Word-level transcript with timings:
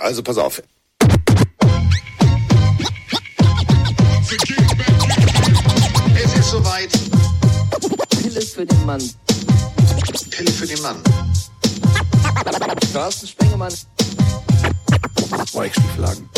Also 0.00 0.22
pass 0.22 0.38
auf. 0.38 0.62
Es 6.16 6.34
ist 6.34 6.50
soweit. 6.50 6.90
Pille 8.22 8.40
für 8.40 8.64
den 8.64 8.86
Mann. 8.86 9.02
Pille 10.30 10.50
für 10.50 10.66
den 10.66 10.80
Mann. 10.80 10.96
Carsten 12.92 13.26
Spengemann. 13.26 13.72
Weichstieflagen. 15.52 16.28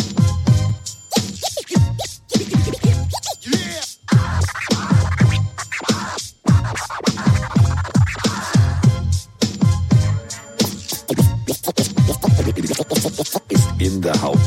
Ist 14.05 14.17
in 14.17 14.42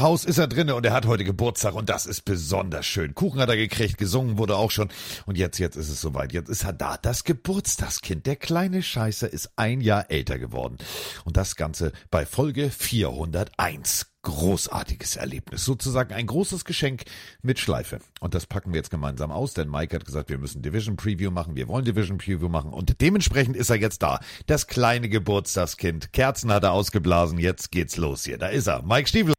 House 0.00 0.24
ist 0.24 0.38
er 0.38 0.46
drinne 0.46 0.74
und 0.74 0.86
er 0.86 0.92
hat 0.92 1.06
heute 1.06 1.24
Geburtstag 1.24 1.74
und 1.74 1.88
das 1.88 2.06
ist 2.06 2.24
besonders 2.24 2.86
schön. 2.86 3.14
Kuchen 3.14 3.40
hat 3.40 3.48
er 3.48 3.56
gekriegt, 3.56 3.98
gesungen 3.98 4.38
wurde 4.38 4.56
auch 4.56 4.70
schon 4.70 4.88
und 5.26 5.36
jetzt, 5.36 5.58
jetzt 5.58 5.76
ist 5.76 5.90
es 5.90 6.00
soweit. 6.00 6.32
Jetzt 6.32 6.48
ist 6.48 6.64
er 6.64 6.72
da. 6.72 6.96
Das 6.96 7.24
Geburtstagskind, 7.24 8.24
der 8.24 8.36
kleine 8.36 8.82
Scheißer 8.82 9.30
ist 9.30 9.50
ein 9.56 9.80
Jahr 9.80 10.10
älter 10.10 10.38
geworden. 10.38 10.78
Und 11.24 11.36
das 11.36 11.56
Ganze 11.56 11.92
bei 12.10 12.24
Folge 12.24 12.70
401 12.70 14.06
großartiges 14.22 15.16
Erlebnis. 15.16 15.64
Sozusagen 15.64 16.14
ein 16.14 16.26
großes 16.26 16.64
Geschenk 16.64 17.02
mit 17.42 17.58
Schleife. 17.58 17.98
Und 18.20 18.34
das 18.34 18.46
packen 18.46 18.72
wir 18.72 18.78
jetzt 18.78 18.90
gemeinsam 18.90 19.32
aus, 19.32 19.52
denn 19.52 19.68
Mike 19.68 19.96
hat 19.96 20.04
gesagt, 20.04 20.30
wir 20.30 20.38
müssen 20.38 20.62
Division 20.62 20.96
Preview 20.96 21.30
machen, 21.30 21.56
wir 21.56 21.68
wollen 21.68 21.84
Division 21.84 22.18
Preview 22.18 22.48
machen 22.48 22.72
und 22.72 23.00
dementsprechend 23.00 23.56
ist 23.56 23.70
er 23.70 23.76
jetzt 23.76 24.02
da. 24.02 24.20
Das 24.46 24.68
kleine 24.68 25.08
Geburtstagskind. 25.08 26.12
Kerzen 26.12 26.52
hat 26.52 26.62
er 26.62 26.72
ausgeblasen, 26.72 27.38
jetzt 27.38 27.72
geht's 27.72 27.96
los 27.96 28.24
hier. 28.24 28.38
Da 28.38 28.46
ist 28.46 28.68
er. 28.68 28.82
Mike 28.82 29.08
Stiefel. 29.08 29.34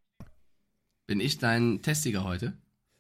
Bin 1.14 1.20
ich 1.20 1.38
dein 1.38 1.84
Testiger 1.84 2.24
heute? 2.24 2.54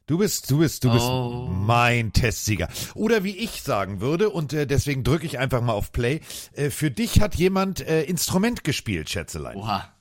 Du 0.06 0.19
bist, 0.19 0.52
du 0.52 0.59
bist, 0.59 0.83
du 0.83 0.92
bist 0.92 1.03
Oh. 1.03 1.47
mein 1.52 2.14
Testsieger. 2.14 2.67
Oder 2.94 3.23
wie 3.23 3.36
ich 3.36 3.64
sagen 3.64 4.02
würde, 4.02 4.30
und 4.30 4.53
äh, 4.53 4.67
deswegen 4.67 5.03
drücke 5.03 5.25
ich 5.25 5.39
einfach 5.39 5.64
mal 5.64 5.73
auf 5.73 5.92
Play. 5.92 6.19
Äh, 6.53 6.69
für 6.69 6.91
dich 6.91 7.22
hat 7.22 7.34
jemand 7.34 7.81
äh, 7.81 8.03
Instrument 8.03 8.64
gespielt, 8.64 9.09
Schätzelein. 9.09 9.58
Oha. 9.58 9.91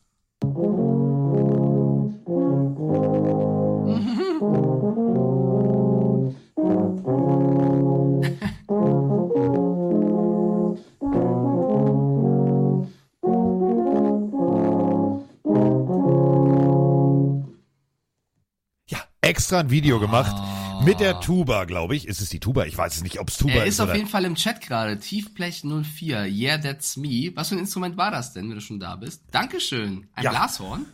Extra 19.32 19.60
ein 19.60 19.70
Video 19.70 19.98
gemacht. 19.98 20.36
Mit 20.84 21.00
der 21.00 21.18
Tuba, 21.20 21.64
glaube 21.64 21.96
ich. 21.96 22.06
Ist 22.06 22.20
es 22.20 22.28
die 22.28 22.38
Tuba? 22.38 22.66
Ich 22.66 22.76
weiß 22.76 22.96
es 22.96 23.02
nicht, 23.02 23.18
ob 23.18 23.30
es 23.30 23.38
Tuba 23.38 23.54
Er 23.54 23.64
ist, 23.64 23.74
ist 23.74 23.80
auf 23.80 23.94
jeden 23.94 24.08
Fall 24.08 24.26
im 24.26 24.34
Chat 24.34 24.60
gerade. 24.60 24.98
Tiefblech 24.98 25.62
04. 25.64 26.26
Yeah, 26.26 26.58
that's 26.58 26.98
me. 26.98 27.30
Was 27.34 27.48
für 27.48 27.54
ein 27.54 27.60
Instrument 27.60 27.96
war 27.96 28.10
das 28.10 28.34
denn, 28.34 28.48
wenn 28.50 28.56
du 28.56 28.60
schon 28.60 28.78
da 28.78 28.96
bist? 28.96 29.22
Dankeschön. 29.30 30.08
Ein 30.12 30.24
Ja. 30.24 30.30
Glashorn? 30.32 30.84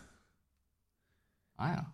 Ah 1.57 1.69
ja. 1.73 1.93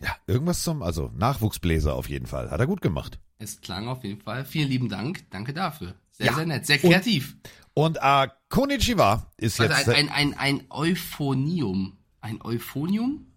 Ja, 0.00 0.16
irgendwas 0.26 0.62
zum, 0.62 0.82
also 0.82 1.10
Nachwuchsbläser 1.16 1.94
auf 1.94 2.10
jeden 2.10 2.26
Fall. 2.26 2.50
Hat 2.50 2.60
er 2.60 2.66
gut 2.66 2.82
gemacht. 2.82 3.18
Es 3.38 3.60
klang 3.62 3.88
auf 3.88 4.04
jeden 4.04 4.20
Fall. 4.20 4.44
Vielen 4.44 4.68
lieben 4.68 4.88
Dank. 4.90 5.30
Danke 5.30 5.54
dafür. 5.54 5.94
Sehr, 6.10 6.26
Ja. 6.26 6.34
sehr 6.34 6.46
nett. 6.46 6.66
Sehr 6.66 6.82
Und- 6.84 6.90
kreativ. 6.90 7.36
Und 7.72 7.96
äh, 8.02 8.28
Konnichiwa 8.50 9.32
ist 9.38 9.60
Also 9.60 9.72
jetzt 9.72 9.88
ein, 9.88 10.08
ein, 10.10 10.34
ein, 10.34 10.58
ein 10.58 10.66
Euphonium. 10.68 11.96
Ein 12.20 12.42
Euphonium? 12.42 13.27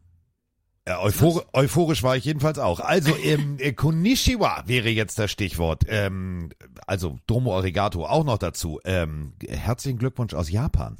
Äh, 0.85 0.93
euphor 0.93 1.43
euphorisch 1.53 2.03
war 2.03 2.15
ich 2.15 2.25
jedenfalls 2.25 2.57
auch. 2.57 2.79
Also 2.79 3.15
ähm, 3.23 3.57
äh, 3.59 3.73
Konnichiwa 3.73 4.63
wäre 4.65 4.89
jetzt 4.89 5.19
das 5.19 5.31
Stichwort. 5.31 5.83
Ähm, 5.87 6.49
also 6.87 7.19
Domo 7.27 7.55
Arigato 7.55 8.05
auch 8.05 8.23
noch 8.23 8.37
dazu. 8.37 8.79
Ähm, 8.83 9.33
herzlichen 9.47 9.99
Glückwunsch 9.99 10.33
aus 10.33 10.49
Japan. 10.49 10.97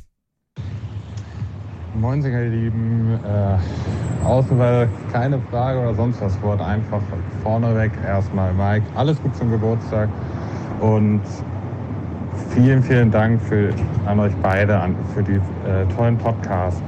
Moin, 1.96 2.24
ihr 2.24 2.50
Lieben. 2.50 3.20
Äh, 3.25 3.58
Außenwahl 4.24 4.88
keine 5.12 5.41
Frage 5.50 5.80
oder 5.80 5.96
sonst 5.96 6.22
was 6.22 6.41
Wort. 6.41 6.62
Einfach 6.62 7.02
vorneweg 7.44 7.91
erstmal 8.06 8.53
Mike. 8.53 8.86
Alles 8.96 9.22
gut 9.22 9.36
zum 9.36 9.52
Geburtstag 9.52 10.09
und 10.80 11.22
vielen, 12.53 12.84
vielen 12.84 13.12
Dank 13.12 13.41
für, 13.41 13.74
an 14.06 14.20
euch 14.20 14.34
beide 14.41 14.80
an, 14.80 14.96
für 15.14 15.24
die 15.24 15.34
äh, 15.68 15.86
tollen 15.96 16.18
Podcasts. 16.18 16.81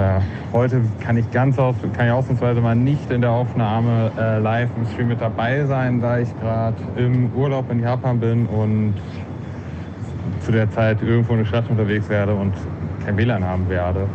Äh, 0.00 0.20
heute 0.54 0.80
kann 1.00 1.18
ich 1.18 1.30
ganz 1.30 1.58
aus, 1.58 1.76
kann 1.94 2.06
ich 2.06 2.12
ausnahmsweise 2.12 2.62
mal 2.62 2.74
nicht 2.74 3.10
in 3.10 3.20
der 3.20 3.32
Aufnahme 3.32 4.10
äh, 4.18 4.38
live 4.38 4.70
im 4.74 4.86
Stream 4.86 5.08
mit 5.08 5.20
dabei 5.20 5.66
sein, 5.66 6.00
da 6.00 6.18
ich 6.18 6.28
gerade 6.40 6.76
im 6.96 7.30
Urlaub 7.34 7.70
in 7.70 7.80
Japan 7.80 8.18
bin 8.18 8.46
und 8.46 8.94
zu 10.40 10.52
der 10.52 10.70
Zeit 10.70 11.02
irgendwo 11.02 11.34
in 11.34 11.40
der 11.40 11.44
Stadt 11.44 11.68
unterwegs 11.68 12.08
werde 12.08 12.34
und 12.34 12.54
kein 13.04 13.18
WLAN 13.18 13.44
haben 13.44 13.68
werde. 13.68 14.06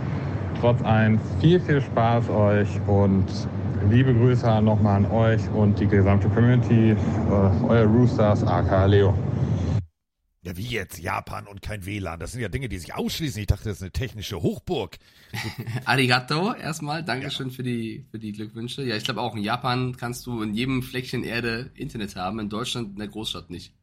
Trotz 0.59 0.84
allem 0.84 1.19
viel, 1.40 1.59
viel 1.59 1.81
Spaß 1.81 2.31
euch 2.31 2.79
und 2.88 3.25
liebe 3.88 4.12
Grüße 4.12 4.59
nochmal 4.63 4.97
an 4.97 5.12
euch 5.12 5.41
und 5.53 5.79
die 5.79 5.88
gesamte 5.88 6.28
Community, 6.29 6.94
äh, 6.94 7.68
euer 7.68 7.85
Roosters, 7.85 8.44
aka 8.44 8.85
Leo. 8.85 9.13
Ja, 10.45 10.56
wie 10.56 10.67
jetzt? 10.67 11.00
Japan 11.00 11.47
und 11.47 11.63
kein 11.63 11.88
WLAN. 11.88 12.19
Das 12.19 12.31
sind 12.31 12.41
ja 12.41 12.50
Dinge, 12.50 12.69
die 12.69 12.78
sich 12.78 12.94
ausschließen. 12.94 13.41
Ich 13.41 13.47
dachte, 13.47 13.63
das 13.63 13.78
ist 13.78 13.81
eine 13.81 13.91
technische 13.91 14.44
Hochburg. 14.44 15.00
Arigato 15.85 16.53
erstmal. 16.53 17.03
Dankeschön 17.03 17.50
für 17.50 17.63
die, 17.63 18.06
für 18.11 18.19
die 18.19 18.31
Glückwünsche. 18.31 18.83
Ja, 18.83 18.95
ich 18.95 19.03
glaube 19.03 19.22
auch 19.22 19.35
in 19.35 19.41
Japan 19.41 19.97
kannst 19.97 20.28
du 20.28 20.44
in 20.44 20.53
jedem 20.53 20.83
Fleckchen 20.83 21.23
Erde 21.23 21.72
Internet 21.73 22.16
haben, 22.16 22.39
in 22.39 22.50
Deutschland 22.50 22.91
in 22.91 23.00
der 23.00 23.07
Großstadt 23.07 23.50
nicht. 23.50 23.73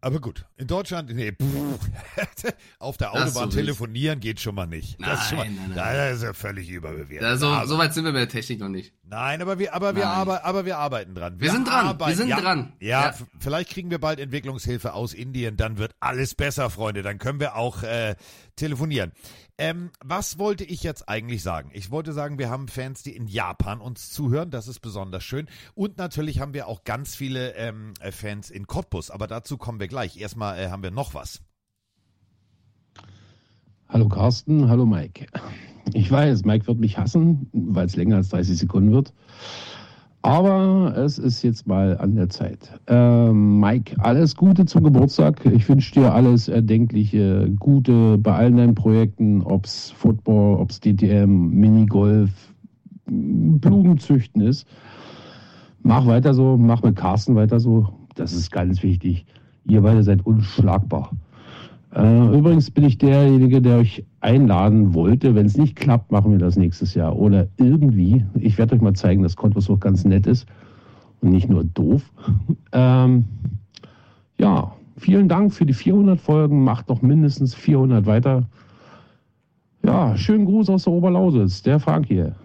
Nein. 0.00 0.12
Aber 0.12 0.20
gut, 0.20 0.44
in 0.56 0.66
Deutschland, 0.68 1.10
nee, 1.14 1.32
pff, 1.32 2.52
auf 2.78 2.96
der 2.96 3.12
Autobahn 3.12 3.50
so 3.50 3.56
telefonieren 3.56 4.20
geht 4.20 4.40
schon 4.40 4.54
mal 4.54 4.66
nicht. 4.66 4.96
das 5.00 5.22
ist 5.22 5.28
schon 5.30 5.38
mal, 5.38 5.44
Nein, 5.46 5.56
nein, 5.68 5.76
nein. 5.76 5.96
Das 5.96 6.16
ist 6.18 6.22
ja 6.22 6.32
völlig 6.34 6.68
überbewertet. 6.70 7.40
So, 7.40 7.48
aber, 7.48 7.66
so 7.66 7.78
weit 7.78 7.94
sind 7.94 8.04
wir 8.04 8.12
mit 8.12 8.20
der 8.20 8.28
Technik 8.28 8.60
noch 8.60 8.68
nicht. 8.68 8.92
nein, 9.02 9.42
aber 9.42 9.58
wir, 9.58 9.74
aber 9.74 9.96
wir, 9.96 10.04
Nein. 10.04 10.14
aber, 10.14 10.44
aber 10.44 10.64
wir 10.64 10.78
arbeiten 10.78 11.14
dran. 11.14 11.40
Wir 11.40 11.50
sind 11.50 11.66
dran, 11.66 11.98
wir 11.98 12.14
sind 12.16 12.28
ja, 12.28 12.40
dran. 12.40 12.72
Ja, 12.80 13.06
Ja. 13.10 13.14
vielleicht 13.40 13.70
kriegen 13.70 13.90
wir 13.90 13.98
bald 13.98 14.20
Entwicklungshilfe 14.20 14.92
aus 14.94 15.14
Indien, 15.14 15.56
dann 15.56 15.78
wird 15.78 15.92
alles 16.00 16.34
besser, 16.34 16.70
Freunde. 16.70 17.02
Dann 17.02 17.18
können 17.18 17.40
wir 17.40 17.56
auch 17.56 17.82
äh, 17.82 18.14
telefonieren. 18.58 19.12
Ähm, 19.56 19.90
was 20.04 20.38
wollte 20.38 20.64
ich 20.64 20.82
jetzt 20.82 21.08
eigentlich 21.08 21.42
sagen? 21.42 21.70
Ich 21.72 21.90
wollte 21.90 22.12
sagen, 22.12 22.38
wir 22.38 22.50
haben 22.50 22.68
Fans, 22.68 23.02
die 23.02 23.16
in 23.16 23.26
Japan 23.26 23.80
uns 23.80 24.10
zuhören. 24.10 24.50
Das 24.50 24.68
ist 24.68 24.80
besonders 24.80 25.24
schön. 25.24 25.48
Und 25.74 25.98
natürlich 25.98 26.40
haben 26.40 26.54
wir 26.54 26.68
auch 26.68 26.84
ganz 26.84 27.16
viele 27.16 27.54
ähm, 27.54 27.94
äh, 28.00 28.12
Fans 28.12 28.50
in 28.50 28.66
Cottbus. 28.66 29.10
Aber 29.10 29.26
dazu 29.26 29.56
kommen 29.56 29.80
wir 29.80 29.88
gleich. 29.88 30.20
Erstmal 30.20 30.58
äh, 30.58 30.68
haben 30.68 30.82
wir 30.82 30.90
noch 30.90 31.14
was. 31.14 31.40
Hallo 33.88 34.08
Carsten, 34.08 34.68
hallo 34.68 34.84
Mike. 34.84 35.26
Ich 35.94 36.10
weiß, 36.10 36.44
Mike 36.44 36.66
wird 36.66 36.78
mich 36.78 36.98
hassen, 36.98 37.48
weil 37.52 37.86
es 37.86 37.96
länger 37.96 38.16
als 38.16 38.28
30 38.28 38.58
Sekunden 38.58 38.92
wird. 38.92 39.14
Aber 40.22 40.94
es 40.96 41.18
ist 41.18 41.42
jetzt 41.42 41.66
mal 41.66 41.96
an 41.98 42.16
der 42.16 42.28
Zeit. 42.28 42.78
Ähm, 42.88 43.60
Mike, 43.60 43.94
alles 43.98 44.34
Gute 44.34 44.66
zum 44.66 44.82
Geburtstag. 44.82 45.46
Ich 45.46 45.68
wünsche 45.68 45.94
dir 45.94 46.12
alles 46.12 46.48
erdenkliche 46.48 47.50
Gute 47.58 48.18
bei 48.18 48.34
allen 48.34 48.56
deinen 48.56 48.74
Projekten, 48.74 49.42
ob's 49.42 49.90
Football, 49.92 50.60
ob's 50.60 50.80
DTM, 50.80 51.50
Minigolf, 51.50 52.30
Blumenzüchten 53.06 54.42
ist. 54.42 54.66
Mach 55.82 56.06
weiter 56.06 56.34
so, 56.34 56.56
mach 56.56 56.82
mit 56.82 56.96
Carsten 56.96 57.36
weiter 57.36 57.60
so. 57.60 57.88
Das 58.16 58.32
ist 58.32 58.50
ganz 58.50 58.82
wichtig. 58.82 59.24
Ihr 59.66 59.82
beide 59.82 60.02
seid 60.02 60.26
unschlagbar. 60.26 61.12
Äh, 61.94 62.36
übrigens 62.36 62.70
bin 62.70 62.84
ich 62.84 62.98
derjenige, 62.98 63.62
der 63.62 63.78
euch 63.78 64.04
einladen 64.20 64.94
wollte. 64.94 65.34
Wenn 65.34 65.46
es 65.46 65.56
nicht 65.56 65.76
klappt, 65.76 66.10
machen 66.10 66.32
wir 66.32 66.38
das 66.38 66.56
nächstes 66.56 66.94
Jahr. 66.94 67.16
Oder 67.16 67.48
irgendwie. 67.56 68.24
Ich 68.34 68.58
werde 68.58 68.74
euch 68.74 68.80
mal 68.80 68.94
zeigen, 68.94 69.22
dass 69.22 69.36
Cottbus 69.36 69.70
auch 69.70 69.80
ganz 69.80 70.04
nett 70.04 70.26
ist 70.26 70.46
und 71.20 71.30
nicht 71.30 71.48
nur 71.48 71.64
doof. 71.64 72.02
Ähm, 72.70 73.24
ja, 74.36 74.76
vielen 74.98 75.26
Dank 75.26 75.54
für 75.54 75.64
die 75.64 75.72
400 75.72 76.20
Folgen. 76.20 76.64
Macht 76.64 76.90
noch 76.90 77.00
mindestens 77.00 77.54
400 77.54 78.04
weiter. 78.04 78.46
Ja, 79.82 80.14
schönen 80.18 80.44
Gruß 80.44 80.68
aus 80.68 80.84
der 80.84 80.92
Oberlausitz. 80.92 81.62
Der 81.62 81.80
Frank 81.80 82.06
hier. 82.06 82.36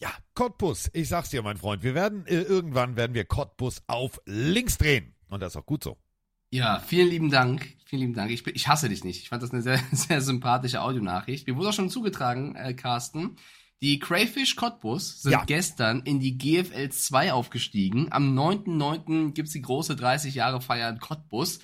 Ja, 0.00 0.10
Cottbus. 0.34 0.90
Ich 0.92 1.08
sag's 1.08 1.30
dir, 1.30 1.42
mein 1.42 1.56
Freund. 1.56 1.82
Wir 1.82 1.94
werden, 1.94 2.26
äh, 2.26 2.42
irgendwann 2.42 2.94
werden 2.96 3.14
wir 3.14 3.24
Cottbus 3.24 3.82
auf 3.86 4.20
links 4.26 4.76
drehen. 4.76 5.14
Und 5.30 5.40
das 5.40 5.54
ist 5.54 5.60
auch 5.60 5.66
gut 5.66 5.82
so. 5.82 5.96
Ja, 6.52 6.80
vielen 6.80 7.08
lieben 7.08 7.30
Dank. 7.30 7.76
Vielen 7.86 8.00
lieben 8.02 8.14
Dank. 8.14 8.30
Ich, 8.30 8.46
ich 8.46 8.68
hasse 8.68 8.88
dich 8.90 9.04
nicht. 9.04 9.22
Ich 9.22 9.30
fand 9.30 9.42
das 9.42 9.52
eine 9.52 9.62
sehr, 9.62 9.80
sehr 9.92 10.20
sympathische 10.20 10.82
Audionachricht. 10.82 11.46
Mir 11.46 11.56
wurde 11.56 11.70
auch 11.70 11.72
schon 11.74 11.88
zugetragen, 11.88 12.54
äh, 12.56 12.74
Carsten. 12.74 13.36
Die 13.80 13.98
Crayfish 13.98 14.54
Cottbus 14.54 15.22
sind 15.22 15.32
Ja. 15.32 15.44
gestern 15.44 16.02
in 16.02 16.20
die 16.20 16.36
GFL 16.36 16.90
2 16.90 17.32
aufgestiegen. 17.32 18.12
Am 18.12 18.38
9.9. 18.38 19.32
gibt's 19.32 19.52
die 19.52 19.62
große 19.62 19.96
30 19.96 20.34
Jahre 20.34 20.60
Feier 20.60 20.90
in 20.90 20.98
Cottbus. 20.98 21.58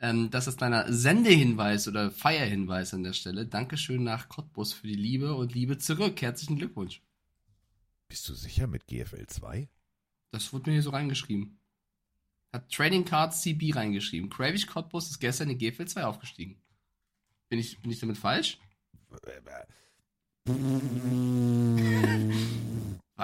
Ähm, 0.00 0.30
das 0.30 0.46
ist 0.46 0.62
deiner 0.62 0.90
Sendehinweis 0.90 1.86
oder 1.86 2.10
Feierhinweis 2.10 2.94
an 2.94 3.02
der 3.04 3.12
Stelle. 3.12 3.46
Dankeschön 3.46 4.02
nach 4.02 4.28
Cottbus 4.30 4.72
für 4.72 4.86
die 4.88 4.94
Liebe 4.94 5.34
und 5.34 5.54
Liebe 5.54 5.76
zurück. 5.78 6.20
Herzlichen 6.22 6.56
Glückwunsch. 6.56 7.02
Bist 8.08 8.28
du 8.28 8.34
sicher 8.34 8.66
mit 8.66 8.86
GFL 8.86 9.26
2? 9.26 9.68
Das 10.32 10.52
wurde 10.54 10.70
mir 10.70 10.74
hier 10.74 10.82
so 10.82 10.90
reingeschrieben. 10.90 11.58
Hat 12.52 12.70
Trading 12.70 13.04
Cards 13.04 13.40
CB 13.42 13.72
reingeschrieben. 13.74 14.28
Kravish 14.28 14.66
Cottbus 14.66 15.08
ist 15.10 15.18
gestern 15.20 15.48
in 15.50 15.58
die 15.58 15.70
GFL 15.70 15.86
2 15.86 16.04
aufgestiegen. 16.04 16.60
Bin 17.48 17.58
ich, 17.58 17.80
bin 17.80 17.90
ich 17.90 18.00
damit 18.00 18.18
falsch? 18.18 18.58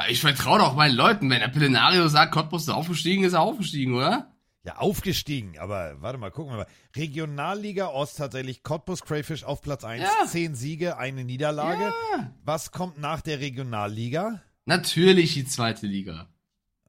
Ich 0.09 0.21
vertraue 0.21 0.59
doch 0.61 0.75
meinen 0.77 0.95
Leuten. 0.95 1.29
Wenn 1.29 1.41
der 1.41 1.49
Pillenario 1.49 2.07
sagt, 2.09 2.33
Cottbus 2.33 2.63
ist 2.63 2.69
aufgestiegen, 2.69 3.25
ist 3.25 3.33
er 3.33 3.41
aufgestiegen, 3.41 3.95
oder? 3.95 4.33
Ja, 4.65 4.77
aufgestiegen, 4.77 5.59
aber 5.59 6.01
warte 6.01 6.19
mal, 6.19 6.31
gucken 6.31 6.53
wir 6.53 6.59
mal. 6.59 6.67
Regionalliga 6.95 7.89
Ost 7.89 8.19
tatsächlich 8.19 8.63
Cottbus 8.63 9.03
Crayfish 9.03 9.45
auf 9.45 9.63
Platz 9.63 9.85
1, 9.85 10.03
Ja. 10.05 10.27
zehn 10.27 10.55
Siege, 10.55 10.99
eine 10.99 11.25
Niederlage. 11.25 11.93
Ja. 12.13 12.33
Was 12.45 12.71
kommt 12.71 12.99
nach 12.99 13.21
der 13.23 13.41
Regionalliga? 13.41 14.43
Natürlich 14.67 15.35
die 15.35 15.47
zweite 15.47 15.87
Liga. 15.87 16.29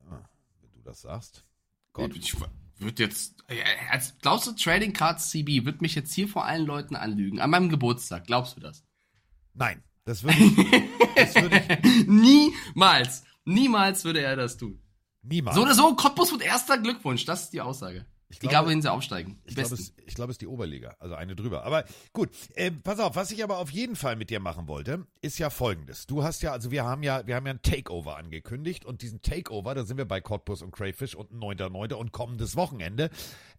Wenn 0.08 0.72
du 0.74 0.82
das 0.84 1.02
sagst. 1.02 1.46
Gott. 2.00 2.16
Ich 2.16 2.36
würde 2.80 3.04
jetzt. 3.04 3.36
Als, 3.90 4.18
glaubst 4.22 4.48
du, 4.48 4.52
Trading 4.54 4.94
Cards 4.94 5.30
CB 5.32 5.66
wird 5.66 5.82
mich 5.82 5.96
jetzt 5.96 6.14
hier 6.14 6.28
vor 6.28 6.46
allen 6.46 6.66
Leuten 6.66 6.96
anlügen? 6.96 7.40
An 7.40 7.50
meinem 7.50 7.70
Geburtstag. 7.70 8.28
Glaubst 8.28 8.56
du 8.56 8.62
das? 8.62 8.84
Nein, 9.54 9.84
das 10.06 10.24
würde 10.24 10.38
ich, 10.38 10.56
das 11.16 11.36
würde 11.36 11.64
ich 11.84 12.08
Niemals. 12.08 13.24
Niemals 13.46 14.04
würde 14.06 14.22
er 14.22 14.36
das 14.36 14.58
tun. 14.58 14.82
niemals. 15.24 15.56
So 15.56 15.64
oder 15.64 15.74
so, 15.74 15.96
Cottbus 15.96 16.32
wird 16.32 16.44
erster 16.44 16.78
Glückwunsch. 16.78 17.26
Das 17.26 17.44
ist 17.44 17.54
die 17.54 17.62
Aussage. 17.62 18.06
Ich 18.32 18.38
Egal, 18.38 18.50
glaube- 18.52 18.68
wohin 18.68 18.82
sie 18.84 18.92
aufsteigen. 18.92 19.42
Ich 19.46 19.56
glaube, 19.56 19.74
es, 19.74 19.94
ich 20.06 20.14
glaube, 20.14 20.30
es 20.30 20.36
ist 20.36 20.42
die 20.42 20.48
Oberliga, 20.48 20.96
also 21.00 21.16
eine 21.16 21.36
drüber. 21.36 21.64
Aber 21.64 21.84
gut, 22.14 22.30
äh, 22.54 22.70
pass 22.72 23.00
auf, 23.00 23.16
was 23.16 23.32
ich 23.32 23.44
aber 23.44 23.58
auf 23.58 23.72
jeden 23.72 23.96
Fall 23.96 24.16
mit 24.16 24.30
dir 24.30 24.40
machen 24.40 24.68
wollte, 24.68 25.08
ist 25.22 25.40
ja 25.40 25.50
folgendes. 25.50 26.06
Du 26.06 26.24
hast 26.24 26.44
ja, 26.44 26.52
also 26.52 26.70
wir 26.70 26.84
haben 26.86 27.02
ja, 27.02 27.26
wir 27.26 27.36
haben 27.36 27.48
ja 27.48 27.54
ein 27.54 27.62
Takeover 27.64 28.18
angekündigt 28.18 28.86
und 28.86 29.02
diesen 29.02 29.24
Takeover, 29.24 29.74
da 29.74 29.84
sind 29.84 29.98
wir 29.98 30.06
bei 30.06 30.22
Cottbus 30.22 30.62
und 30.62 30.70
Crayfish 30.72 31.16
und 31.16 31.32
9.9. 31.32 31.94
und 31.94 32.12
kommendes 32.12 32.56
Wochenende. 32.56 33.10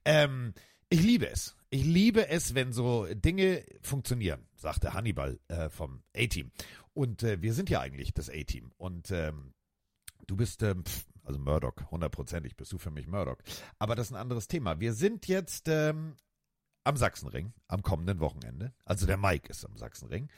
Ähm, 0.05 0.55
ich 0.89 1.03
liebe 1.03 1.29
es. 1.29 1.57
Ich 1.71 1.85
liebe 1.85 2.29
es, 2.29 2.55
wenn 2.55 2.73
so 2.73 3.07
Dinge 3.13 3.65
funktionieren, 3.83 4.47
sagte 4.57 4.93
Hannibal 4.95 5.39
äh, 5.49 5.69
vom 5.69 6.03
A-Team. 6.17 6.53
Und 6.95 7.23
äh, 7.25 7.43
wir 7.43 7.55
sind 7.55 7.71
ja 7.71 7.81
eigentlich 7.81 8.13
das 8.15 8.29
A-Team. 8.31 8.71
Und 8.77 9.11
ähm, 9.11 9.53
du 10.27 10.37
bist, 10.37 10.63
ähm, 10.63 10.85
pf, 10.85 11.07
also 11.31 11.41
Murdoch, 11.41 11.75
hundertprozentig 11.91 12.57
bist 12.57 12.73
du 12.73 12.79
für 12.79 12.91
mich 12.91 13.07
Murdoch. 13.07 13.39
Aber 13.79 13.95
das 13.95 14.09
ist 14.09 14.13
ein 14.13 14.21
anderes 14.21 14.49
Thema. 14.49 14.81
Wir 14.81 14.93
sind 14.93 15.29
jetzt 15.29 15.69
ähm, 15.69 16.15
am 16.85 16.97
Sachsenring 16.97 17.53
am 17.69 17.83
kommenden 17.83 18.21
Wochenende. 18.21 18.73
Also 18.85 19.07
der 19.07 19.17
Mike 19.17 19.49
ist 19.49 19.65
am 19.65 19.77
Sachsenring. 19.77 20.29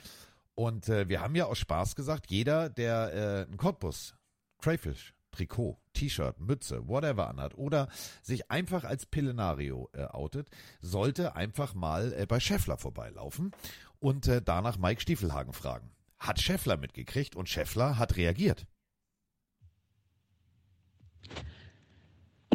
Und 0.55 0.89
äh, 0.89 1.09
wir 1.09 1.21
haben 1.21 1.35
ja 1.35 1.47
aus 1.47 1.59
Spaß 1.59 1.97
gesagt, 1.97 2.31
jeder, 2.31 2.69
der 2.69 3.15
äh, 3.15 3.47
einen 3.47 3.57
Cottbus, 3.57 4.15
Crayfish, 4.59 5.15
Trikot, 5.31 5.81
T-Shirt, 5.95 6.39
Mütze, 6.41 6.87
whatever 6.89 7.29
anhat 7.29 7.57
oder 7.57 7.89
sich 8.23 8.51
einfach 8.51 8.85
als 8.85 9.07
Pillenario 9.07 9.89
äh, 9.95 10.05
outet, 10.05 10.51
sollte 10.81 11.37
einfach 11.37 11.73
mal 11.73 12.13
äh, 12.13 12.27
bei 12.27 12.39
Scheffler 12.39 12.77
vorbeilaufen 12.77 13.53
und 13.99 14.29
äh, 14.29 14.43
danach 14.43 14.77
Mike 14.77 15.01
Stiefelhagen 15.01 15.55
fragen. 15.55 15.91
Hat 16.19 16.39
Scheffler 16.39 16.77
mitgekriegt 16.77 17.35
und 17.35 17.49
Scheffler 17.49 17.99
hat 17.99 18.17
reagiert. 18.17 18.67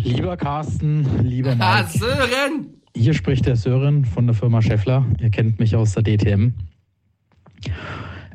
Lieber 0.08 0.38
Carsten, 0.38 1.06
lieber 1.24 1.54
Ah, 1.60 1.82
Mike, 1.84 1.98
Sören! 1.98 2.68
hier 2.96 3.14
spricht 3.14 3.46
der 3.46 3.58
Sören 3.58 4.06
von 4.06 4.26
der 4.26 4.34
Firma 4.34 4.62
Scheffler. 4.62 5.06
Ihr 5.20 5.30
kennt 5.30 5.60
mich 5.60 5.76
aus 5.76 5.94
der 5.94 6.04
DTM. 6.04 6.54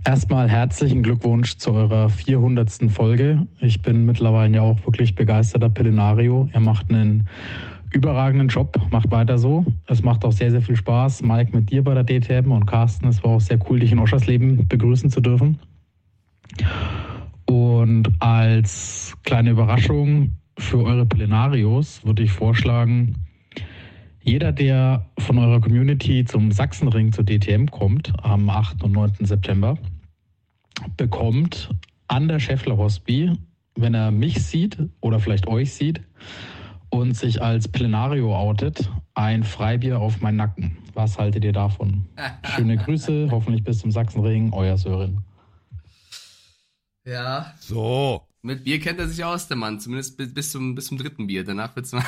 Erstmal 0.05 0.51
herzlichen 0.51 1.03
Glückwunsch 1.03 1.57
zu 1.57 1.73
eurer 1.73 2.11
400. 2.11 2.91
Folge. 2.91 3.47
Ich 3.59 3.81
bin 3.81 4.05
mittlerweile 4.05 4.57
ja 4.57 4.61
auch 4.61 4.85
wirklich 4.85 5.15
begeisterter 5.15 5.71
Pillenario. 5.71 6.47
Ihr 6.53 6.61
macht 6.61 6.91
einen 6.91 7.27
überragenden 7.91 8.49
Job, 8.49 8.79
macht 8.91 9.11
weiter 9.11 9.39
so. 9.39 9.65
Es 9.87 10.03
macht 10.03 10.27
auch 10.27 10.33
sehr, 10.33 10.51
sehr 10.51 10.61
viel 10.61 10.77
Spaß. 10.77 11.23
Mike 11.23 11.57
mit 11.57 11.71
dir 11.71 11.83
bei 11.83 11.95
der 11.95 12.05
DTM 12.05 12.53
und 12.53 12.67
Carsten, 12.67 13.09
es 13.09 13.25
war 13.25 13.31
auch 13.31 13.41
sehr 13.41 13.59
cool, 13.71 13.81
dich 13.81 13.93
in 13.93 13.99
Oschersleben 13.99 14.69
begrüßen 14.69 15.09
zu 15.09 15.23
dürfen. 15.23 15.59
Und 17.47 18.11
als 18.19 19.15
kleine 19.25 19.51
Überraschung 19.51 20.33
für 20.63 20.85
eure 20.85 21.05
Plenarios 21.05 22.05
würde 22.05 22.23
ich 22.23 22.33
vorschlagen, 22.33 23.17
jeder, 24.23 24.53
der 24.53 25.11
von 25.19 25.39
eurer 25.39 25.61
Community 25.61 26.25
zum 26.25 26.53
Sachsenring 26.53 27.13
zur 27.13 27.25
DTM 27.25 27.67
kommt, 27.67 28.13
am 28.23 28.49
8. 28.49 28.83
und 28.85 28.93
9. 28.93 29.27
September, 29.27 29.77
bekommt 30.97 31.71
an 32.07 32.29
der 32.29 32.39
Scheffler 32.39 32.77
Hospi, 32.77 33.33
wenn 33.75 33.95
er 33.95 34.11
mich 34.11 34.43
sieht 34.45 34.79
oder 35.01 35.19
vielleicht 35.19 35.49
euch 35.49 35.75
sieht 35.75 36.01
und 36.91 37.17
sich 37.17 37.43
als 37.43 37.67
Plenario 37.69 38.35
outet, 38.37 38.89
ein 39.15 39.43
Freibier 39.43 39.99
auf 39.99 40.21
meinen 40.21 40.37
Nacken. 40.37 40.79
Was 40.95 41.19
haltet 41.19 41.45
ihr 41.45 41.53
davon? 41.53 42.07
Schöne 42.55 42.77
Grüße, 42.77 43.29
hoffentlich 43.31 43.65
bis 43.65 43.81
zum 43.81 43.91
Sachsenring, 43.91 44.53
euer 44.53 44.77
Sören. 44.79 45.25
Ja, 47.05 47.53
So, 47.59 48.23
mit 48.43 48.65
Bier 48.65 48.81
kennt 48.81 48.99
er 48.99 49.09
sich 49.09 49.25
aus, 49.25 49.47
der 49.47 49.57
Mann. 49.57 49.79
Zumindest 49.79 50.17
bis, 50.17 50.51
zum, 50.51 50.75
bis 50.75 50.87
zum 50.87 50.99
dritten 50.99 51.29
Bier. 51.29 51.45
Danach 51.45 51.75
wird's 51.77 51.93
mal 51.93 52.05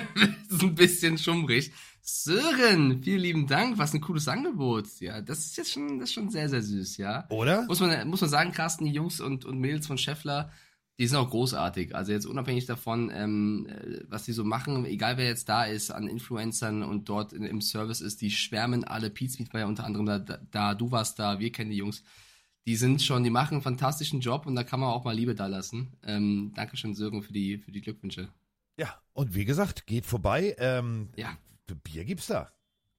ein 0.60 0.74
bisschen 0.74 1.16
schummrig. 1.16 1.72
Sören, 2.02 3.02
vielen 3.02 3.20
lieben 3.20 3.46
Dank. 3.46 3.78
Was 3.78 3.94
ein 3.94 4.02
cooles 4.02 4.28
Angebot. 4.28 4.86
Ja, 5.00 5.22
das 5.22 5.46
ist 5.46 5.56
jetzt 5.56 5.72
schon, 5.72 5.98
das 5.98 6.10
ist 6.10 6.14
schon 6.14 6.30
sehr, 6.30 6.48
sehr 6.50 6.62
süß, 6.62 6.98
ja. 6.98 7.26
oder? 7.30 7.64
Muss 7.66 7.80
man, 7.80 8.08
muss 8.08 8.20
man 8.20 8.30
sagen, 8.30 8.52
Carsten, 8.52 8.84
die 8.84 8.92
Jungs 8.92 9.20
und, 9.20 9.44
und 9.46 9.58
Mädels 9.58 9.86
von 9.86 9.96
Scheffler, 9.96 10.52
die 10.98 11.06
sind 11.06 11.16
auch 11.16 11.30
großartig. 11.30 11.94
Also 11.94 12.12
jetzt 12.12 12.26
unabhängig 12.26 12.66
davon, 12.66 13.10
ähm, 13.14 13.66
äh, 13.70 14.02
was 14.06 14.24
die 14.24 14.32
so 14.32 14.44
machen, 14.44 14.84
egal 14.84 15.16
wer 15.16 15.26
jetzt 15.26 15.48
da 15.48 15.64
ist, 15.64 15.90
an 15.90 16.08
Influencern 16.08 16.82
und 16.82 17.08
dort 17.08 17.32
in, 17.32 17.44
im 17.44 17.62
Service 17.62 18.02
ist, 18.02 18.20
die 18.20 18.30
schwärmen 18.30 18.84
alle. 18.84 19.08
Pete 19.08 19.32
Smith 19.32 19.48
war 19.52 19.60
ja 19.60 19.66
unter 19.66 19.84
anderem 19.84 20.04
da, 20.04 20.18
da, 20.18 20.38
da, 20.50 20.74
du 20.74 20.90
warst 20.90 21.18
da, 21.18 21.38
wir 21.38 21.50
kennen 21.52 21.70
die 21.70 21.78
Jungs. 21.78 22.02
Die 22.66 22.76
sind 22.76 23.02
schon, 23.02 23.24
die 23.24 23.30
machen 23.30 23.54
einen 23.54 23.62
fantastischen 23.62 24.20
Job 24.20 24.46
und 24.46 24.54
da 24.54 24.64
kann 24.64 24.80
man 24.80 24.90
auch 24.90 25.04
mal 25.04 25.14
Liebe 25.14 25.34
da 25.34 25.46
lassen. 25.46 25.96
Ähm, 26.04 26.52
Dankeschön, 26.54 26.94
Sören, 26.94 27.22
für 27.22 27.32
die, 27.32 27.58
für 27.58 27.72
die 27.72 27.80
Glückwünsche. 27.80 28.28
Ja, 28.76 29.00
und 29.12 29.34
wie 29.34 29.44
gesagt, 29.44 29.86
geht 29.86 30.06
vorbei. 30.06 30.54
Ähm, 30.58 31.08
Ja. 31.16 31.36
Bier 31.84 32.04
gibt's 32.04 32.26
da. 32.26 32.50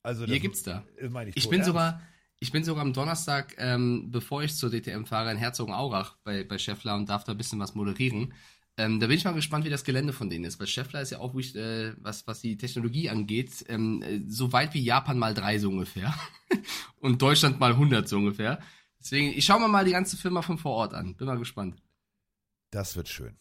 Also 0.03 0.25
Bier 0.25 0.39
gibt's 0.39 0.63
da. 0.63 0.83
meine 1.09 1.29
ich 1.29 1.37
Ich 1.37 1.49
bin 1.49 1.59
ernst. 1.59 1.67
sogar, 1.67 2.01
ich 2.39 2.51
bin 2.51 2.63
sogar 2.63 2.81
am 2.83 2.93
Donnerstag, 2.93 3.55
ähm, 3.57 4.09
bevor 4.11 4.43
ich 4.43 4.55
zur 4.55 4.69
DTM 4.71 5.05
fahre, 5.05 5.31
in 5.31 5.37
Herzogenaurach 5.37 6.17
bei, 6.23 6.43
bei 6.43 6.57
Scheffler 6.57 6.95
und 6.95 7.09
darf 7.09 7.23
da 7.23 7.33
ein 7.33 7.37
bisschen 7.37 7.59
was 7.59 7.75
moderieren. 7.75 8.33
Ähm, 8.77 8.99
da 8.99 9.07
bin 9.07 9.17
ich 9.17 9.25
mal 9.25 9.33
gespannt, 9.33 9.65
wie 9.65 9.69
das 9.69 9.83
Gelände 9.83 10.13
von 10.13 10.29
denen 10.29 10.45
ist, 10.45 10.59
weil 10.59 10.67
Scheffler 10.67 11.01
ist 11.01 11.11
ja 11.11 11.19
auch, 11.19 11.33
wirklich, 11.33 11.55
äh, 11.55 11.93
was, 12.01 12.25
was 12.25 12.39
die 12.39 12.57
Technologie 12.57 13.09
angeht, 13.09 13.65
ähm, 13.67 14.01
äh, 14.01 14.21
so 14.27 14.53
weit 14.53 14.73
wie 14.73 14.81
Japan 14.81 15.19
mal 15.19 15.33
drei 15.33 15.59
so 15.59 15.69
ungefähr. 15.69 16.13
und 16.99 17.21
Deutschland 17.21 17.59
mal 17.59 17.73
100 17.73 18.07
so 18.07 18.17
ungefähr. 18.17 18.59
Deswegen, 19.01 19.27
ich 19.37 19.43
schaue 19.45 19.59
mir 19.59 19.67
mal 19.67 19.83
die 19.85 19.91
ganze 19.91 20.15
Firma 20.17 20.41
von 20.41 20.57
vor 20.57 20.73
Ort 20.73 20.93
an. 20.93 21.15
Bin 21.15 21.27
mal 21.27 21.37
gespannt. 21.39 21.81
Das 22.69 22.95
wird 22.95 23.09
schön. 23.09 23.35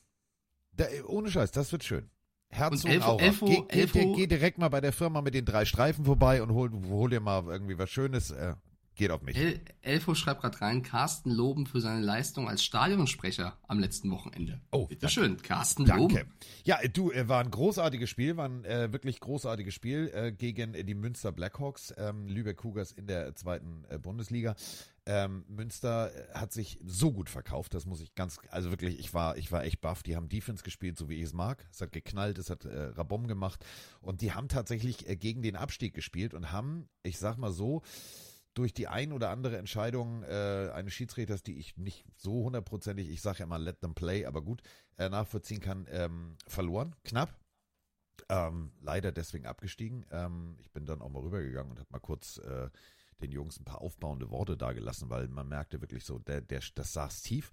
Da, 0.73 0.87
ohne 1.07 1.31
Scheiß, 1.31 1.53
das 1.53 1.71
wird 1.73 1.85
schön. 1.85 2.11
Herz 2.49 2.85
Und 2.85 2.91
Elfo- 2.91 3.05
Aura. 3.07 3.23
Elfo- 3.23 3.47
geh, 3.47 3.63
Elfo- 3.69 3.93
geh, 3.99 4.13
geh 4.17 4.27
direkt 4.27 4.59
mal 4.59 4.69
bei 4.71 4.81
der 4.81 4.93
Firma 4.93 5.21
mit 5.23 5.35
den 5.35 5.45
drei 5.45 5.65
Streifen 5.65 6.05
vorbei 6.05 6.43
und 6.43 6.53
hol, 6.53 6.71
hol 6.89 7.11
dir 7.11 7.21
mal 7.21 7.45
irgendwie 7.47 7.79
was 7.79 7.91
Schönes. 7.91 8.31
Äh, 8.33 8.55
geht 8.97 9.13
auf 9.13 9.23
mich. 9.23 9.37
El 9.37 9.61
Elfo 9.83 10.15
schreibt 10.15 10.41
gerade 10.43 10.61
rein, 10.61 10.83
Carsten 10.83 11.31
loben 11.31 11.67
für 11.67 11.81
seine 11.81 12.01
Leistung 12.05 12.49
als 12.49 12.65
Stadionsprecher 12.65 13.57
am 13.69 13.79
letzten 13.79 14.11
Wochenende. 14.11 14.61
Oh, 14.73 14.87
Bitte 14.87 15.03
danke. 15.03 15.13
schön, 15.15 15.43
Carsten 15.43 15.85
Danke. 15.87 16.03
loben. 16.03 16.33
Ja, 16.65 16.79
du, 16.93 17.13
äh, 17.13 17.29
war 17.29 17.41
ein 17.43 17.51
großartiges 17.51 18.11
Spiel, 18.11 18.37
war 18.37 18.49
ein 18.49 18.65
äh, 18.65 18.93
wirklich 18.93 19.21
großartiges 19.21 19.73
Spiel 19.73 20.11
äh, 20.13 20.33
gegen 20.33 20.73
die 20.73 20.95
Münster 20.95 21.31
Blackhawks, 21.33 21.95
ähm, 21.97 22.27
Lübeck 22.27 22.57
Cougars 22.59 22.91
in 22.93 23.07
der 23.07 23.35
zweiten 23.37 23.85
äh, 23.89 23.99
Bundesliga. 23.99 24.55
Ähm, 25.13 25.45
Münster 25.49 26.15
äh, 26.15 26.39
hat 26.39 26.53
sich 26.53 26.79
so 26.85 27.11
gut 27.11 27.29
verkauft, 27.29 27.75
das 27.75 27.85
muss 27.85 28.01
ich 28.01 28.15
ganz, 28.15 28.39
also 28.51 28.71
wirklich, 28.71 29.01
ich 29.01 29.13
war, 29.13 29.37
ich 29.37 29.51
war 29.51 29.65
echt 29.65 29.81
baff. 29.81 30.05
Die 30.05 30.15
haben 30.15 30.29
Defense 30.29 30.63
gespielt, 30.63 30.97
so 30.97 31.09
wie 31.09 31.17
ich 31.17 31.23
es 31.23 31.33
mag. 31.33 31.67
Es 31.73 31.81
hat 31.81 31.91
geknallt, 31.91 32.39
es 32.39 32.49
hat 32.49 32.65
äh, 32.65 32.93
Rabom 32.95 33.27
gemacht 33.27 33.65
und 34.01 34.21
die 34.21 34.33
haben 34.33 34.47
tatsächlich 34.47 35.09
äh, 35.09 35.17
gegen 35.17 35.43
den 35.43 35.57
Abstieg 35.57 35.95
gespielt 35.95 36.33
und 36.33 36.53
haben, 36.53 36.89
ich 37.03 37.19
sag 37.19 37.39
mal 37.39 37.51
so, 37.51 37.83
durch 38.55 38.73
die 38.73 38.87
ein 38.87 39.13
oder 39.13 39.31
andere 39.31 39.59
Entscheidung 39.59 40.23
äh, 40.23 40.71
eines 40.73 40.95
Schiedsrichters, 40.95 41.43
die 41.43 41.59
ich 41.59 41.77
nicht 41.77 42.07
so 42.17 42.45
hundertprozentig, 42.45 43.11
ich 43.11 43.21
sage 43.21 43.41
ja 43.41 43.47
immer 43.47 43.59
let 43.59 43.81
them 43.81 43.97
play, 43.97 44.27
aber 44.27 44.43
gut, 44.43 44.63
äh, 44.97 45.09
nachvollziehen 45.09 45.61
kann, 45.61 45.89
ähm, 45.91 46.37
verloren, 46.47 46.95
knapp. 47.03 47.37
Ähm, 48.29 48.71
leider 48.81 49.11
deswegen 49.11 49.47
abgestiegen. 49.47 50.07
Ähm, 50.13 50.55
ich 50.61 50.71
bin 50.71 50.87
dann 50.87 51.03
auch 51.03 51.09
mal 51.09 51.23
rübergegangen 51.23 51.73
und 51.73 51.81
habe 51.81 51.91
mal 51.91 51.99
kurz 51.99 52.37
äh, 52.39 52.69
den 53.21 53.33
Jungs 53.33 53.59
ein 53.59 53.65
paar 53.65 53.81
aufbauende 53.81 54.31
Worte 54.31 54.57
dagelassen, 54.57 55.11
weil 55.11 55.29
man 55.29 55.49
merkte 55.49 55.81
wirklich 55.81 56.05
so, 56.05 56.19
der, 56.19 56.41
der, 56.41 56.61
das 56.75 56.93
saß 56.93 57.23
tief. 57.23 57.51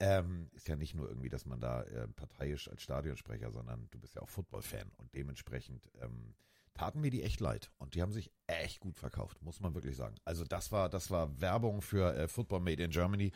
Ähm, 0.00 0.50
ist 0.52 0.68
ja 0.68 0.76
nicht 0.76 0.94
nur 0.94 1.08
irgendwie, 1.08 1.28
dass 1.28 1.46
man 1.46 1.60
da 1.60 1.82
äh, 1.82 2.08
parteiisch 2.08 2.68
als 2.68 2.82
Stadionsprecher, 2.82 3.50
sondern 3.50 3.88
du 3.90 3.98
bist 3.98 4.14
ja 4.14 4.22
auch 4.22 4.28
Football-Fan 4.28 4.90
und 4.96 5.14
dementsprechend 5.14 5.90
ähm, 6.00 6.34
taten 6.74 7.00
mir 7.00 7.10
die 7.10 7.22
echt 7.22 7.40
leid. 7.40 7.70
Und 7.78 7.94
die 7.94 8.02
haben 8.02 8.12
sich 8.12 8.30
echt 8.46 8.80
gut 8.80 8.98
verkauft, 8.98 9.42
muss 9.42 9.60
man 9.60 9.74
wirklich 9.74 9.96
sagen. 9.96 10.16
Also 10.24 10.44
das 10.44 10.72
war, 10.72 10.88
das 10.88 11.10
war 11.10 11.40
Werbung 11.40 11.82
für 11.82 12.14
äh, 12.14 12.28
Football 12.28 12.60
Made 12.60 12.82
in 12.82 12.90
Germany. 12.90 13.32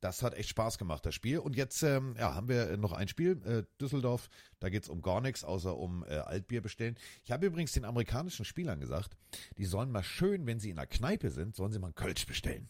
Das 0.00 0.22
hat 0.22 0.34
echt 0.34 0.48
Spaß 0.50 0.78
gemacht, 0.78 1.04
das 1.06 1.14
Spiel. 1.14 1.38
Und 1.38 1.56
jetzt 1.56 1.82
ähm, 1.82 2.14
ja, 2.18 2.34
haben 2.34 2.48
wir 2.48 2.76
noch 2.76 2.92
ein 2.92 3.08
Spiel, 3.08 3.40
äh, 3.44 3.64
Düsseldorf. 3.80 4.28
Da 4.60 4.68
geht's 4.68 4.88
um 4.88 5.02
gar 5.02 5.20
nichts, 5.20 5.44
außer 5.44 5.76
um 5.76 6.04
äh, 6.04 6.16
Altbier 6.16 6.62
bestellen. 6.62 6.96
Ich 7.24 7.32
habe 7.32 7.46
übrigens 7.46 7.72
den 7.72 7.84
amerikanischen 7.84 8.44
Spielern 8.44 8.80
gesagt, 8.80 9.16
die 9.58 9.64
sollen 9.66 9.90
mal 9.90 10.04
schön, 10.04 10.46
wenn 10.46 10.60
sie 10.60 10.70
in 10.70 10.76
der 10.76 10.86
Kneipe 10.86 11.30
sind, 11.30 11.56
sollen 11.56 11.72
sie 11.72 11.78
mal 11.78 11.88
einen 11.88 11.94
Kölsch 11.94 12.26
bestellen. 12.26 12.68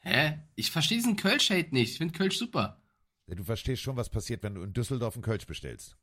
Hä? 0.00 0.38
Ich 0.54 0.70
verstehe 0.70 0.98
diesen 0.98 1.16
Kölsch-Hate 1.16 1.74
nicht. 1.74 1.92
Ich 1.92 1.98
finde 1.98 2.16
Kölsch 2.16 2.38
super. 2.38 2.80
Ja, 3.26 3.34
Du 3.34 3.44
verstehst 3.44 3.82
schon, 3.82 3.96
was 3.96 4.08
passiert, 4.08 4.42
wenn 4.42 4.54
du 4.54 4.62
in 4.62 4.72
Düsseldorf 4.72 5.14
einen 5.14 5.22
Kölsch 5.22 5.46
bestellst. 5.46 5.96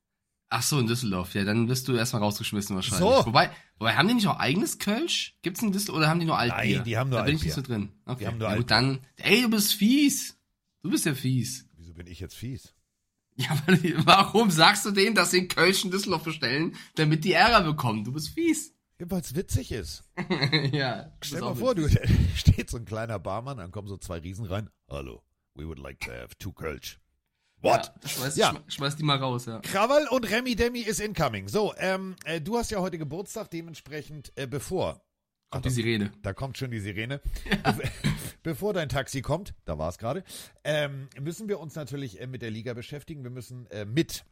Ach 0.49 0.61
so, 0.61 0.79
in 0.79 0.87
Düsseldorf. 0.87 1.33
Ja, 1.33 1.43
dann 1.43 1.67
wirst 1.67 1.87
du 1.87 1.95
erstmal 1.95 2.21
rausgeschmissen 2.21 2.75
wahrscheinlich. 2.75 3.17
So. 3.17 3.25
Wobei, 3.25 3.49
wobei, 3.77 3.95
haben 3.95 4.07
die 4.07 4.13
nicht 4.13 4.27
auch 4.27 4.39
eigenes 4.39 4.77
Kölsch? 4.77 5.37
Gibt's 5.41 5.61
in 5.61 5.71
Düsseldorf 5.71 5.97
oder 5.97 6.09
haben 6.09 6.19
die 6.19 6.25
nur 6.25 6.37
Altbier? 6.37 6.77
Nein, 6.77 6.85
die 6.85 6.97
haben 6.97 7.09
nur 7.09 7.19
da 7.19 7.25
bin 7.25 7.35
Altbier. 7.35 7.51
ich 7.51 7.55
nicht 7.57 7.65
so 7.65 7.73
drin. 7.73 7.91
Okay. 8.05 8.19
Die 8.19 8.27
haben 8.27 8.37
nur 8.37 8.49
ja, 8.49 8.55
gut, 8.55 8.71
dann, 8.71 8.99
ey, 9.17 9.41
du 9.41 9.49
bist 9.49 9.73
fies. 9.73 10.37
Du 10.81 10.91
bist 10.91 11.05
ja 11.05 11.15
fies. 11.15 11.67
Wieso 11.77 11.93
bin 11.93 12.07
ich 12.07 12.19
jetzt 12.19 12.35
fies? 12.35 12.75
Ja, 13.37 13.49
warum 14.05 14.49
sagst 14.49 14.85
du 14.85 14.91
denen, 14.91 15.15
dass 15.15 15.31
sie 15.31 15.39
einen 15.39 15.47
Kölsch 15.49 15.83
in 15.83 15.91
Düsseldorf 15.91 16.23
bestellen, 16.23 16.75
damit 16.95 17.25
die 17.25 17.33
Ärger 17.33 17.61
bekommen? 17.61 18.03
Du 18.05 18.13
bist 18.13 18.29
fies. 18.29 18.73
Ja, 18.99 19.11
weil 19.11 19.19
es 19.19 19.35
witzig 19.35 19.73
ist. 19.73 20.03
ja. 20.71 21.03
du 21.03 21.11
Stell 21.21 21.43
auch 21.43 21.49
mal 21.49 21.55
vor, 21.55 21.75
du 21.75 21.83
witzig. 21.83 22.09
steht 22.35 22.69
so 22.69 22.77
ein 22.77 22.85
kleiner 22.85 23.19
Barmann, 23.19 23.57
dann 23.57 23.71
kommen 23.71 23.89
so 23.89 23.97
zwei 23.97 24.19
Riesen 24.19 24.45
rein. 24.45 24.69
Hallo, 24.89 25.21
we 25.53 25.67
would 25.67 25.79
like 25.79 25.99
to 25.99 26.11
have 26.11 26.37
two 26.37 26.53
Kölsch. 26.53 26.97
What? 27.61 27.91
Ja, 28.03 28.09
schmeiß, 28.09 28.35
Ja. 28.37 28.53
schmeiß, 28.67 28.95
die 28.95 29.03
mal 29.03 29.17
raus, 29.17 29.45
ja. 29.45 29.59
Krawall 29.59 30.07
und 30.09 30.29
Remi 30.29 30.55
Demi 30.55 30.81
ist 30.81 30.99
incoming. 30.99 31.47
So, 31.47 31.73
ähm, 31.77 32.15
äh, 32.25 32.39
du 32.41 32.57
hast 32.57 32.69
ja 32.71 32.79
heute 32.79 32.97
Geburtstag, 32.97 33.49
dementsprechend 33.49 34.31
äh, 34.35 34.45
bevor. 34.47 35.01
Kommt 35.49 35.65
die 35.65 35.69
Sirene. 35.69 36.11
Da 36.21 36.33
kommt 36.33 36.57
schon 36.57 36.71
die 36.71 36.79
Sirene. 36.79 37.21
Be 37.63 37.91
bevor 38.43 38.73
dein 38.73 38.89
Taxi 38.89 39.21
kommt, 39.21 39.53
da 39.65 39.77
war 39.77 39.89
es 39.89 39.97
gerade, 39.97 40.23
ähm, 40.63 41.07
müssen 41.19 41.47
wir 41.47 41.59
uns 41.59 41.75
natürlich 41.75 42.19
äh, 42.21 42.27
mit 42.27 42.41
der 42.41 42.51
Liga 42.51 42.73
beschäftigen. 42.73 43.23
Wir 43.23 43.31
müssen 43.31 43.65
äh, 43.67 43.85
mit 43.85 44.25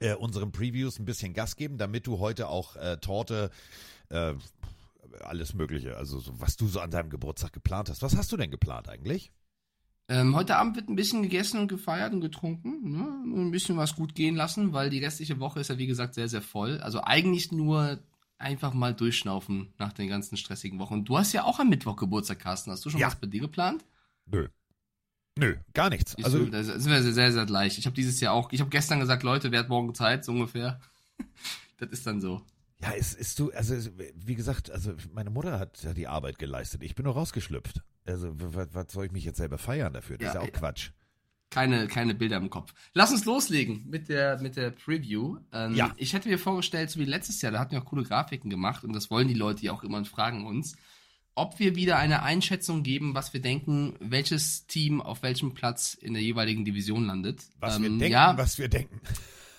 äh, 0.00 0.14
unseren 0.14 0.50
Previews 0.50 0.98
ein 0.98 1.04
bisschen 1.04 1.34
Gas 1.34 1.54
geben, 1.54 1.78
damit 1.78 2.06
du 2.06 2.18
heute 2.18 2.48
auch 2.48 2.76
äh, 2.76 2.96
Torte, 2.98 3.50
äh, 4.10 4.34
alles 5.20 5.54
Mögliche, 5.54 5.96
also 5.96 6.18
so, 6.18 6.40
was 6.40 6.56
du 6.56 6.66
so 6.68 6.80
an 6.80 6.90
deinem 6.90 7.10
Geburtstag 7.10 7.52
geplant 7.52 7.88
hast. 7.90 8.02
Was 8.02 8.16
hast 8.16 8.30
du 8.32 8.36
denn 8.36 8.50
geplant 8.50 8.88
eigentlich? 8.88 9.32
Ähm, 10.10 10.34
heute 10.34 10.56
Abend 10.56 10.76
wird 10.76 10.88
ein 10.88 10.96
bisschen 10.96 11.22
gegessen 11.22 11.60
und 11.60 11.68
gefeiert 11.68 12.14
und 12.14 12.22
getrunken. 12.22 12.90
Ne? 12.92 13.06
Ein 13.26 13.50
bisschen 13.50 13.76
was 13.76 13.94
gut 13.94 14.14
gehen 14.14 14.36
lassen, 14.36 14.72
weil 14.72 14.88
die 14.88 15.04
restliche 15.04 15.38
Woche 15.38 15.60
ist 15.60 15.68
ja 15.68 15.76
wie 15.76 15.86
gesagt 15.86 16.14
sehr, 16.14 16.28
sehr 16.28 16.40
voll. 16.40 16.80
Also 16.80 17.02
eigentlich 17.04 17.52
nur 17.52 17.98
einfach 18.38 18.72
mal 18.72 18.94
durchschnaufen 18.94 19.74
nach 19.78 19.92
den 19.92 20.08
ganzen 20.08 20.36
stressigen 20.36 20.78
Wochen. 20.78 21.04
Du 21.04 21.18
hast 21.18 21.32
ja 21.32 21.44
auch 21.44 21.58
am 21.58 21.68
Mittwoch 21.68 21.96
Geburtstag, 21.96 22.38
Carsten. 22.38 22.70
Hast 22.70 22.84
du 22.86 22.90
schon 22.90 23.00
Ja. 23.00 23.08
was 23.08 23.16
bei 23.16 23.26
dir 23.26 23.40
geplant? 23.42 23.84
Nö. 24.26 24.48
Nö, 25.38 25.56
gar 25.74 25.90
nichts. 25.90 26.12
Siehst 26.12 26.24
Also 26.24 26.46
da 26.46 26.62
sind 26.64 26.90
wir 26.90 27.02
sehr, 27.02 27.12
sehr, 27.12 27.32
sehr 27.32 27.46
gleich. 27.46 27.78
Ich 27.78 27.86
habe 27.86 27.94
dieses 27.94 28.18
Jahr 28.20 28.32
auch, 28.32 28.50
ich 28.50 28.60
habe 28.60 28.70
gestern 28.70 29.00
gesagt, 29.00 29.22
Leute, 29.22 29.52
wer 29.52 29.60
hat 29.60 29.68
morgen 29.68 29.94
Zeit, 29.94 30.24
so 30.24 30.32
ungefähr. 30.32 30.80
das 31.76 31.90
ist 31.90 32.06
dann 32.06 32.20
so. 32.20 32.42
Ja, 32.80 32.92
es 32.96 33.12
ist 33.12 33.38
du, 33.38 33.50
also 33.52 33.74
wie 34.14 34.34
gesagt, 34.36 34.70
also 34.70 34.94
meine 35.12 35.30
Mutter 35.30 35.58
hat 35.58 35.82
ja 35.82 35.92
die 35.94 36.06
Arbeit 36.08 36.38
geleistet. 36.38 36.82
Ich 36.82 36.94
bin 36.94 37.04
nur 37.04 37.14
rausgeschlüpft. 37.14 37.82
Also 38.08 38.32
was, 38.36 38.92
soll 38.92 39.06
ich 39.06 39.12
mich 39.12 39.24
jetzt 39.24 39.36
selber 39.38 39.58
feiern 39.58 39.92
dafür? 39.92 40.18
Das 40.18 40.34
Ja, 40.34 40.40
ist 40.40 40.46
ja 40.46 40.52
auch. 40.52 40.52
Quatsch. 40.52 40.90
keine, 41.50 41.86
keine 41.88 42.14
Bilder 42.14 42.36
im 42.38 42.50
Kopf. 42.50 42.72
Lass 42.94 43.10
uns 43.12 43.24
loslegen 43.24 43.84
mit 43.88 44.08
der, 44.08 44.38
mit 44.40 44.56
der 44.56 44.70
Preview. 44.70 45.38
Ähm, 45.52 45.74
Ja. 45.74 45.92
Ich 45.96 46.12
hätte 46.12 46.28
mir 46.28 46.38
vorgestellt, 46.38 46.90
so 46.90 46.98
wie 47.00 47.04
letztes 47.04 47.40
Jahr, 47.42 47.52
da 47.52 47.58
hatten 47.58 47.72
wir 47.72 47.80
auch 47.80 47.86
coole 47.86 48.02
Grafiken 48.04 48.50
gemacht 48.50 48.84
und 48.84 48.92
das 48.94 49.10
wollen 49.10 49.28
die 49.28 49.34
Leute 49.34 49.62
ja 49.64 49.72
auch 49.72 49.82
immer 49.82 49.98
und 49.98 50.08
fragen 50.08 50.46
uns, 50.46 50.74
ob 51.34 51.58
wir 51.60 51.76
wieder 51.76 51.96
eine 51.98 52.22
Einschätzung 52.22 52.82
geben, 52.82 53.14
was 53.14 53.32
wir 53.32 53.40
denken, 53.40 53.94
welches 54.00 54.66
Team 54.66 55.00
auf 55.00 55.22
welchem 55.22 55.54
Platz 55.54 55.94
in 55.94 56.12
der 56.14 56.22
jeweiligen 56.22 56.64
Division 56.64 57.06
landet. 57.06 57.42
Was 57.60 57.78
wir 57.80 57.86
Ähm, 57.86 57.98
denken, 57.98 58.12
ja, 58.12 58.36
was 58.36 58.58
wir 58.58 58.68
denken. 58.68 59.00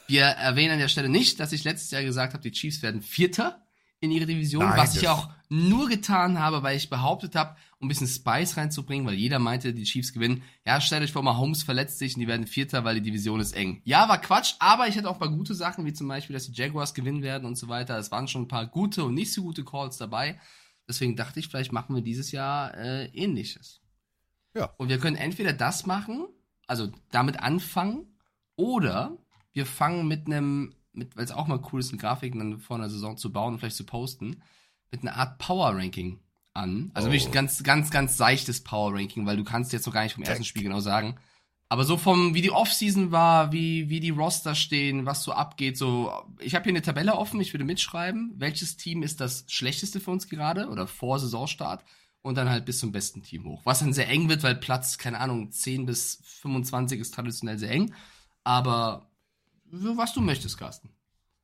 wir 0.07 0.23
erwähnen 0.23 0.73
an 0.73 0.79
der 0.79 0.89
Stelle 0.89 1.07
nicht, 1.09 1.39
dass 1.39 1.53
ich 1.53 1.63
letztes 1.63 1.89
Jahr 1.91 2.03
gesagt 2.03 2.33
habe, 2.33 2.43
die 2.43 2.51
Chiefs 2.51 2.81
werden 2.81 3.01
Vierter 3.01 3.65
in 4.01 4.11
ihre 4.11 4.25
Division, 4.25 4.63
Nein, 4.63 4.77
was 4.77 4.95
ich 4.95 5.07
auch 5.07 5.29
nur 5.49 5.89
getan 5.89 6.39
habe, 6.39 6.63
weil 6.63 6.77
ich 6.77 6.89
behauptet 6.89 7.35
habe, 7.35 7.55
um 7.79 7.85
ein 7.85 7.89
bisschen 7.89 8.07
Spice 8.07 8.55
reinzubringen, 8.55 9.05
weil 9.05 9.15
jeder 9.15 9.39
meinte, 9.39 9.73
die 9.73 9.83
Chiefs 9.83 10.13
gewinnen. 10.13 10.43
Ja, 10.65 10.79
stellt 10.79 11.03
euch 11.03 11.11
vor, 11.11 11.23
mal 11.23 11.37
Holmes 11.37 11.63
verletzt 11.63 11.97
sich 11.97 12.15
und 12.15 12.21
die 12.21 12.27
werden 12.27 12.47
Vierter, 12.47 12.83
weil 12.83 12.95
die 12.95 13.01
Division 13.01 13.39
ist 13.39 13.53
eng. 13.53 13.81
Ja, 13.83 14.07
war 14.07 14.21
Quatsch, 14.21 14.55
aber 14.59 14.87
ich 14.87 14.97
hatte 14.97 15.09
auch 15.09 15.15
ein 15.15 15.19
paar 15.19 15.31
gute 15.31 15.55
Sachen, 15.55 15.85
wie 15.85 15.93
zum 15.93 16.07
Beispiel, 16.07 16.33
dass 16.35 16.45
die 16.45 16.53
Jaguars 16.53 16.93
gewinnen 16.93 17.23
werden 17.23 17.45
und 17.45 17.57
so 17.57 17.67
weiter. 17.67 17.97
Es 17.97 18.11
waren 18.11 18.27
schon 18.27 18.43
ein 18.43 18.47
paar 18.47 18.67
gute 18.67 19.03
und 19.03 19.15
nicht 19.15 19.33
so 19.33 19.41
gute 19.41 19.65
Calls 19.65 19.97
dabei. 19.97 20.39
Deswegen 20.87 21.15
dachte 21.15 21.39
ich, 21.39 21.47
vielleicht 21.47 21.71
machen 21.71 21.95
wir 21.95 22.01
dieses 22.01 22.31
Jahr 22.31 22.75
äh, 22.75 23.05
ähnliches. 23.07 23.81
Ja. 24.55 24.73
Und 24.77 24.89
wir 24.89 24.99
können 24.99 25.15
entweder 25.15 25.53
das 25.53 25.85
machen, 25.85 26.27
also 26.67 26.91
damit 27.11 27.39
anfangen, 27.39 28.07
oder 28.55 29.17
wir 29.53 29.65
fangen 29.65 30.07
mit 30.07 30.27
einem, 30.27 30.75
weil 30.93 31.25
es 31.25 31.31
auch 31.31 31.47
mal 31.47 31.61
cool 31.71 31.79
ist, 31.79 31.89
eine 31.91 31.99
Grafiken 32.01 32.39
dann 32.39 32.59
vor 32.59 32.77
einer 32.77 32.89
Saison 32.89 33.17
zu 33.17 33.31
bauen 33.31 33.53
und 33.53 33.59
vielleicht 33.59 33.75
zu 33.77 33.85
posten, 33.85 34.41
mit 34.91 35.01
einer 35.01 35.15
Art 35.15 35.37
Power 35.37 35.75
Ranking 35.75 36.19
an. 36.53 36.91
Also 36.93 37.07
Oh. 37.07 37.11
wirklich 37.11 37.27
ein 37.27 37.31
ganz, 37.31 37.63
ganz, 37.63 37.91
ganz 37.91 38.17
seichtes 38.17 38.63
Power 38.63 38.93
Ranking, 38.93 39.25
weil 39.25 39.37
du 39.37 39.43
kannst 39.43 39.71
jetzt 39.71 39.85
noch 39.85 39.93
gar 39.93 40.03
nicht 40.03 40.13
vom 40.15 40.23
ersten 40.23 40.43
Spiel 40.43 40.63
genau 40.63 40.79
sagen. 40.79 41.15
Aber 41.71 41.83
so 41.83 41.97
vom, 41.97 42.33
wie 42.33 42.41
die 42.41 42.49
Offseason 42.51 43.11
war, 43.11 43.51
wie, 43.51 43.89
wie 43.89 43.99
die 43.99 44.09
Roster 44.09 44.55
stehen, 44.55 45.05
was 45.05 45.21
so 45.21 45.31
abgeht, 45.33 45.77
so, 45.77 46.11
ich 46.39 46.55
habe 46.55 46.63
hier 46.63 46.71
eine 46.71 46.81
Tabelle 46.81 47.15
offen, 47.15 47.39
ich 47.39 47.53
würde 47.53 47.63
mitschreiben, 47.63 48.33
welches 48.37 48.75
Team 48.75 49.03
ist 49.03 49.21
das 49.21 49.45
schlechteste 49.47 49.99
für 49.99 50.09
uns 50.09 50.27
gerade 50.27 50.67
oder 50.69 50.87
vor 50.87 51.19
Saisonstart 51.19 51.85
und 52.23 52.35
dann 52.39 52.49
halt 52.49 52.65
bis 52.65 52.79
zum 52.79 52.91
besten 52.91 53.21
Team 53.21 53.45
hoch. 53.45 53.61
Was 53.65 53.79
dann 53.81 53.93
sehr 53.93 54.09
eng 54.09 54.29
wird, 54.29 54.41
weil 54.41 54.55
Platz, 54.55 54.97
keine 54.97 55.19
Ahnung, 55.19 55.51
10 55.51 55.85
bis 55.85 56.19
25 56.41 56.99
ist 56.99 57.13
traditionell 57.13 57.59
sehr 57.59 57.69
eng. 57.69 57.93
Aber 58.43 59.08
was 59.71 60.13
du 60.13 60.21
möchtest, 60.21 60.57
Carsten. 60.57 60.89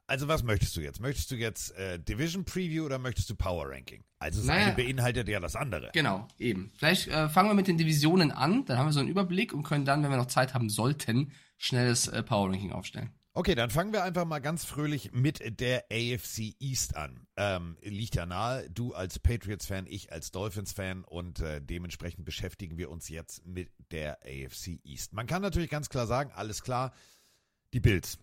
Also 0.07 0.27
was 0.27 0.43
möchtest 0.43 0.75
du 0.77 0.81
jetzt? 0.81 0.99
Möchtest 0.99 1.31
du 1.31 1.35
jetzt 1.35 1.71
äh, 1.77 1.99
Division 1.99 2.45
Preview 2.45 2.85
oder 2.85 2.99
möchtest 2.99 3.29
du 3.29 3.35
Power 3.35 3.67
Ranking? 3.69 4.03
Also 4.19 4.39
das 4.39 4.47
Naja. 4.47 4.67
eine 4.67 4.75
beinhaltet 4.75 5.27
ja 5.27 5.39
das 5.39 5.55
andere. 5.55 5.89
Genau, 5.93 6.27
eben. 6.37 6.71
Vielleicht 6.75 7.07
äh, 7.07 7.27
fangen 7.27 7.49
wir 7.49 7.55
mit 7.55 7.67
den 7.67 7.77
Divisionen 7.77 8.31
an, 8.31 8.65
dann 8.65 8.77
haben 8.77 8.87
wir 8.87 8.93
so 8.93 8.99
einen 8.99 9.09
Überblick 9.09 9.51
und 9.53 9.63
können 9.63 9.83
dann, 9.83 10.03
wenn 10.03 10.11
wir 10.11 10.17
noch 10.17 10.27
Zeit 10.27 10.53
haben 10.53 10.69
sollten, 10.69 11.31
schnelles 11.57 12.07
äh, 12.07 12.21
Power 12.21 12.49
Ranking 12.51 12.71
aufstellen. 12.71 13.09
Okay, 13.37 13.53
dann 13.53 13.69
fangen 13.69 13.91
wir 13.91 14.03
einfach 14.03 14.23
mal 14.23 14.39
ganz 14.39 14.63
fröhlich 14.63 15.11
mit 15.11 15.59
der 15.59 15.85
AFC 15.91 16.55
East 16.59 16.95
an. 16.95 17.27
Ähm, 17.35 17.75
liegt 17.81 18.15
ja 18.15 18.25
nahe, 18.25 18.69
du 18.69 18.93
als 18.93 19.19
Patriots-Fan, 19.19 19.87
ich 19.89 20.13
als 20.13 20.31
Dolphins-Fan 20.31 21.03
und 21.03 21.41
äh, 21.41 21.61
dementsprechend 21.61 22.23
beschäftigen 22.23 22.77
wir 22.77 22.89
uns 22.89 23.09
jetzt 23.09 23.45
mit 23.45 23.71
der 23.91 24.19
AFC 24.21 24.79
East. 24.85 25.11
Man 25.11 25.27
kann 25.27 25.41
natürlich 25.41 25.69
ganz 25.69 25.89
klar 25.89 26.07
sagen, 26.07 26.31
alles 26.33 26.63
klar, 26.63 26.93
die 27.75 27.81
Bills. 27.81 28.17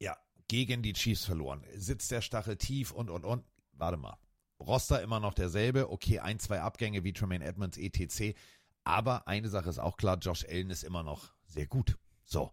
Ja, 0.00 0.16
gegen 0.48 0.82
die 0.82 0.92
Chiefs 0.92 1.24
verloren. 1.24 1.64
Sitzt 1.76 2.10
der 2.10 2.20
Stachel 2.20 2.56
tief 2.56 2.90
und, 2.90 3.08
und, 3.08 3.24
und. 3.24 3.44
Warte 3.72 3.96
mal. 3.96 4.18
Roster 4.58 5.00
immer 5.00 5.20
noch 5.20 5.32
derselbe. 5.32 5.90
Okay, 5.90 6.18
ein, 6.18 6.40
zwei 6.40 6.60
Abgänge 6.60 7.04
wie 7.04 7.12
Tremaine 7.12 7.44
Edmonds, 7.44 7.78
etc. 7.78 8.36
Aber 8.82 9.28
eine 9.28 9.48
Sache 9.48 9.70
ist 9.70 9.78
auch 9.78 9.96
klar, 9.96 10.18
Josh 10.18 10.44
Allen 10.44 10.70
ist 10.70 10.82
immer 10.82 11.04
noch 11.04 11.32
sehr 11.46 11.68
gut. 11.68 11.96
So. 12.24 12.50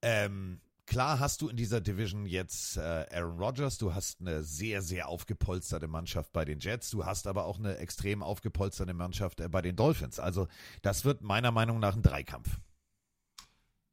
Ähm, 0.00 0.62
klar 0.86 1.20
hast 1.20 1.42
du 1.42 1.50
in 1.50 1.56
dieser 1.56 1.82
Division 1.82 2.24
jetzt 2.24 2.78
äh, 2.78 3.06
Aaron 3.10 3.38
Rodgers, 3.38 3.76
du 3.76 3.94
hast 3.94 4.22
eine 4.22 4.42
sehr, 4.42 4.80
sehr 4.80 5.08
aufgepolsterte 5.08 5.86
Mannschaft 5.86 6.32
bei 6.32 6.46
den 6.46 6.60
Jets, 6.60 6.90
du 6.90 7.04
hast 7.04 7.26
aber 7.26 7.44
auch 7.44 7.58
eine 7.58 7.76
extrem 7.76 8.22
aufgepolsterte 8.22 8.94
Mannschaft 8.94 9.40
äh, 9.40 9.48
bei 9.50 9.60
den 9.60 9.76
Dolphins. 9.76 10.18
Also 10.18 10.48
das 10.80 11.04
wird 11.04 11.20
meiner 11.20 11.50
Meinung 11.50 11.78
nach 11.78 11.94
ein 11.94 12.02
Dreikampf. 12.02 12.58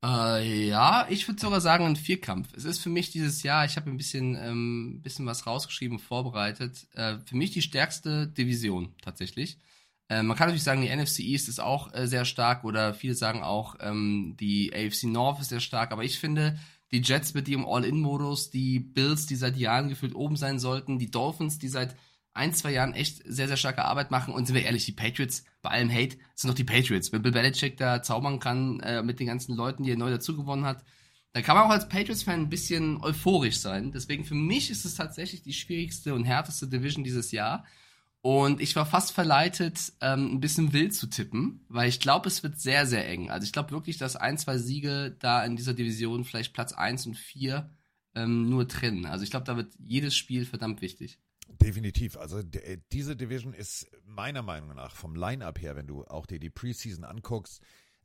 Äh, 0.03 0.67
ja, 0.67 1.07
ich 1.09 1.27
würde 1.27 1.41
sogar 1.41 1.59
sagen 1.59 1.85
ein 1.85 1.95
Vierkampf. 1.97 2.53
Es 2.55 2.63
ist 2.63 2.79
für 2.79 2.89
mich 2.89 3.11
dieses 3.11 3.43
Jahr, 3.43 3.65
ich 3.65 3.75
habe 3.75 3.89
ein 3.89 3.97
bisschen, 3.97 4.35
ähm, 4.35 5.01
bisschen 5.01 5.25
was 5.25 5.45
rausgeschrieben, 5.45 5.99
vorbereitet. 5.99 6.87
Äh, 6.93 7.17
für 7.25 7.35
mich 7.35 7.51
die 7.51 7.61
stärkste 7.61 8.27
Division 8.27 8.95
tatsächlich. 9.01 9.59
Äh, 10.07 10.23
man 10.23 10.37
kann 10.37 10.47
natürlich 10.47 10.63
sagen, 10.63 10.81
die 10.81 10.95
NFC 10.95 11.19
East 11.19 11.49
ist 11.49 11.59
auch 11.59 11.93
äh, 11.93 12.07
sehr 12.07 12.23
stark 12.25 12.63
oder 12.63 12.93
viele 12.93 13.13
sagen 13.13 13.43
auch, 13.43 13.75
ähm, 13.81 14.35
die 14.39 14.73
AFC 14.73 15.03
North 15.03 15.41
ist 15.41 15.49
sehr 15.49 15.59
stark, 15.59 15.91
aber 15.91 16.03
ich 16.03 16.17
finde, 16.17 16.57
die 16.91 17.01
Jets 17.01 17.33
mit 17.33 17.47
ihrem 17.47 17.65
All-In-Modus, 17.67 18.49
die 18.51 18.79
Bills, 18.79 19.27
die 19.27 19.35
seit 19.35 19.57
Jahren 19.57 19.89
gefühlt 19.89 20.15
oben 20.15 20.37
sein 20.37 20.59
sollten, 20.59 20.97
die 20.97 21.11
Dolphins, 21.11 21.59
die 21.59 21.67
seit 21.67 21.95
ein, 22.33 22.53
zwei 22.53 22.71
Jahren 22.71 22.93
echt 22.93 23.21
sehr, 23.25 23.47
sehr 23.47 23.57
starke 23.57 23.85
Arbeit 23.85 24.11
machen. 24.11 24.33
Und 24.33 24.45
sind 24.45 24.55
wir 24.55 24.63
ehrlich, 24.63 24.85
die 24.85 24.91
Patriots, 24.91 25.43
bei 25.61 25.71
allem 25.71 25.91
Hate, 25.91 26.17
sind 26.35 26.49
noch 26.49 26.55
die 26.55 26.63
Patriots. 26.63 27.11
Wenn 27.11 27.21
Bill 27.21 27.31
Belichick 27.31 27.77
da 27.77 28.01
zaubern 28.01 28.39
kann 28.39 28.79
äh, 28.81 29.03
mit 29.03 29.19
den 29.19 29.27
ganzen 29.27 29.55
Leuten, 29.55 29.83
die 29.83 29.91
er 29.91 29.97
neu 29.97 30.09
dazugewonnen 30.09 30.65
hat, 30.65 30.83
dann 31.33 31.43
kann 31.43 31.55
man 31.55 31.65
auch 31.65 31.71
als 31.71 31.89
Patriots-Fan 31.89 32.41
ein 32.41 32.49
bisschen 32.49 33.03
euphorisch 33.03 33.59
sein. 33.59 33.91
Deswegen 33.91 34.25
für 34.25 34.35
mich 34.35 34.71
ist 34.71 34.85
es 34.85 34.95
tatsächlich 34.95 35.43
die 35.43 35.53
schwierigste 35.53 36.15
und 36.15 36.23
härteste 36.23 36.67
Division 36.67 37.03
dieses 37.03 37.31
Jahr. 37.31 37.65
Und 38.21 38.59
ich 38.59 38.75
war 38.75 38.85
fast 38.85 39.11
verleitet, 39.13 39.93
ähm, 40.01 40.33
ein 40.33 40.39
bisschen 40.41 40.73
wild 40.73 40.93
zu 40.93 41.07
tippen, 41.07 41.63
weil 41.69 41.87
ich 41.87 41.99
glaube, 41.99 42.27
es 42.27 42.43
wird 42.43 42.59
sehr, 42.59 42.85
sehr 42.85 43.07
eng. 43.07 43.29
Also 43.29 43.45
ich 43.45 43.53
glaube 43.53 43.71
wirklich, 43.71 43.97
dass 43.97 44.15
ein, 44.17 44.37
zwei 44.37 44.57
Siege 44.57 45.15
da 45.19 45.43
in 45.45 45.55
dieser 45.55 45.73
Division 45.73 46.25
vielleicht 46.25 46.53
Platz 46.53 46.73
eins 46.73 47.05
und 47.05 47.15
vier 47.15 47.69
ähm, 48.15 48.49
nur 48.49 48.67
trennen. 48.67 49.05
Also 49.05 49.23
ich 49.23 49.29
glaube, 49.29 49.45
da 49.45 49.55
wird 49.55 49.73
jedes 49.79 50.15
Spiel 50.15 50.45
verdammt 50.45 50.81
wichtig. 50.81 51.19
Definitiv. 51.61 52.17
Also 52.17 52.39
äh, 52.39 52.77
diese 52.91 53.15
Division 53.15 53.53
ist 53.53 53.89
meiner 54.05 54.41
Meinung 54.41 54.75
nach 54.75 54.95
vom 54.95 55.15
Line-Up 55.15 55.59
her, 55.61 55.75
wenn 55.75 55.87
du 55.87 56.05
auch 56.05 56.25
dir 56.25 56.39
die 56.39 56.49
Preseason 56.49 57.03
anguckst, 57.03 57.61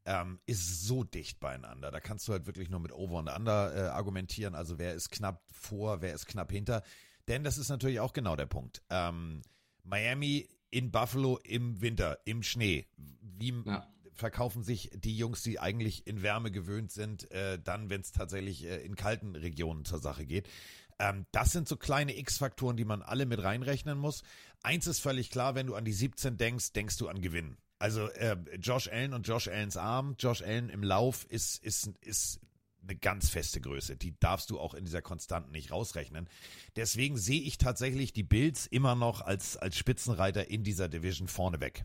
ähm, 0.07 0.41
ist 0.47 0.83
so 0.83 1.05
dicht 1.05 1.41
beieinander. 1.41 1.91
Da 1.91 2.01
kannst 2.01 2.29
du 2.29 2.33
halt 2.33 2.47
wirklich 2.47 2.69
nur 2.69 2.81
mit 2.81 2.93
Over 2.93 3.19
und 3.19 3.29
Under 3.29 3.75
äh, 3.75 3.89
argumentieren. 3.89 4.55
Also 4.55 4.79
wer 4.79 4.95
ist 4.95 5.11
knapp 5.11 5.43
vor, 5.51 6.03
wer 6.03 6.15
ist 6.15 6.27
knapp 6.27 6.51
hinter. 6.51 6.83
Denn 7.29 7.45
das 7.45 7.57
ist 7.57 7.69
natürlich 7.69 8.01
auch 8.01 8.13
genau 8.13 8.37
der 8.37 8.47
Punkt. 8.47 8.83
Ähm, 8.91 9.43
Miami 9.83 10.49
in 10.71 10.91
Buffalo 10.91 11.39
im 11.45 11.81
Winter, 11.81 12.19
im 12.25 12.43
Schnee. 12.43 12.87
Wie 12.97 13.55
Ja. 13.65 13.87
verkaufen 14.13 14.63
sich 14.63 14.91
die 14.95 15.17
Jungs, 15.17 15.43
die 15.43 15.59
eigentlich 15.59 16.07
in 16.07 16.23
Wärme 16.23 16.51
gewöhnt 16.51 16.91
sind, 16.93 17.31
äh, 17.31 17.59
dann, 17.63 17.91
wenn 17.91 18.01
es 18.01 18.13
tatsächlich 18.13 18.65
äh, 18.65 18.85
in 18.85 18.97
kalten 18.97 19.37
Regionen 19.37 19.85
zur 19.85 20.01
Sache 20.01 20.27
geht. 20.27 20.49
Ähm, 20.99 21.27
das 21.33 21.53
sind 21.53 21.69
so 21.69 21.77
kleine 21.77 22.17
X-Faktoren, 22.17 22.77
die 22.77 22.85
man 22.85 23.03
alle 23.03 23.27
mit 23.27 23.43
reinrechnen 23.43 23.99
muss. 23.99 24.23
Eins 24.63 24.87
ist 24.87 25.01
völlig 25.01 25.31
klar, 25.31 25.55
wenn 25.55 25.67
du 25.67 25.75
an 25.75 25.85
die 25.85 25.93
17 25.93 26.37
denkst, 26.37 26.73
denkst 26.73 26.97
du 26.97 27.09
an 27.09 27.21
Gewinn. 27.21 27.57
Also 27.79 28.09
äh, 28.11 28.37
Josh 28.61 28.89
Allen 28.89 29.13
und 29.13 29.27
Josh 29.27 29.49
Allens 29.49 29.77
Arm, 29.77 30.17
Josh 30.19 30.43
Allen 30.43 30.71
im 30.71 30.83
Lauf 30.83 31.27
ist, 31.29 31.63
ist, 31.63 31.89
ist 32.01 32.41
eine 32.83 32.97
ganz 32.97 33.29
feste 33.29 33.61
Größe. 33.61 33.97
Die 33.97 34.19
darfst 34.19 34.51
du 34.51 34.59
auch 34.59 34.75
in 34.75 34.85
dieser 34.85 35.03
Konstanten 35.03 35.51
nicht 35.53 35.71
rausrechnen. 35.71 36.29
Deswegen 36.77 37.17
sehe 37.19 37.41
ich 37.41 37.59
tatsächlich 37.59 38.13
die 38.13 38.23
Bills 38.23 38.67
immer 38.67 38.95
noch 38.95 39.21
als, 39.21 39.57
als 39.57 39.77
Spitzenreiter 39.77 40.49
in 40.49 40.63
dieser 40.63 40.89
Division 40.89 41.29
vorneweg. 41.29 41.85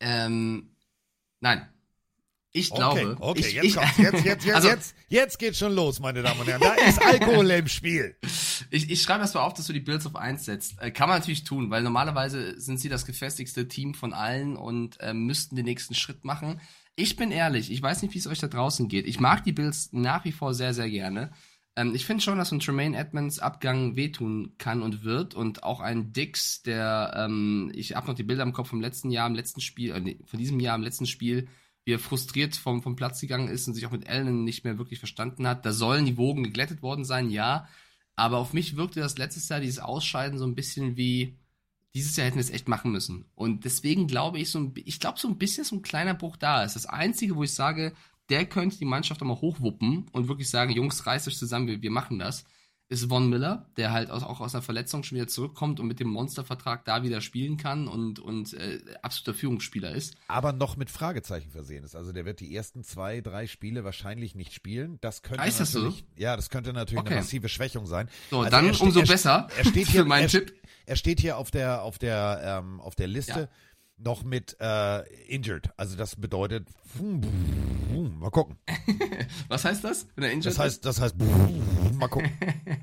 Ähm, 0.00 0.76
nein. 1.40 1.68
Ich 2.56 2.72
Okay, 2.72 3.00
glaube. 3.02 3.16
okay, 3.20 3.40
ich, 3.40 3.52
jetzt 3.52 3.64
ich, 3.64 3.74
kommt's. 3.76 3.98
Jetzt, 3.98 4.24
jetzt, 4.24 4.44
jetzt, 4.44 4.54
also, 4.56 4.68
jetzt, 4.68 4.94
jetzt 5.08 5.38
geht's 5.38 5.58
schon 5.58 5.74
los, 5.74 6.00
meine 6.00 6.22
Damen 6.22 6.40
und 6.40 6.46
Herren. 6.46 6.62
Da 6.62 6.72
ist 6.74 7.04
Alkohol 7.04 7.50
im 7.50 7.68
Spiel. 7.68 8.16
Ich, 8.70 8.90
ich 8.90 9.02
schreibe 9.02 9.20
das 9.20 9.34
mal 9.34 9.42
auf, 9.42 9.52
dass 9.52 9.66
du 9.66 9.74
die 9.74 9.80
Bills 9.80 10.06
auf 10.06 10.16
1 10.16 10.44
setzt. 10.46 10.80
Äh, 10.80 10.90
kann 10.90 11.10
man 11.10 11.18
natürlich 11.18 11.44
tun, 11.44 11.70
weil 11.70 11.82
normalerweise 11.82 12.58
sind 12.58 12.80
sie 12.80 12.88
das 12.88 13.04
gefestigste 13.04 13.68
Team 13.68 13.92
von 13.92 14.14
allen 14.14 14.56
und 14.56 14.98
äh, 15.00 15.12
müssten 15.12 15.54
den 15.54 15.66
nächsten 15.66 15.94
Schritt 15.94 16.24
machen. 16.24 16.60
Ich 16.94 17.16
bin 17.16 17.30
ehrlich, 17.30 17.70
ich 17.70 17.82
weiß 17.82 18.00
nicht, 18.00 18.14
wie 18.14 18.18
es 18.18 18.26
euch 18.26 18.38
da 18.38 18.48
draußen 18.48 18.88
geht. 18.88 19.06
Ich 19.06 19.20
mag 19.20 19.44
die 19.44 19.52
Bills 19.52 19.90
nach 19.92 20.24
wie 20.24 20.32
vor 20.32 20.54
sehr, 20.54 20.72
sehr 20.72 20.88
gerne. 20.88 21.32
Ähm, 21.76 21.94
ich 21.94 22.06
finde 22.06 22.22
schon, 22.22 22.38
dass 22.38 22.52
ein 22.52 22.60
Tremaine 22.60 22.96
Edmonds 22.96 23.38
Abgang 23.38 23.96
wehtun 23.96 24.54
kann 24.56 24.80
und 24.80 25.04
wird 25.04 25.34
und 25.34 25.62
auch 25.62 25.80
ein 25.80 26.14
Dix, 26.14 26.62
der, 26.62 27.12
ähm, 27.16 27.70
ich 27.74 27.94
habe 27.94 28.06
noch 28.06 28.14
die 28.14 28.22
Bilder 28.22 28.44
im 28.44 28.54
Kopf 28.54 28.70
vom 28.70 28.80
letzten 28.80 29.10
Jahr, 29.10 29.26
im 29.26 29.34
letzten 29.34 29.60
Spiel, 29.60 29.90
äh, 29.90 30.16
von 30.24 30.38
diesem 30.38 30.58
Jahr 30.58 30.74
im 30.74 30.82
letzten 30.82 31.06
Spiel, 31.06 31.48
wie 31.86 31.94
er 31.94 32.00
frustriert 32.00 32.56
vom, 32.56 32.82
vom 32.82 32.96
Platz 32.96 33.20
gegangen 33.20 33.48
ist 33.48 33.66
und 33.68 33.74
sich 33.74 33.86
auch 33.86 33.92
mit 33.92 34.08
Allen 34.08 34.42
nicht 34.44 34.64
mehr 34.64 34.76
wirklich 34.76 34.98
verstanden 34.98 35.46
hat. 35.46 35.64
Da 35.64 35.72
sollen 35.72 36.04
die 36.04 36.16
Wogen 36.16 36.42
geglättet 36.42 36.82
worden 36.82 37.04
sein, 37.04 37.30
ja. 37.30 37.68
Aber 38.16 38.38
auf 38.38 38.52
mich 38.52 38.76
wirkte 38.76 38.98
das 38.98 39.18
letztes 39.18 39.48
Jahr, 39.48 39.60
dieses 39.60 39.78
Ausscheiden, 39.78 40.38
so 40.38 40.44
ein 40.46 40.56
bisschen 40.56 40.96
wie, 40.96 41.38
dieses 41.94 42.16
Jahr 42.16 42.26
hätten 42.26 42.38
wir 42.38 42.42
es 42.42 42.50
echt 42.50 42.66
machen 42.66 42.90
müssen. 42.90 43.30
Und 43.36 43.64
deswegen 43.64 44.08
glaube 44.08 44.40
ich, 44.40 44.50
so 44.50 44.58
ein, 44.58 44.74
ich 44.74 44.98
glaube, 44.98 45.20
so 45.20 45.28
ein 45.28 45.38
bisschen 45.38 45.62
so 45.62 45.76
ein 45.76 45.82
kleiner 45.82 46.14
Bruch 46.14 46.36
da 46.36 46.64
ist. 46.64 46.74
Das 46.74 46.86
Einzige, 46.86 47.36
wo 47.36 47.44
ich 47.44 47.54
sage, 47.54 47.94
der 48.30 48.46
könnte 48.46 48.78
die 48.78 48.84
Mannschaft 48.84 49.22
auch 49.22 49.26
mal 49.26 49.40
hochwuppen 49.40 50.08
und 50.10 50.26
wirklich 50.26 50.50
sagen, 50.50 50.72
Jungs, 50.72 51.06
reißt 51.06 51.28
euch 51.28 51.38
zusammen, 51.38 51.68
wir, 51.68 51.82
wir 51.82 51.92
machen 51.92 52.18
das, 52.18 52.44
ist 52.88 53.08
Von 53.08 53.28
Miller, 53.28 53.66
der 53.76 53.90
halt 53.92 54.10
auch 54.10 54.40
aus 54.40 54.54
einer 54.54 54.62
Verletzung 54.62 55.02
schon 55.02 55.16
wieder 55.16 55.26
zurückkommt 55.26 55.80
und 55.80 55.88
mit 55.88 55.98
dem 55.98 56.08
Monstervertrag 56.08 56.84
da 56.84 57.02
wieder 57.02 57.20
spielen 57.20 57.56
kann 57.56 57.88
und, 57.88 58.20
und 58.20 58.54
äh, 58.54 58.78
absoluter 59.02 59.36
Führungsspieler 59.36 59.90
ist. 59.92 60.14
Aber 60.28 60.52
noch 60.52 60.76
mit 60.76 60.88
Fragezeichen 60.88 61.50
versehen 61.50 61.82
ist. 61.82 61.96
Also 61.96 62.12
der 62.12 62.24
wird 62.24 62.38
die 62.38 62.54
ersten 62.54 62.84
zwei, 62.84 63.20
drei 63.20 63.48
Spiele 63.48 63.82
wahrscheinlich 63.82 64.36
nicht 64.36 64.52
spielen. 64.52 64.98
Das 65.00 65.22
könnte 65.22 65.44
ist 65.48 65.58
das 65.58 65.72
so? 65.72 65.92
ja, 66.16 66.36
das 66.36 66.48
könnte 66.48 66.72
natürlich 66.72 67.00
Okay. 67.00 67.14
eine 67.14 67.20
massive 67.22 67.48
Schwächung 67.48 67.86
sein. 67.86 68.08
So, 68.30 68.38
Also 68.38 68.50
dann 68.50 68.66
er 68.68 68.80
umso 68.80 69.00
er, 69.00 69.06
besser 69.06 69.48
Er 69.58 69.64
steht 69.64 69.88
hier, 69.88 70.02
für 70.02 70.06
meinen 70.06 70.22
er, 70.24 70.28
Tipp. 70.28 70.54
er 70.86 70.96
steht 70.96 71.18
hier 71.20 71.38
auf 71.38 71.50
der, 71.50 71.82
auf 71.82 71.98
der, 71.98 72.60
ähm, 72.64 72.80
auf 72.80 72.94
der 72.94 73.08
Liste 73.08 73.40
Ja. 73.40 73.48
Noch 73.98 74.24
mit 74.24 74.56
äh, 74.60 75.02
injured. 75.26 75.70
Also 75.76 75.96
das 75.96 76.16
bedeutet, 76.16 76.68
mal 77.00 78.30
gucken. 78.30 78.56
Was 79.48 79.64
heißt 79.64 79.84
das? 79.84 80.06
Wenn 80.14 80.24
er 80.24 80.30
injured 80.30 80.46
Das 80.46 80.58
heißt, 80.58 80.84
das 80.84 81.00
heißt, 81.00 81.16
mal 81.18 82.08
gucken. 82.08 82.30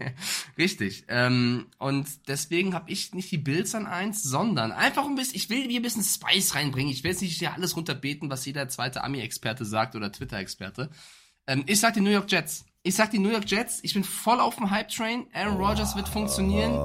Richtig. 0.57 1.05
Ähm, 1.07 1.67
und 1.77 2.07
deswegen 2.27 2.73
habe 2.73 2.89
ich 2.91 3.13
nicht 3.13 3.31
die 3.31 3.37
Bills 3.37 3.75
an 3.75 3.85
eins, 3.85 4.23
sondern 4.23 4.71
einfach 4.71 5.05
ein 5.05 5.15
bisschen, 5.15 5.35
ich 5.35 5.49
will 5.49 5.67
hier 5.67 5.79
ein 5.79 5.83
bisschen 5.83 6.03
Spice 6.03 6.55
reinbringen. 6.55 6.91
Ich 6.91 7.03
will 7.03 7.11
jetzt 7.11 7.21
nicht 7.21 7.37
hier 7.37 7.53
alles 7.53 7.75
runterbeten, 7.75 8.29
was 8.29 8.45
jeder 8.45 8.67
zweite 8.67 9.03
Ami-Experte 9.03 9.65
sagt 9.65 9.95
oder 9.95 10.11
Twitter-Experte. 10.11 10.89
Ähm, 11.47 11.63
ich 11.67 11.79
sag 11.79 11.93
die 11.93 12.01
New 12.01 12.09
York 12.09 12.31
Jets. 12.31 12.65
Ich 12.85 12.95
sag 12.95 13.11
die 13.11 13.19
New 13.19 13.29
York 13.29 13.49
Jets. 13.49 13.79
Ich 13.83 13.93
bin 13.93 14.03
voll 14.03 14.41
auf 14.41 14.57
dem 14.57 14.69
Hype-Train. 14.69 15.27
Aaron 15.31 15.55
Rodgers 15.55 15.95
wird 15.95 16.09
funktionieren. 16.09 16.77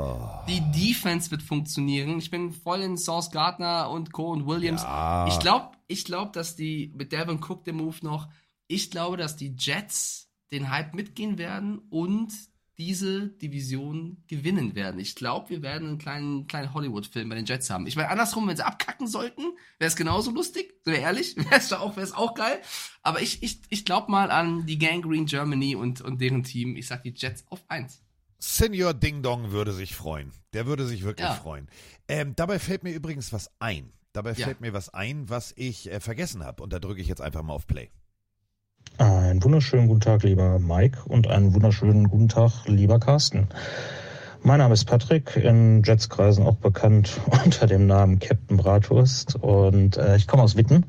Die 0.46 0.60
Defense 0.70 1.32
wird 1.32 1.42
funktionieren. 1.42 2.18
Ich 2.18 2.30
bin 2.30 2.52
voll 2.52 2.82
in 2.82 2.96
Sauce 2.96 3.32
Gardner 3.32 3.90
und 3.90 4.12
Co. 4.12 4.30
und 4.30 4.46
Williams. 4.46 4.82
Ich 5.26 5.40
glaube, 5.40 5.72
ich 5.88 6.04
glaube, 6.04 6.30
dass 6.30 6.54
die, 6.54 6.92
mit 6.96 7.10
Devin 7.10 7.42
Cook 7.42 7.64
der 7.64 7.74
Move 7.74 7.96
noch, 8.02 8.28
ich 8.68 8.92
glaube, 8.92 9.16
dass 9.16 9.34
die 9.34 9.56
Jets 9.58 10.30
den 10.52 10.70
Hype 10.70 10.94
mitgehen 10.94 11.36
werden 11.36 11.80
und 11.90 12.32
diese 12.78 13.28
Division 13.28 14.22
gewinnen 14.28 14.74
werden. 14.76 15.00
Ich 15.00 15.16
glaube, 15.16 15.50
wir 15.50 15.62
werden 15.62 15.88
einen 15.88 15.98
kleinen, 15.98 16.46
kleinen 16.46 16.72
Hollywood-Film 16.72 17.28
bei 17.28 17.34
den 17.34 17.44
Jets 17.44 17.68
haben. 17.70 17.86
Ich 17.88 17.96
meine, 17.96 18.08
andersrum, 18.08 18.46
wenn 18.46 18.56
sie 18.56 18.64
abkacken 18.64 19.08
sollten, 19.08 19.42
wäre 19.78 19.88
es 19.88 19.96
genauso 19.96 20.30
lustig. 20.30 20.74
Sind 20.84 20.94
wir 20.94 21.00
ehrlich? 21.00 21.36
Wäre 21.36 21.56
es 21.56 21.72
auch, 21.72 21.96
wär's 21.96 22.12
auch 22.12 22.34
geil. 22.34 22.60
Aber 23.02 23.20
ich, 23.20 23.42
ich, 23.42 23.60
ich 23.68 23.84
glaube 23.84 24.10
mal 24.12 24.30
an 24.30 24.64
die 24.66 24.78
Gangrene 24.78 25.24
Germany 25.24 25.74
und, 25.74 26.00
und 26.00 26.20
deren 26.20 26.44
Team. 26.44 26.76
Ich 26.76 26.86
sag 26.86 27.02
die 27.02 27.12
Jets 27.16 27.44
auf 27.48 27.64
eins. 27.68 28.00
Senior 28.38 28.94
Ding 28.94 29.22
Dong 29.22 29.50
würde 29.50 29.72
sich 29.72 29.96
freuen. 29.96 30.30
Der 30.52 30.66
würde 30.66 30.86
sich 30.86 31.02
wirklich 31.02 31.26
Ja. 31.26 31.34
freuen. 31.34 31.68
Ähm, 32.06 32.34
dabei 32.36 32.60
fällt 32.60 32.84
mir 32.84 32.92
übrigens 32.94 33.32
was 33.32 33.50
ein. 33.58 33.92
Dabei 34.12 34.32
Ja. 34.34 34.46
fällt 34.46 34.60
mir 34.60 34.72
was 34.72 34.88
ein, 34.94 35.28
was 35.28 35.52
ich 35.56 35.90
äh, 35.90 35.98
vergessen 35.98 36.44
habe. 36.44 36.62
Und 36.62 36.72
da 36.72 36.78
drücke 36.78 37.00
ich 37.00 37.08
jetzt 37.08 37.20
einfach 37.20 37.42
mal 37.42 37.54
auf 37.54 37.66
Play. 37.66 37.90
Einen 38.96 39.44
wunderschönen 39.44 39.86
guten 39.88 40.00
Tag, 40.00 40.22
lieber 40.22 40.58
Mike, 40.58 40.98
und 41.06 41.26
einen 41.28 41.54
wunderschönen 41.54 42.08
guten 42.08 42.28
Tag, 42.28 42.66
lieber 42.66 42.98
Carsten. 42.98 43.48
Mein 44.42 44.58
Name 44.58 44.74
ist 44.74 44.86
Patrick, 44.86 45.36
in 45.36 45.82
Jetskreisen 45.84 46.46
auch 46.46 46.56
bekannt 46.56 47.20
unter 47.44 47.66
dem 47.66 47.86
Namen 47.86 48.18
Captain 48.18 48.56
Bratwurst. 48.56 49.36
Und 49.36 49.96
äh, 49.96 50.16
ich 50.16 50.26
komme 50.26 50.42
aus 50.42 50.56
Witten, 50.56 50.86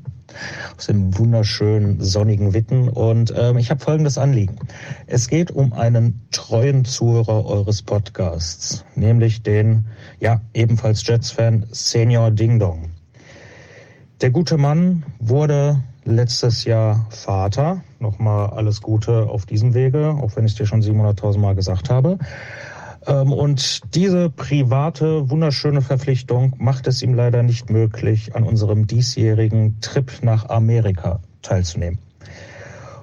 aus 0.76 0.86
dem 0.86 1.16
wunderschönen 1.18 2.00
sonnigen 2.00 2.54
Witten. 2.54 2.88
Und 2.88 3.34
ähm, 3.36 3.58
ich 3.58 3.70
habe 3.70 3.80
folgendes 3.80 4.18
Anliegen. 4.18 4.56
Es 5.06 5.28
geht 5.28 5.50
um 5.50 5.72
einen 5.72 6.22
treuen 6.30 6.84
Zuhörer 6.84 7.44
eures 7.44 7.82
Podcasts, 7.82 8.84
nämlich 8.94 9.42
den, 9.42 9.86
ja, 10.20 10.40
ebenfalls 10.54 11.06
Jets-Fan 11.06 11.66
Senior 11.70 12.30
Ding 12.30 12.58
Dong. 12.58 12.90
Der 14.20 14.30
gute 14.30 14.58
Mann 14.58 15.04
wurde 15.18 15.82
letztes 16.04 16.64
Jahr 16.64 17.06
Vater. 17.10 17.82
Nochmal 17.98 18.50
alles 18.50 18.80
Gute 18.80 19.28
auf 19.28 19.46
diesem 19.46 19.74
Wege, 19.74 20.16
auch 20.20 20.36
wenn 20.36 20.44
ich 20.44 20.52
es 20.52 20.58
dir 20.58 20.66
schon 20.66 20.82
700.000 20.82 21.38
Mal 21.38 21.54
gesagt 21.54 21.90
habe. 21.90 22.18
Ähm, 23.06 23.32
Und 23.32 23.94
diese 23.94 24.30
private, 24.30 25.30
wunderschöne 25.30 25.82
Verpflichtung 25.82 26.54
macht 26.58 26.86
es 26.86 27.02
ihm 27.02 27.14
leider 27.14 27.42
nicht 27.42 27.70
möglich, 27.70 28.34
an 28.34 28.44
unserem 28.44 28.86
diesjährigen 28.86 29.80
Trip 29.80 30.10
nach 30.22 30.48
Amerika 30.48 31.20
teilzunehmen. 31.42 31.98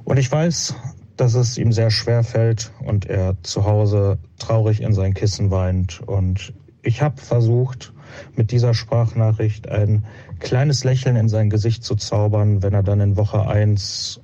Und 0.03 0.17
ich 0.17 0.31
weiß, 0.31 0.75
dass 1.17 1.33
es 1.33 1.57
ihm 1.57 1.71
sehr 1.71 1.89
schwer 1.89 2.23
fällt 2.23 2.71
und 2.85 3.07
er 3.07 3.35
zu 3.41 3.65
Hause 3.65 4.19
traurig 4.37 4.81
in 4.81 4.93
sein 4.93 5.13
Kissen 5.13 5.49
weint. 5.51 5.99
Und 6.05 6.53
ich 6.83 7.01
habe 7.01 7.19
versucht, 7.19 7.91
mit 8.35 8.51
dieser 8.51 8.73
Sprachnachricht 8.73 9.69
ein 9.69 10.05
kleines 10.39 10.83
Lächeln 10.83 11.15
in 11.15 11.29
sein 11.29 11.49
Gesicht 11.49 11.83
zu 11.83 11.95
zaubern, 11.95 12.63
wenn 12.63 12.73
er 12.73 12.83
dann 12.83 13.01
in 13.01 13.17
Woche 13.17 13.47
eins 13.47 14.21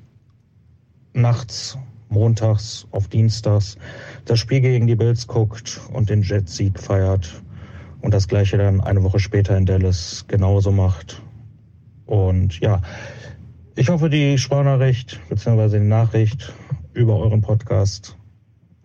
nachts, 1.14 1.78
montags 2.10 2.88
auf 2.92 3.08
dienstags 3.08 3.78
das 4.26 4.40
Spiel 4.40 4.62
gegen 4.62 4.88
die 4.88 4.96
Bills 4.96 5.28
guckt 5.28 5.82
und 5.92 6.10
den 6.10 6.22
Jet-Sieg 6.22 6.80
feiert 6.80 7.42
und 8.02 8.14
das 8.14 8.28
gleiche 8.28 8.58
dann 8.58 8.82
eine 8.82 9.04
Woche 9.04 9.20
später 9.20 9.58
in 9.58 9.66
Dallas 9.66 10.26
genauso 10.28 10.72
macht. 10.72 11.22
Und 12.06 12.60
ja, 12.60 12.82
ich 13.76 13.90
hoffe, 13.90 14.10
die 14.10 14.38
Sprachnachricht 14.38 15.20
bzw. 15.30 15.80
die 15.80 15.86
Nachricht 15.86 16.54
über 16.94 17.18
euren 17.18 17.42
Podcast 17.42 18.16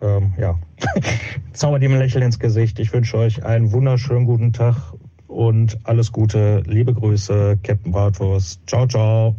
ähm, 0.01 0.33
ja, 0.37 0.59
zaubert 1.53 1.83
ihm 1.83 1.93
ein 1.93 1.99
Lächeln 1.99 2.23
ins 2.23 2.39
Gesicht. 2.39 2.79
Ich 2.79 2.93
wünsche 2.93 3.17
euch 3.17 3.43
einen 3.43 3.71
wunderschönen 3.71 4.25
guten 4.25 4.53
Tag 4.53 4.93
und 5.27 5.77
alles 5.83 6.11
Gute. 6.11 6.63
Liebe 6.65 6.93
Grüße, 6.93 7.59
Captain 7.63 7.91
Bratwurst. 7.91 8.61
Ciao, 8.67 8.87
ciao. 8.87 9.35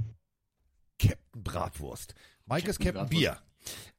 Captain 0.98 1.42
Bratwurst. 1.42 2.14
Mike 2.46 2.68
ist 2.68 2.78
Captain 2.78 3.06
Bratwurst. 3.06 3.10
Bier. 3.10 3.36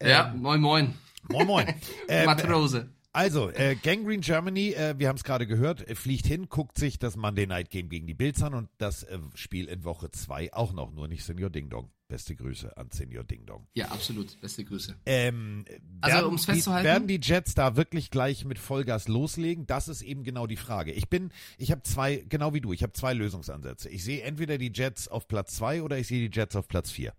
Ja, 0.02 0.32
Ähm, 0.34 0.42
moin 0.42 0.62
moin. 0.62 0.94
Moin, 1.30 1.48
moin. 1.48 1.66
Ähm, 2.08 2.26
Matrose. 2.26 2.90
Also, 3.14 3.50
äh, 3.50 3.76
Gangrene 3.76 4.22
Germany, 4.22 4.70
äh, 4.70 4.96
wir 4.98 5.10
haben 5.10 5.18
es 5.18 5.26
gerade 5.26 5.46
gehört, 5.46 5.88
äh, 5.88 5.96
fliegt 5.96 6.26
hin, 6.26 6.48
guckt 6.48 6.78
sich 6.78 6.98
das 6.98 7.18
Monday 7.18 7.46
Night 7.46 7.70
Game 7.70 7.90
gegen 7.90 8.08
die 8.08 8.14
Bills 8.14 8.42
an 8.42 8.54
und 8.54 8.70
das 8.78 9.04
äh, 9.04 9.20
Spiel 9.36 9.68
in 9.68 9.84
Woche 9.84 10.12
2 10.12 10.54
auch 10.54 10.72
noch, 10.72 10.94
nur 10.94 11.10
nicht 11.10 11.26
Senior 11.26 11.50
Ding 11.50 11.70
Dong. 11.70 11.90
Beste 12.12 12.36
Grüße 12.36 12.76
an 12.76 12.92
Senior 12.92 13.24
Ding 13.24 13.46
Dong. 13.46 13.68
Ja, 13.74 13.88
absolut. 13.88 14.38
Beste 14.42 14.66
Grüße. 14.66 14.98
Ähm, 15.06 15.64
Also, 16.02 16.28
um's 16.28 16.42
die- 16.46 16.52
festzuhalten- 16.52 16.84
Werden 16.86 17.08
die 17.08 17.22
Jets 17.24 17.56
da 17.56 17.78
wirklich 17.78 18.10
gleich 18.12 18.44
mit 18.44 18.60
Vollgas 18.60 19.08
loslegen? 19.08 19.66
Das 19.66 19.88
ist 19.88 20.02
eben 20.02 20.26
genau 20.26 20.46
die 20.46 20.58
Frage. 20.58 20.92
Ich 20.92 21.08
bin, 21.08 21.32
ich 21.58 21.72
habe 21.72 21.84
zwei, 21.84 22.18
genau 22.28 22.54
wie 22.54 22.60
du, 22.60 22.74
ich 22.74 22.84
habe 22.84 22.92
zwei 22.92 23.14
Lösungsansätze. 23.14 23.88
Ich 23.88 24.04
sehe 24.04 24.24
entweder 24.24 24.58
die 24.58 24.74
Jets 24.76 25.08
auf 25.08 25.30
Platz 25.30 25.56
zwei 25.56 25.82
oder 25.84 25.98
ich 25.98 26.08
sehe 26.08 26.28
die 26.30 26.38
Jets 26.38 26.58
auf 26.58 26.68
Platz 26.68 26.92
vier. 26.92 27.14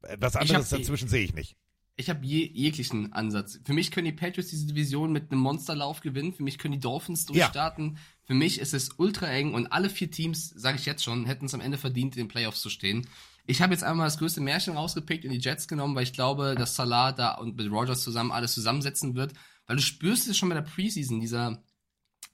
Äh, 0.00 0.16
Was 0.18 0.34
anderes 0.34 0.72
hab- 0.72 0.78
dazwischen 0.78 1.08
sehe 1.10 1.24
ich 1.24 1.34
nicht. 1.34 1.54
Ich 1.96 2.08
habe 2.08 2.24
je, 2.24 2.46
jeglichen 2.46 3.12
Ansatz. 3.12 3.60
Für 3.66 3.74
mich 3.74 3.90
können 3.90 4.06
die 4.06 4.12
Patriots 4.12 4.48
diese 4.48 4.66
Division 4.66 5.12
mit 5.12 5.30
einem 5.30 5.40
Monsterlauf 5.42 6.00
gewinnen. 6.00 6.32
Für 6.32 6.44
mich 6.44 6.56
können 6.56 6.72
die 6.72 6.80
Dolphins 6.80 7.26
durchstarten. 7.26 7.98
Für 8.24 8.34
mich 8.34 8.60
ist 8.60 8.72
es 8.72 8.90
ultra 8.98 9.26
eng 9.26 9.52
und 9.52 9.66
alle 9.66 9.90
vier 9.90 10.10
Teams, 10.10 10.48
sage 10.50 10.78
ich 10.78 10.86
jetzt 10.86 11.02
schon, 11.04 11.26
hätten 11.26 11.46
es 11.46 11.54
am 11.54 11.60
Ende 11.60 11.76
verdient, 11.76 12.16
in 12.16 12.22
den 12.22 12.28
Playoffs 12.28 12.62
zu 12.62 12.70
stehen. 12.70 13.06
Ich 13.48 13.62
habe 13.62 13.72
jetzt 13.72 13.82
einmal 13.82 14.06
das 14.06 14.18
größte 14.18 14.42
Märchen 14.42 14.76
rausgepickt 14.76 15.24
und 15.24 15.30
die 15.30 15.38
Jets 15.38 15.68
genommen, 15.68 15.94
weil 15.96 16.02
ich 16.02 16.12
glaube, 16.12 16.54
dass 16.54 16.76
Salah 16.76 17.12
da 17.12 17.32
und 17.36 17.56
mit 17.56 17.70
Rogers 17.70 18.02
zusammen 18.02 18.30
alles 18.30 18.52
zusammensetzen 18.52 19.14
wird. 19.14 19.32
Weil 19.66 19.76
du 19.76 19.82
spürst 19.82 20.28
es 20.28 20.36
schon 20.36 20.50
bei 20.50 20.54
der 20.54 20.62
Preseason, 20.62 21.18
dieser 21.18 21.62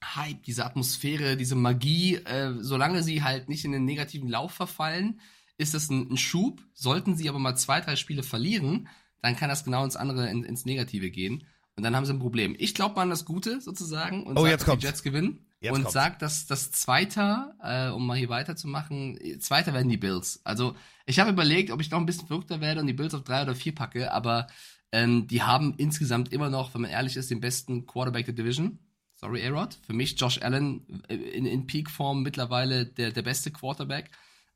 Hype, 0.05 0.42
diese 0.42 0.66
Atmosphäre, 0.66 1.37
diese 1.37 1.55
Magie, 1.55 2.16
äh, 2.16 2.55
solange 2.59 3.05
sie 3.05 3.22
halt 3.22 3.48
nicht 3.48 3.64
in 3.64 3.70
den 3.70 3.85
negativen 3.85 4.29
Lauf 4.29 4.53
verfallen, 4.53 5.20
ist 5.57 5.72
das 5.72 5.88
ein, 5.88 6.11
ein 6.11 6.16
Schub. 6.16 6.61
Sollten 6.74 7.16
sie 7.16 7.29
aber 7.29 7.38
mal 7.38 7.55
zwei, 7.55 7.81
drei 7.81 7.94
Spiele 7.94 8.24
verlieren, 8.24 8.88
dann 9.22 9.37
kann 9.37 9.48
das 9.48 9.64
genau 9.64 9.85
ins 9.85 9.94
andere, 9.94 10.29
in, 10.29 10.42
ins 10.42 10.64
Negative 10.64 11.11
gehen. 11.12 11.46
Und 11.77 11.85
dann 11.85 11.94
haben 11.94 12.07
sie 12.07 12.12
ein 12.12 12.18
Problem. 12.18 12.57
Ich 12.59 12.74
glaube 12.74 12.96
mal 12.96 13.03
an 13.03 13.11
das 13.11 13.24
Gute 13.24 13.61
sozusagen 13.61 14.24
und 14.24 14.37
Oh, 14.37 14.42
sag, 14.42 14.50
jetzt 14.50 14.66
dass 14.68 14.79
die. 14.79 14.87
Jets 14.87 15.03
gewinnen. 15.05 15.46
Jetzt 15.64 15.72
und 15.72 15.83
kommt's. 15.85 15.94
sagt, 15.94 16.20
dass 16.20 16.46
das 16.46 16.72
Zweiter, 16.72 17.55
äh, 17.62 17.88
um 17.88 18.07
mal 18.07 18.18
hier 18.18 18.29
weiterzumachen, 18.29 19.18
Zweiter 19.40 19.72
werden 19.72 19.88
die 19.88 19.96
Bills. 19.96 20.42
Also 20.44 20.77
ich 21.07 21.18
habe 21.18 21.31
überlegt, 21.31 21.70
ob 21.70 21.81
ich 21.81 21.90
noch 21.90 21.98
ein 21.98 22.05
bisschen 22.05 22.27
verrückter 22.27 22.61
werde 22.61 22.81
und 22.83 22.87
die 22.87 22.92
Bills 22.92 23.14
auf 23.14 23.24
drei 23.24 23.42
oder 23.42 23.55
vier 23.55 23.74
packe, 23.74 24.12
aber 24.12 24.46
ähm, 24.92 25.27
die 25.27 25.42
haben 25.42 25.74
insgesamt 25.79 26.33
immer 26.35 26.50
noch, 26.50 26.74
wenn 26.74 26.83
man 26.83 26.90
ehrlich 26.90 27.16
ist, 27.16 27.31
den 27.31 27.40
besten 27.40 27.87
Quarterback 27.87 28.27
der 28.27 28.35
Division. 28.35 28.79
Sorry, 29.14 29.40
Erod. 29.40 29.79
Für 29.87 29.94
mich 29.94 30.20
Josh 30.20 30.42
Allen 30.42 31.03
äh, 31.09 31.14
in, 31.14 31.46
in 31.46 31.66
Peak-Form 31.66 32.22
mittlerweile 32.22 32.85
der, 32.85 33.11
der 33.11 33.22
beste 33.22 33.50
Quarterback. 33.50 34.11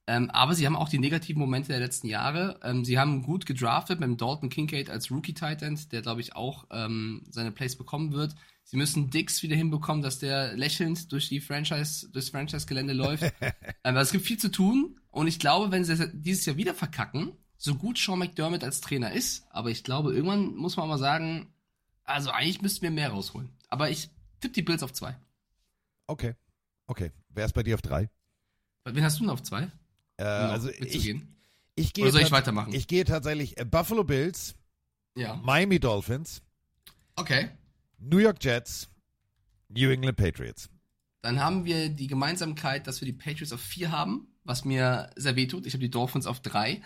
Ähm, 0.06 0.30
aber 0.30 0.54
sie 0.54 0.66
haben 0.66 0.76
auch 0.76 0.90
die 0.90 0.98
negativen 0.98 1.40
Momente 1.40 1.68
der 1.68 1.80
letzten 1.80 2.06
Jahre. 2.06 2.60
Ähm, 2.62 2.84
sie 2.84 2.98
haben 2.98 3.22
gut 3.22 3.46
gedraftet 3.46 3.98
mit 3.98 4.08
dem 4.08 4.18
Dalton 4.18 4.50
Kincaid 4.50 4.90
als 4.90 5.10
Rookie-Titan, 5.10 5.78
der, 5.90 6.02
glaube 6.02 6.20
ich, 6.20 6.36
auch 6.36 6.66
ähm, 6.70 7.24
seine 7.30 7.50
Place 7.50 7.76
bekommen 7.76 8.12
wird. 8.12 8.34
Sie 8.70 8.76
müssen 8.76 9.09
Dix 9.09 9.42
wieder 9.42 9.57
hinbekommen, 9.57 10.02
dass 10.02 10.18
der 10.18 10.54
lächelnd 10.54 11.11
durch 11.11 11.31
die 11.31 11.40
Franchise, 11.40 12.07
durchs 12.11 12.28
Franchise-Gelände 12.28 12.92
läuft. 12.92 13.33
aber 13.83 14.02
es 14.02 14.12
gibt 14.12 14.26
viel 14.26 14.37
zu 14.37 14.50
tun. 14.50 15.00
Und 15.11 15.26
ich 15.26 15.38
glaube, 15.38 15.70
wenn 15.72 15.85
sie 15.85 15.94
es 15.94 16.07
dieses 16.12 16.44
Jahr 16.44 16.59
wieder 16.59 16.74
verkacken, 16.74 17.33
so 17.57 17.76
gut 17.76 17.96
Sean 17.96 18.18
McDermott 18.18 18.62
als 18.62 18.83
Trainer 18.83 19.12
ist, 19.12 19.46
aber 19.48 19.70
ich 19.70 19.85
glaube, 19.85 20.12
irgendwann 20.12 20.54
muss 20.54 20.76
man 20.76 20.87
mal 20.87 20.98
sagen, 20.98 21.50
also 22.04 22.28
eigentlich 22.31 22.61
müssten 22.61 22.83
wir 22.83 22.90
mehr 22.90 23.09
rausholen. 23.09 23.48
Aber 23.70 23.88
ich 23.88 24.11
tippe 24.40 24.52
die 24.52 24.62
Bills 24.62 24.83
auf 24.83 24.92
zwei. 24.92 25.16
Okay. 26.07 26.35
Okay. 26.88 27.11
Wer 27.31 27.46
ist 27.46 27.54
bei 27.54 27.62
dir 27.62 27.74
auf 27.74 27.81
drei? 27.81 28.11
Wen 28.85 29.02
hast 29.02 29.18
du 29.18 29.22
denn 29.22 29.31
auf 29.31 29.42
zwei? 29.42 29.70
Äh, 30.18 30.24
also 30.24 30.68
ich, 30.68 31.14
ich 31.74 31.92
gehe 31.94 32.04
Oder 32.04 32.12
soll 32.12 32.20
ich 32.20 32.33
weitermachen? 32.33 32.74
Ich 32.74 32.87
gehe 32.87 33.07
tatsächlich 33.07 33.57
äh, 33.57 33.64
Buffalo 33.64 34.04
Bills, 34.04 34.57
Ja. 35.14 35.37
Miami 35.37 35.81
Dolphins, 35.81 36.42
Okay. 37.16 37.48
New 37.98 38.18
York 38.18 38.42
Jets, 38.42 38.88
New 39.68 39.90
England 39.90 40.16
Patriots. 40.16 40.68
Dann 41.22 41.40
haben 41.40 41.64
wir 41.64 41.88
die 41.88 42.06
Gemeinsamkeit, 42.06 42.87
dass 42.87 43.00
wir 43.00 43.06
die 43.06 43.12
Patriots 43.12 43.52
auf 43.52 43.61
vier 43.61 43.90
haben, 43.90 44.28
was 44.44 44.64
mir 44.64 45.11
sehr 45.16 45.37
weh 45.37 45.46
tut. 45.46 45.66
Ich 45.66 45.74
habe 45.74 45.82
die 45.82 45.90
Dolphins 45.90 46.26
auf 46.26 46.40
drei. 46.40 46.82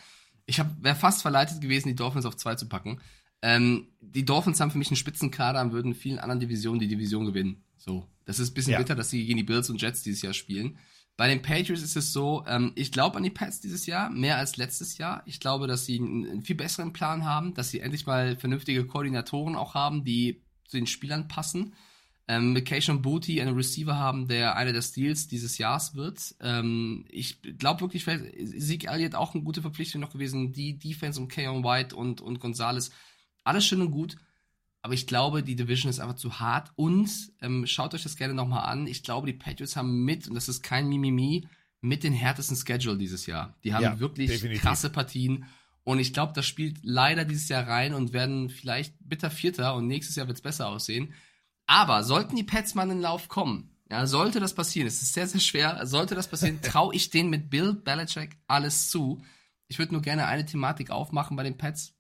Ich 0.47 0.59
wäre 0.81 0.97
fast 0.97 1.23
verleitet 1.23 1.61
gewesen, 1.61 1.89
die 1.89 1.95
Dolphins 1.95 2.25
auf 2.27 2.37
zwei 2.37 2.55
zu 2.55 2.69
packen. 2.69 3.01
Ähm, 3.43 3.89
die 4.01 4.25
Dolphins 4.25 4.61
haben 4.61 4.71
für 4.71 4.79
mich 4.79 4.89
einen 4.89 4.97
Spitzenkader 4.97 5.61
und 5.61 5.73
würden 5.73 5.93
in 5.93 5.99
vielen 5.99 6.19
anderen 6.19 6.41
Divisionen 6.41 6.81
die 6.81 6.89
Division 6.89 7.27
gewinnen. 7.27 7.63
So. 7.77 8.07
Das 8.25 8.39
ist 8.39 8.51
ein 8.51 8.55
bisschen 8.55 8.73
Ja. 8.73 8.79
bitter, 8.79 8.95
dass 8.95 9.11
sie 9.11 9.25
gegen 9.27 9.37
die 9.37 9.43
Bills 9.45 9.69
und 9.69 9.81
Jets 9.81 10.03
dieses 10.03 10.23
Jahr 10.23 10.33
spielen. 10.33 10.79
Bei 11.17 11.29
den 11.29 11.43
Patriots 11.43 11.83
ist 11.83 11.97
es 11.97 12.13
so, 12.13 12.45
ähm, 12.47 12.73
ich 12.75 12.91
glaube 12.91 13.17
an 13.17 13.23
die 13.23 13.31
Pats 13.31 13.61
dieses 13.61 13.87
Jahr, 13.87 14.11
mehr 14.11 14.39
als 14.39 14.57
letztes 14.57 14.97
Jahr. 14.97 15.23
Ich 15.27 15.41
glaube, 15.41 15.67
dass 15.67 15.85
sie 15.85 15.99
einen, 15.99 16.27
einen 16.27 16.43
viel 16.43 16.57
besseren 16.57 16.93
Plan 16.93 17.25
haben, 17.25 17.53
dass 17.55 17.71
sie 17.71 17.81
endlich 17.81 18.07
mal 18.07 18.37
vernünftige 18.37 18.87
Koordinatoren 18.87 19.55
auch 19.55 19.75
haben, 19.75 20.05
die 20.05 20.41
zu 20.73 20.79
den 20.79 20.87
Spielern 20.87 21.29
passen. 21.29 21.75
Ähm, 22.29 22.53
mit 22.53 22.67
Keishon 22.67 23.03
Booty 23.03 23.41
einen 23.41 23.55
Receiver 23.57 23.97
haben, 23.97 24.27
der 24.27 24.57
einer 24.57 24.73
der 24.73 24.81
Steals 24.81 25.29
dieses 25.29 25.59
Jahres 25.59 25.95
wird. 25.95 26.35
Ähm, 26.41 27.05
ich 27.11 27.43
glaube 27.59 27.83
wirklich, 27.83 28.05
vielleicht 28.05 28.61
Zeke 28.61 28.89
Elliott 28.89 29.15
auch 29.15 29.35
eine 29.35 29.43
gute 29.43 29.61
Verpflichtung 29.61 30.01
noch 30.01 30.13
gewesen. 30.13 30.53
Die 30.53 30.79
Defense 30.79 31.21
um 31.21 31.29
Keon 31.29 31.63
White 31.63 31.95
und, 31.95 32.21
und 32.21 32.41
Gonzalez, 32.41 32.91
alles 33.45 33.67
schön 33.67 33.83
und 33.83 33.91
gut. 33.91 34.17
Aber 34.81 34.95
ich 34.95 35.07
glaube, 35.07 35.43
die 35.43 35.57
Division 35.57 35.91
ist 35.91 36.01
einfach 36.01 36.17
zu 36.17 36.41
hart. 36.41 36.71
Und 36.77 37.11
ähm, 37.43 37.67
schaut 37.67 37.93
euch 37.95 38.03
das 38.03 38.17
gerne 38.17 38.35
nochmal 38.35 38.65
an. 38.65 38.87
Ich 38.87 39.03
glaube, 39.03 39.27
die 39.27 39.37
Patriots 39.37 39.77
haben 39.77 40.05
mit, 40.05 40.27
und 40.27 40.35
das 40.35 40.49
ist 40.49 40.63
kein 40.63 40.89
Mimimi, 40.89 41.47
mit 41.81 42.03
den 42.03 42.13
härtesten 42.15 42.57
Schedule 42.57 42.97
dieses 42.97 43.27
Jahr. 43.27 43.57
Die 43.65 43.75
haben 43.75 43.83
Ja, 43.83 43.99
wirklich 44.01 44.31
definitiv. 44.31 44.63
krasse 44.63 44.91
Partien. 44.91 45.45
Und 45.85 45.99
ich 45.99 46.13
glaube, 46.13 46.33
das 46.35 46.47
spielt 46.47 46.79
leider 46.83 47.25
dieses 47.25 47.49
Jahr 47.49 47.67
rein 47.67 47.95
und 47.95 48.13
werden 48.13 48.51
vielleicht 48.51 48.95
bitter 49.01 49.31
Vierter 49.31 49.75
und 49.75 49.89
nächstes 49.89 50.17
Jahr 50.17 50.29
wird 50.29 50.39
es 50.39 50.43
besser 50.43 50.69
aussehen. 50.69 51.15
Aber 51.67 52.05
sollten 52.05 52.37
die 52.37 52.45
Pets 52.45 52.75
mal 52.75 52.85
in 52.85 52.91
den 52.91 53.01
Lauf 53.01 53.29
kommen, 53.29 53.71
ja, 53.91 54.07
sollte 54.07 54.41
das 54.41 54.55
passieren, 54.55 54.87
es 54.87 55.03
ist 55.03 55.13
sehr, 55.13 55.27
sehr 55.27 55.41
schwer, 55.41 55.87
sollte 55.87 56.15
das 56.15 56.29
passieren, 56.29 56.61
traue 56.63 56.95
ich 56.95 57.11
denen 57.11 57.31
mit 57.31 57.51
Bill 57.51 57.75
Belichick 57.75 58.39
alles 58.47 58.91
zu. 58.91 59.23
Ich 59.69 59.79
würde 59.79 59.93
nur 59.93 60.03
gerne 60.03 60.27
eine 60.27 60.47
Thematik 60.47 60.91
aufmachen 60.91 61.37
bei 61.37 61.43
den 61.43 61.59
Pets. 61.59 61.95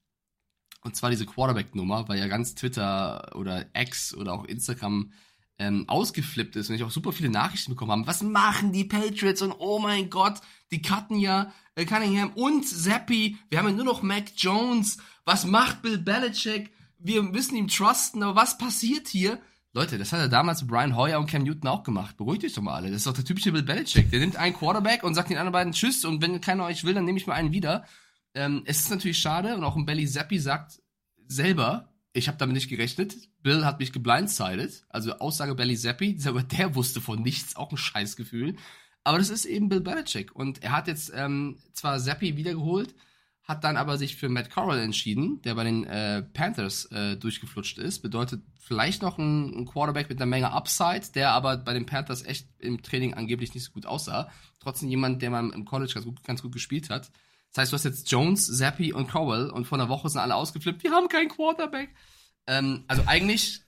Und 0.85 0.97
zwar 0.97 1.11
diese 1.11 1.27
Quarterback-Nummer, 1.27 2.09
weil 2.09 2.19
ja 2.19 2.27
ganz 2.27 2.55
Twitter 2.55 3.37
oder 3.37 3.67
X 3.75 4.15
oder 4.15 4.33
auch 4.33 4.45
Instagram 4.45 5.13
ähm, 5.59 5.89
ausgeflippt 5.89 6.57
ist 6.57 6.71
und 6.71 6.77
ich 6.77 6.83
auch 6.83 6.91
super 6.91 7.13
viele 7.13 7.31
Nachrichten 7.31 7.73
bekommen 7.73 7.93
habe. 7.93 8.07
Was 8.07 8.23
machen 8.23 8.73
die 8.73 8.85
Patriots? 8.85 9.43
Und 9.43 9.53
oh 9.59 9.79
mein 9.79 10.11
Gott, 10.11 10.41
die 10.71 10.83
cutten 10.83 11.19
ja 11.19 11.53
äh, 11.75 11.85
Cunningham 11.85 12.33
und 12.35 12.67
Zappi. 12.67 13.39
Wir 13.49 13.59
haben 13.59 13.69
ja 13.69 13.75
nur 13.75 13.85
noch 13.85 14.03
Mac 14.03 14.33
Jones. 14.37 14.99
Was 15.25 15.47
macht 15.47 15.83
Bill 15.83 15.99
Belichick? 15.99 16.73
Wir 16.99 17.23
müssen 17.23 17.57
ihm 17.57 17.69
trusten, 17.69 18.23
aber 18.23 18.37
was 18.37 18.59
passiert 18.59 19.09
hier? 19.09 19.41
Leute, 19.75 19.97
das 19.97 20.13
hat 20.13 20.21
er 20.21 20.29
damals 20.29 20.67
Brian 20.67 20.97
Hoyer 20.97 21.19
und 21.19 21.31
Cam 21.31 21.45
Newton 21.45 21.69
auch 21.69 21.83
gemacht. 21.83 22.17
Beruhigt 22.19 22.45
euch 22.45 22.53
doch 22.53 22.63
mal 22.63 22.75
alle. 22.75 22.89
Das 22.89 22.99
ist 22.99 23.07
doch 23.07 23.15
der 23.15 23.25
typische 23.25 23.53
Bill 23.53 23.63
Belichick. 23.63 24.11
Der 24.11 24.21
nimmt 24.21 24.37
einen 24.37 24.55
Quarterback 24.55 25.03
und 25.03 25.15
sagt 25.15 25.31
den 25.31 25.39
anderen 25.39 25.53
beiden 25.53 25.73
Tschüss 25.73 26.05
und 26.05 26.21
wenn 26.21 26.41
keiner 26.41 26.65
euch 26.65 26.85
will, 26.85 26.95
dann 26.95 27.05
nehme 27.05 27.19
ich 27.19 27.27
mal 27.27 27.35
einen 27.35 27.53
wieder. 27.53 27.85
Ähm, 28.35 28.63
es 28.67 28.81
ist 28.81 28.91
natürlich 28.91 29.19
schade 29.19 29.55
und 29.55 29.65
auch 29.65 29.77
ein 29.77 29.87
Belly 29.87 30.07
Zappi 30.07 30.39
sagt 30.39 30.83
selber, 31.27 31.92
ich 32.13 32.29
habe 32.29 32.39
damit 32.39 32.55
nicht 32.55 32.69
gerechnet. 32.69 33.15
Bill 33.43 33.65
hat 33.65 33.79
mich 33.79 33.93
geblindsided. 33.93 34.85
Also 34.89 35.13
Aussage 35.19 35.55
Belly 35.55 35.77
Zappi, 35.77 36.17
sogar 36.19 36.43
der 36.43 36.75
wusste 36.75 37.01
von 37.01 37.23
nichts, 37.23 37.57
auch 37.57 37.71
ein 37.71 37.77
Scheißgefühl. 37.77 38.57
Aber 39.05 39.19
das 39.19 39.31
ist 39.31 39.47
eben 39.47 39.69
Bill 39.69 39.81
Belichick. 39.81 40.35
Und 40.35 40.63
er 40.63 40.73
hat 40.73 40.87
jetzt 40.87 41.13
ähm, 41.15 41.59
zwar 41.73 41.99
Zappi 41.99 42.37
wiedergeholt, 42.37 42.95
hat 43.43 43.65
dann 43.65 43.77
aber 43.77 43.99
sich 43.99 44.17
für 44.17 44.29
Matt 44.29 44.51
Corral 44.51 44.79
entschieden, 44.79 45.43
der 45.43 45.57
bei 45.57 45.65
den 45.65 45.85
äh, 45.85 46.23
Panthers 46.23 46.85
äh, 46.93 47.17
durchgeflutscht 47.17 47.79
ist. 47.79 48.01
Bedeutet 48.01 48.43
vielleicht 48.61 49.03
noch 49.03 49.19
ein, 49.19 49.53
ein 49.55 49.67
Quarterback 49.67 50.09
mit 50.09 50.19
einer 50.19 50.27
Menge 50.27 50.53
Upside, 50.53 51.13
der 51.15 51.33
aber 51.33 51.57
bei 51.57 51.73
den 51.73 51.87
Panthers 51.87 52.25
echt 52.25 52.47
im 52.61 52.83
Training 52.83 53.15
angeblich 53.15 53.55
nicht 53.55 53.65
so 53.65 53.73
gut 53.73 53.87
aussah. 53.87 54.31
Trotzdem 54.61 54.89
jemand, 54.89 55.23
der 55.23 55.31
mal 55.31 55.51
im 55.51 55.65
College 55.65 55.93
ganz 55.95 56.07
gut, 56.07 56.23
ganz 56.23 56.43
gut 56.43 56.53
gespielt 56.53 56.89
hat. 56.89 57.11
Das 57.53 57.63
heißt, 57.63 57.73
du 57.73 57.75
hast 57.75 57.85
jetzt 57.85 58.11
Jones, 58.11 58.47
Zappi 58.47 58.93
und 58.93 59.09
Crowell 59.09 59.51
und 59.51 59.67
vor 59.67 59.79
einer 59.79 59.89
Woche 59.89 60.09
sind 60.09 60.21
alle 60.21 60.35
ausgeflippt. 60.35 60.83
Wir 60.83 60.93
haben 60.93 61.09
keinen 61.09 61.29
Quarterback. 61.29 61.95
Ähm, 62.47 62.85
also 62.89 63.03
eigentlich 63.07 63.61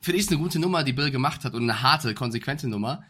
finde 0.00 0.18
ich 0.18 0.26
es 0.26 0.32
eine 0.32 0.40
gute 0.40 0.58
Nummer, 0.58 0.84
die 0.84 0.92
Bill 0.92 1.10
gemacht 1.10 1.44
hat 1.44 1.54
und 1.54 1.64
eine 1.64 1.82
harte, 1.82 2.14
konsequente 2.14 2.68
Nummer. 2.68 3.02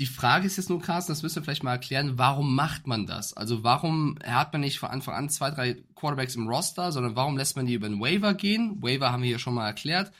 Die 0.00 0.06
Frage 0.06 0.46
ist 0.46 0.56
jetzt 0.56 0.70
nur, 0.70 0.80
Carsten, 0.80 1.12
das 1.12 1.22
müsst 1.22 1.36
ihr 1.36 1.42
vielleicht 1.42 1.62
mal 1.62 1.72
erklären, 1.72 2.18
warum 2.18 2.56
macht 2.56 2.86
man 2.86 3.06
das? 3.06 3.34
Also 3.34 3.62
warum 3.62 4.18
hat 4.24 4.52
man 4.52 4.62
nicht 4.62 4.78
von 4.78 4.88
Anfang 4.88 5.14
an 5.14 5.28
zwei, 5.28 5.50
drei 5.50 5.84
Quarterbacks 5.94 6.34
im 6.34 6.48
Roster, 6.48 6.90
sondern 6.90 7.14
warum 7.14 7.36
lässt 7.36 7.54
man 7.54 7.66
die 7.66 7.74
über 7.74 7.88
den 7.88 8.00
Waiver 8.00 8.34
gehen? 8.34 8.82
Waiver 8.82 9.12
haben 9.12 9.22
wir 9.22 9.30
ja 9.30 9.38
schon 9.38 9.54
mal 9.54 9.66
erklärt. 9.66 10.12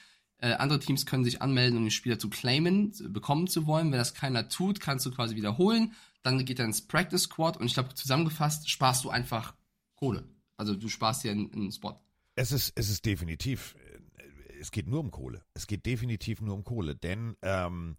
Äh, 0.42 0.55
andere 0.55 0.81
Teams 0.81 1.07
können 1.07 1.22
sich 1.22 1.40
anmelden, 1.40 1.78
um 1.78 1.85
den 1.85 1.92
Spieler 1.92 2.18
zu 2.18 2.28
claimen, 2.28 2.92
bekommen 3.12 3.46
zu 3.46 3.64
wollen. 3.68 3.92
Wenn 3.92 3.98
das 3.98 4.12
keiner 4.12 4.48
tut, 4.48 4.81
kannst 4.81 5.07
du 5.07 5.12
quasi 5.12 5.37
wiederholen. 5.37 5.92
Dann 6.24 6.44
geht 6.44 6.59
er 6.59 6.64
ins 6.64 6.83
Practice 6.83 7.22
Squad 7.22 7.57
und 7.57 7.66
ich 7.66 7.74
glaube, 7.74 7.94
zusammengefasst 7.94 8.68
sparst 8.68 9.05
du 9.05 9.11
einfach 9.11 9.55
Kohle. 9.94 10.24
Also 10.57 10.74
du 10.74 10.88
sparst 10.88 11.22
dir 11.22 11.31
einen, 11.31 11.52
einen 11.52 11.70
Spot. 11.70 11.94
Es 12.35 12.50
ist, 12.50 12.72
es 12.74 12.90
ist 12.90 13.07
definitiv, 13.07 13.76
äh, 14.18 14.59
es 14.61 14.72
geht 14.72 14.88
nur 14.88 14.98
um 14.98 15.12
Kohle. 15.12 15.44
Es 15.55 15.68
geht 15.68 15.87
definitiv 15.87 16.40
nur 16.40 16.57
um 16.57 16.64
Kohle, 16.64 16.96
denn 16.96 17.37
ähm, 17.42 17.96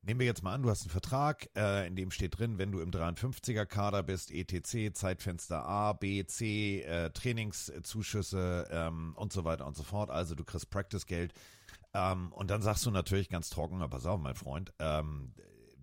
nehmen 0.00 0.20
wir 0.20 0.26
jetzt 0.26 0.42
mal 0.42 0.54
an, 0.54 0.62
du 0.62 0.70
hast 0.70 0.80
einen 0.80 0.90
Vertrag, 0.90 1.50
äh, 1.54 1.86
in 1.86 1.94
dem 1.94 2.10
steht 2.10 2.38
drin, 2.38 2.56
wenn 2.56 2.72
du 2.72 2.80
im 2.80 2.90
53er 2.90 3.66
Kader 3.66 4.02
bist, 4.02 4.30
ETC, 4.30 4.96
Zeitfenster 4.96 5.66
A, 5.66 5.92
B, 5.92 6.24
C, 6.24 6.80
äh, 6.84 7.10
Trainingszuschüsse 7.10 8.66
ähm, 8.70 9.12
und 9.16 9.34
so 9.34 9.44
weiter 9.44 9.66
und 9.66 9.76
so 9.76 9.82
fort. 9.82 10.08
Also 10.08 10.34
du 10.34 10.42
kriegst 10.42 10.70
Practice-Geld. 10.70 11.34
Ähm, 11.96 12.30
und 12.32 12.50
dann 12.50 12.60
sagst 12.60 12.84
du 12.84 12.90
natürlich 12.90 13.30
ganz 13.30 13.48
trocken, 13.48 13.76
aber 13.76 13.96
pass 13.96 14.06
auf, 14.06 14.20
mein 14.20 14.34
Freund, 14.34 14.72
ähm, 14.78 15.32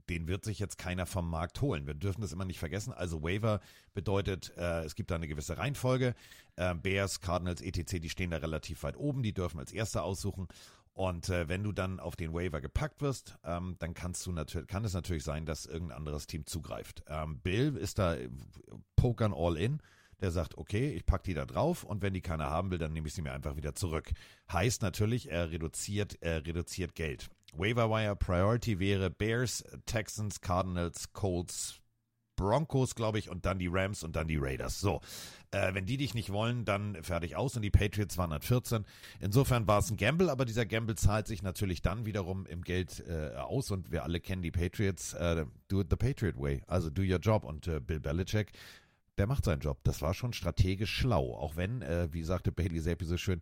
den 0.09 0.27
wird 0.27 0.45
sich 0.45 0.59
jetzt 0.59 0.77
keiner 0.77 1.05
vom 1.05 1.27
Markt 1.27 1.61
holen. 1.61 1.87
Wir 1.87 1.95
dürfen 1.95 2.21
das 2.21 2.33
immer 2.33 2.45
nicht 2.45 2.59
vergessen. 2.59 2.93
Also 2.93 3.23
Waiver 3.23 3.61
bedeutet, 3.95 4.53
äh, 4.57 4.83
es 4.83 4.95
gibt 4.95 5.09
da 5.09 5.15
eine 5.15 5.27
gewisse 5.27 5.57
Reihenfolge. 5.57 6.13
Äh, 6.55 6.75
Bears, 6.75 7.19
Cardinals, 7.19 7.61
etc., 7.61 7.99
die 7.99 8.09
stehen 8.09 8.29
da 8.29 8.37
relativ 8.37 8.83
weit 8.83 8.95
oben, 8.97 9.23
die 9.23 9.33
dürfen 9.33 9.59
als 9.59 9.71
Erster 9.71 10.03
aussuchen. 10.03 10.47
Und 10.93 11.29
äh, 11.29 11.49
wenn 11.49 11.63
du 11.63 11.71
dann 11.71 11.99
auf 11.99 12.15
den 12.15 12.33
Waiver 12.33 12.61
gepackt 12.61 13.01
wirst, 13.01 13.39
ähm, 13.43 13.77
dann 13.79 13.95
kannst 13.95 14.27
du 14.27 14.31
natürlich, 14.31 14.67
kann 14.67 14.85
es 14.85 14.93
natürlich 14.93 15.23
sein, 15.23 15.47
dass 15.47 15.65
irgendein 15.65 15.97
anderes 15.97 16.27
Team 16.27 16.45
zugreift. 16.45 17.03
Ähm, 17.07 17.39
Bill 17.39 17.75
ist 17.75 17.97
da 17.97 18.13
äh, 18.13 18.29
Pokern 18.95 19.33
all 19.33 19.57
in. 19.57 19.81
Der 20.23 20.31
sagt, 20.31 20.57
okay, 20.57 20.89
ich 20.91 21.05
pack 21.05 21.23
die 21.23 21.33
da 21.33 21.45
drauf 21.45 21.83
und 21.83 22.01
wenn 22.01 22.13
die 22.13 22.21
keiner 22.21 22.49
haben 22.49 22.71
will, 22.71 22.77
dann 22.77 22.93
nehme 22.93 23.07
ich 23.07 23.13
sie 23.13 23.21
mir 23.21 23.33
einfach 23.33 23.57
wieder 23.57 23.75
zurück. 23.75 24.11
Heißt 24.51 24.81
natürlich, 24.81 25.29
er 25.29 25.51
reduziert, 25.51 26.17
er 26.21 26.45
reduziert 26.45 26.95
Geld. 26.95 27.29
Waiver 27.55 27.89
Wire 27.89 28.15
Priority 28.15 28.79
wäre 28.79 29.09
Bears, 29.09 29.63
Texans, 29.85 30.41
Cardinals, 30.41 31.11
Colts, 31.13 31.81
Broncos, 32.35 32.95
glaube 32.95 33.19
ich, 33.19 33.29
und 33.29 33.45
dann 33.45 33.59
die 33.59 33.67
Rams 33.67 34.03
und 34.03 34.15
dann 34.15 34.27
die 34.27 34.37
Raiders. 34.37 34.79
So, 34.79 35.01
äh, 35.51 35.73
wenn 35.73 35.85
die 35.85 35.97
dich 35.97 36.13
nicht 36.13 36.31
wollen, 36.31 36.65
dann 36.65 37.01
fertig 37.03 37.35
aus. 37.35 37.55
Und 37.55 37.61
die 37.61 37.69
Patriots 37.69 38.17
waren 38.17 38.31
an 38.31 38.41
14. 38.41 38.85
Insofern 39.19 39.67
war 39.67 39.79
es 39.79 39.91
ein 39.91 39.97
Gamble, 39.97 40.29
aber 40.29 40.45
dieser 40.45 40.65
Gamble 40.65 40.95
zahlt 40.95 41.27
sich 41.27 41.43
natürlich 41.43 41.81
dann 41.81 42.05
wiederum 42.05 42.45
im 42.45 42.63
Geld 42.63 43.03
äh, 43.07 43.35
aus. 43.35 43.71
Und 43.71 43.91
wir 43.91 44.03
alle 44.03 44.19
kennen 44.19 44.41
die 44.41 44.51
Patriots. 44.51 45.13
Äh, 45.13 45.45
do 45.67 45.81
it 45.81 45.87
the 45.89 45.95
Patriot 45.95 46.39
way. 46.39 46.63
Also 46.67 46.89
do 46.89 47.01
your 47.01 47.19
job. 47.19 47.43
Und 47.43 47.67
äh, 47.67 47.79
Bill 47.79 47.99
Belichick 47.99 48.51
der 49.17 49.27
macht 49.27 49.45
seinen 49.45 49.59
Job. 49.61 49.79
Das 49.83 50.01
war 50.01 50.13
schon 50.13 50.33
strategisch 50.33 50.91
schlau. 50.91 51.35
Auch 51.35 51.55
wenn, 51.55 51.81
äh, 51.81 52.07
wie 52.11 52.23
sagte 52.23 52.51
Bailey 52.51 52.81
Zappi 52.81 53.05
so 53.05 53.17
schön, 53.17 53.41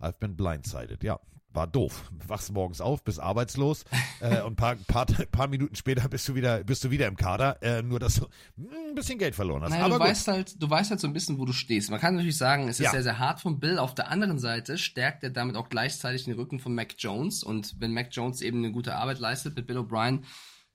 I've 0.00 0.18
been 0.18 0.36
blindsided. 0.36 1.02
Ja, 1.02 1.20
war 1.52 1.66
doof. 1.66 2.10
Wachst 2.26 2.52
morgens 2.52 2.80
auf, 2.80 3.02
bist 3.02 3.18
arbeitslos 3.20 3.84
äh, 4.20 4.40
und 4.42 4.56
paar, 4.56 4.76
paar, 4.86 5.06
paar 5.06 5.48
Minuten 5.48 5.74
später 5.74 6.08
bist 6.08 6.28
du 6.28 6.34
wieder, 6.34 6.62
bist 6.64 6.84
du 6.84 6.90
wieder 6.90 7.06
im 7.06 7.16
Kader. 7.16 7.60
Äh, 7.62 7.82
nur, 7.82 7.98
dass 7.98 8.14
du 8.16 8.26
hm, 8.56 8.68
ein 8.90 8.94
bisschen 8.94 9.18
Geld 9.18 9.34
verloren 9.34 9.62
hast. 9.62 9.70
Naja, 9.70 9.84
Aber 9.84 9.94
du 9.94 10.00
gut. 10.00 10.08
weißt 10.08 10.28
halt, 10.28 10.62
du 10.62 10.70
weißt 10.70 10.90
halt 10.90 11.00
so 11.00 11.06
ein 11.08 11.12
bisschen, 11.12 11.38
wo 11.38 11.44
du 11.44 11.52
stehst. 11.52 11.90
Man 11.90 12.00
kann 12.00 12.14
natürlich 12.14 12.36
sagen, 12.38 12.68
es 12.68 12.78
ist 12.78 12.84
Ja. 12.84 12.90
sehr, 12.92 13.02
sehr 13.02 13.18
hart 13.18 13.40
von 13.40 13.58
Bill. 13.58 13.78
Auf 13.78 13.94
der 13.94 14.10
anderen 14.10 14.38
Seite 14.38 14.78
stärkt 14.78 15.24
er 15.24 15.30
damit 15.30 15.56
auch 15.56 15.68
gleichzeitig 15.68 16.24
den 16.24 16.34
Rücken 16.34 16.60
von 16.60 16.74
Mac 16.74 16.94
Jones. 16.98 17.42
Und 17.42 17.76
wenn 17.80 17.92
Mac 17.92 18.08
Jones 18.12 18.40
eben 18.42 18.58
eine 18.58 18.72
gute 18.72 18.94
Arbeit 18.94 19.18
leistet 19.18 19.56
mit 19.56 19.66
Bill 19.66 19.78
O'Brien, 19.78 20.22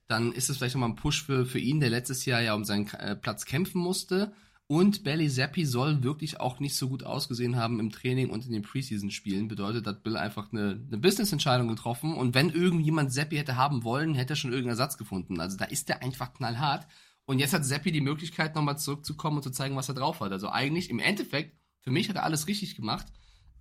dann 0.08 0.32
ist 0.32 0.50
es 0.50 0.56
vielleicht 0.56 0.74
nochmal 0.74 0.90
ein 0.90 0.96
Push 0.96 1.24
für, 1.24 1.46
für 1.46 1.58
ihn, 1.58 1.80
der 1.80 1.90
letztes 1.90 2.24
Jahr 2.24 2.40
ja 2.40 2.54
um 2.54 2.64
seinen 2.64 2.88
äh, 2.94 3.16
Platz 3.16 3.44
kämpfen 3.44 3.80
musste. 3.80 4.32
Und 4.68 5.04
Belly 5.04 5.30
Zappi 5.30 5.64
soll 5.64 6.02
wirklich 6.02 6.40
auch 6.40 6.58
nicht 6.58 6.74
so 6.74 6.88
gut 6.88 7.04
ausgesehen 7.04 7.54
haben 7.54 7.78
im 7.78 7.90
Training 7.90 8.30
und 8.30 8.46
in 8.46 8.52
den 8.52 8.62
Preseason-Spielen. 8.62 9.46
Bedeutet, 9.46 9.86
hat 9.86 10.02
Bill 10.02 10.16
einfach 10.16 10.52
eine, 10.52 10.84
eine 10.88 10.98
Business-Entscheidung 10.98 11.68
getroffen. 11.68 12.14
Und 12.14 12.34
wenn 12.34 12.50
irgendjemand 12.50 13.12
Zappi 13.12 13.36
hätte 13.36 13.56
haben 13.56 13.84
wollen, 13.84 14.14
hätte 14.14 14.32
er 14.32 14.36
schon 14.36 14.50
irgendeinen 14.50 14.78
Ersatz 14.78 14.98
gefunden. 14.98 15.40
Also 15.40 15.56
da 15.56 15.66
ist 15.66 15.88
er 15.88 16.02
einfach 16.02 16.34
knallhart. 16.34 16.88
Und 17.26 17.38
jetzt 17.38 17.52
hat 17.52 17.64
Zappi 17.64 17.92
die 17.92 18.00
Möglichkeit, 18.00 18.56
nochmal 18.56 18.78
zurückzukommen 18.78 19.36
und 19.36 19.42
zu 19.44 19.50
zeigen, 19.50 19.76
was 19.76 19.88
er 19.88 19.94
drauf 19.94 20.20
hat. 20.20 20.32
Also 20.32 20.48
eigentlich, 20.48 20.90
im 20.90 20.98
Endeffekt, 20.98 21.56
für 21.82 21.92
mich 21.92 22.08
hat 22.08 22.16
er 22.16 22.24
alles 22.24 22.48
richtig 22.48 22.74
gemacht. 22.74 23.06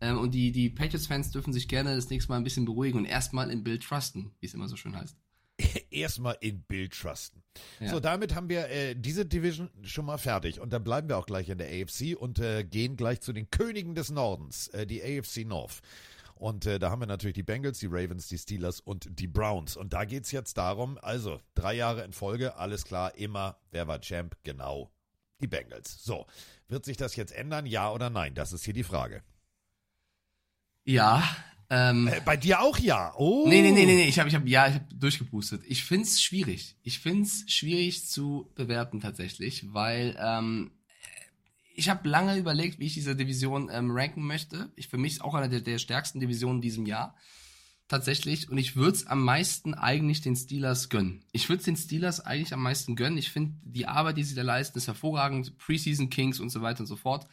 Ähm, 0.02 0.18
und 0.18 0.34
die, 0.34 0.52
die 0.52 0.70
Patriots-Fans 0.72 1.32
dürfen 1.32 1.54
sich 1.54 1.68
gerne 1.68 1.96
das 1.96 2.10
nächste 2.10 2.32
Mal 2.32 2.38
ein 2.38 2.44
bisschen 2.44 2.66
beruhigen 2.66 2.98
und 2.98 3.06
erstmal 3.06 3.52
in 3.52 3.64
Bill 3.64 3.78
trusten, 3.78 4.32
wie 4.40 4.48
es 4.48 4.56
immer 4.56 4.68
so 4.68 4.76
schön 4.76 4.96
heißt. 4.96 5.16
erstmal 5.90 6.38
in 6.42 6.62
Bild 6.64 6.94
trusten. 6.94 7.44
Ja. 7.80 7.90
So, 7.90 8.00
damit 8.00 8.36
haben 8.36 8.50
wir 8.50 8.70
äh, 8.70 8.96
diese 8.96 9.26
Division 9.26 9.70
schon 9.84 10.06
mal 10.06 10.18
fertig. 10.18 10.60
Und 10.60 10.74
dann 10.74 10.84
bleiben 10.84 11.08
wir 11.08 11.18
auch 11.18 11.26
gleich 11.26 11.50
in 11.50 11.58
der 11.58 11.68
AFC 11.68 12.16
und 12.18 12.40
äh, 12.40 12.64
gehen 12.64 12.98
gleich 12.98 13.22
zu 13.22 13.34
den 13.34 13.50
Königen 13.50 13.96
des 13.96 14.10
Nordens, 14.10 14.68
äh, 14.70 14.86
die 14.86 15.02
AFC 15.02 15.46
North. 15.46 15.82
Und 16.36 16.66
äh, 16.66 16.80
da 16.80 16.92
haben 16.92 17.02
wir 17.02 17.06
natürlich 17.06 17.36
die 17.36 17.44
Bengals, 17.44 17.80
die 17.80 17.88
Ravens, 17.88 18.28
die 18.28 18.38
Steelers 18.38 18.82
und 18.82 19.08
die 19.20 19.28
Browns. 19.28 19.78
Und 19.78 19.94
da 19.94 20.04
geht's 20.04 20.32
jetzt 20.32 20.58
darum, 20.58 20.98
also 21.02 21.42
drei 21.54 21.74
Jahre 21.74 22.04
in 22.04 22.12
Folge, 22.12 22.58
alles 22.58 22.84
klar, 22.84 23.16
immer, 23.16 23.58
wer 23.72 23.88
war 23.88 24.02
Champ? 24.02 24.36
Genau, 24.44 24.92
die 25.40 25.48
Bengals. 25.48 26.04
So, 26.04 26.26
wird 26.68 26.84
sich 26.84 26.98
das 26.98 27.16
jetzt 27.16 27.32
ändern, 27.32 27.66
ja 27.66 27.90
oder 27.90 28.10
nein? 28.10 28.36
Das 28.36 28.52
ist 28.52 28.66
hier 28.66 28.74
die 28.74 28.84
Frage. 28.84 29.24
Ja, 30.84 31.24
ähm, 31.70 32.08
Äh, 32.08 32.22
bei 32.24 32.38
dir 32.38 32.62
auch 32.62 32.78
ja. 32.78 33.14
Oh. 33.18 33.48
Nee, 33.48 33.62
nee, 33.62 33.72
nee, 33.72 33.86
nee, 33.86 34.08
ich 34.08 34.20
habe 34.20 34.30
ich 34.30 34.36
hab, 34.36 34.48
ja, 34.48 34.68
ich 34.68 34.76
hab 34.76 35.00
durchgepustet. 35.00 35.64
Ich 35.66 35.84
find's 35.84 36.22
schwierig. 36.22 36.76
Ich 36.84 37.00
find's 37.00 37.44
schwierig 37.52 38.08
zu 38.08 38.52
bewerten 38.56 39.02
tatsächlich, 39.02 39.74
weil 39.74 40.18
ähm, 40.20 40.72
ich 41.74 41.90
habe 41.90 42.08
lange 42.08 42.38
überlegt, 42.38 42.80
wie 42.80 42.86
ich 42.86 42.94
diese 42.94 43.16
Division 43.16 43.70
ähm, 43.72 43.92
ranken 43.92 44.26
möchte. 44.26 44.72
Ich 44.76 44.88
für 44.88 44.98
mich 44.98 45.14
ist 45.14 45.22
auch 45.22 45.34
eine 45.34 45.50
der, 45.50 45.62
der 45.62 45.78
stärksten 45.78 46.20
Divisionen 46.20 46.58
in 46.58 46.62
diesem 46.62 46.86
Jahr. 46.86 47.16
Tatsächlich. 47.88 48.50
Und 48.50 48.58
ich 48.58 48.76
würde 48.76 48.98
es 48.98 49.06
am 49.06 49.24
meisten 49.24 49.76
eigentlich 49.76 50.22
den 50.22 50.36
Steelers 50.36 50.90
gönnen. 50.90 51.24
Ich 51.34 51.50
würde 51.50 51.64
den 51.64 51.78
Steelers 51.78 52.20
eigentlich 52.20 52.52
am 52.52 52.64
meisten 52.64 52.96
gönnen. 52.96 53.20
Ich 53.20 53.30
finde, 53.30 53.54
die 53.64 53.86
Arbeit, 53.86 54.18
die 54.18 54.24
sie 54.24 54.34
da 54.34 54.42
leisten, 54.42 54.80
ist 54.80 54.88
hervorragend. 54.88 55.58
Preseason 55.60 56.10
Kings 56.10 56.40
und 56.40 56.50
so 56.50 56.64
weiter 56.64 56.80
und 56.80 56.88
so 56.88 56.96
fort. 56.96 57.28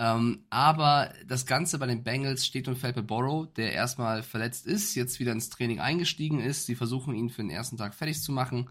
Ähm, 0.00 0.46
aber 0.48 1.12
das 1.26 1.44
Ganze 1.44 1.78
bei 1.78 1.86
den 1.86 2.02
Bengals 2.02 2.46
steht 2.46 2.68
und 2.68 2.78
fällt 2.78 2.96
bei 2.96 3.02
Borrow, 3.02 3.52
der 3.52 3.74
erstmal 3.74 4.22
verletzt 4.22 4.66
ist, 4.66 4.94
jetzt 4.94 5.20
wieder 5.20 5.32
ins 5.32 5.50
Training 5.50 5.78
eingestiegen 5.78 6.40
ist. 6.40 6.64
Sie 6.64 6.74
versuchen 6.74 7.14
ihn 7.14 7.28
für 7.28 7.42
den 7.42 7.50
ersten 7.50 7.76
Tag 7.76 7.94
fertig 7.94 8.22
zu 8.22 8.32
machen. 8.32 8.70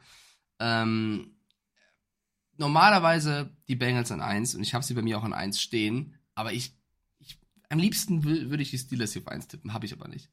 Ähm, 0.58 1.36
normalerweise 2.58 3.56
die 3.68 3.76
Bengals 3.76 4.12
an 4.12 4.22
1 4.22 4.56
und 4.56 4.64
ich 4.64 4.74
habe 4.74 4.84
sie 4.84 4.96
bei 4.96 5.04
mir 5.04 5.20
auch 5.20 5.24
an 5.24 5.34
1 5.34 5.62
stehen, 5.62 6.16
aber 6.34 6.52
ich, 6.52 6.74
ich 7.20 7.38
am 7.70 7.78
liebsten 7.78 8.24
würde 8.24 8.64
ich 8.64 8.72
die 8.72 8.80
Steelers 8.80 9.14
hier 9.14 9.22
auf 9.22 9.28
1 9.28 9.50
tippen, 9.50 9.72
habe 9.72 9.86
ich 9.86 9.94
aber 9.94 10.08
nicht. 10.08 10.32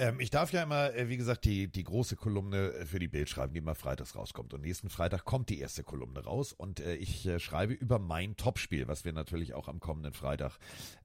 Ähm, 0.00 0.18
ich 0.18 0.30
darf 0.30 0.50
ja 0.50 0.62
immer, 0.62 0.94
äh, 0.94 1.10
wie 1.10 1.18
gesagt, 1.18 1.44
die, 1.44 1.68
die 1.68 1.84
große 1.84 2.16
Kolumne 2.16 2.72
äh, 2.72 2.86
für 2.86 2.98
die 2.98 3.06
Bild 3.06 3.28
schreiben, 3.28 3.52
die 3.52 3.58
immer 3.58 3.74
freitags 3.74 4.16
rauskommt. 4.16 4.54
Und 4.54 4.62
nächsten 4.62 4.88
Freitag 4.88 5.26
kommt 5.26 5.50
die 5.50 5.60
erste 5.60 5.84
Kolumne 5.84 6.24
raus 6.24 6.54
und 6.54 6.80
äh, 6.80 6.94
ich 6.94 7.26
äh, 7.26 7.38
schreibe 7.38 7.74
über 7.74 7.98
mein 7.98 8.34
Topspiel, 8.36 8.88
was 8.88 9.04
wir 9.04 9.12
natürlich 9.12 9.52
auch 9.52 9.68
am 9.68 9.78
kommenden 9.78 10.14
Freitag, 10.14 10.56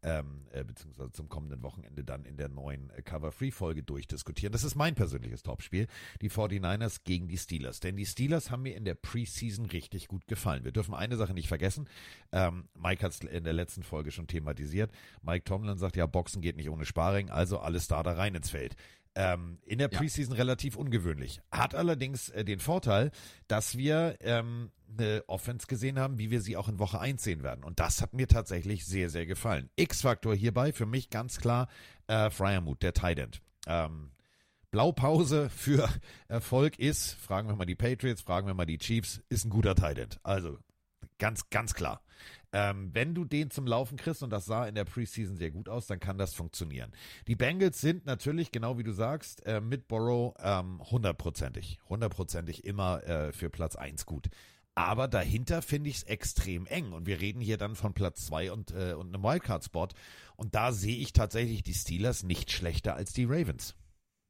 ähm, 0.01 0.45
äh, 0.53 0.63
beziehungsweise 0.63 1.11
zum 1.11 1.27
kommenden 1.27 1.61
Wochenende 1.61 2.05
dann 2.05 2.23
in 2.23 2.37
der 2.37 2.47
neuen 2.47 2.89
äh, 2.91 3.01
Cover-Free-Folge 3.01 3.83
durchdiskutieren. 3.83 4.53
Das 4.53 4.63
ist 4.63 4.75
mein 4.75 4.95
persönliches 4.95 5.43
Topspiel, 5.43 5.87
die 6.21 6.31
49ers 6.31 7.01
gegen 7.03 7.27
die 7.27 7.37
Steelers. 7.37 7.81
Denn 7.81 7.97
die 7.97 8.05
Steelers 8.05 8.49
haben 8.49 8.61
mir 8.61 8.77
in 8.77 8.85
der 8.85 8.95
Preseason 8.95 9.65
richtig 9.65 10.07
gut 10.07 10.25
gefallen. 10.25 10.63
Wir 10.63 10.71
dürfen 10.71 10.93
eine 10.93 11.17
Sache 11.17 11.33
nicht 11.33 11.49
vergessen. 11.49 11.89
Ähm, 12.31 12.69
Mike 12.73 13.03
hat 13.03 13.11
es 13.11 13.19
in 13.19 13.43
der 13.43 13.51
letzten 13.51 13.83
Folge 13.83 14.11
schon 14.11 14.27
thematisiert. 14.27 14.89
Mike 15.21 15.43
Tomlin 15.43 15.77
sagt 15.77 15.97
ja, 15.97 16.05
Boxen 16.05 16.41
geht 16.41 16.55
nicht 16.55 16.69
ohne 16.69 16.85
Sparring, 16.85 17.29
also 17.29 17.59
alles 17.59 17.89
da 17.89 18.01
da 18.01 18.13
rein 18.13 18.35
ins 18.35 18.51
Feld. 18.51 18.77
Ähm, 19.15 19.59
in 19.63 19.77
der 19.79 19.89
Ja. 19.91 19.97
Preseason 19.97 20.35
relativ 20.35 20.75
ungewöhnlich. 20.75 21.39
Hat 21.51 21.73
allerdings 21.73 22.29
äh, 22.29 22.43
den 22.43 22.59
Vorteil, 22.59 23.11
dass 23.47 23.77
wir 23.77 24.17
ähm, 24.19 24.71
eine 24.97 25.23
Offense 25.27 25.67
gesehen 25.67 25.99
haben, 25.99 26.19
wie 26.19 26.31
wir 26.31 26.41
sie 26.41 26.57
auch 26.57 26.67
in 26.67 26.79
Woche 26.79 26.99
1 26.99 27.23
sehen 27.23 27.41
werden. 27.43 27.63
Und 27.63 27.79
das 27.79 28.01
hat 28.01 28.13
mir 28.13 28.27
tatsächlich 28.27 28.85
sehr, 28.85 29.09
sehr 29.09 29.25
gefallen. 29.25 29.69
X-Faktor 29.77 30.35
hierbei 30.35 30.73
für 30.73 30.85
mich 30.85 31.09
ganz 31.09 31.37
klar 31.39 31.67
äh, 32.07 32.29
Fryermuth, 32.29 32.81
der 32.83 32.93
Tight 32.93 33.19
End. 33.19 33.41
Ähm, 33.67 34.11
Blaupause 34.71 35.49
für 35.55 35.89
Erfolg 36.27 36.77
ist, 36.77 37.13
fragen 37.13 37.47
wir 37.47 37.55
mal 37.55 37.65
die 37.65 37.75
Patriots, 37.75 38.21
fragen 38.21 38.47
wir 38.47 38.53
mal 38.53 38.65
die 38.65 38.77
Chiefs, 38.77 39.21
ist 39.29 39.45
ein 39.45 39.49
guter 39.49 39.75
Tight 39.75 39.97
End. 39.97 40.19
Also 40.23 40.57
ganz, 41.17 41.49
ganz 41.49 41.73
klar. 41.73 42.01
Ähm, 42.57 42.91
wenn 42.93 43.13
du 43.13 43.25
den 43.25 43.51
zum 43.51 43.67
Laufen 43.67 43.97
kriegst, 43.97 44.23
und 44.23 44.29
das 44.29 44.45
sah 44.45 44.65
in 44.65 44.75
der 44.75 44.85
Preseason 44.85 45.35
sehr 45.35 45.51
gut 45.51 45.67
aus, 45.67 45.87
dann 45.87 45.99
kann 45.99 46.17
das 46.17 46.33
funktionieren. 46.33 46.93
Die 47.27 47.35
Bengals 47.35 47.81
sind 47.81 48.05
natürlich, 48.05 48.53
genau 48.53 48.77
wie 48.77 48.83
du 48.83 48.93
sagst, 48.93 49.45
äh, 49.45 49.59
mit 49.59 49.89
Borrow 49.89 50.33
ähm, 50.39 50.79
hundertprozentig, 50.89 51.81
hundertprozentig 51.89 52.63
immer 52.63 53.03
äh, 53.03 53.33
für 53.33 53.49
Platz 53.49 53.75
1 53.75 54.05
gut. 54.05 54.29
Aber 54.73 55.09
dahinter 55.09 55.61
finde 55.61 55.89
ich 55.89 55.97
es 55.97 56.03
extrem 56.03 56.65
eng. 56.67 56.93
Und 56.93 57.07
wir 57.07 57.19
reden 57.19 57.41
hier 57.41 57.57
dann 57.57 57.75
von 57.75 57.93
Platz 57.93 58.25
2 58.27 58.53
und, 58.53 58.71
äh, 58.71 58.93
und 58.93 59.13
einem 59.13 59.21
Wildcard-Spot. 59.21 59.89
Und 60.37 60.55
da 60.55 60.71
sehe 60.71 60.95
ich 60.95 61.11
tatsächlich 61.11 61.61
die 61.61 61.73
Steelers 61.73 62.23
nicht 62.23 62.51
schlechter 62.51 62.95
als 62.95 63.11
die 63.11 63.25
Ravens. 63.25 63.75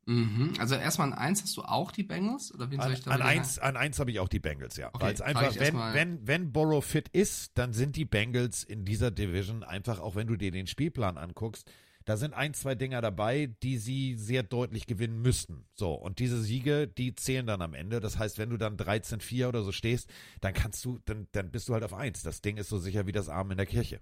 Mhm. 0.06 0.54
Also 0.60 0.76
erstmal 0.76 1.12
an 1.12 1.18
1 1.18 1.42
hast 1.44 1.58
du 1.58 1.64
auch 1.64 1.92
die 1.92 2.04
Bengals? 2.04 2.54
Oder 2.54 2.70
wen 2.70 2.80
soll 2.80 2.88
An, 2.90 2.94
ich 2.94 3.02
da 3.02 3.12
an, 3.12 3.18
wieder 3.18 3.26
eins, 3.28 3.60
an 3.60 3.76
eins 3.76 4.00
habe 4.00 4.12
ich 4.12 4.20
auch 4.20 4.30
die 4.30 4.40
Bengals, 4.40 4.78
ja. 4.78 4.90
Okay, 4.94 5.04
Weil 5.04 5.14
es 5.14 5.22
einfach, 5.22 5.56
wenn, 5.60 5.76
wenn, 5.94 6.28
wenn 6.28 6.52
Borrow 6.52 6.86
fit 6.86 7.10
ist, 7.10 7.58
dann 7.58 7.74
sind 7.74 7.96
die 7.96 8.06
Bengals 8.06 8.64
in 8.64 8.86
dieser 8.86 9.10
Division 9.10 9.64
einfach, 9.64 10.00
auch 10.00 10.16
wenn 10.16 10.28
du 10.28 10.36
dir 10.36 10.52
den 10.52 10.68
Spielplan 10.68 11.18
anguckst, 11.18 11.70
da 12.06 12.18
sind 12.18 12.36
ein, 12.36 12.54
zwei 12.54 12.76
Dinger 12.76 13.02
dabei, 13.02 13.48
die 13.64 13.80
sie 13.80 14.14
sehr 14.16 14.44
deutlich 14.44 14.86
gewinnen 14.86 15.24
müssten. 15.24 15.66
So, 15.74 15.94
und 15.94 16.20
diese 16.20 16.40
Siege, 16.40 16.88
die 16.88 17.16
zählen 17.16 17.48
dann 17.48 17.64
am 17.64 17.74
Ende. 17.74 18.00
Das 18.00 18.20
heißt, 18.20 18.38
wenn 18.38 18.52
du 18.52 18.58
dann 18.58 18.78
13-4 18.78 19.48
oder 19.48 19.64
so 19.64 19.72
stehst, 19.72 20.08
dann 20.40 20.54
kannst 20.54 20.86
du, 20.86 21.00
dann, 21.06 21.28
dann 21.32 21.50
bist 21.50 21.68
du 21.68 21.74
halt 21.74 21.84
auf 21.84 21.96
eins. 21.96 22.22
Das 22.22 22.42
Ding 22.42 22.58
ist 22.58 22.70
so 22.70 22.78
sicher 22.78 23.08
wie 23.08 23.12
das 23.12 23.28
Arm 23.28 23.50
in 23.50 23.58
der 23.58 23.66
Kirche. 23.66 24.02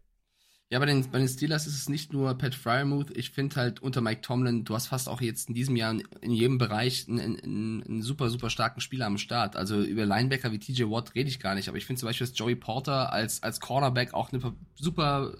Ja, 0.70 0.80
bei 0.80 0.88
den, 0.88 1.10
bei 1.12 1.20
den 1.20 1.28
Steelers 1.28 1.68
ist 1.68 1.76
es 1.76 1.88
nicht 1.88 2.14
nur 2.14 2.34
Pat 2.36 2.56
Fryermuth. 2.56 3.16
Ich 3.16 3.30
finde 3.30 3.58
halt 3.58 3.82
unter 3.82 4.02
Mike 4.02 4.22
Tomlin, 4.22 4.64
du 4.64 4.74
hast 4.74 4.88
fast 4.88 5.08
auch 5.08 5.22
jetzt 5.22 5.50
in 5.50 5.54
diesem 5.54 5.76
Jahr 5.76 5.96
in, 6.22 6.32
jedem 6.32 6.58
Bereich 6.58 7.08
einen, 7.08 7.20
einen, 7.20 7.84
einen 7.84 8.02
super, 8.02 8.30
super 8.30 8.50
starken 8.50 8.82
Spieler 8.82 9.06
am 9.06 9.20
Start. 9.20 9.56
Also 9.56 9.82
über 9.82 10.06
Linebacker 10.06 10.52
wie 10.52 10.58
TJ 10.58 10.86
Watt 10.86 11.14
rede 11.14 11.30
ich 11.30 11.40
gar 11.40 11.54
nicht, 11.54 11.68
aber 11.68 11.78
ich 11.78 11.86
finde 11.86 12.00
zum 12.00 12.10
Beispiel, 12.10 12.26
dass 12.26 12.38
Joey 12.38 12.56
Porter 12.56 13.14
als, 13.14 13.44
als 13.44 13.60
Cornerback 13.60 14.16
auch 14.16 14.34
eine 14.34 14.42
super 14.74 15.36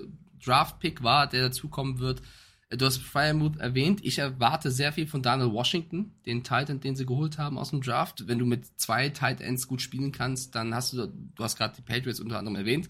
Draft-Pick 0.46 1.04
war, 1.04 1.28
der 1.28 1.44
dazukommen 1.44 2.00
wird. 2.00 2.22
Du 2.70 2.86
hast 2.86 2.98
Fryermuth 2.98 3.58
erwähnt. 3.58 4.02
Ich 4.04 4.18
erwarte 4.20 4.72
sehr 4.72 4.94
viel 4.94 5.06
von 5.06 5.22
Daniel 5.22 5.52
Washington, 5.52 6.14
den 6.26 6.44
Titan, 6.44 6.80
den 6.80 6.96
sie 6.96 7.06
geholt 7.06 7.38
haben 7.38 7.58
aus 7.58 7.70
dem 7.70 7.82
Draft. 7.82 8.28
Wenn 8.28 8.40
du 8.40 8.46
mit 8.46 8.66
zwei 8.80 9.10
Tight 9.10 9.42
Ends 9.42 9.68
gut 9.68 9.82
spielen 9.82 10.12
kannst, 10.12 10.56
dann 10.56 10.74
hast 10.74 10.94
du, 10.94 11.08
du 11.08 11.44
hast 11.44 11.58
gerade 11.58 11.76
die 11.76 11.82
Patriots 11.82 12.20
unter 12.20 12.40
anderem 12.40 12.56
erwähnt, 12.56 12.90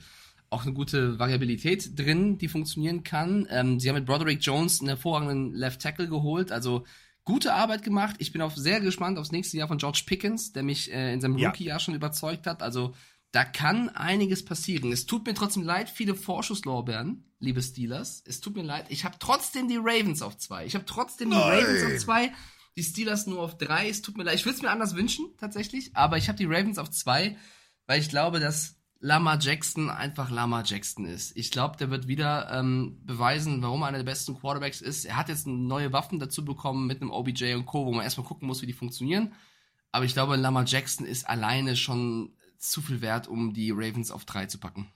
auch 0.54 0.64
eine 0.64 0.74
gute 0.74 1.20
Variabilität 1.20 1.98
drin, 1.98 2.38
die 2.38 2.48
funktionieren 2.48 3.04
kann. 3.04 3.48
Ähm, 3.50 3.80
sie 3.80 3.90
haben 3.90 3.96
mit 3.96 4.06
Broderick 4.06 4.40
Jones 4.42 4.80
einen 4.80 4.90
hervorragenden 4.90 5.54
Left 5.54 5.82
Tackle 5.82 6.08
geholt, 6.08 6.52
also 6.52 6.86
gute 7.26 7.54
Arbeit 7.54 7.84
gemacht. 7.84 8.16
Ich 8.20 8.32
bin 8.32 8.42
auch 8.42 8.56
sehr 8.56 8.80
gespannt 8.80 9.18
aufs 9.18 9.32
nächste 9.32 9.58
Jahr 9.58 9.68
von 9.68 9.78
George 9.78 10.04
Pickens, 10.06 10.54
der 10.54 10.64
mich 10.64 10.92
äh, 10.92 11.14
in 11.14 11.22
seinem 11.22 11.38
Ja. 11.38 11.50
Rookie-Jahr 11.50 11.80
schon 11.80 11.96
überzeugt 11.96 12.48
hat. 12.48 12.62
Also 12.62 12.94
da 13.32 13.44
kann 13.44 13.90
einiges 13.90 14.46
passieren. 14.46 14.92
Es 14.92 15.06
tut 15.06 15.26
mir 15.26 15.34
trotzdem 15.34 15.64
leid, 15.64 15.90
viele 15.90 16.14
Vorschusslorbeeren, 16.14 17.26
liebe 17.40 17.62
Steelers. 17.62 18.24
Es 18.28 18.40
tut 18.40 18.56
mir 18.56 18.62
leid. 18.64 18.86
Ich 18.90 19.06
habe 19.06 19.16
trotzdem 19.20 19.68
die 19.68 19.78
Ravens 19.78 20.22
auf 20.22 20.38
zwei. 20.38 20.66
Ich 20.66 20.76
habe 20.76 20.86
trotzdem 20.86 21.32
die 21.32 21.36
Nein. 21.36 21.64
Ravens 21.64 21.84
auf 21.84 21.98
zwei. 22.00 22.32
Die 22.76 22.84
Steelers 22.84 23.26
nur 23.28 23.42
auf 23.42 23.58
drei. 23.58 23.90
Es 23.90 24.02
tut 24.02 24.18
mir 24.18 24.24
leid. 24.24 24.36
Ich 24.36 24.46
würde 24.46 24.56
es 24.58 24.62
mir 24.62 24.70
anders 24.70 24.96
wünschen, 24.96 25.26
tatsächlich. 25.40 25.96
Aber 25.96 26.18
ich 26.18 26.28
habe 26.28 26.38
die 26.38 26.46
Ravens 26.46 26.78
auf 26.78 26.92
zwei, 26.92 27.38
weil 27.88 28.00
ich 28.00 28.10
glaube, 28.10 28.40
dass 28.40 28.76
Lamar 29.06 29.38
Jackson 29.38 29.90
einfach 29.90 30.30
Lamar 30.32 30.64
Jackson 30.66 31.06
ist. 31.06 31.36
Ich 31.36 31.52
glaube, 31.52 31.76
der 31.76 31.90
wird 31.90 32.08
wieder 32.08 32.50
ähm, 32.58 33.02
beweisen, 33.04 33.62
warum 33.62 33.82
er 33.82 33.88
einer 33.90 33.98
der 33.98 34.06
besten 34.06 34.34
Quarterbacks 34.40 34.80
ist. 34.80 35.04
Er 35.04 35.18
hat 35.18 35.28
jetzt 35.28 35.46
neue 35.46 35.92
Waffen 35.92 36.20
dazu 36.20 36.46
bekommen 36.46 36.88
mit 36.88 37.02
einem 37.02 37.12
OBJ 37.12 37.54
und 37.56 37.66
Co., 37.66 37.86
wo 37.86 37.92
man 37.92 38.06
erstmal 38.06 38.26
gucken 38.26 38.48
muss, 38.48 38.62
wie 38.62 38.66
die 38.66 38.72
funktionieren. 38.72 39.34
Aber 39.92 40.06
ich 40.06 40.14
glaube, 40.14 40.38
Lamar 40.38 40.64
Jackson 40.66 41.06
ist 41.06 41.28
alleine 41.28 41.76
schon 41.76 42.32
zu 42.58 42.82
viel 42.82 43.02
wert, 43.02 43.28
um 43.28 43.54
die 43.54 43.72
Ravens 43.72 44.10
auf 44.10 44.24
drei 44.24 44.46
zu 44.46 44.58
packen. 44.58 44.88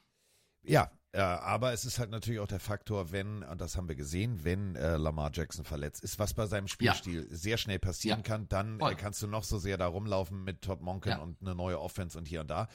Ja, 0.64 0.90
äh, 1.12 1.20
aber 1.20 1.74
es 1.74 1.84
ist 1.84 2.00
halt 2.00 2.10
natürlich 2.10 2.40
auch 2.40 2.48
der 2.48 2.62
Faktor, 2.62 3.12
wenn, 3.12 3.44
und 3.44 3.60
das 3.60 3.76
haben 3.76 3.90
wir 3.90 3.96
gesehen, 3.96 4.46
wenn 4.46 4.78
äh, 4.78 4.96
Lamar 4.96 5.32
Jackson 5.34 5.66
verletzt 5.66 6.02
ist, 6.02 6.18
was 6.18 6.34
bei 6.34 6.46
seinem 6.46 6.70
Spielstil 6.70 7.28
sehr 7.30 7.58
schnell 7.58 7.80
passieren 7.80 8.20
Ja. 8.20 8.24
kann, 8.24 8.48
dann 8.48 8.80
äh, 8.80 8.96
kannst 8.96 9.22
du 9.22 9.28
noch 9.28 9.44
so 9.44 9.58
sehr 9.58 9.78
da 9.78 9.88
rumlaufen 9.88 10.46
mit 10.46 10.62
Todd 10.62 10.80
Monken 10.80 11.10
Ja. 11.10 11.18
und 11.18 11.42
eine 11.42 11.56
neue 11.56 11.82
Offense 11.82 12.18
und 12.18 12.26
hier 12.26 12.40
und 12.40 12.50
da. 12.50 12.70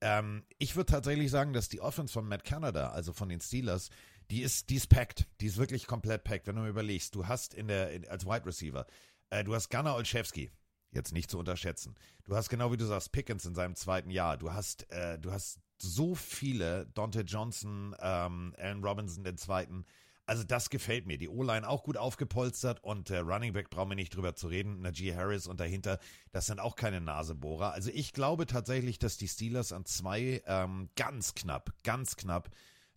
Ähm, 0.00 0.44
ich 0.58 0.76
würde 0.76 0.92
tatsächlich 0.92 1.30
sagen, 1.30 1.52
dass 1.52 1.68
die 1.68 1.80
Offense 1.80 2.12
von 2.12 2.26
Matt 2.28 2.44
Canada, 2.44 2.90
also 2.90 3.12
von 3.12 3.28
den 3.28 3.40
Steelers, 3.40 3.90
die 4.30 4.42
ist, 4.42 4.70
die 4.70 4.76
ist 4.76 4.88
packed. 4.88 5.26
Die 5.40 5.46
ist 5.46 5.56
wirklich 5.56 5.86
komplett 5.86 6.24
packed. 6.24 6.46
Wenn 6.46 6.56
du 6.56 6.62
mir 6.62 6.68
überlegst, 6.68 7.14
du 7.14 7.26
hast 7.26 7.54
in 7.54 7.68
der, 7.68 7.90
in, 7.90 8.06
als 8.08 8.26
Wide 8.26 8.46
Receiver, 8.46 8.86
äh, 9.30 9.44
du 9.44 9.54
hast 9.54 9.70
Gunnar 9.70 9.96
Olszewski, 9.96 10.50
jetzt 10.92 11.12
nicht 11.12 11.30
zu 11.30 11.38
unterschätzen. 11.38 11.94
Du 12.24 12.36
hast 12.36 12.48
genau 12.48 12.72
wie 12.72 12.76
du 12.76 12.84
sagst, 12.84 13.12
Pickens 13.12 13.44
in 13.46 13.54
seinem 13.54 13.74
zweiten 13.74 14.10
Jahr. 14.10 14.36
Du 14.36 14.52
hast, 14.52 14.90
äh, 14.90 15.18
du 15.18 15.32
hast 15.32 15.60
so 15.78 16.14
viele, 16.14 16.86
Dante 16.94 17.22
Johnson, 17.22 17.94
ähm, 18.00 18.54
Allen 18.58 18.84
Robinson 18.84 19.24
den 19.24 19.38
zweiten. 19.38 19.84
Also 20.28 20.44
das 20.44 20.68
gefällt 20.68 21.06
mir. 21.06 21.16
Die 21.16 21.30
O-Line 21.30 21.66
auch 21.66 21.82
gut 21.82 21.96
aufgepolstert 21.96 22.84
und 22.84 23.08
äh, 23.08 23.16
Running 23.16 23.54
Back 23.54 23.70
brauchen 23.70 23.88
wir 23.88 23.96
nicht 23.96 24.14
drüber 24.14 24.34
zu 24.34 24.48
reden. 24.48 24.82
Najee 24.82 25.16
Harris 25.16 25.46
und 25.46 25.58
dahinter, 25.58 25.98
das 26.32 26.44
sind 26.44 26.60
auch 26.60 26.76
keine 26.76 27.00
Nasebohrer. 27.00 27.72
Also 27.72 27.90
ich 27.94 28.12
glaube 28.12 28.44
tatsächlich, 28.44 28.98
dass 28.98 29.16
die 29.16 29.26
Steelers 29.26 29.72
an 29.72 29.86
zwei 29.86 30.42
ähm, 30.44 30.90
ganz 30.96 31.34
knapp, 31.34 31.72
ganz 31.82 32.16
knapp 32.16 32.50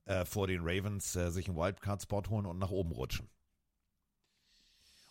äh, 0.04 0.26
vor 0.26 0.48
den 0.48 0.60
Ravens 0.64 1.16
äh, 1.16 1.32
sich 1.32 1.48
einen 1.48 1.56
Wildcard-Spot 1.56 2.24
holen 2.28 2.46
und 2.46 2.60
nach 2.60 2.72
oben 2.72 2.92
rutschen. 2.92 3.30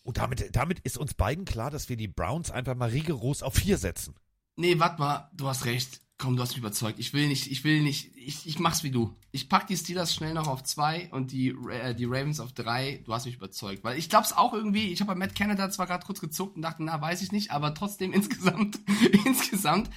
Und 0.02 0.18
damit, 0.18 0.54
damit 0.54 0.80
ist 0.80 0.98
uns 0.98 1.14
beiden 1.14 1.46
klar, 1.46 1.70
dass 1.70 1.88
wir 1.88 1.96
die 1.96 2.08
Browns 2.08 2.50
einfach 2.50 2.74
mal 2.74 2.90
rigoros 2.90 3.42
auf 3.42 3.54
vier 3.54 3.78
setzen. 3.78 4.14
Nee, 4.60 4.78
warte 4.78 5.00
mal, 5.00 5.30
du 5.32 5.48
hast 5.48 5.64
recht. 5.64 6.02
Komm, 6.18 6.36
du 6.36 6.42
hast 6.42 6.50
mich 6.50 6.58
überzeugt. 6.58 6.98
Ich 6.98 7.14
will 7.14 7.28
nicht, 7.28 7.50
ich 7.50 7.64
will 7.64 7.80
nicht, 7.80 8.14
ich, 8.14 8.46
ich 8.46 8.58
mach's 8.58 8.82
wie 8.82 8.90
du. 8.90 9.16
Ich 9.32 9.48
pack 9.48 9.66
die 9.66 9.76
Steelers 9.76 10.14
schnell 10.14 10.34
noch 10.34 10.48
auf 10.48 10.62
zwei 10.62 11.08
und 11.12 11.32
die, 11.32 11.48
äh, 11.48 11.94
die 11.94 12.04
Ravens 12.04 12.40
auf 12.40 12.52
drei. 12.52 13.02
Du 13.06 13.14
hast 13.14 13.24
mich 13.24 13.36
überzeugt. 13.36 13.84
Weil 13.84 13.98
ich 13.98 14.10
glaub's 14.10 14.34
auch 14.34 14.52
irgendwie, 14.52 14.92
ich 14.92 15.00
habe 15.00 15.12
bei 15.12 15.14
Matt 15.14 15.34
Canada 15.34 15.70
zwar 15.70 15.86
gerade 15.86 16.04
kurz 16.04 16.20
gezuckt 16.20 16.56
und 16.56 16.62
dachte, 16.62 16.84
na, 16.84 17.00
weiß 17.00 17.22
ich 17.22 17.32
nicht, 17.32 17.52
aber 17.52 17.74
trotzdem 17.74 18.12
insgesamt, 18.12 18.78
insgesamt, 19.24 19.88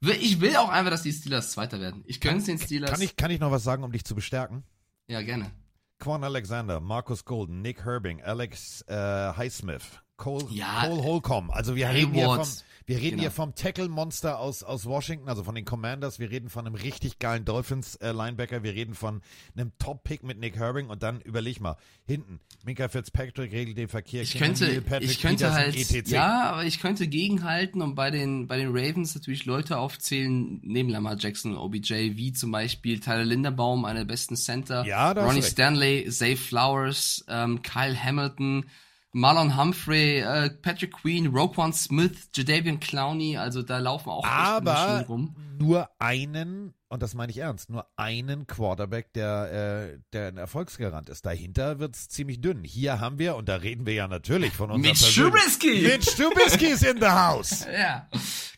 ich 0.00 0.40
will 0.40 0.54
auch 0.54 0.68
einfach, 0.68 0.92
dass 0.92 1.02
die 1.02 1.12
Steelers 1.12 1.50
Zweiter 1.50 1.80
werden. 1.80 2.04
Ich 2.06 2.20
gönn's 2.20 2.44
den 2.44 2.58
Steelers. 2.58 2.92
Kann 2.92 3.02
ich, 3.02 3.16
kann 3.16 3.32
ich 3.32 3.40
noch 3.40 3.50
was 3.50 3.64
sagen, 3.64 3.82
um 3.82 3.90
dich 3.90 4.04
zu 4.04 4.14
bestärken? 4.14 4.62
Ja, 5.08 5.20
gerne. 5.22 5.50
Quan 5.98 6.22
Alexander, 6.22 6.78
Marcus 6.78 7.24
Golden, 7.24 7.60
Nick 7.60 7.84
Herbing, 7.84 8.22
Alex 8.22 8.82
äh, 8.86 8.94
Highsmith, 8.94 10.01
Cole, 10.16 10.46
Ja, 10.50 10.86
Cole 10.86 11.02
Holcomb. 11.02 11.50
Also 11.54 11.74
wir 11.74 11.88
reden 11.88 12.14
hier 12.14 12.26
vom, 12.26 12.46
wir 12.86 12.96
reden 12.98 13.10
Genau. 13.10 13.20
hier 13.22 13.30
vom 13.30 13.54
Tackle-Monster 13.54 14.38
aus, 14.38 14.62
aus 14.62 14.86
Washington, 14.86 15.28
also 15.28 15.42
von 15.44 15.54
den 15.54 15.64
Commanders. 15.64 16.18
Wir 16.18 16.30
reden 16.30 16.48
von 16.50 16.66
einem 16.66 16.74
richtig 16.74 17.18
geilen 17.18 17.44
Dolphins-Linebacker. 17.44 18.62
wir 18.62 18.72
reden 18.74 18.94
von 18.94 19.22
einem 19.56 19.72
Top-Pick 19.78 20.22
mit 20.22 20.38
Nick 20.38 20.56
Herbing. 20.56 20.88
Und 20.90 21.02
dann 21.02 21.20
überleg 21.22 21.60
mal, 21.60 21.76
hinten, 22.06 22.40
Minka 22.64 22.88
Fitzpatrick 22.88 23.52
regelt 23.52 23.78
den 23.78 23.88
Verkehr. 23.88 24.22
Ich 24.22 24.36
könnte, 24.38 24.80
Patrick 24.82 25.10
ich 25.10 25.20
könnte 25.20 25.44
Peterson, 25.44 25.54
halt, 25.64 25.76
etc. 25.76 26.10
ja, 26.10 26.42
aber 26.52 26.64
ich 26.64 26.80
könnte 26.80 27.08
gegenhalten 27.08 27.82
und 27.82 27.94
bei 27.94 28.10
den, 28.10 28.46
bei 28.46 28.58
den 28.58 28.68
Ravens 28.68 29.14
natürlich 29.14 29.44
Leute 29.46 29.78
aufzählen, 29.78 30.60
neben 30.62 30.88
Lamar 30.88 31.16
Jackson, 31.18 31.56
OBJ, 31.56 32.16
wie 32.16 32.32
zum 32.32 32.52
Beispiel 32.52 33.00
Tyler 33.00 33.24
Linderbaum, 33.24 33.84
einer 33.84 34.00
der 34.00 34.06
besten 34.06 34.36
Center, 34.36 34.84
Ja, 34.86 35.12
Ronnie. 35.12 35.42
Stanley, 35.42 36.08
Zay 36.10 36.36
Flowers, 36.36 37.24
ähm, 37.28 37.62
Kyle 37.62 37.96
Hamilton, 38.00 38.66
Marlon 39.14 39.58
Humphrey, 39.58 40.20
äh, 40.20 40.48
Patrick 40.50 40.94
Queen, 40.94 41.26
Roquan 41.26 41.74
Smith, 41.74 42.30
Jadavian 42.34 42.80
Clowney, 42.80 43.36
also 43.36 43.62
da 43.62 43.78
laufen 43.78 44.08
auch 44.08 44.24
aber 44.24 45.04
rum. 45.06 45.36
nur 45.58 45.90
einen, 45.98 46.72
und 46.88 47.02
das 47.02 47.12
meine 47.14 47.30
ich 47.30 47.36
ernst, 47.38 47.68
nur 47.68 47.86
einen 47.96 48.46
Quarterback, 48.46 49.12
der, 49.12 49.92
äh, 49.92 49.98
der 50.14 50.28
ein 50.28 50.38
Erfolgsgarant 50.38 51.10
ist. 51.10 51.26
Dahinter 51.26 51.78
wird's 51.78 52.08
ziemlich 52.08 52.40
dünn. 52.40 52.64
Hier 52.64 53.00
haben 53.00 53.18
wir, 53.18 53.36
und 53.36 53.50
da 53.50 53.56
reden 53.56 53.84
wir 53.84 53.92
ja 53.92 54.08
natürlich 54.08 54.54
von 54.54 54.70
unserem 54.70 54.92
Mitch 54.92 55.14
Trubisky! 55.14 55.82
Mitch 55.82 56.16
Trubisky 56.16 56.68
ist 56.68 56.82
in 56.82 56.98
the 56.98 57.06
house. 57.06 57.66
Ja. 57.72 58.08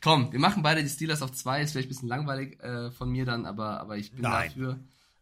Komm, 0.03 0.31
wir 0.33 0.39
machen 0.39 0.63
beide 0.63 0.83
die 0.83 0.89
Steelers 0.89 1.23
auf 1.23 1.33
zwei. 1.33 1.63
Ist 1.63 1.73
vielleicht 1.73 1.87
ein 1.87 1.89
bisschen 1.89 2.09
langweilig 2.09 2.63
äh, 2.63 2.91
von 2.91 3.11
mir 3.11 3.25
dann, 3.25 3.47
aber, 3.47 3.81
aber 3.81 3.97
ich 3.97 4.13
bin 4.13 4.21
Nein. 4.23 4.49
dafür. 4.51 4.79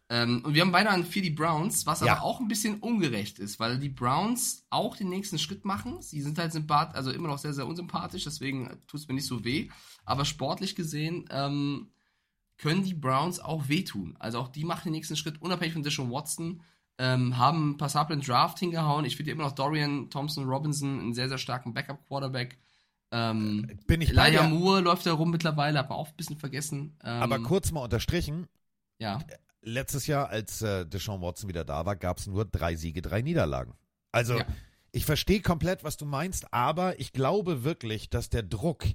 Ähm, 0.09 0.41
und 0.43 0.53
wir 0.53 0.61
haben 0.61 0.71
beide 0.71 0.89
an 0.89 1.05
vier 1.05 1.21
die 1.21 1.29
Browns, 1.29 1.85
was 1.85 2.01
Ja. 2.01 2.13
aber 2.13 2.23
auch 2.23 2.39
ein 2.39 2.47
bisschen 2.47 2.79
ungerecht 2.79 3.39
ist, 3.39 3.59
weil 3.59 3.79
die 3.79 3.89
Browns 3.89 4.65
auch 4.69 4.95
den 4.97 5.09
nächsten 5.09 5.39
Schritt 5.39 5.65
machen. 5.65 6.01
Sie 6.01 6.21
sind 6.21 6.37
halt 6.37 6.51
sympath, 6.51 6.93
also 6.95 7.11
immer 7.11 7.29
noch 7.29 7.37
sehr, 7.37 7.53
sehr 7.53 7.65
unsympathisch, 7.65 8.25
deswegen 8.25 8.69
tut 8.87 8.99
es 8.99 9.07
mir 9.07 9.13
nicht 9.15 9.25
so 9.27 9.43
weh. 9.43 9.69
Aber 10.05 10.25
sportlich 10.25 10.75
gesehen 10.75 11.25
ähm, 11.31 11.91
können 12.57 12.83
die 12.83 12.93
Browns 12.93 13.39
auch 13.39 13.69
wehtun. 13.69 14.15
Also 14.19 14.39
auch 14.39 14.49
die 14.49 14.65
machen 14.65 14.83
den 14.85 14.93
nächsten 14.93 15.15
Schritt, 15.15 15.41
unabhängig 15.41 15.73
von 15.73 15.83
Deshaun 15.83 16.11
Watson. 16.11 16.61
Ähm, 16.99 17.37
haben 17.37 17.57
einen 17.63 17.77
passablen 17.77 18.21
Draft 18.21 18.59
hingehauen. 18.59 19.03
Ich 19.05 19.15
finde 19.17 19.31
immer 19.31 19.43
noch 19.45 19.53
Dorian 19.53 20.11
Thompson 20.11 20.45
Robinson 20.45 20.99
einen 20.99 21.13
sehr, 21.15 21.27
sehr 21.27 21.39
starken 21.39 21.73
Backup-Quarterback. 21.73 22.59
Ähm, 23.11 23.79
Bin 23.87 24.01
ich 24.01 24.09
Elijah. 24.11 24.47
Moore 24.47 24.81
läuft 24.81 25.05
da 25.07 25.13
rum 25.13 25.31
mittlerweile, 25.31 25.79
hat 25.79 25.89
man 25.89 25.97
auch 25.97 26.09
ein 26.09 26.15
bisschen 26.15 26.37
vergessen. 26.37 26.95
Ähm, 27.03 27.21
Aber 27.23 27.39
kurz 27.39 27.71
mal 27.71 27.81
unterstrichen, 27.81 28.47
Ja. 28.99 29.19
Letztes 29.63 30.07
Jahr, 30.07 30.29
als 30.29 30.61
äh, 30.61 30.85
Deshaun 30.85 31.21
Watson 31.21 31.49
wieder 31.49 31.65
da 31.65 31.85
war, 31.85 31.95
gab's 31.95 32.27
nur 32.27 32.45
drei 32.45 32.75
Siege, 32.75 33.01
drei 33.01 33.21
Niederlagen. 33.21 33.73
Also 34.11 34.37
Ja. 34.37 34.45
ich 34.91 35.05
verstehe 35.05 35.41
komplett, 35.41 35.83
was 35.83 35.97
du 35.97 36.05
meinst, 36.05 36.53
aber 36.53 36.99
ich 36.99 37.13
glaube 37.13 37.63
wirklich, 37.63 38.09
dass 38.09 38.29
der 38.29 38.43
Druck 38.43 38.85